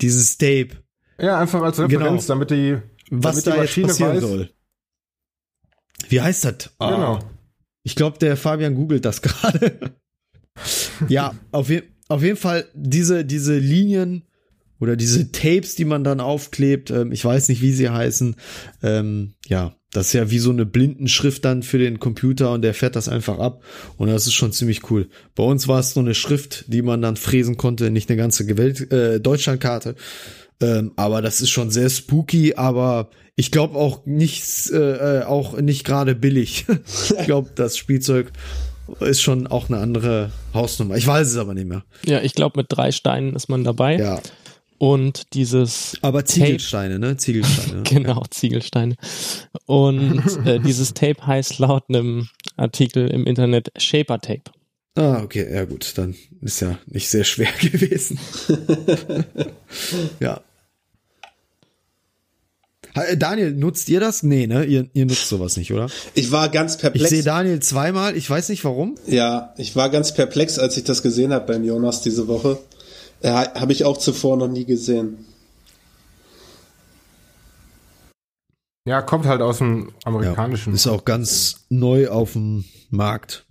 Dieses 0.00 0.38
Tape. 0.38 0.70
Ja, 1.18 1.38
einfach 1.38 1.62
als 1.62 1.78
Referenz, 1.78 2.26
genau. 2.26 2.34
damit 2.34 2.50
die, 2.50 2.78
was 3.10 3.36
damit 3.36 3.46
da 3.46 3.52
die 3.52 3.58
Maschine 3.58 3.86
jetzt 3.86 3.98
passieren 3.98 4.16
weiß. 4.16 4.22
soll. 4.22 4.50
Wie 6.08 6.20
heißt 6.20 6.44
das? 6.44 6.70
Ah. 6.78 6.90
Genau. 6.90 7.18
Ich 7.84 7.94
glaube, 7.94 8.18
der 8.18 8.36
Fabian 8.36 8.74
googelt 8.74 9.04
das 9.04 9.22
gerade. 9.22 9.94
ja, 11.08 11.34
auf, 11.50 11.68
je 11.68 11.82
auf 12.08 12.22
jeden 12.22 12.36
Fall 12.36 12.68
diese, 12.74 13.24
diese 13.24 13.56
Linien 13.56 14.24
oder 14.82 14.96
diese 14.96 15.30
Tapes, 15.30 15.76
die 15.76 15.84
man 15.84 16.02
dann 16.02 16.18
aufklebt, 16.18 16.90
ähm, 16.90 17.12
ich 17.12 17.24
weiß 17.24 17.48
nicht, 17.48 17.62
wie 17.62 17.70
sie 17.70 17.88
heißen. 17.88 18.34
Ähm, 18.82 19.34
ja, 19.46 19.76
das 19.92 20.08
ist 20.08 20.12
ja 20.14 20.28
wie 20.32 20.40
so 20.40 20.50
eine 20.50 20.66
Blindenschrift 20.66 21.44
dann 21.44 21.62
für 21.62 21.78
den 21.78 22.00
Computer 22.00 22.50
und 22.50 22.62
der 22.62 22.74
fährt 22.74 22.96
das 22.96 23.08
einfach 23.08 23.38
ab 23.38 23.62
und 23.96 24.08
das 24.08 24.26
ist 24.26 24.32
schon 24.32 24.50
ziemlich 24.50 24.90
cool. 24.90 25.08
Bei 25.36 25.44
uns 25.44 25.68
war 25.68 25.78
es 25.78 25.94
nur 25.94 26.04
eine 26.04 26.16
Schrift, 26.16 26.64
die 26.66 26.82
man 26.82 27.00
dann 27.00 27.14
fräsen 27.14 27.56
konnte, 27.56 27.92
nicht 27.92 28.10
eine 28.10 28.16
ganze 28.16 28.44
Welt 28.58 28.90
äh, 28.90 29.20
Deutschlandkarte. 29.20 29.94
Ähm, 30.60 30.90
aber 30.96 31.22
das 31.22 31.40
ist 31.40 31.50
schon 31.50 31.70
sehr 31.70 31.88
spooky, 31.88 32.54
aber 32.56 33.08
ich 33.36 33.52
glaube 33.52 33.78
auch 33.78 34.04
nicht, 34.04 34.68
äh, 34.72 35.20
äh 35.20 35.22
auch 35.22 35.60
nicht 35.60 35.84
gerade 35.84 36.16
billig. 36.16 36.66
ich 37.20 37.24
glaube, 37.24 37.50
das 37.54 37.76
Spielzeug 37.76 38.32
ist 38.98 39.22
schon 39.22 39.46
auch 39.46 39.68
eine 39.68 39.78
andere 39.78 40.32
Hausnummer. 40.52 40.96
Ich 40.96 41.06
weiß 41.06 41.28
es 41.28 41.36
aber 41.36 41.54
nicht 41.54 41.68
mehr. 41.68 41.84
Ja, 42.04 42.20
ich 42.20 42.34
glaube, 42.34 42.58
mit 42.58 42.66
drei 42.68 42.90
Steinen 42.90 43.36
ist 43.36 43.48
man 43.48 43.62
dabei. 43.62 43.96
Ja 43.96 44.20
und 44.82 45.34
dieses 45.34 45.96
aber 46.02 46.24
Ziegelsteine, 46.24 46.94
Tape, 46.94 47.06
ne? 47.06 47.16
Ziegelsteine. 47.16 47.82
genau, 47.84 48.24
Ziegelsteine. 48.28 48.96
Und 49.66 50.24
äh, 50.44 50.58
dieses 50.58 50.92
Tape 50.92 51.24
heißt 51.24 51.60
laut 51.60 51.84
einem 51.88 52.26
Artikel 52.56 53.06
im 53.06 53.24
Internet 53.24 53.70
Shaper 53.76 54.20
Tape. 54.20 54.42
Ah, 54.96 55.22
okay, 55.22 55.46
ja 55.54 55.66
gut, 55.66 55.92
dann 55.98 56.16
ist 56.40 56.58
ja 56.62 56.80
nicht 56.86 57.08
sehr 57.08 57.22
schwer 57.22 57.50
gewesen. 57.60 58.18
ja. 60.18 60.40
Äh, 62.94 63.16
Daniel, 63.16 63.52
nutzt 63.52 63.88
ihr 63.88 64.00
das? 64.00 64.24
Nee, 64.24 64.48
ne? 64.48 64.64
Ihr, 64.64 64.88
ihr 64.94 65.06
nutzt 65.06 65.28
sowas 65.28 65.56
nicht, 65.56 65.72
oder? 65.72 65.86
Ich 66.14 66.32
war 66.32 66.48
ganz 66.48 66.76
perplex. 66.76 67.04
Ich 67.04 67.10
sehe 67.10 67.22
Daniel 67.22 67.60
zweimal, 67.60 68.16
ich 68.16 68.28
weiß 68.28 68.48
nicht 68.48 68.64
warum. 68.64 68.96
Ja, 69.06 69.54
ich 69.58 69.76
war 69.76 69.90
ganz 69.90 70.12
perplex, 70.12 70.58
als 70.58 70.76
ich 70.76 70.82
das 70.82 71.04
gesehen 71.04 71.32
habe 71.32 71.46
beim 71.46 71.62
Jonas 71.62 72.02
diese 72.02 72.26
Woche. 72.26 72.58
Ja, 73.22 73.54
habe 73.54 73.72
ich 73.72 73.84
auch 73.84 73.98
zuvor 73.98 74.36
noch 74.36 74.48
nie 74.48 74.64
gesehen. 74.64 75.24
Ja, 78.84 79.00
kommt 79.00 79.26
halt 79.26 79.42
aus 79.42 79.58
dem 79.58 79.92
amerikanischen. 80.04 80.70
Ja, 80.70 80.74
ist 80.74 80.88
auch 80.88 81.04
ganz 81.04 81.66
neu 81.68 82.08
auf 82.08 82.32
dem 82.32 82.64
Markt. 82.90 83.46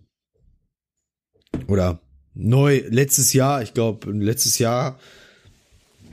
Oder 1.67 1.99
neu, 2.33 2.83
letztes 2.89 3.31
Jahr, 3.31 3.61
ich 3.61 3.73
glaube, 3.73 4.11
letztes 4.11 4.59
Jahr 4.59 4.99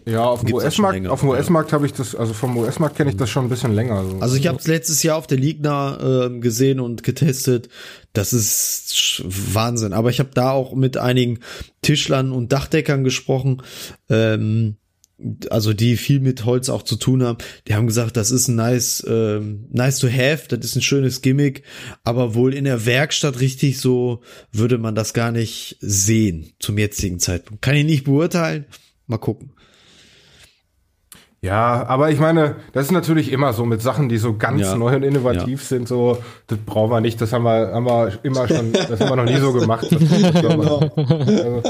ja, 0.08 0.24
auf 0.24 0.40
dem 0.42 0.54
US-Markt, 0.54 1.06
auf 1.06 1.20
dem 1.20 1.28
US-Markt 1.28 1.72
habe 1.72 1.84
ich 1.84 1.92
das, 1.92 2.14
also 2.14 2.32
vom 2.32 2.56
US-Markt 2.56 2.96
kenne 2.96 3.10
ich 3.10 3.16
das 3.16 3.28
schon 3.28 3.44
ein 3.44 3.48
bisschen 3.48 3.74
länger. 3.74 4.04
So. 4.04 4.18
Also 4.20 4.36
ich 4.36 4.46
habe 4.46 4.58
es 4.58 4.66
letztes 4.66 5.02
Jahr 5.02 5.18
auf 5.18 5.26
der 5.26 5.38
Ligna 5.38 6.26
äh, 6.26 6.38
gesehen 6.38 6.80
und 6.80 7.02
getestet. 7.02 7.68
Das 8.14 8.32
ist 8.32 9.22
Wahnsinn. 9.26 9.92
Aber 9.92 10.08
ich 10.08 10.18
habe 10.18 10.30
da 10.32 10.52
auch 10.52 10.74
mit 10.74 10.96
einigen 10.96 11.40
Tischlern 11.82 12.32
und 12.32 12.52
Dachdeckern 12.52 13.04
gesprochen. 13.04 13.62
Ähm, 14.08 14.76
also 15.50 15.72
die 15.72 15.96
viel 15.96 16.20
mit 16.20 16.44
Holz 16.44 16.68
auch 16.68 16.82
zu 16.82 16.96
tun 16.96 17.22
haben, 17.24 17.38
die 17.66 17.74
haben 17.74 17.88
gesagt, 17.88 18.16
das 18.16 18.30
ist 18.30 18.48
ein 18.48 18.54
nice, 18.54 19.04
ähm, 19.08 19.66
nice 19.70 19.98
to 19.98 20.08
have, 20.08 20.46
das 20.48 20.64
ist 20.64 20.76
ein 20.76 20.82
schönes 20.82 21.22
Gimmick, 21.22 21.64
aber 22.04 22.34
wohl 22.34 22.54
in 22.54 22.64
der 22.64 22.86
Werkstatt 22.86 23.40
richtig 23.40 23.80
so 23.80 24.22
würde 24.52 24.78
man 24.78 24.94
das 24.94 25.14
gar 25.14 25.32
nicht 25.32 25.76
sehen 25.80 26.52
zum 26.60 26.78
jetzigen 26.78 27.18
Zeitpunkt. 27.18 27.62
Kann 27.62 27.74
ich 27.74 27.84
nicht 27.84 28.04
beurteilen. 28.04 28.66
Mal 29.08 29.18
gucken. 29.18 29.52
Ja, 31.40 31.86
aber 31.86 32.10
ich 32.10 32.18
meine, 32.18 32.56
das 32.72 32.86
ist 32.86 32.90
natürlich 32.90 33.30
immer 33.30 33.52
so 33.52 33.64
mit 33.64 33.80
Sachen, 33.80 34.08
die 34.08 34.18
so 34.18 34.36
ganz 34.36 34.62
ja. 34.62 34.74
neu 34.74 34.96
und 34.96 35.04
innovativ 35.04 35.60
ja. 35.60 35.66
sind, 35.66 35.86
so, 35.86 36.18
das 36.48 36.58
brauchen 36.58 36.90
wir 36.90 37.00
nicht, 37.00 37.20
das 37.20 37.32
haben 37.32 37.44
wir, 37.44 37.72
haben 37.72 37.86
wir 37.86 38.18
immer 38.24 38.48
schon, 38.48 38.72
das 38.72 39.00
haben 39.00 39.08
wir 39.08 39.16
noch 39.16 39.24
nie 39.24 39.36
so 39.36 39.52
gemacht. 39.52 39.86
genau. 39.90 40.80
also. 40.96 41.62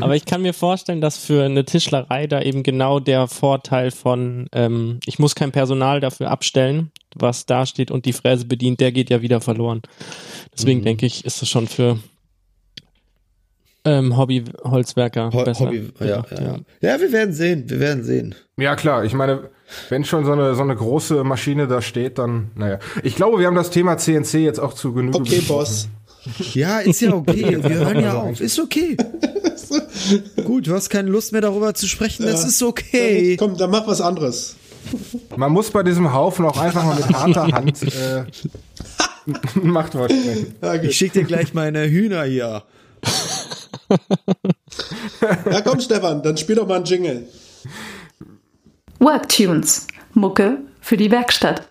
Aber 0.00 0.16
ich 0.16 0.24
kann 0.24 0.40
mir 0.40 0.54
vorstellen, 0.54 1.02
dass 1.02 1.18
für 1.18 1.44
eine 1.44 1.66
Tischlerei 1.66 2.26
da 2.26 2.40
eben 2.40 2.62
genau 2.62 2.98
der 2.98 3.28
Vorteil 3.28 3.90
von, 3.90 4.48
ähm, 4.52 5.00
ich 5.04 5.18
muss 5.18 5.34
kein 5.34 5.52
Personal 5.52 6.00
dafür 6.00 6.30
abstellen, 6.30 6.90
was 7.14 7.44
da 7.44 7.66
steht 7.66 7.90
und 7.90 8.06
die 8.06 8.14
Fräse 8.14 8.46
bedient, 8.46 8.80
der 8.80 8.90
geht 8.90 9.10
ja 9.10 9.20
wieder 9.20 9.42
verloren. 9.42 9.82
Deswegen 10.56 10.80
mhm. 10.80 10.84
denke 10.84 11.04
ich, 11.04 11.26
ist 11.26 11.42
es 11.42 11.48
schon 11.50 11.68
für 11.68 11.98
ähm, 13.84 14.16
Hobby-Holzwerker 14.16 15.30
Ho 15.32 15.44
besser. 15.44 15.66
Hobby, 15.66 15.92
ja, 16.00 16.06
ja, 16.06 16.24
ja. 16.30 16.58
ja, 16.80 17.00
wir 17.00 17.12
werden 17.12 17.34
sehen, 17.34 17.64
wir 17.68 17.80
werden 17.80 18.04
sehen. 18.04 18.34
Ja, 18.56 18.76
klar, 18.76 19.04
ich 19.04 19.14
meine, 19.14 19.50
wenn 19.88 20.04
schon 20.04 20.24
so 20.24 20.32
eine, 20.32 20.54
so 20.54 20.62
eine 20.62 20.76
große 20.76 21.24
Maschine 21.24 21.66
da 21.66 21.82
steht, 21.82 22.18
dann, 22.18 22.50
naja. 22.54 22.78
Ich 23.02 23.16
glaube, 23.16 23.38
wir 23.38 23.46
haben 23.46 23.56
das 23.56 23.70
Thema 23.70 23.98
CNC 23.98 24.34
jetzt 24.34 24.58
auch 24.58 24.74
zu 24.74 24.92
Genüge 24.92 25.18
Okay, 25.18 25.42
Boss. 25.46 25.88
Ja, 26.54 26.80
ist 26.80 27.00
ja 27.00 27.12
okay. 27.12 27.58
Wir 27.62 27.74
hören 27.86 28.00
ja 28.00 28.14
auf. 28.14 28.40
Ist 28.40 28.58
okay. 28.58 28.96
Gut, 30.44 30.66
du 30.66 30.74
hast 30.74 30.88
keine 30.88 31.10
Lust 31.10 31.32
mehr 31.32 31.40
darüber 31.40 31.74
zu 31.74 31.86
sprechen. 31.86 32.24
Das 32.24 32.44
ist 32.44 32.62
okay. 32.62 33.36
Komm, 33.36 33.56
dann 33.56 33.70
mach 33.70 33.86
was 33.86 34.00
anderes. 34.00 34.56
Man 35.36 35.52
muss 35.52 35.70
bei 35.70 35.82
diesem 35.82 36.12
Haufen 36.12 36.44
auch 36.44 36.58
einfach 36.58 36.84
mal 36.84 36.96
mit 36.96 37.08
harter 37.12 37.46
Hand 37.48 37.82
äh, 37.82 38.24
Machtwort 39.62 40.12
sprechen. 40.12 40.54
Ja. 40.62 40.74
Ich 40.74 40.96
schick 40.96 41.12
dir 41.12 41.24
gleich 41.24 41.54
meine 41.54 41.88
Hühner 41.88 42.24
hier. 42.24 42.62
Ja, 45.50 45.60
komm, 45.62 45.80
Stefan, 45.80 46.22
dann 46.22 46.36
spiel 46.36 46.56
doch 46.56 46.66
mal 46.66 46.76
einen 46.76 46.84
Jingle. 46.84 47.28
Worktunes. 48.98 49.86
Mucke 50.14 50.58
für 50.80 50.96
die 50.96 51.10
Werkstatt. 51.10 51.68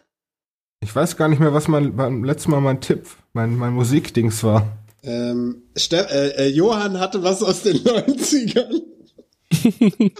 Ich 0.82 0.94
weiß 0.95 1.16
gar 1.16 1.30
nicht 1.30 1.40
mehr, 1.40 1.54
was 1.54 1.68
mein, 1.68 1.95
beim 1.95 2.24
letzten 2.24 2.52
Mal 2.52 2.60
mein 2.60 2.82
Tipp, 2.82 3.08
mein, 3.32 3.56
mein 3.56 3.74
Musikdings 3.74 4.44
war. 4.44 4.68
Ähm, 5.04 5.64
Ste 5.78 6.10
äh, 6.10 6.45
äh, 6.45 6.48
Johann 6.50 7.00
hatte 7.00 7.24
was 7.24 7.41
aus 7.41 7.62
den 7.64 7.78
90ern. 7.84 8.82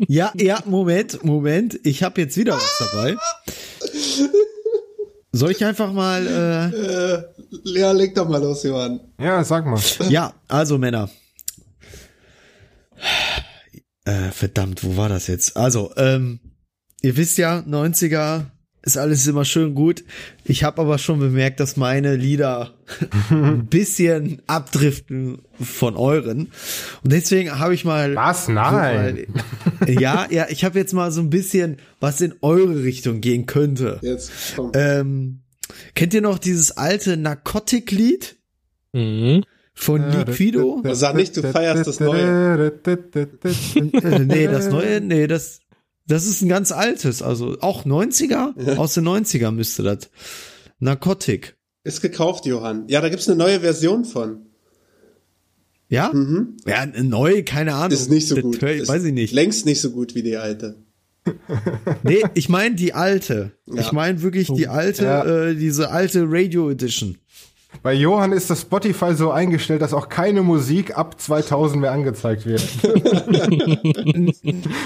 Ja, 0.08 0.32
ja, 0.36 0.62
Moment, 0.66 1.24
Moment. 1.24 1.80
Ich 1.84 2.04
habe 2.04 2.22
jetzt 2.22 2.38
wieder 2.38 2.54
was 2.56 2.78
dabei. 2.92 3.16
Soll 5.32 5.52
ich 5.52 5.66
einfach 5.66 5.92
mal. 5.92 6.28
Äh, 6.28 7.14
Äh, 7.16 7.24
ja, 7.80 7.92
leg 7.92 8.14
doch 8.16 8.30
mal 8.30 8.42
los, 8.42 8.64
Johann. 8.64 9.00
Ja, 9.20 9.44
sag 9.44 9.66
mal. 9.66 9.80
ja, 10.10 10.34
also 10.48 10.78
Männer. 10.78 11.10
Äh, 14.06 14.32
verdammt, 14.32 14.84
wo 14.84 14.98
war 14.98 15.10
das 15.10 15.28
jetzt? 15.28 15.56
Also, 15.58 15.94
ähm, 15.98 16.40
ihr 17.02 17.16
wisst 17.18 17.38
ja, 17.38 17.60
90er 17.60 18.46
ist 18.82 18.98
alles 18.98 19.26
immer 19.28 19.46
schön 19.46 19.76
gut. 19.76 20.04
Ich 20.44 20.66
habe 20.66 20.82
aber 20.82 20.98
schon 20.98 21.20
bemerkt, 21.20 21.62
dass 21.62 21.78
meine 21.78 22.18
Lieder 22.18 22.74
ein 23.30 23.68
bisschen 23.68 24.42
abdriften 24.46 25.42
von 25.60 25.96
euren. 25.96 26.52
Und 27.02 27.12
deswegen 27.14 27.58
habe 27.60 27.74
ich 27.74 27.86
mal. 27.86 28.14
Was? 28.16 28.50
Nein. 28.50 29.28
So 29.34 29.86
mal, 29.86 29.90
ja, 30.02 30.28
ja, 30.30 30.48
ich 30.50 30.66
habe 30.66 30.78
jetzt 30.78 30.94
mal 30.94 31.12
so 31.14 31.22
ein 31.22 31.30
bisschen, 31.30 31.78
was 32.02 32.20
in 32.20 32.34
eure 32.42 32.84
Richtung 32.84 33.22
gehen 33.22 33.46
könnte. 33.46 34.00
Jetzt 34.02 34.32
komm. 34.58 34.72
Ähm, 34.76 35.44
kennt 35.96 36.14
ihr 36.14 36.22
noch 36.22 36.38
dieses 36.38 36.76
alte 36.76 37.16
Narcotic-Lied 37.16 38.36
Mhm. 38.94 39.44
Von 39.74 40.10
Liquido? 40.12 40.82
Sag 40.94 41.16
nicht, 41.16 41.36
du 41.38 41.42
feierst 41.42 41.88
das 41.88 42.00
Neue. 42.00 42.74
Nee, 44.26 44.48
das 44.48 44.70
neue, 44.70 45.02
nee, 45.02 45.28
das, 45.28 45.60
das 46.08 46.26
ist 46.28 46.42
ein 46.42 46.50
ganz 46.50 46.72
altes, 46.72 47.22
also 47.22 47.58
auch 47.62 47.86
90er, 47.86 48.78
aus 48.78 48.94
den 48.94 49.08
90er 49.08 49.52
müsste 49.52 49.84
das. 49.84 50.10
Narcotic. 50.80 51.56
Ist 51.84 52.02
gekauft, 52.02 52.46
Johann. 52.46 52.88
Ja, 52.88 53.02
da 53.02 53.10
gibt's 53.10 53.28
eine 53.28 53.38
neue 53.38 53.60
Version 53.62 54.06
von. 54.06 54.46
Ja? 55.90 56.12
Ja, 56.66 56.78
eine 56.78 57.04
neue, 57.04 57.44
keine 57.44 57.74
Ahnung. 57.76 57.90
Mhm. 57.90 57.94
Ist 57.94 58.10
nicht 58.10 58.28
so 58.28 58.36
Das 58.36 58.44
gut. 58.44 58.64
Ist 58.64 58.88
weiß 58.88 59.04
ich 59.04 59.14
nicht. 59.14 59.34
Längst 59.34 59.66
nicht 59.66 59.82
so 59.82 59.92
gut 59.92 60.16
wie 60.16 60.24
die 60.24 60.38
alte. 60.38 60.78
Nee, 62.04 62.22
ich 62.34 62.50
meine 62.50 62.76
die 62.76 62.94
alte. 62.94 63.52
Ja. 63.66 63.80
Ich 63.82 63.92
meine 63.94 64.22
wirklich 64.22 64.50
die 64.52 64.68
alte, 64.68 65.04
Ja. 65.06 65.24
äh, 65.48 65.56
diese 65.56 65.90
alte 65.90 66.26
Radio 66.28 66.70
Edition. 66.70 67.18
Bei 67.82 67.94
Johann 67.94 68.32
ist 68.32 68.50
das 68.50 68.62
Spotify 68.62 69.16
so 69.16 69.32
eingestellt, 69.32 69.82
dass 69.82 69.94
auch 69.94 70.08
keine 70.10 70.42
Musik 70.42 70.98
ab 70.98 71.20
2000 71.20 71.82
mehr 71.82 71.92
angezeigt 71.92 72.46
wird. 72.46 72.62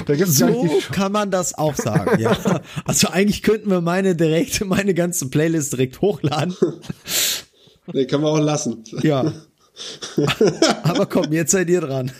da 0.05 0.15
gibt's 0.15 0.37
So 0.37 0.69
kann 0.91 1.11
man 1.11 1.29
das 1.29 1.55
auch 1.57 1.75
sagen, 1.75 2.19
ja. 2.19 2.35
Also 2.85 3.09
eigentlich 3.09 3.43
könnten 3.43 3.69
wir 3.69 3.81
meine 3.81 4.15
direkt, 4.15 4.65
meine 4.65 4.93
ganze 4.93 5.29
Playlist 5.29 5.73
direkt 5.73 6.01
hochladen. 6.01 6.55
Nee, 7.93 8.05
können 8.05 8.23
wir 8.23 8.29
auch 8.29 8.39
lassen. 8.39 8.83
Ja. 9.01 9.31
Aber 10.83 11.05
komm, 11.05 11.31
jetzt 11.31 11.51
seid 11.51 11.69
ihr 11.69 11.81
dran. 11.81 12.11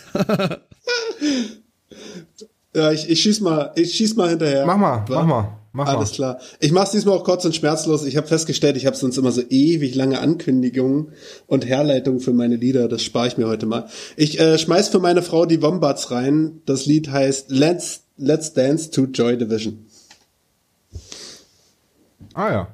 Ja, 2.76 2.91
ich, 2.91 3.10
ich 3.10 3.22
schieß 3.22 3.41
mal, 3.41 3.72
ich 3.76 3.95
schieß 3.95 4.15
mal 4.15 4.30
hinterher. 4.30 4.65
Mach 4.65 4.77
mal, 4.77 5.03
mach 5.10 5.26
mal, 5.26 5.57
mach 5.78 5.88
Alles 5.88 6.10
mal. 6.10 6.16
klar. 6.16 6.40
Ich 6.60 6.72
mach's 6.72 6.91
diesmal 6.91 7.16
auch 7.16 7.24
kurz 7.24 7.45
und 7.45 7.56
schmerzlos. 7.56 8.04
Ich 8.04 8.18
habe 8.18 8.28
festgestellt, 8.28 8.76
ich 8.76 8.86
habe 8.86 8.98
sonst 8.98 9.18
immer 9.18 9.32
so 9.32 9.41
ewig 9.48 9.95
lange 9.95 10.20
Ankündigungen 10.20 11.14
und 11.45 11.66
Herleitungen 11.66 12.20
für 12.20 12.34
meine 12.34 12.58
Lieder. 12.58 12.90
Das 12.90 13.04
spare 13.04 13.28
ich 13.28 13.38
mir 13.38 13.48
heute 13.48 13.66
mal. 13.68 13.88
Ich 14.18 14.40
äh, 14.40 14.58
schmeiß 14.58 14.90
für 14.90 14.99
meine 14.99 15.22
Frau 15.22 15.45
die 15.45 15.62
Wombats 15.62 16.12
rein. 16.12 16.62
Das 16.66 16.86
Lied 16.86 17.10
heißt 17.10 17.52
Let's 17.52 18.02
Let's 18.18 18.54
Dance 18.54 18.90
to 18.90 19.04
Joy 19.06 19.38
Division. 19.38 19.86
Ah 22.34 22.52
ja. 22.52 22.68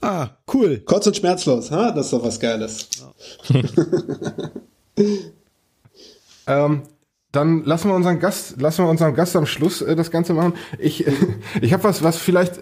Ah, 0.00 0.30
cool. 0.52 0.80
Kurz 0.84 1.06
und 1.06 1.16
schmerzlos, 1.16 1.70
ha? 1.70 1.90
Das 1.90 2.06
ist 2.06 2.12
doch 2.12 2.22
was 2.24 2.38
Geiles. 2.38 2.88
Ähm, 6.46 6.82
dann 7.34 7.64
lassen 7.64 7.88
wir 7.88 7.94
unseren 7.94 8.20
Gast, 8.20 8.60
lassen 8.60 8.84
wir 8.84 8.90
unseren 8.90 9.14
Gast 9.14 9.36
am 9.36 9.46
Schluss 9.46 9.82
äh, 9.82 9.96
das 9.96 10.10
Ganze 10.10 10.34
machen. 10.34 10.54
Ich, 10.78 11.04
ich 11.60 11.72
habe 11.72 11.84
was, 11.84 12.02
was 12.02 12.16
vielleicht, 12.16 12.60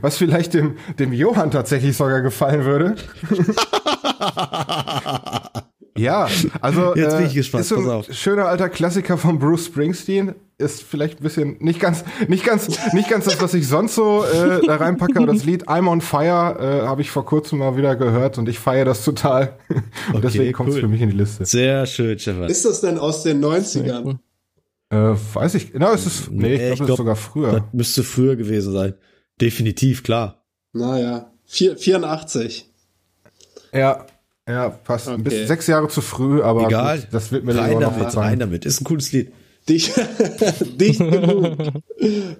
was 0.00 0.16
vielleicht 0.16 0.54
dem, 0.54 0.76
dem 0.98 1.12
Johann 1.12 1.50
tatsächlich 1.50 1.96
sogar 1.96 2.20
gefallen 2.20 2.64
würde. 2.64 2.96
ja, 5.96 6.28
also 6.60 6.94
Jetzt 6.96 7.16
bin 7.16 7.24
äh, 7.24 7.28
ich 7.28 7.34
gespannt, 7.34 7.62
Ist 7.62 7.68
so 7.68 7.76
ein 7.76 7.84
pass 7.84 8.08
auf. 8.08 8.12
schöner 8.14 8.46
alter 8.46 8.68
Klassiker 8.68 9.16
von 9.18 9.38
Bruce 9.38 9.66
Springsteen. 9.66 10.34
Ist 10.56 10.82
vielleicht 10.84 11.18
ein 11.18 11.22
bisschen 11.24 11.56
nicht 11.58 11.80
ganz, 11.80 12.04
nicht 12.28 12.44
ganz, 12.44 12.68
nicht 12.92 13.08
ganz 13.10 13.24
das, 13.24 13.40
was 13.42 13.54
ich 13.54 13.66
sonst 13.66 13.96
so 13.96 14.24
äh, 14.24 14.64
da 14.64 14.76
reinpacke. 14.76 15.16
Aber 15.16 15.26
das 15.32 15.44
Lied 15.44 15.68
I'm 15.68 15.88
on 15.88 16.00
Fire 16.00 16.56
äh, 16.60 16.86
habe 16.86 17.02
ich 17.02 17.10
vor 17.10 17.24
kurzem 17.24 17.58
mal 17.58 17.76
wieder 17.76 17.96
gehört 17.96 18.38
und 18.38 18.48
ich 18.48 18.60
feiere 18.60 18.84
das 18.84 19.04
total. 19.04 19.58
Und 19.68 20.16
Okay, 20.16 20.20
deswegen 20.22 20.52
kommt 20.52 20.68
es 20.68 20.76
cool. 20.76 20.82
für 20.82 20.88
mich 20.88 21.00
in 21.00 21.10
die 21.10 21.16
Liste. 21.16 21.44
Sehr 21.44 21.86
schön, 21.86 22.16
Stefan. 22.20 22.44
Ist 22.44 22.64
das 22.64 22.80
denn 22.80 22.98
aus 22.98 23.24
den 23.24 23.44
90ern? 23.44 24.18
Äh, 24.90 24.96
weiß 24.96 25.54
ich. 25.56 25.72
Na, 25.74 25.92
es 25.92 26.06
ist. 26.06 26.30
Nee, 26.30 26.54
ich 26.54 26.60
glaube, 26.60 26.62
ich 26.62 26.68
das 26.70 26.80
ist 26.80 26.86
glaub, 26.86 26.98
sogar 26.98 27.16
früher. 27.16 27.52
Das 27.52 27.62
müsste 27.72 28.04
früher 28.04 28.36
gewesen 28.36 28.72
sein. 28.72 28.94
Definitiv, 29.40 30.04
klar. 30.04 30.44
Naja, 30.72 31.32
vier, 31.46 31.76
84. 31.76 32.70
Ja, 33.72 34.06
ja, 34.48 34.68
passt. 34.70 35.08
Ein 35.08 35.14
Okay. 35.14 35.22
bisschen 35.24 35.46
sechs 35.46 35.66
Jahre 35.66 35.88
zu 35.88 36.00
früh, 36.00 36.42
aber 36.42 36.66
Egal. 36.66 36.98
gut, 36.98 37.08
das 37.12 37.32
wird 37.32 37.44
mir 37.44 37.54
rein 37.56 37.70
dann 37.72 37.76
auch 37.76 37.80
noch 37.80 37.80
damit, 37.92 38.04
rein 38.04 38.10
verzeihen. 38.12 38.38
damit. 38.40 38.64
Ist 38.64 38.80
ein 38.80 38.84
cooles 38.84 39.12
Lied. 39.12 39.32
Dich, 39.66 39.90
dich 40.78 40.98
genug. 40.98 41.56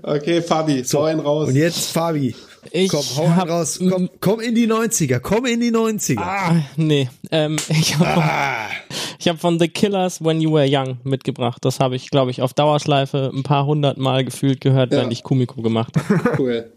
Okay, 0.02 0.42
Fabi, 0.42 0.84
so, 0.84 0.98
hau 0.98 1.04
einen 1.04 1.20
raus. 1.20 1.48
Und 1.48 1.56
jetzt, 1.56 1.90
Fabi. 1.92 2.34
Ich 2.70 2.90
komm, 2.90 3.02
hau 3.16 3.24
einen 3.24 3.48
raus. 3.50 3.80
Komm, 3.88 4.10
komm 4.20 4.40
in 4.40 4.54
die 4.54 4.66
90er. 4.66 5.20
Komm 5.20 5.46
in 5.46 5.60
die 5.60 5.70
90er. 5.72 6.18
Ah, 6.20 6.54
nee. 6.76 7.08
Ähm, 7.30 7.56
ich 7.70 7.96
habe 7.98 8.20
Ah. 8.22 8.66
ich 9.18 9.26
hab 9.28 9.40
von 9.40 9.58
The 9.58 9.68
Killers 9.68 10.22
When 10.22 10.42
You 10.42 10.52
Were 10.52 10.66
Young 10.68 10.98
mitgebracht. 11.04 11.64
Das 11.64 11.80
habe 11.80 11.96
ich, 11.96 12.10
glaube 12.10 12.30
ich, 12.30 12.42
auf 12.42 12.52
Dauerschleife 12.52 13.30
ein 13.34 13.42
paar 13.42 13.64
hundert 13.64 13.96
Mal 13.96 14.22
gefühlt 14.26 14.60
gehört, 14.60 14.92
Ja. 14.92 14.98
während 14.98 15.12
ich 15.14 15.22
Kumiko 15.22 15.62
gemacht 15.62 15.94
habe. 15.96 16.36
Cool. 16.42 16.70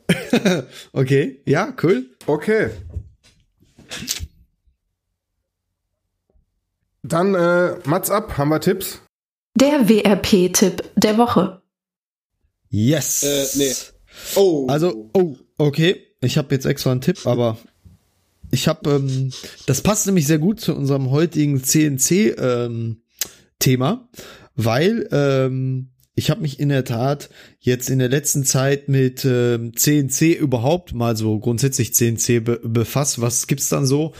Okay, 0.94 1.42
ja, 1.46 1.74
cool. 1.84 2.06
Okay. 2.26 2.70
Dann 7.08 7.36
äh, 7.36 7.76
Mats 7.86 8.10
ab, 8.10 8.38
haben 8.38 8.50
wir 8.50 8.60
Tipps? 8.60 9.00
Der 9.56 9.88
WRP-Tipp 9.88 10.84
der 10.96 11.18
Woche. 11.18 11.62
Yes. 12.70 13.24
Äh, 13.24 13.46
nee. 13.58 13.74
Oh. 14.36 14.68
Also, 14.68 15.10
oh, 15.14 15.38
okay. 15.58 16.04
Ich 16.22 16.38
habe 16.38 16.54
jetzt 16.54 16.66
extra 16.66 16.92
einen 16.92 17.00
Tipp, 17.02 17.26
aber 17.26 17.58
ich 18.52 18.68
habe, 18.68 18.90
ähm, 18.90 19.32
das 19.68 19.82
passt 19.82 20.06
nämlich 20.06 20.28
sehr 20.28 20.40
gut 20.40 20.60
zu 20.60 20.76
unserem 20.76 21.10
heutigen 21.12 21.64
CNC-Thema, 21.64 23.00
weil 24.56 25.08
ähm, 25.12 25.92
ich 26.16 26.30
habe 26.30 26.42
mich 26.42 26.60
in 26.60 26.70
der 26.70 26.84
Tat 26.84 27.30
jetzt 27.60 27.90
in 27.90 28.00
der 28.00 28.10
letzten 28.10 28.44
Zeit 28.44 28.90
mit 28.90 29.24
ähm, 29.24 29.78
CNC 29.78 30.34
überhaupt 30.34 30.94
mal 30.94 31.16
so 31.16 31.40
grundsätzlich 31.40 31.94
CNC 31.94 32.44
be 32.44 32.60
befasst. 32.64 33.22
Was 33.22 33.48
gibt's 33.48 33.70
dann 33.70 33.86
so? 33.86 34.14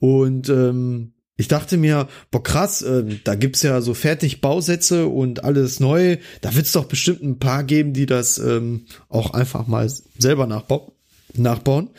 Und 0.00 0.48
ähm, 0.48 1.13
ich 1.36 1.48
dachte 1.48 1.76
mir, 1.76 2.08
boah 2.30 2.42
krass, 2.42 2.82
äh, 2.82 3.04
da 3.24 3.34
gibt's 3.34 3.62
ja 3.62 3.80
so 3.80 3.94
fertig 3.94 4.40
Bausätze 4.40 5.08
und 5.08 5.44
alles 5.44 5.80
neu. 5.80 6.18
Da 6.40 6.54
wird's 6.54 6.72
doch 6.72 6.84
bestimmt 6.84 7.22
ein 7.22 7.38
paar 7.38 7.64
geben, 7.64 7.92
die 7.92 8.06
das 8.06 8.38
ähm, 8.38 8.86
auch 9.08 9.32
einfach 9.32 9.66
mal 9.66 9.90
selber 10.18 10.46
nachbau 10.46 10.92
nachbauen. 11.36 11.90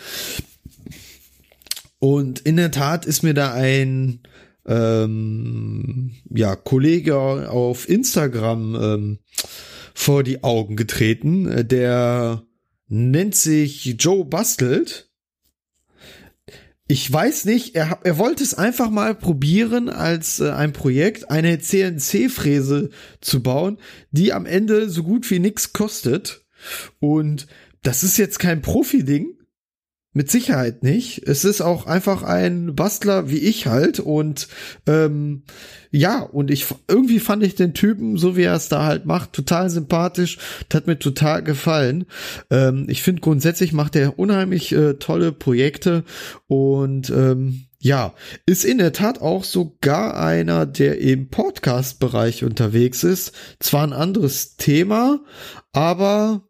Und 2.00 2.40
in 2.40 2.58
der 2.58 2.72
Tat 2.72 3.06
ist 3.06 3.24
mir 3.24 3.34
da 3.34 3.54
ein 3.54 4.22
ähm, 4.66 6.12
ja, 6.30 6.56
Kollege 6.56 7.50
auf 7.50 7.90
Instagram 7.90 8.76
ähm, 8.76 9.20
vor 9.94 10.24
die 10.24 10.44
Augen 10.44 10.76
getreten. 10.76 11.48
Äh, 11.48 11.66
Der 11.66 12.44
nennt 12.88 13.36
sich 13.36 13.96
Joe 14.00 14.26
Bastelt. 14.26 15.10
Ich 16.88 17.12
weiß 17.12 17.46
nicht, 17.46 17.76
er, 17.76 18.00
er 18.04 18.20
wollte 18.20 18.44
es 18.44 18.54
einfach 18.54 18.92
mal 18.92 19.16
probieren 19.16 19.90
als 19.90 20.40
äh, 20.40 20.52
ein 20.52 20.72
Projekt, 20.72 21.32
eine 21.32 21.58
CNC-Fräse 21.58 22.92
zu 23.22 23.42
bauen, 23.42 23.80
die 24.12 24.34
am 24.34 24.46
Ende 24.46 24.90
so 24.90 25.02
gut 25.02 25.30
wie 25.32 25.40
nix 25.40 25.74
kostet. 25.74 26.46
Und 27.00 27.48
das 27.82 28.04
ist 28.04 28.18
jetzt 28.18 28.38
kein 28.38 28.62
Profi-Ding. 28.62 29.36
Mit 30.16 30.32
Sicherheit 30.32 30.82
nicht. 30.82 31.28
Es 31.28 31.44
ist 31.44 31.60
auch 31.62 31.88
einfach 31.88 32.24
ein 32.24 32.74
Bastler 32.74 33.30
wie 33.30 33.38
ich 33.38 33.68
halt 33.68 34.00
und 34.00 34.48
ähm, 34.88 35.44
ja, 35.92 36.22
und 36.22 36.50
ich 36.52 36.66
irgendwie 36.88 37.20
fand 37.20 37.44
ich 37.44 37.56
den 37.56 37.74
Typen, 37.74 38.18
so 38.18 38.38
wie 38.38 38.44
er 38.44 38.56
es 38.56 38.70
da 38.70 38.86
halt 38.86 39.06
macht, 39.06 39.34
total 39.34 39.70
sympathisch. 39.70 40.38
Das 40.70 40.78
hat 40.78 40.88
mir 40.88 40.98
total 40.98 41.44
gefallen. 41.44 42.06
Ähm, 42.50 42.86
ich 42.88 43.04
finde 43.04 43.22
grundsätzlich 43.22 43.74
macht 43.74 43.98
er 43.98 44.18
unheimlich 44.18 44.72
äh, 44.72 44.94
tolle 44.94 45.34
Projekte 45.34 46.06
und 46.48 47.10
ähm, 47.10 47.66
ja, 47.80 48.14
ist 48.46 48.64
in 48.64 48.78
der 48.78 48.94
Tat 48.94 49.22
auch 49.22 49.44
sogar 49.44 50.18
einer, 50.18 50.66
der 50.66 51.00
im 51.02 51.28
Podcast-Bereich 51.28 52.46
unterwegs 52.46 53.04
ist. 53.04 53.34
Zwar 53.60 53.84
ein 53.84 53.94
anderes 53.94 54.56
Thema, 54.56 55.20
aber 55.74 56.48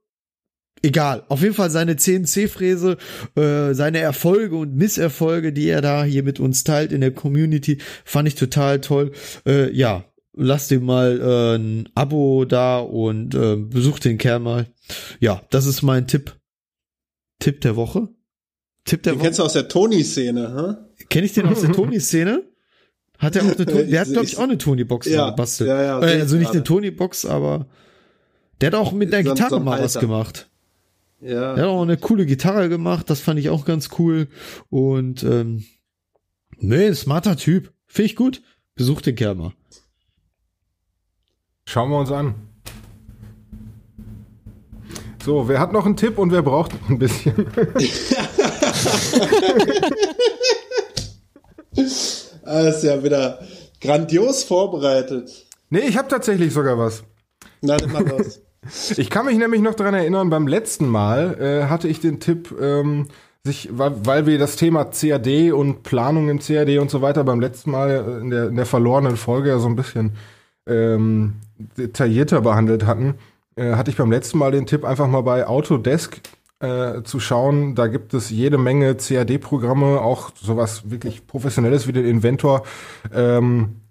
egal. 0.86 1.24
Auf 1.28 1.42
jeden 1.42 1.54
Fall 1.54 1.70
seine 1.70 1.98
CNC-Fräse, 1.98 2.98
äh, 3.36 3.74
seine 3.74 4.00
Erfolge 4.00 4.56
und 4.56 4.76
Misserfolge, 4.76 5.52
die 5.52 5.68
er 5.68 5.82
da 5.82 6.04
hier 6.04 6.24
mit 6.24 6.40
uns 6.40 6.64
teilt 6.64 6.92
in 6.92 7.02
der 7.02 7.12
Community, 7.12 7.80
fand 8.06 8.28
ich 8.28 8.36
total 8.36 8.80
toll. 8.82 9.12
Äh, 9.46 9.72
ja, 9.72 10.06
lasst 10.34 10.72
ihm 10.72 10.86
mal 10.86 11.20
äh, 11.20 11.58
ein 11.58 11.90
Abo 11.96 12.46
da 12.46 12.80
und 12.80 13.36
äh, 13.36 13.56
besucht 13.56 14.06
den 14.06 14.18
Kerl 14.18 14.40
mal. 14.40 14.68
Ja, 15.20 15.42
das 15.50 15.66
ist 15.66 15.82
mein 15.82 16.08
Tipp. 16.08 16.36
Tipp 17.40 17.62
der 17.62 17.76
Woche. 17.76 18.08
Tipp 18.86 19.04
der 19.04 19.14
den 19.14 19.20
Woche. 19.20 19.26
kennst 19.26 19.40
du 19.40 19.44
aus 19.44 19.54
der 19.54 19.68
Tony-Szene, 19.68 20.78
hä? 20.78 21.06
Kenn 21.10 21.24
ich 21.24 21.34
den 21.34 21.48
aus 21.48 21.62
der 21.62 21.72
Tony-Szene? 21.74 22.44
Hat 23.18 23.36
er 23.36 23.44
auch 23.44 23.56
eine 23.56 23.66
Tony, 23.66 23.88
der 23.88 24.02
hat 24.02 24.08
glaube 24.10 24.26
ich 24.26 24.38
auch 24.38 24.44
eine 24.44 24.58
Tony-Box 24.58 25.08
ja, 25.08 25.30
gebastelt. 25.30 25.70
Ja, 25.70 25.82
ja, 25.82 26.02
äh, 26.02 26.22
also 26.22 26.36
nicht 26.36 26.52
eine 26.52 26.64
Tony-Box, 26.64 27.26
aber 27.26 27.68
der 28.60 28.68
hat 28.68 28.76
auch 28.76 28.92
mit 28.92 29.12
der 29.12 29.24
Gitarre 29.24 29.60
mal 29.62 29.82
was 29.82 30.00
gemacht. 30.00 30.50
Ja. 31.22 31.56
Er 31.56 31.64
hat 31.64 31.70
auch 31.70 31.82
eine 31.82 31.98
coole 31.98 32.26
Gitarre 32.26 32.70
gemacht, 32.70 33.10
das 33.10 33.22
fand 33.22 33.40
ich 33.40 33.50
auch 33.50 33.66
ganz 33.66 33.90
cool. 33.98 34.28
Und 34.70 35.24
ähm, 35.24 35.66
nee, 36.58 36.94
smarter 36.94 37.38
Typ. 37.38 37.74
Finde 37.88 38.06
ich 38.08 38.16
gut. 38.16 38.42
Besuch 38.76 39.02
den 39.02 39.16
Kerl 39.16 39.36
mal. 39.36 39.54
Schauen 41.68 41.90
wir 41.90 42.00
uns 42.00 42.12
an. 42.12 42.36
So, 45.24 45.48
wer 45.48 45.60
hat 45.60 45.74
noch 45.74 45.86
einen 45.88 45.96
Tipp 45.96 46.20
und 46.20 46.32
wer 46.32 46.44
braucht 46.44 46.80
noch 46.80 46.90
ein 46.90 47.00
bisschen? 47.00 47.48
das 51.72 52.76
ist 52.76 52.84
ja 52.84 53.04
wieder 53.04 53.40
grandios 53.82 54.44
vorbereitet. 54.44 55.48
Nee, 55.72 55.88
ich 55.88 55.98
habe 55.98 56.10
tatsächlich 56.10 56.54
sogar 56.54 56.78
was. 56.78 57.04
Na, 57.62 57.78
dann 57.78 57.92
mach 57.92 58.02
was. 58.02 58.40
Ich 58.98 59.10
kann 59.10 59.26
mich 59.26 59.38
nämlich 59.38 59.62
noch 59.62 59.76
dran 59.76 59.94
erinnern, 59.94 60.30
beim 60.30 60.48
letzten 60.48 60.88
Mal 60.88 61.40
äh, 61.40 61.70
hatte 61.70 61.88
ich 61.88 62.00
den 62.00 62.20
Tipp, 62.20 62.54
ähm, 62.60 63.08
sich, 63.44 63.70
weil, 63.72 63.94
weil 64.06 64.26
wir 64.26 64.40
das 64.40 64.56
Thema 64.56 64.86
CAD 64.86 65.52
und 65.52 65.84
Planung 65.84 66.30
im 66.30 66.40
CAD 66.40 66.80
und 66.80 66.90
so 66.90 67.02
weiter 67.02 67.24
beim 67.24 67.40
letzten 67.40 67.72
Mal 67.72 67.90
äh, 67.90 68.22
in 68.22 68.30
der, 68.30 68.48
in 68.48 68.56
der 68.56 68.66
verlorenen 68.66 69.18
Folge 69.18 69.50
ja 69.50 69.60
so 69.60 69.68
ein 69.68 69.76
bisschen 69.76 70.14
ähm, 70.68 71.36
detaillierter 71.78 72.42
behandelt 72.42 72.86
hatten, 72.86 73.16
äh, 73.56 73.74
hatte 73.74 73.92
ich 73.92 73.98
beim 73.98 74.12
letzten 74.12 74.40
Mal 74.40 74.52
den 74.52 74.66
Tipp, 74.66 74.84
einfach 74.84 75.08
mal 75.08 75.22
bei 75.22 75.46
Autodesk 75.46 76.22
äh, 76.60 77.04
zu 77.04 77.20
schauen. 77.20 77.76
Da 77.76 77.88
gibt 77.88 78.14
es 78.14 78.30
jede 78.30 78.58
Menge 78.58 78.96
CAD-Programme, 78.96 80.02
auch 80.02 80.32
sowas 80.36 80.90
wirklich 80.90 81.28
Professionelles 81.28 81.88
wie 81.88 81.94
den 81.94 82.06
Inventor. 82.06 82.64
Ähm, 83.14 83.82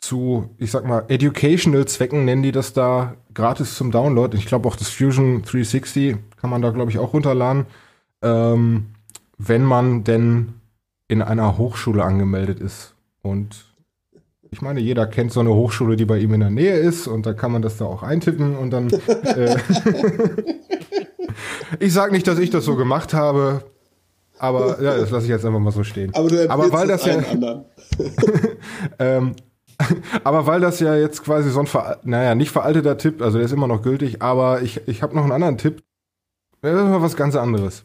zu, 0.00 0.50
ich 0.58 0.70
sag 0.70 0.86
mal, 0.86 1.04
educational 1.08 1.86
Zwecken 1.86 2.24
nennen 2.24 2.42
die 2.42 2.52
das 2.52 2.72
da 2.72 3.16
gratis 3.34 3.74
zum 3.76 3.90
Download. 3.90 4.36
Ich 4.36 4.46
glaube 4.46 4.66
auch 4.68 4.76
das 4.76 4.88
Fusion 4.88 5.42
360 5.42 6.16
kann 6.40 6.50
man 6.50 6.62
da, 6.62 6.70
glaube 6.70 6.90
ich, 6.90 6.98
auch 6.98 7.12
runterladen. 7.12 7.66
Ähm, 8.22 8.86
wenn 9.38 9.64
man 9.64 10.04
denn 10.04 10.54
in 11.08 11.22
einer 11.22 11.58
Hochschule 11.58 12.04
angemeldet 12.04 12.60
ist. 12.60 12.94
Und 13.22 13.66
ich 14.50 14.62
meine, 14.62 14.80
jeder 14.80 15.06
kennt 15.06 15.32
so 15.32 15.40
eine 15.40 15.50
Hochschule, 15.50 15.96
die 15.96 16.04
bei 16.04 16.18
ihm 16.18 16.34
in 16.34 16.40
der 16.40 16.50
Nähe 16.50 16.76
ist 16.76 17.06
und 17.06 17.26
da 17.26 17.32
kann 17.32 17.50
man 17.50 17.62
das 17.62 17.76
da 17.76 17.84
auch 17.84 18.02
eintippen 18.02 18.56
und 18.56 18.70
dann. 18.70 18.90
Äh, 18.90 19.56
ich 21.80 21.92
sage 21.92 22.12
nicht, 22.12 22.26
dass 22.26 22.38
ich 22.38 22.50
das 22.50 22.64
so 22.64 22.76
gemacht 22.76 23.12
habe, 23.12 23.64
aber 24.38 24.80
ja, 24.82 24.96
das 24.96 25.10
lasse 25.10 25.24
ich 25.24 25.30
jetzt 25.30 25.44
einfach 25.44 25.58
mal 25.58 25.72
so 25.72 25.84
stehen. 25.84 26.14
Aber, 26.14 26.28
du 26.28 26.48
aber 26.50 26.72
weil 26.72 26.88
das 26.88 27.04
ja. 27.04 27.20
ähm, 28.98 29.34
aber 30.24 30.46
weil 30.46 30.60
das 30.60 30.80
ja 30.80 30.94
jetzt 30.96 31.24
quasi 31.24 31.50
so 31.50 31.60
ein, 31.60 31.66
ver 31.66 31.98
naja, 32.02 32.34
nicht 32.34 32.50
veralteter 32.50 32.98
Tipp, 32.98 33.22
also 33.22 33.38
der 33.38 33.44
ist 33.44 33.52
immer 33.52 33.66
noch 33.66 33.82
gültig, 33.82 34.22
aber 34.22 34.62
ich, 34.62 34.86
ich 34.86 35.02
habe 35.02 35.14
noch 35.14 35.22
einen 35.22 35.32
anderen 35.32 35.58
Tipp. 35.58 35.82
Das 36.62 36.74
ist 36.74 36.82
mal 36.82 37.02
was 37.02 37.16
ganz 37.16 37.36
anderes. 37.36 37.84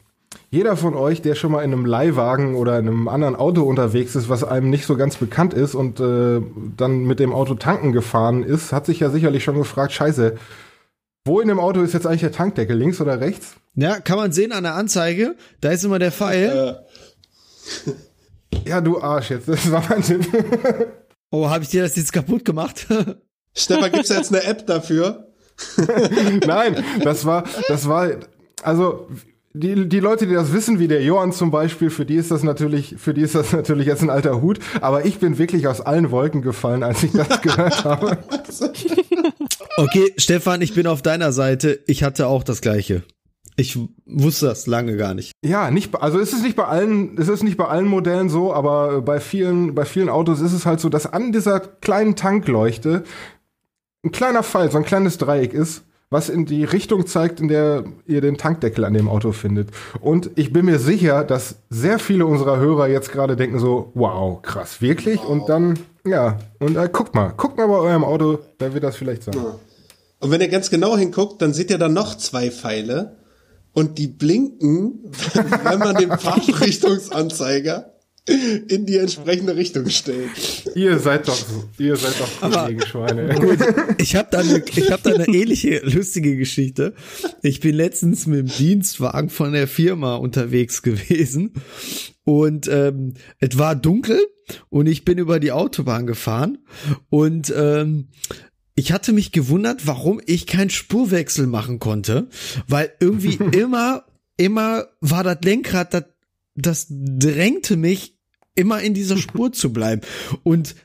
Jeder 0.50 0.76
von 0.76 0.96
euch, 0.96 1.22
der 1.22 1.36
schon 1.36 1.52
mal 1.52 1.64
in 1.64 1.72
einem 1.72 1.86
Leihwagen 1.86 2.56
oder 2.56 2.78
in 2.78 2.88
einem 2.88 3.08
anderen 3.08 3.36
Auto 3.36 3.64
unterwegs 3.64 4.16
ist, 4.16 4.30
was 4.30 4.44
einem 4.44 4.70
nicht 4.70 4.86
so 4.86 4.98
ganz 4.98 5.16
bekannt 5.16 5.54
ist 5.54 5.76
und 5.76 6.00
äh, 6.00 6.42
dann 6.78 7.04
mit 7.06 7.20
dem 7.20 7.34
Auto 7.34 7.56
tanken 7.56 7.94
gefahren 7.94 8.44
ist, 8.44 8.74
hat 8.74 8.86
sich 8.86 9.00
ja 9.00 9.10
sicherlich 9.10 9.44
schon 9.44 9.58
gefragt, 9.58 9.94
scheiße, 9.94 10.36
wo 11.26 11.40
in 11.40 11.48
dem 11.48 11.60
Auto 11.60 11.82
ist 11.82 11.94
jetzt 11.94 12.06
eigentlich 12.06 12.22
der 12.22 12.32
Tankdeckel, 12.32 12.78
links 12.78 13.02
oder 13.02 13.20
rechts? 13.20 13.56
Ja, 13.76 14.00
kann 14.00 14.18
man 14.18 14.32
sehen 14.32 14.52
an 14.52 14.64
der 14.64 14.76
Anzeige, 14.76 15.36
da 15.62 15.72
ist 15.72 15.84
immer 15.84 16.00
der 16.00 16.12
Pfeil. 16.12 16.78
Äh. 17.86 18.70
ja, 18.70 18.82
du 18.82 19.02
Arsch 19.02 19.32
jetzt, 19.32 19.48
das 19.48 19.72
war 19.72 19.84
mein 19.90 20.02
Tipp. 20.02 20.28
Oh, 21.32 21.50
habe 21.50 21.64
ich 21.64 21.70
dir 21.70 21.84
das 21.84 21.96
jetzt 21.96 22.14
kaputt 22.14 22.46
gemacht? 22.46 22.88
Stefan, 23.54 23.92
gibt's 23.92 24.10
jetzt 24.10 24.34
eine 24.34 24.44
App 24.44 24.66
dafür? 24.68 25.28
Nein, 26.46 26.84
das 27.04 27.26
war, 27.26 27.46
das 27.68 27.88
war, 27.88 28.10
also 28.62 29.08
die, 29.54 29.88
die 29.88 30.00
Leute, 30.02 30.28
die 30.28 30.34
das 30.34 30.52
wissen, 30.52 30.80
wie 30.80 30.90
der 30.90 31.02
Johann 31.02 31.32
zum 31.32 31.50
Beispiel, 31.50 31.90
für 31.90 32.06
die 32.06 32.16
ist 32.16 32.30
das 32.30 32.44
natürlich, 32.44 32.96
für 32.98 33.14
die 33.14 33.22
ist 33.22 33.36
das 33.36 33.54
natürlich 33.54 33.88
jetzt 33.88 34.02
ein 34.02 34.10
alter 34.10 34.42
Hut. 34.42 34.60
Aber 34.82 35.06
ich 35.06 35.20
bin 35.20 35.38
wirklich 35.38 35.68
aus 35.68 35.80
allen 35.80 36.12
Wolken 36.12 36.42
gefallen, 36.42 36.84
als 36.84 37.04
ich 37.04 37.14
das 37.14 37.42
gehört 37.42 37.84
habe. 37.84 38.18
Okay, 39.78 40.14
Stefan, 40.16 40.62
ich 40.62 40.74
bin 40.74 40.88
auf 40.88 41.02
deiner 41.02 41.34
Seite. 41.34 41.82
Ich 41.86 42.02
hatte 42.02 42.28
auch 42.28 42.44
das 42.44 42.62
Gleiche. 42.62 43.04
Ich 43.58 43.80
wusste 44.06 44.48
das 44.48 44.68
lange 44.68 44.98
gar 44.98 45.14
nicht. 45.14 45.32
Ja, 45.44 45.72
nicht, 45.72 45.96
also 46.02 46.20
ist 46.20 46.34
es 46.34 46.42
nicht 46.42 46.58
bei 46.58 46.66
allen, 46.66 47.18
ist 47.18 47.30
es 47.30 47.42
nicht 47.42 47.56
bei 47.56 47.66
allen 47.66 47.88
Modellen 47.88 48.30
so, 48.30 48.54
aber 48.54 49.02
bei 49.02 49.20
vielen, 49.20 49.76
bei 49.76 49.86
vielen 49.86 50.10
Autos 50.10 50.42
ist 50.42 50.52
es 50.52 50.66
halt 50.66 50.82
so, 50.82 50.90
dass 50.90 51.06
an 51.06 51.32
dieser 51.32 51.60
kleinen 51.60 52.16
Tankleuchte 52.16 53.04
ein 54.04 54.12
kleiner 54.12 54.44
Pfeil, 54.44 54.70
so 54.72 54.78
ein 54.78 54.84
kleines 54.84 55.18
Dreieck 55.18 55.54
ist, 55.54 55.84
was 56.10 56.30
in 56.30 56.46
die 56.46 56.64
Richtung 56.64 57.08
zeigt, 57.08 57.40
in 57.40 57.48
der 57.48 57.86
ihr 58.06 58.22
den 58.22 58.38
Tankdeckel 58.38 58.84
an 58.86 58.94
dem 58.94 59.10
Auto 59.10 59.32
findet. 59.32 59.70
Und 60.02 60.30
ich 60.36 60.54
bin 60.54 60.66
mir 60.66 60.78
sicher, 60.78 61.24
dass 61.24 61.56
sehr 61.70 61.98
viele 61.98 62.26
unserer 62.26 62.58
Hörer 62.58 62.88
jetzt 62.88 63.12
gerade 63.12 63.36
denken 63.36 63.60
so, 63.60 63.92
wow, 63.96 64.42
krass, 64.42 64.82
wirklich? 64.82 65.20
Wow. 65.22 65.30
Und 65.30 65.50
dann, 65.50 65.80
ja, 66.06 66.40
und 66.60 66.78
äh, 66.78 66.90
guckt 66.92 67.16
mal, 67.16 67.34
guckt 67.36 67.58
mal 67.58 67.68
bei 67.68 67.78
eurem 67.78 68.04
Auto, 68.04 68.40
da 68.58 68.74
wird 68.74 68.84
das 68.84 68.98
vielleicht 68.98 69.24
sein. 69.24 69.36
Und 70.20 70.32
wenn 70.32 70.42
ihr 70.42 70.50
ganz 70.50 70.70
genau 70.70 70.98
hinguckt, 70.98 71.42
dann 71.42 71.54
seht 71.54 71.70
ihr 71.72 71.78
da 71.78 71.90
noch 71.90 72.16
zwei 72.16 72.52
Pfeile 72.52 73.18
und 73.76 74.00
die 74.00 74.08
blinken, 74.08 75.12
wenn 75.64 75.80
man 75.80 75.96
den 75.96 76.18
Fahrtrichtungsanzeiger 76.18 77.92
in 78.28 78.88
die 78.88 78.98
entsprechende 78.98 79.56
Richtung 79.56 79.88
stellt. 79.90 80.32
Ihr 80.74 80.98
seid 80.98 81.28
doch, 81.28 81.38
ihr 81.78 81.96
seid 81.96 82.20
doch 82.20 82.42
Aber, 82.42 82.70
Schweine. 82.88 83.36
Gut, 83.40 83.60
ich 84.00 84.16
habe 84.16 84.30
da 84.32 84.40
eine, 84.40 84.64
ich 84.66 84.92
habe 84.92 85.02
da 85.04 85.14
eine 85.14 85.28
ähnliche 85.28 85.82
lustige 85.84 86.36
Geschichte. 86.36 86.96
Ich 87.44 87.60
bin 87.60 87.76
letztens 87.76 88.26
mit 88.26 88.40
dem 88.40 88.48
Dienstwagen 88.48 89.30
von 89.30 89.54
der 89.54 89.68
Firma 89.68 90.16
unterwegs 90.16 90.82
gewesen 90.82 91.54
und 92.24 92.68
ähm, 92.68 93.14
es 93.40 93.60
war 93.60 93.76
dunkel 93.76 94.20
und 94.70 94.88
ich 94.88 95.06
bin 95.06 95.20
über 95.20 95.40
die 95.40 95.52
Autobahn 95.52 96.08
gefahren 96.08 96.58
und 97.10 97.54
ähm, 97.56 98.08
ich 98.76 98.92
hatte 98.92 99.14
mich 99.14 99.32
gewundert, 99.32 99.88
warum 99.88 100.22
ich 100.26 100.48
keinen 100.48 100.70
Spurwechsel 100.70 101.48
machen 101.48 101.80
konnte, 101.80 102.28
weil 102.68 102.92
irgendwie 103.00 103.36
immer, 103.58 104.06
immer 104.38 104.88
war 105.00 105.24
das 105.24 105.38
Lenkrad, 105.44 105.94
das, 105.94 106.04
das 106.56 106.88
drängte 106.90 107.78
mich, 107.78 108.18
immer 108.54 108.82
in 108.82 108.94
dieser 108.94 109.18
Spur 109.18 109.52
zu 109.52 109.74
bleiben. 109.74 110.02
Und 110.44 110.76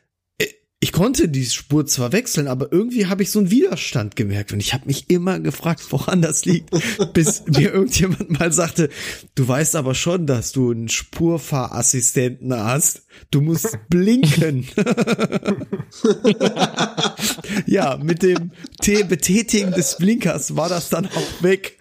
ich 0.82 0.93
konnte 0.93 1.28
die 1.28 1.44
Spur 1.44 1.85
zwar 1.85 2.12
wechseln, 2.12 2.48
aber 2.48 2.73
irgendwie 2.73 3.07
habe 3.07 3.23
ich 3.23 3.31
so 3.31 3.39
einen 3.39 3.51
Widerstand 3.51 4.16
gemerkt 4.16 4.55
und 4.55 4.61
ich 4.61 4.73
habe 4.73 4.86
mich 4.86 5.11
immer 5.11 5.39
gefragt, 5.39 5.85
woran 5.90 6.23
das 6.23 6.47
liegt, 6.47 6.70
bis 7.12 7.44
mir 7.47 7.74
irgendjemand 7.74 8.39
mal 8.39 8.51
sagte, 8.51 8.89
du 9.35 9.47
weißt 9.47 9.77
aber 9.77 9.94
schon, 9.94 10.27
dass 10.27 10.52
du 10.52 10.70
einen 10.70 10.89
Spurfahrassistenten 10.89 12.55
hast. 12.55 13.02
Du 13.31 13.43
musst 13.43 13.78
blinken. 13.90 14.69
ja, 17.66 17.98
mit 17.98 18.23
dem 18.23 18.52
T 18.81 19.02
Betätigen 19.02 19.73
des 19.73 19.98
Blinkers 19.98 20.57
war 20.57 20.70
das 20.70 20.89
dann 20.89 21.07
auch 21.07 21.43
weg. 21.43 21.78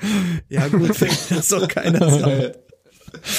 Ja 0.50 0.68
gut, 0.68 0.92
das 1.30 1.48
doch 1.48 1.70
keiner 1.70 2.10
sagen. 2.20 2.52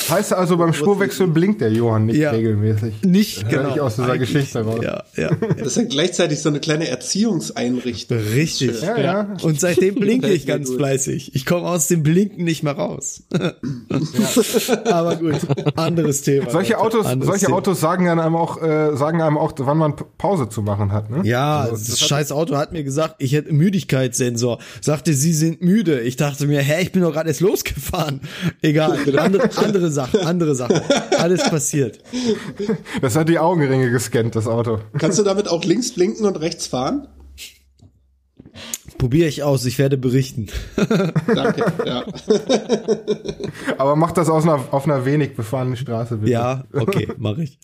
Heißt 0.09 0.33
also, 0.33 0.57
beim 0.57 0.73
Spurwechsel 0.73 1.27
blinkt 1.29 1.61
der 1.61 1.71
Johann 1.73 2.07
nicht 2.07 2.17
Ja. 2.17 2.31
regelmäßig. 2.33 3.03
Nicht 3.03 3.45
Hör 3.51 3.63
genau. 3.63 3.75
ich 3.75 3.81
aus 3.81 3.97
dieser 3.97 4.13
Eigentlich- 4.13 4.33
Geschichte 4.33 4.65
raus. 4.65 4.81
Ja, 4.83 5.05
ja. 5.17 5.31
Das 5.59 5.69
ist 5.69 5.77
ja 5.77 5.83
gleichzeitig 5.85 6.41
so 6.41 6.49
eine 6.49 6.61
kleine 6.61 6.89
Erziehungseinrichtung. 6.89 8.19
Richtig. 8.35 8.83
Ja, 8.83 8.99
ja. 8.99 9.37
Und 9.43 9.61
seitdem 9.61 9.95
blinke 10.01 10.29
ich 10.29 10.47
ganz 10.47 10.69
gut. 10.69 10.77
fleißig. 10.79 11.35
Ich 11.35 11.47
komme 11.47 11.67
aus 11.69 11.89
dem 11.89 12.03
Blinken 12.03 12.45
nicht 12.45 12.63
mehr 12.63 12.73
raus. 12.75 13.23
Aber 14.85 15.17
gut, 15.17 15.37
anderes 15.77 16.23
Thema. 16.23 16.51
Solche 16.51 16.75
Leute, 16.75 16.83
Autos, 16.85 17.07
anderes 17.07 17.27
solche 17.31 17.47
Thema. 17.47 17.59
Autos 17.59 17.81
sagen 17.81 18.09
einem 18.09 18.37
auch, 18.37 18.63
äh, 18.63 18.97
sagen 18.97 19.23
einem 19.23 19.39
auch, 19.39 19.53
wann 19.59 19.79
man 19.79 19.95
Pause 20.19 20.49
zu 20.49 20.63
machen 20.63 20.93
hat. 20.93 21.11
Ne? 21.11 21.21
Ja, 21.25 21.61
Also, 21.61 21.73
das 21.91 22.01
scheiß 22.01 22.33
Auto 22.33 22.57
hat 22.57 22.73
mir 22.73 22.85
gesagt, 22.85 23.17
ich 23.19 23.33
hätte 23.33 23.51
einen 23.51 23.59
Müdigkeitssensor. 23.59 24.59
Sagte, 24.81 25.15
sie 25.15 25.33
sind 25.33 25.63
müde. 25.63 26.01
Ich 26.01 26.17
dachte 26.17 26.47
mir, 26.47 26.61
hä, 26.61 26.83
ich 26.83 26.93
bin 26.93 27.03
doch 27.03 27.13
gerade 27.13 27.29
erst 27.29 27.41
losgefahren. 27.41 28.21
Egal, 28.63 28.99
andere, 29.19 29.51
andere 29.65 29.91
Sachen, 29.91 30.21
andere 30.21 30.55
Sachen. 30.55 30.81
Alles 31.19 31.49
passiert. 31.49 31.99
Das 33.01 33.17
hat 33.17 33.29
die 33.29 33.39
Augenringe 33.39 33.91
gescannt, 33.91 34.37
das 34.37 34.47
Auto. 34.47 34.81
Kannst 34.99 35.19
du 35.19 35.23
damit 35.23 35.49
auch 35.49 35.65
links 35.65 35.93
blinken 35.93 36.27
und 36.27 36.37
rechts 36.41 36.67
fahren? 36.67 37.09
Probiere 38.99 39.29
ich 39.29 39.43
aus, 39.43 39.65
ich 39.65 39.79
werde 39.79 39.97
berichten. 39.97 40.49
Danke, 40.77 41.65
ja. 41.87 42.05
Aber 43.79 43.97
mach 43.97 44.13
das 44.13 44.29
aus 44.29 44.43
einer, 44.45 44.61
auf 44.73 44.85
einer 44.85 45.05
wenig 45.05 45.35
befahrenen 45.35 45.77
Straße, 45.77 46.19
bitte. 46.19 46.33
Ja, 46.33 46.65
okay, 46.73 47.09
mache 47.17 47.45
ich. 47.45 47.59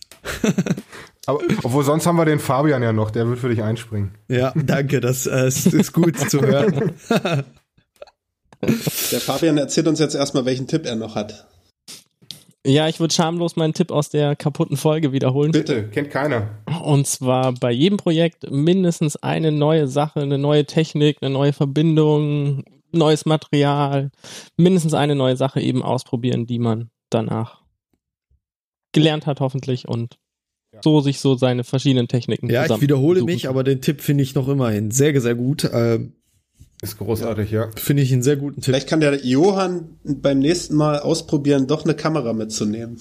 Aber, 1.26 1.40
obwohl 1.62 1.84
sonst 1.84 2.06
haben 2.06 2.16
wir 2.16 2.24
den 2.24 2.38
Fabian 2.38 2.82
ja 2.82 2.92
noch, 2.92 3.10
der 3.10 3.28
wird 3.28 3.38
für 3.38 3.48
dich 3.48 3.62
einspringen. 3.62 4.12
Ja, 4.28 4.52
danke, 4.54 5.00
das 5.00 5.26
äh, 5.26 5.48
ist, 5.48 5.66
ist 5.74 5.92
gut 5.92 6.18
zu 6.18 6.40
hören. 6.40 6.92
Der 8.62 9.20
Fabian 9.20 9.58
erzählt 9.58 9.88
uns 9.88 9.98
jetzt 9.98 10.14
erstmal, 10.14 10.44
welchen 10.44 10.66
Tipp 10.66 10.86
er 10.86 10.96
noch 10.96 11.14
hat. 11.14 11.46
Ja, 12.66 12.88
ich 12.88 13.00
würde 13.00 13.14
schamlos 13.14 13.56
meinen 13.56 13.74
Tipp 13.74 13.90
aus 13.90 14.08
der 14.08 14.36
kaputten 14.36 14.76
Folge 14.76 15.12
wiederholen. 15.12 15.52
Bitte, 15.52 15.88
kennt 15.88 16.10
keiner. 16.10 16.50
Und 16.82 17.06
zwar 17.06 17.52
bei 17.52 17.70
jedem 17.70 17.96
Projekt 17.96 18.50
mindestens 18.50 19.16
eine 19.16 19.52
neue 19.52 19.88
Sache, 19.88 20.20
eine 20.20 20.38
neue 20.38 20.66
Technik, 20.66 21.18
eine 21.20 21.30
neue 21.32 21.52
Verbindung, 21.52 22.64
neues 22.92 23.26
Material, 23.26 24.10
mindestens 24.56 24.94
eine 24.94 25.14
neue 25.14 25.36
Sache 25.36 25.60
eben 25.60 25.82
ausprobieren, 25.82 26.46
die 26.46 26.58
man 26.58 26.90
danach 27.10 27.62
gelernt 28.92 29.26
hat 29.26 29.40
hoffentlich 29.40 29.86
und 29.86 30.16
so 30.82 31.00
sich 31.00 31.20
so 31.20 31.36
seine 31.36 31.64
verschiedenen 31.64 32.08
Techniken 32.08 32.50
Ja, 32.50 32.66
ich 32.66 32.80
wiederhole 32.80 33.20
suchen 33.20 33.32
mich, 33.32 33.48
aber 33.48 33.64
den 33.64 33.80
Tipp 33.80 34.00
finde 34.00 34.22
ich 34.22 34.34
noch 34.34 34.48
immerhin 34.48 34.90
sehr, 34.90 35.18
sehr 35.20 35.34
gut. 35.34 35.68
Ähm, 35.72 36.14
Ist 36.82 36.98
großartig, 36.98 37.50
ja. 37.50 37.70
finde 37.76 38.02
ich 38.02 38.12
einen 38.12 38.22
sehr 38.22 38.36
guten 38.36 38.56
Tipp. 38.56 38.66
Vielleicht 38.66 38.88
kann 38.88 39.00
der 39.00 39.24
Johann 39.24 39.98
beim 40.04 40.38
nächsten 40.40 40.74
Mal 40.76 40.98
ausprobieren, 40.98 41.66
doch 41.66 41.84
eine 41.84 41.94
Kamera 41.94 42.34
mitzunehmen. 42.34 43.00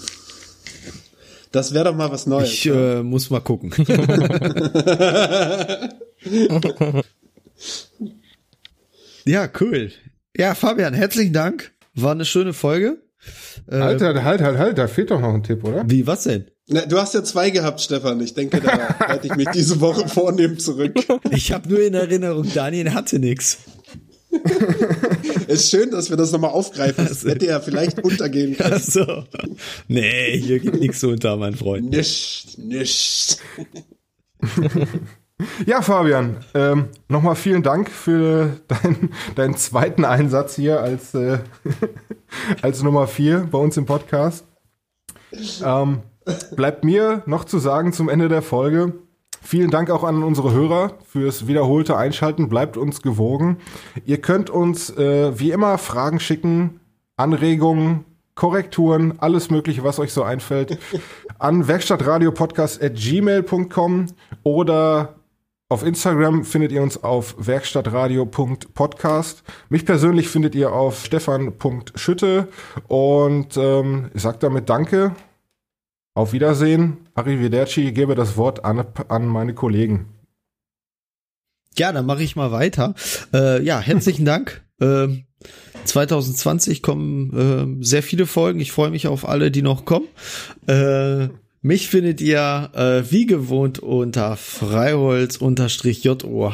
Das 1.52 1.74
wäre 1.74 1.86
doch 1.86 1.96
mal 1.96 2.12
was 2.12 2.26
Neues. 2.26 2.50
Ich 2.50 2.66
äh, 2.66 3.02
muss 3.04 3.30
mal 3.30 3.40
gucken. 3.40 3.74
ja, 9.26 9.50
cool. 9.62 9.92
Ja, 10.36 10.54
Fabian, 10.54 10.94
herzlichen 10.94 11.32
Dank. 11.32 11.72
War 11.94 12.12
eine 12.12 12.26
schöne 12.26 12.52
Folge. 12.54 12.98
Äh, 13.70 13.76
Alter, 13.76 14.24
halt, 14.24 14.42
halt, 14.42 14.58
halt, 14.58 14.78
da 14.78 14.88
fehlt 14.88 15.12
doch 15.12 15.22
noch 15.22 15.34
ein 15.34 15.44
Tipp, 15.44 15.64
oder? 15.64 15.84
Wie, 15.88 16.06
was 16.06 16.24
denn? 16.24 16.46
Na, 16.68 16.86
du 16.86 16.98
hast 16.98 17.14
ja 17.14 17.24
zwei 17.24 17.52
gehabt, 17.52 17.82
Stefan. 17.82 18.20
Ich 18.22 18.34
denke, 18.34 18.60
da 18.60 19.00
halte 19.08 19.28
ich 19.28 19.36
mich 19.36 19.50
diese 19.54 19.80
Woche 19.82 20.08
vornehm 20.08 20.58
zurück. 20.58 20.94
Ich 21.32 21.52
habe 21.52 21.70
nur 21.70 21.82
in 21.82 21.94
Erinnerung, 21.94 22.48
Daniel 22.54 22.94
hatte 22.94 23.20
nix. 23.20 23.60
Ist 25.48 25.70
schön, 25.70 25.92
dass 25.92 26.10
wir 26.10 26.18
das 26.18 26.32
nochmal 26.32 26.52
aufgreifen. 26.52 27.08
Das 27.08 27.24
hätte 27.26 27.46
ja 27.46 27.60
vielleicht 27.60 28.04
untergehen 28.04 28.58
können. 28.58 28.74
Also, 28.74 29.26
nee, 29.88 30.38
hier 30.40 30.60
geht 30.60 30.80
nichts 30.80 31.04
unter, 31.04 31.38
mein 31.38 31.56
Freund. 31.56 31.90
Nicht, 31.90 32.58
nicht. 32.58 33.38
Ja, 35.66 35.82
Fabian, 35.82 36.38
ähm, 36.53 36.88
nochmal 37.10 37.36
vielen 37.36 37.62
Dank 37.62 37.90
für 37.90 38.52
deinen 38.70 39.12
deinen 39.36 39.57
zweiten 39.57 40.06
Einsatz 40.06 40.56
hier 40.56 40.80
als, 40.80 41.14
äh, 41.14 41.40
als 42.62 42.82
Nummer 42.84 43.06
vier 43.07 43.45
bei 43.52 43.57
uns 43.57 43.76
im 43.76 43.86
Podcast. 43.86 44.45
Ähm, 45.64 46.03
bleibt 46.56 46.86
mir 46.86 47.22
noch 47.26 47.44
zu 47.44 47.60
sagen 47.60 47.91
zum 47.91 48.07
Ende 48.07 48.30
der 48.30 48.41
Folge. 48.41 48.94
Vielen 49.41 49.72
Dank 49.72 49.91
auch 49.91 50.06
an 50.06 50.24
unsere 50.24 50.53
Hörer 50.53 50.94
fürs 51.06 51.48
wiederholte 51.48 51.98
Einschalten. 51.98 52.48
Bleibt 52.48 52.78
uns 52.78 53.02
gewogen. 53.02 53.57
Ihr 54.06 54.22
könnt 54.22 54.49
uns 54.49 54.90
äh, 54.98 55.38
wie 55.38 55.52
immer 55.52 55.78
Fragen 55.78 56.22
schicken, 56.22 56.80
Anregungen, 57.18 58.06
Korrekturen, 58.36 59.16
alles 59.20 59.49
Mögliche, 59.49 59.84
was 59.84 59.99
euch 59.99 60.14
so 60.14 60.24
einfällt, 60.24 60.80
an 61.40 61.68
werkstattradiopodcast.gmail.com 61.68 64.06
oder 64.44 65.16
auf 65.76 65.84
Instagram 65.84 66.46
findet 66.46 66.72
ihr 66.72 66.82
uns 66.82 67.04
auf 67.04 67.36
werkstattradio.podcast. 67.38 69.44
Mich 69.68 69.86
persönlich 69.86 70.30
findet 70.30 70.56
ihr 70.56 70.72
auf 70.72 71.04
stefan.schütte 71.04 72.48
und 72.88 73.58
ähm, 73.58 74.10
ich 74.14 74.22
sage 74.22 74.38
damit 74.40 74.70
Danke. 74.70 75.14
Auf 76.14 76.32
Wiedersehen. 76.32 77.10
Arrivederci. 77.14 77.92
Gebe 77.92 78.16
das 78.16 78.38
Wort 78.38 78.64
an, 78.64 78.86
an 79.10 79.28
meine 79.28 79.54
Kollegen. 79.54 80.06
Ja, 81.78 81.92
dann 81.92 82.06
mache 82.06 82.24
ich 82.24 82.38
mal 82.38 82.54
weiter. 82.54 82.96
Äh, 83.34 83.62
ja, 83.62 83.82
herzlichen 83.82 84.24
Dank. 84.24 84.62
Ähm, 84.82 85.24
2020 85.86 86.82
kommen 86.82 87.80
äh, 87.80 87.82
sehr 87.82 88.04
viele 88.04 88.26
Folgen. 88.26 88.60
Ich 88.60 88.74
freue 88.74 88.92
mich 88.92 89.08
auf 89.08 89.26
alle, 89.26 89.50
die 89.50 89.62
noch 89.62 89.86
kommen. 89.86 90.10
Mich 91.66 91.90
findet 91.90 92.22
ihr 92.22 92.70
äh, 92.76 93.12
wie 93.12 93.26
gewohnt 93.26 93.80
unter 93.80 94.38
freiholz-joh 94.38 96.52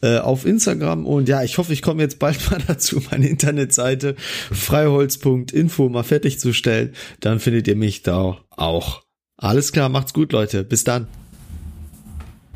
äh, 0.00 0.16
auf 0.16 0.46
Instagram 0.46 1.04
und 1.04 1.28
ja, 1.28 1.42
ich 1.42 1.58
hoffe, 1.58 1.74
ich 1.74 1.82
komme 1.82 2.00
jetzt 2.00 2.20
bald 2.20 2.38
mal 2.50 2.58
dazu, 2.66 3.02
meine 3.10 3.28
Internetseite 3.28 4.16
freiholz.info 4.50 5.90
mal 5.90 6.04
fertigzustellen. 6.04 6.94
Dann 7.20 7.38
findet 7.38 7.68
ihr 7.68 7.76
mich 7.76 8.02
da 8.02 8.38
auch. 8.48 9.02
Alles 9.36 9.72
klar, 9.72 9.90
macht's 9.90 10.14
gut, 10.14 10.32
Leute. 10.32 10.64
Bis 10.64 10.84
dann. 10.84 11.06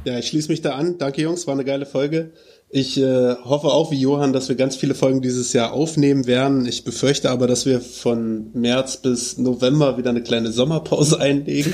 Ja, 0.07 0.19
ich 0.19 0.29
schließe 0.29 0.49
mich 0.49 0.63
da 0.63 0.75
an. 0.75 0.97
Danke, 0.97 1.21
Jungs, 1.21 1.47
war 1.47 1.53
eine 1.53 1.67
geile 1.67 1.85
Folge. 1.85 2.33
Ich 2.71 2.99
äh, 2.99 3.35
hoffe 3.45 3.69
auch 3.69 3.91
wie 3.91 4.01
Johann, 4.01 4.35
dass 4.35 4.51
wir 4.51 4.57
ganz 4.57 4.77
viele 4.77 4.95
Folgen 4.95 5.23
dieses 5.23 5.55
Jahr 5.55 5.73
aufnehmen 5.73 6.27
werden. 6.27 6.67
Ich 6.67 6.85
befürchte 6.85 7.31
aber, 7.31 7.47
dass 7.47 7.65
wir 7.65 7.81
von 7.81 8.51
März 8.53 8.99
bis 8.99 9.39
November 9.39 9.97
wieder 9.97 10.11
eine 10.11 10.23
kleine 10.23 10.53
Sommerpause 10.53 11.19
einlegen. 11.21 11.73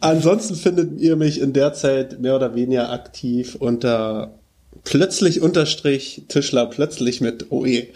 Ansonsten 0.00 0.54
findet 0.54 0.98
ihr 0.98 1.16
mich 1.16 1.38
in 1.40 1.52
der 1.52 1.74
Zeit 1.74 2.20
mehr 2.20 2.36
oder 2.36 2.54
weniger 2.54 2.90
aktiv 2.90 3.54
unter 3.58 4.38
plötzlich 4.84 5.42
unterstrich 5.42 6.22
Tischler 6.28 6.66
plötzlich 6.66 7.20
mit 7.20 7.52
OE. 7.52 7.88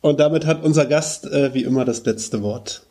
Und 0.00 0.20
damit 0.20 0.46
hat 0.46 0.64
unser 0.64 0.86
Gast 0.86 1.26
äh, 1.26 1.52
wie 1.52 1.64
immer 1.64 1.84
das 1.84 2.04
letzte 2.06 2.42
Wort. 2.42 2.82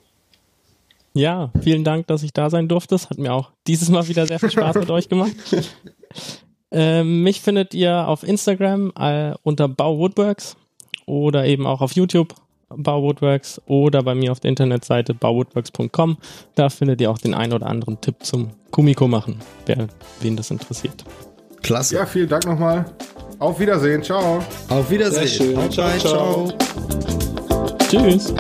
Ja, 1.13 1.51
vielen 1.61 1.83
Dank, 1.83 2.07
dass 2.07 2.23
ich 2.23 2.33
da 2.33 2.49
sein 2.49 2.67
durfte. 2.67 2.95
Es 2.95 3.09
hat 3.09 3.17
mir 3.17 3.33
auch 3.33 3.51
dieses 3.67 3.89
Mal 3.89 4.07
wieder 4.07 4.25
sehr 4.25 4.39
viel 4.39 4.51
Spaß 4.51 4.75
mit 4.77 4.89
euch 4.89 5.09
gemacht. 5.09 5.33
Ähm, 6.75 7.21
mich 7.21 7.39
findet 7.39 7.75
ihr 7.75 8.07
auf 8.07 8.23
Instagram 8.23 8.91
äh, 8.97 9.35
unter 9.43 9.67
Bau 9.67 9.99
Woodworks 9.99 10.57
oder 11.05 11.45
eben 11.45 11.67
auch 11.67 11.81
auf 11.81 11.91
YouTube 11.91 12.33
Bau 12.75 13.03
Woodworks 13.03 13.61
oder 13.67 14.01
bei 14.01 14.15
mir 14.15 14.31
auf 14.31 14.39
der 14.39 14.49
Internetseite 14.49 15.13
bauwoodworks.com. 15.13 16.17
Da 16.55 16.69
findet 16.69 16.99
ihr 17.01 17.11
auch 17.11 17.19
den 17.19 17.35
ein 17.35 17.53
oder 17.53 17.67
anderen 17.67 18.01
Tipp 18.01 18.15
zum 18.23 18.49
Kumiko 18.71 19.07
machen, 19.07 19.39
wer 19.67 19.87
wen 20.21 20.35
das 20.35 20.49
interessiert. 20.49 21.03
Klasse. 21.61 21.95
Ja, 21.95 22.05
vielen 22.07 22.29
Dank 22.29 22.45
nochmal. 22.45 22.85
Auf 23.37 23.59
Wiedersehen. 23.59 24.01
Ciao. 24.03 24.43
Auf 24.69 24.89
Wiedersehen. 24.89 25.27
Sehr 25.27 25.45
schön. 25.45 25.57
Haut 25.57 25.73
Ciao, 25.73 25.97
ciao. 25.99 26.47
ciao. 27.47 27.77
Tschüss. 27.87 28.33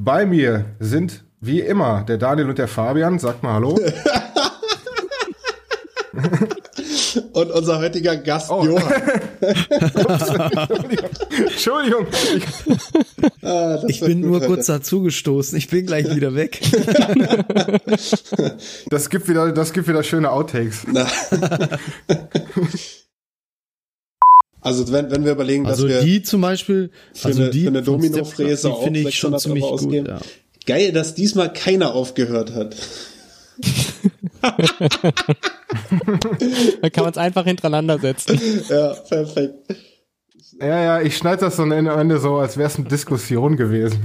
Bei 0.00 0.24
mir 0.26 0.64
sind 0.78 1.24
wie 1.40 1.60
immer 1.60 2.02
der 2.06 2.18
Daniel 2.18 2.48
und 2.50 2.58
der 2.58 2.68
Fabian. 2.68 3.18
Sagt 3.18 3.42
mal 3.42 3.54
Hallo. 3.54 3.78
Und 7.32 7.50
unser 7.50 7.78
heutiger 7.78 8.16
Gast 8.16 8.50
Oh. 8.50 8.64
Johann. 8.64 8.92
Entschuldigung. 11.46 12.06
Ich, 12.36 12.44
Ah, 13.42 13.82
Ich 13.88 14.00
bin 14.00 14.20
gut 14.22 14.30
nur 14.30 14.40
heute. 14.40 14.46
kurz 14.48 14.66
dazugestoßen. 14.66 15.56
Ich 15.58 15.68
bin 15.68 15.86
gleich 15.86 16.14
wieder 16.14 16.34
weg. 16.34 16.60
das 18.90 19.08
gibt 19.10 19.28
wieder, 19.28 19.52
das 19.52 19.72
gibt 19.72 19.88
wieder 19.88 20.02
schöne 20.02 20.30
Outtakes. 20.30 20.84
Also 24.68 24.92
wenn, 24.92 25.10
wenn 25.10 25.24
wir 25.24 25.32
überlegen, 25.32 25.64
dass 25.64 25.72
Also 25.72 25.88
wir 25.88 26.00
die 26.00 26.22
zum 26.22 26.40
Beispiel, 26.40 26.90
für 27.14 27.28
also 27.28 27.42
eine, 27.42 27.50
die 27.50 27.62
für 27.62 27.68
eine 27.68 27.82
Domino-Fräse 27.82 28.70
auch 28.70 28.84
finde 28.84 29.00
ich 29.00 29.18
schon 29.18 29.32
600 29.32 29.40
ziemlich 29.40 29.64
Euro 29.64 29.76
gut. 29.76 29.86
ausgeben. 29.86 30.06
Ja. 30.06 30.18
Geil, 30.66 30.92
dass 30.92 31.14
diesmal 31.14 31.52
keiner 31.52 31.94
aufgehört 31.94 32.54
hat. 32.54 32.76
Da 36.80 36.90
kann 36.90 37.04
man 37.04 37.12
es 37.12 37.18
einfach 37.18 37.44
hintereinander 37.44 37.98
setzen. 37.98 38.40
Ja, 38.68 38.94
perfekt. 38.94 39.54
Ja, 40.60 40.82
ja, 40.82 41.00
ich 41.02 41.16
schneide 41.16 41.42
das 41.42 41.56
dann 41.56 41.72
am 41.72 41.98
Ende 41.98 42.18
so, 42.18 42.36
als 42.36 42.56
wäre 42.56 42.68
es 42.68 42.76
eine 42.76 42.88
Diskussion 42.88 43.56
gewesen. 43.56 43.98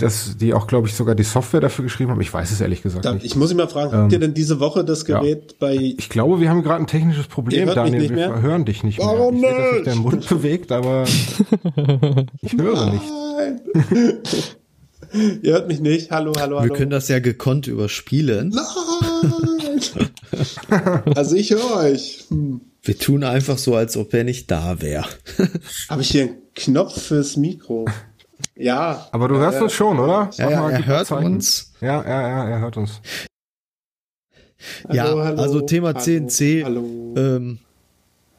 Dass 0.00 0.36
die 0.36 0.54
auch, 0.54 0.66
glaube 0.66 0.88
ich, 0.88 0.94
sogar 0.94 1.14
die 1.14 1.22
Software 1.22 1.60
dafür 1.60 1.84
geschrieben 1.84 2.10
haben. 2.10 2.20
Ich 2.20 2.32
weiß 2.32 2.50
es 2.50 2.60
ehrlich 2.60 2.82
gesagt 2.82 3.04
Da, 3.04 3.12
nicht. 3.14 3.24
ich 3.26 3.36
muss 3.36 3.50
mich 3.50 3.56
mal 3.58 3.68
fragen, 3.68 3.92
habt 3.92 4.12
ihr 4.12 4.18
denn 4.18 4.34
diese 4.34 4.58
Woche 4.60 4.84
das 4.84 5.06
ja. 5.06 5.20
Gerät 5.20 5.58
bei 5.58 5.74
Ich 5.74 6.08
glaube, 6.08 6.40
wir 6.40 6.48
haben 6.50 6.62
gerade 6.62 6.82
ein 6.82 6.86
technisches 6.86 7.26
Problem, 7.26 7.60
Ihr 7.60 7.66
hört 7.66 7.76
mich 7.76 7.84
Daniel. 7.92 8.00
nicht 8.00 8.10
wir 8.10 8.28
mehr? 8.28 8.42
hören 8.42 8.64
dich 8.64 8.82
nicht 8.82 8.98
Warum 8.98 9.40
mehr. 9.40 9.50
Ich 9.50 9.56
sehe, 9.56 9.62
dass 9.62 9.70
sich 9.70 9.76
nicht? 9.78 9.86
dein 9.86 9.98
Mund 9.98 10.28
bewegt, 10.28 10.72
aber 10.72 11.04
ich 12.42 12.52
höre 12.58 12.90
nicht. 12.92 13.04
Nein. 13.36 13.60
Ihr 15.42 15.52
hört 15.52 15.66
mich 15.68 15.80
nicht. 15.80 16.10
Hallo, 16.12 16.32
hallo, 16.38 16.60
hallo. 16.60 16.68
Wir 16.70 16.76
können 16.76 16.90
das 16.90 17.08
ja 17.08 17.18
gekonnt 17.18 17.66
überspielen. 17.66 18.50
Nein. 18.50 19.80
also 21.16 21.34
ich 21.36 21.50
höre 21.50 21.76
euch. 21.78 22.24
Hm. 22.28 22.60
Wir 22.82 22.96
tun 22.98 23.24
einfach 23.24 23.58
so, 23.58 23.74
als 23.74 23.96
ob 23.96 24.14
er 24.14 24.24
nicht 24.24 24.50
da 24.50 24.80
wäre. 24.80 25.04
Habe 25.88 26.02
ich 26.02 26.10
hier 26.10 26.22
einen 26.22 26.36
Knopf 26.54 27.00
fürs 27.02 27.36
Mikro? 27.36 27.86
Ja. 28.56 29.06
Aber 29.12 29.28
du 29.28 29.36
hörst 29.38 29.56
Ja, 29.58 29.62
uns 29.64 29.72
schon, 29.72 29.98
oder? 29.98 30.30
Ja, 30.34 30.50
ja, 30.50 30.70
er 30.70 30.86
hört 30.86 31.06
Zeichen. 31.06 31.34
uns. 31.34 31.72
Ja, 31.80 32.02
ja, 32.02 32.28
ja, 32.28 32.44
er 32.48 32.60
hört 32.60 32.76
uns. 32.76 33.00
Ja, 34.90 35.04
Hallo, 35.04 35.24
hallo, 35.24 35.42
also 35.42 35.60
Thema 35.62 35.88
hallo, 35.88 36.00
CNC 36.00 36.64
hallo, 36.64 37.14
ähm, 37.16 37.58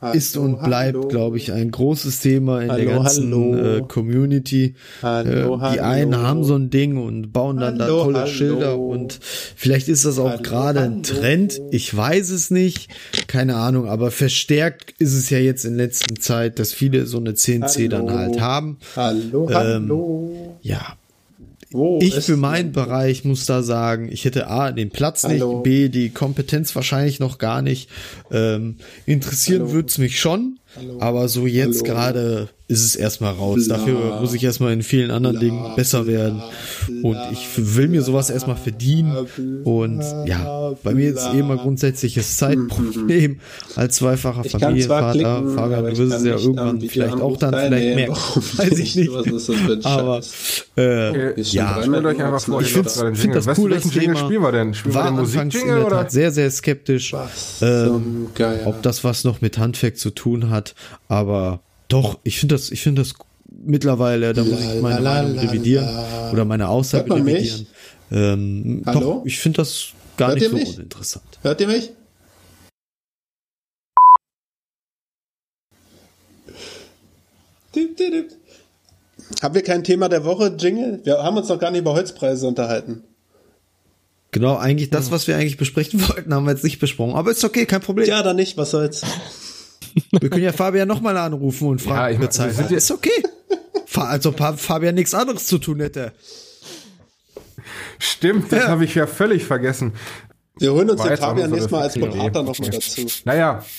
hallo, 0.02 0.14
ist 0.14 0.36
und 0.38 0.64
bleibt, 0.64 1.10
glaube 1.10 1.38
ich, 1.38 1.52
ein 1.52 1.72
großes 1.72 2.20
Thema 2.20 2.62
in 2.62 2.68
der 2.68 2.78
Hallo, 2.78 3.04
ganzen 3.04 3.32
hallo. 3.32 3.78
Äh, 3.78 3.82
Community. 3.88 4.76
Hallo, 5.02 5.62
äh, 5.62 5.74
die 5.74 5.80
einen 5.82 6.18
haben 6.18 6.44
so 6.44 6.56
ein 6.56 6.70
Ding 6.70 6.98
und 6.98 7.32
bauen 7.32 7.58
dann 7.58 7.78
da 7.78 7.88
tolle. 7.88 8.28
Schilder 8.28 8.78
und 8.80 9.20
vielleicht 9.22 9.88
ist 9.88 10.06
das 10.06 10.18
auch 10.20 10.42
gerade 10.42 10.82
ein. 10.82 11.04
Trend. 11.04 11.62
Ich 11.72 11.96
weiß 11.96 12.30
es 12.32 12.52
nicht, 12.52 12.90
keine 13.28 13.56
Ahnung, 13.56 13.88
aber 13.88 14.12
verstärkt 14.12 14.94
ist 15.00 15.14
es 15.14 15.30
ja 15.30 15.38
jetzt 15.38 15.66
in 15.66 15.76
letzter 15.76 16.16
Zeit, 16.16 16.60
dass 16.60 16.74
viele 16.74 17.06
so 17.06 17.18
eine 17.18 17.34
CNC 17.36 17.90
dann 17.90 18.10
Hallo. 18.10 18.18
halt 18.18 18.42
haben. 18.42 18.78
Hallo, 18.96 19.48
Ähm, 19.50 19.56
hallo. 19.56 20.58
Ja, 20.62 20.96
Wo 21.72 22.00
ich 22.02 22.16
für 22.16 22.38
meinen 22.38 22.74
Bereich 22.74 23.24
muss 23.24 23.46
da 23.46 23.64
sagen, 23.64 24.10
ich 24.12 24.26
hätte 24.26 24.48
A, 24.48 24.72
den 24.72 24.90
Platz 24.90 25.24
Hallo. 25.24 25.54
nicht, 25.54 25.64
B, 25.64 25.90
die 25.90 26.10
Kompetenz 26.10 26.76
wahrscheinlich 26.76 27.20
noch 27.20 27.38
gar 27.38 27.62
nicht. 27.62 27.90
Ähm, 28.32 28.78
interessieren 29.06 29.62
Hallo. 29.64 29.74
wird's 29.74 29.98
mich 29.98 30.20
schon, 30.20 30.60
Hallo. 30.76 31.00
aber 31.00 31.30
so 31.30 31.48
jetzt 31.48 31.86
gerade 31.86 32.50
ist 32.72 32.84
es 32.86 32.96
erstmal 32.96 33.34
raus. 33.34 33.66
Bla. 33.68 33.78
Dafür 33.78 34.20
muss 34.22 34.34
ich 34.34 34.44
erstmal 34.44 34.74
in 34.74 34.82
vielen 34.82 35.12
anderen 35.12 35.36
Bla, 35.38 35.46
Dingen 35.46 35.76
besser 35.76 36.04
bla, 36.04 36.14
werden. 36.14 36.42
Und 37.04 37.18
ich 37.32 37.48
will 37.76 37.88
mir 37.90 38.02
sowas 38.02 38.30
erstmal 38.30 38.56
verdienen. 38.56 39.16
Und 39.64 40.02
ja, 40.26 40.72
bei 40.84 40.94
mir 40.94 41.10
ist 41.10 41.16
bla. 41.16 41.34
eh 41.34 41.40
immer 41.40 41.58
grundsätzliches 41.58 42.38
Zeitproblem 42.38 43.40
als 43.76 43.98
zweifacher 43.98 44.42
Ich 44.46 44.52
kann 44.54 44.80
zwar 44.80 45.12
Familienvater. 45.12 45.12
klicken, 45.42 45.56
Fabian, 45.56 45.84
du 45.86 45.92
ich 45.92 45.98
wirst 46.00 46.12
kann 46.12 46.20
es 46.22 46.26
ja 46.26 46.34
nicht 46.36 46.44
irgendwann 46.46 46.82
vielleicht 46.82 47.22
auch 47.22 47.38
dann 47.38 47.54
vielleicht 47.54 47.96
merken. 47.96 48.16
Weiß 48.58 48.80
ich 48.80 48.96
nicht. 48.96 49.12
Aber 49.86 50.18
äh, 50.20 50.24
schon 50.24 51.44
ja, 51.54 51.74
dreimal 51.80 52.02
Stellt 52.02 52.06
euch 52.06 52.24
einfach 52.24 52.42
vor, 52.42 52.62
ich 52.62 52.68
ich 52.68 52.74
find's- 52.74 52.94
gerade 52.96 53.10
den 53.12 53.16
find 53.16 53.34
Jingle. 53.36 53.46
das 53.46 53.58
cool, 53.60 53.70
das 53.72 53.84
Thema. 53.90 54.16
spielen 54.16 54.42
wir 54.42 54.52
denn? 54.52 54.74
Spielen 54.74 54.94
wir 54.96 55.00
war 55.02 55.06
anfangs 55.08 55.56
in 55.56 55.68
der? 55.68 55.90
Tat 55.90 56.12
sehr, 56.12 56.32
sehr 56.32 56.50
skeptisch, 56.52 57.14
ähm, 57.62 58.28
ob 58.66 58.82
das 58.82 59.04
was 59.04 59.24
noch 59.24 59.42
mit 59.42 59.58
Handwerk 59.58 59.98
zu 59.98 60.10
tun 60.12 60.50
hat. 60.50 60.76
Aber 61.08 61.60
doch, 61.92 62.20
ich 62.24 62.40
finde 62.40 62.56
das, 62.56 62.72
ich 62.72 62.82
finde 62.82 63.02
das 63.02 63.16
mittlerweile, 63.50 64.34
da 64.34 64.44
muss 64.44 64.60
ich 64.62 64.82
meine 64.82 65.02
Meinung 65.02 65.38
revidieren 65.38 65.88
oder 66.32 66.46
meine 66.46 66.70
Aussage 66.70 67.14
revidieren. 67.14 67.68
Ähm, 68.12 68.84
Hallo? 68.86 69.00
Doch, 69.00 69.26
ich 69.26 69.40
finde 69.40 69.58
das 69.58 69.90
gar 70.16 70.30
Hört 70.30 70.40
nicht 70.40 70.50
so 70.50 70.56
mich? 70.56 70.78
uninteressant. 70.78 71.26
Hört 71.42 71.60
ihr 71.60 71.68
mich? 71.68 71.92
Dip, 77.76 77.98
dip, 77.98 78.12
dip. 78.12 78.32
Haben 79.42 79.56
wir 79.56 79.64
kein 79.64 79.84
Thema 79.84 80.08
der 80.10 80.24
Woche, 80.24 80.56
Jingle? 80.58 81.02
Wir 81.04 81.24
haben 81.24 81.38
uns 81.38 81.50
noch 81.50 81.60
gar 81.60 81.72
nicht 81.72 81.82
über 81.82 81.94
Holzpreise 81.94 82.48
unterhalten. 82.48 83.04
Genau, 84.32 84.56
eigentlich 84.56 84.90
das, 84.90 85.12
was 85.12 85.28
wir 85.28 85.36
eigentlich 85.36 85.58
besprechen 85.58 86.02
wollten, 86.10 86.34
haben 86.34 86.46
wir 86.46 86.52
jetzt 86.52 86.64
nicht 86.64 86.80
besprochen. 86.80 87.16
Aber 87.16 87.32
ist 87.32 87.44
okay, 87.44 87.66
kein 87.66 87.82
Problem. 87.82 88.08
Ja, 88.08 88.24
dann 88.24 88.38
nicht, 88.38 88.56
was 88.58 88.72
soll's. 88.72 89.04
Wir 90.12 90.30
können 90.30 90.44
ja 90.44 90.54
Fabian 90.54 90.88
nochmal 90.88 91.18
anrufen 91.18 91.68
und 91.68 91.82
fragen, 91.82 91.98
Ja, 92.00 92.10
ich 92.10 92.40
ob 92.40 92.48
er 92.48 92.54
mein, 92.64 92.74
Ist 92.74 92.92
okay. 92.92 93.10
Fa- 93.86 94.06
Als 94.08 94.26
ob 94.26 94.36
Pa- 94.38 94.56
Fabian 94.58 94.96
nichts 94.96 95.14
anderes 95.14 95.46
zu 95.48 95.58
tun 95.58 95.80
hätte. 95.80 96.14
Stimmt, 98.00 98.52
das 98.52 98.64
Ja. 98.64 98.68
habe 98.70 98.86
ich 98.86 98.96
ja 98.96 99.06
völlig 99.08 99.44
vergessen. 99.44 99.94
Wir 100.60 100.74
holen 100.74 100.90
uns 100.90 101.00
War 101.00 101.08
den 101.10 101.18
Fabian 101.18 101.50
nächstes 101.50 101.72
Mal 101.72 101.82
als 101.84 101.94
Berater 101.96 102.44
nochmal 102.44 102.70
dazu. 102.70 103.06
Naja, 103.26 103.64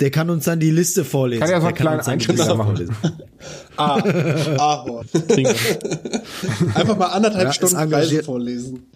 Der 0.00 0.10
kann 0.10 0.28
uns 0.28 0.44
dann 0.44 0.60
die 0.60 0.70
Liste 0.70 1.06
vorlesen. 1.06 1.40
Kann 1.40 1.50
ja 1.50 1.58
so 1.60 1.68
einen 1.68 1.74
kleinen 1.74 2.18
Liste 2.18 2.54
machen. 2.54 2.90
Ah, 3.78 3.98
Ahorn. 4.58 5.06
Einfach 6.74 6.96
mal 6.98 7.06
anderthalb 7.06 7.44
Ja, 7.46 7.52
Stunden 7.52 7.76
engagiert. 7.76 8.24
vorlesen. 8.26 8.90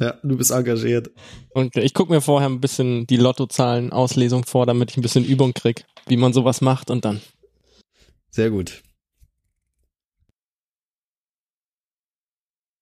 Ja, 0.00 0.14
du 0.22 0.36
bist 0.36 0.50
engagiert. 0.50 1.10
Und 1.50 1.76
ich 1.76 1.94
gucke 1.94 2.12
mir 2.12 2.20
vorher 2.20 2.48
ein 2.48 2.60
bisschen 2.60 3.06
die 3.06 3.16
Lottozahlen-Auslesung 3.16 4.44
vor, 4.44 4.66
damit 4.66 4.90
ich 4.90 4.96
ein 4.96 5.02
bisschen 5.02 5.24
Übung 5.24 5.52
krieg, 5.52 5.84
wie 6.06 6.16
man 6.16 6.32
sowas 6.32 6.60
macht 6.60 6.90
und 6.90 7.04
dann. 7.04 7.20
Sehr 8.30 8.50
gut. 8.50 8.82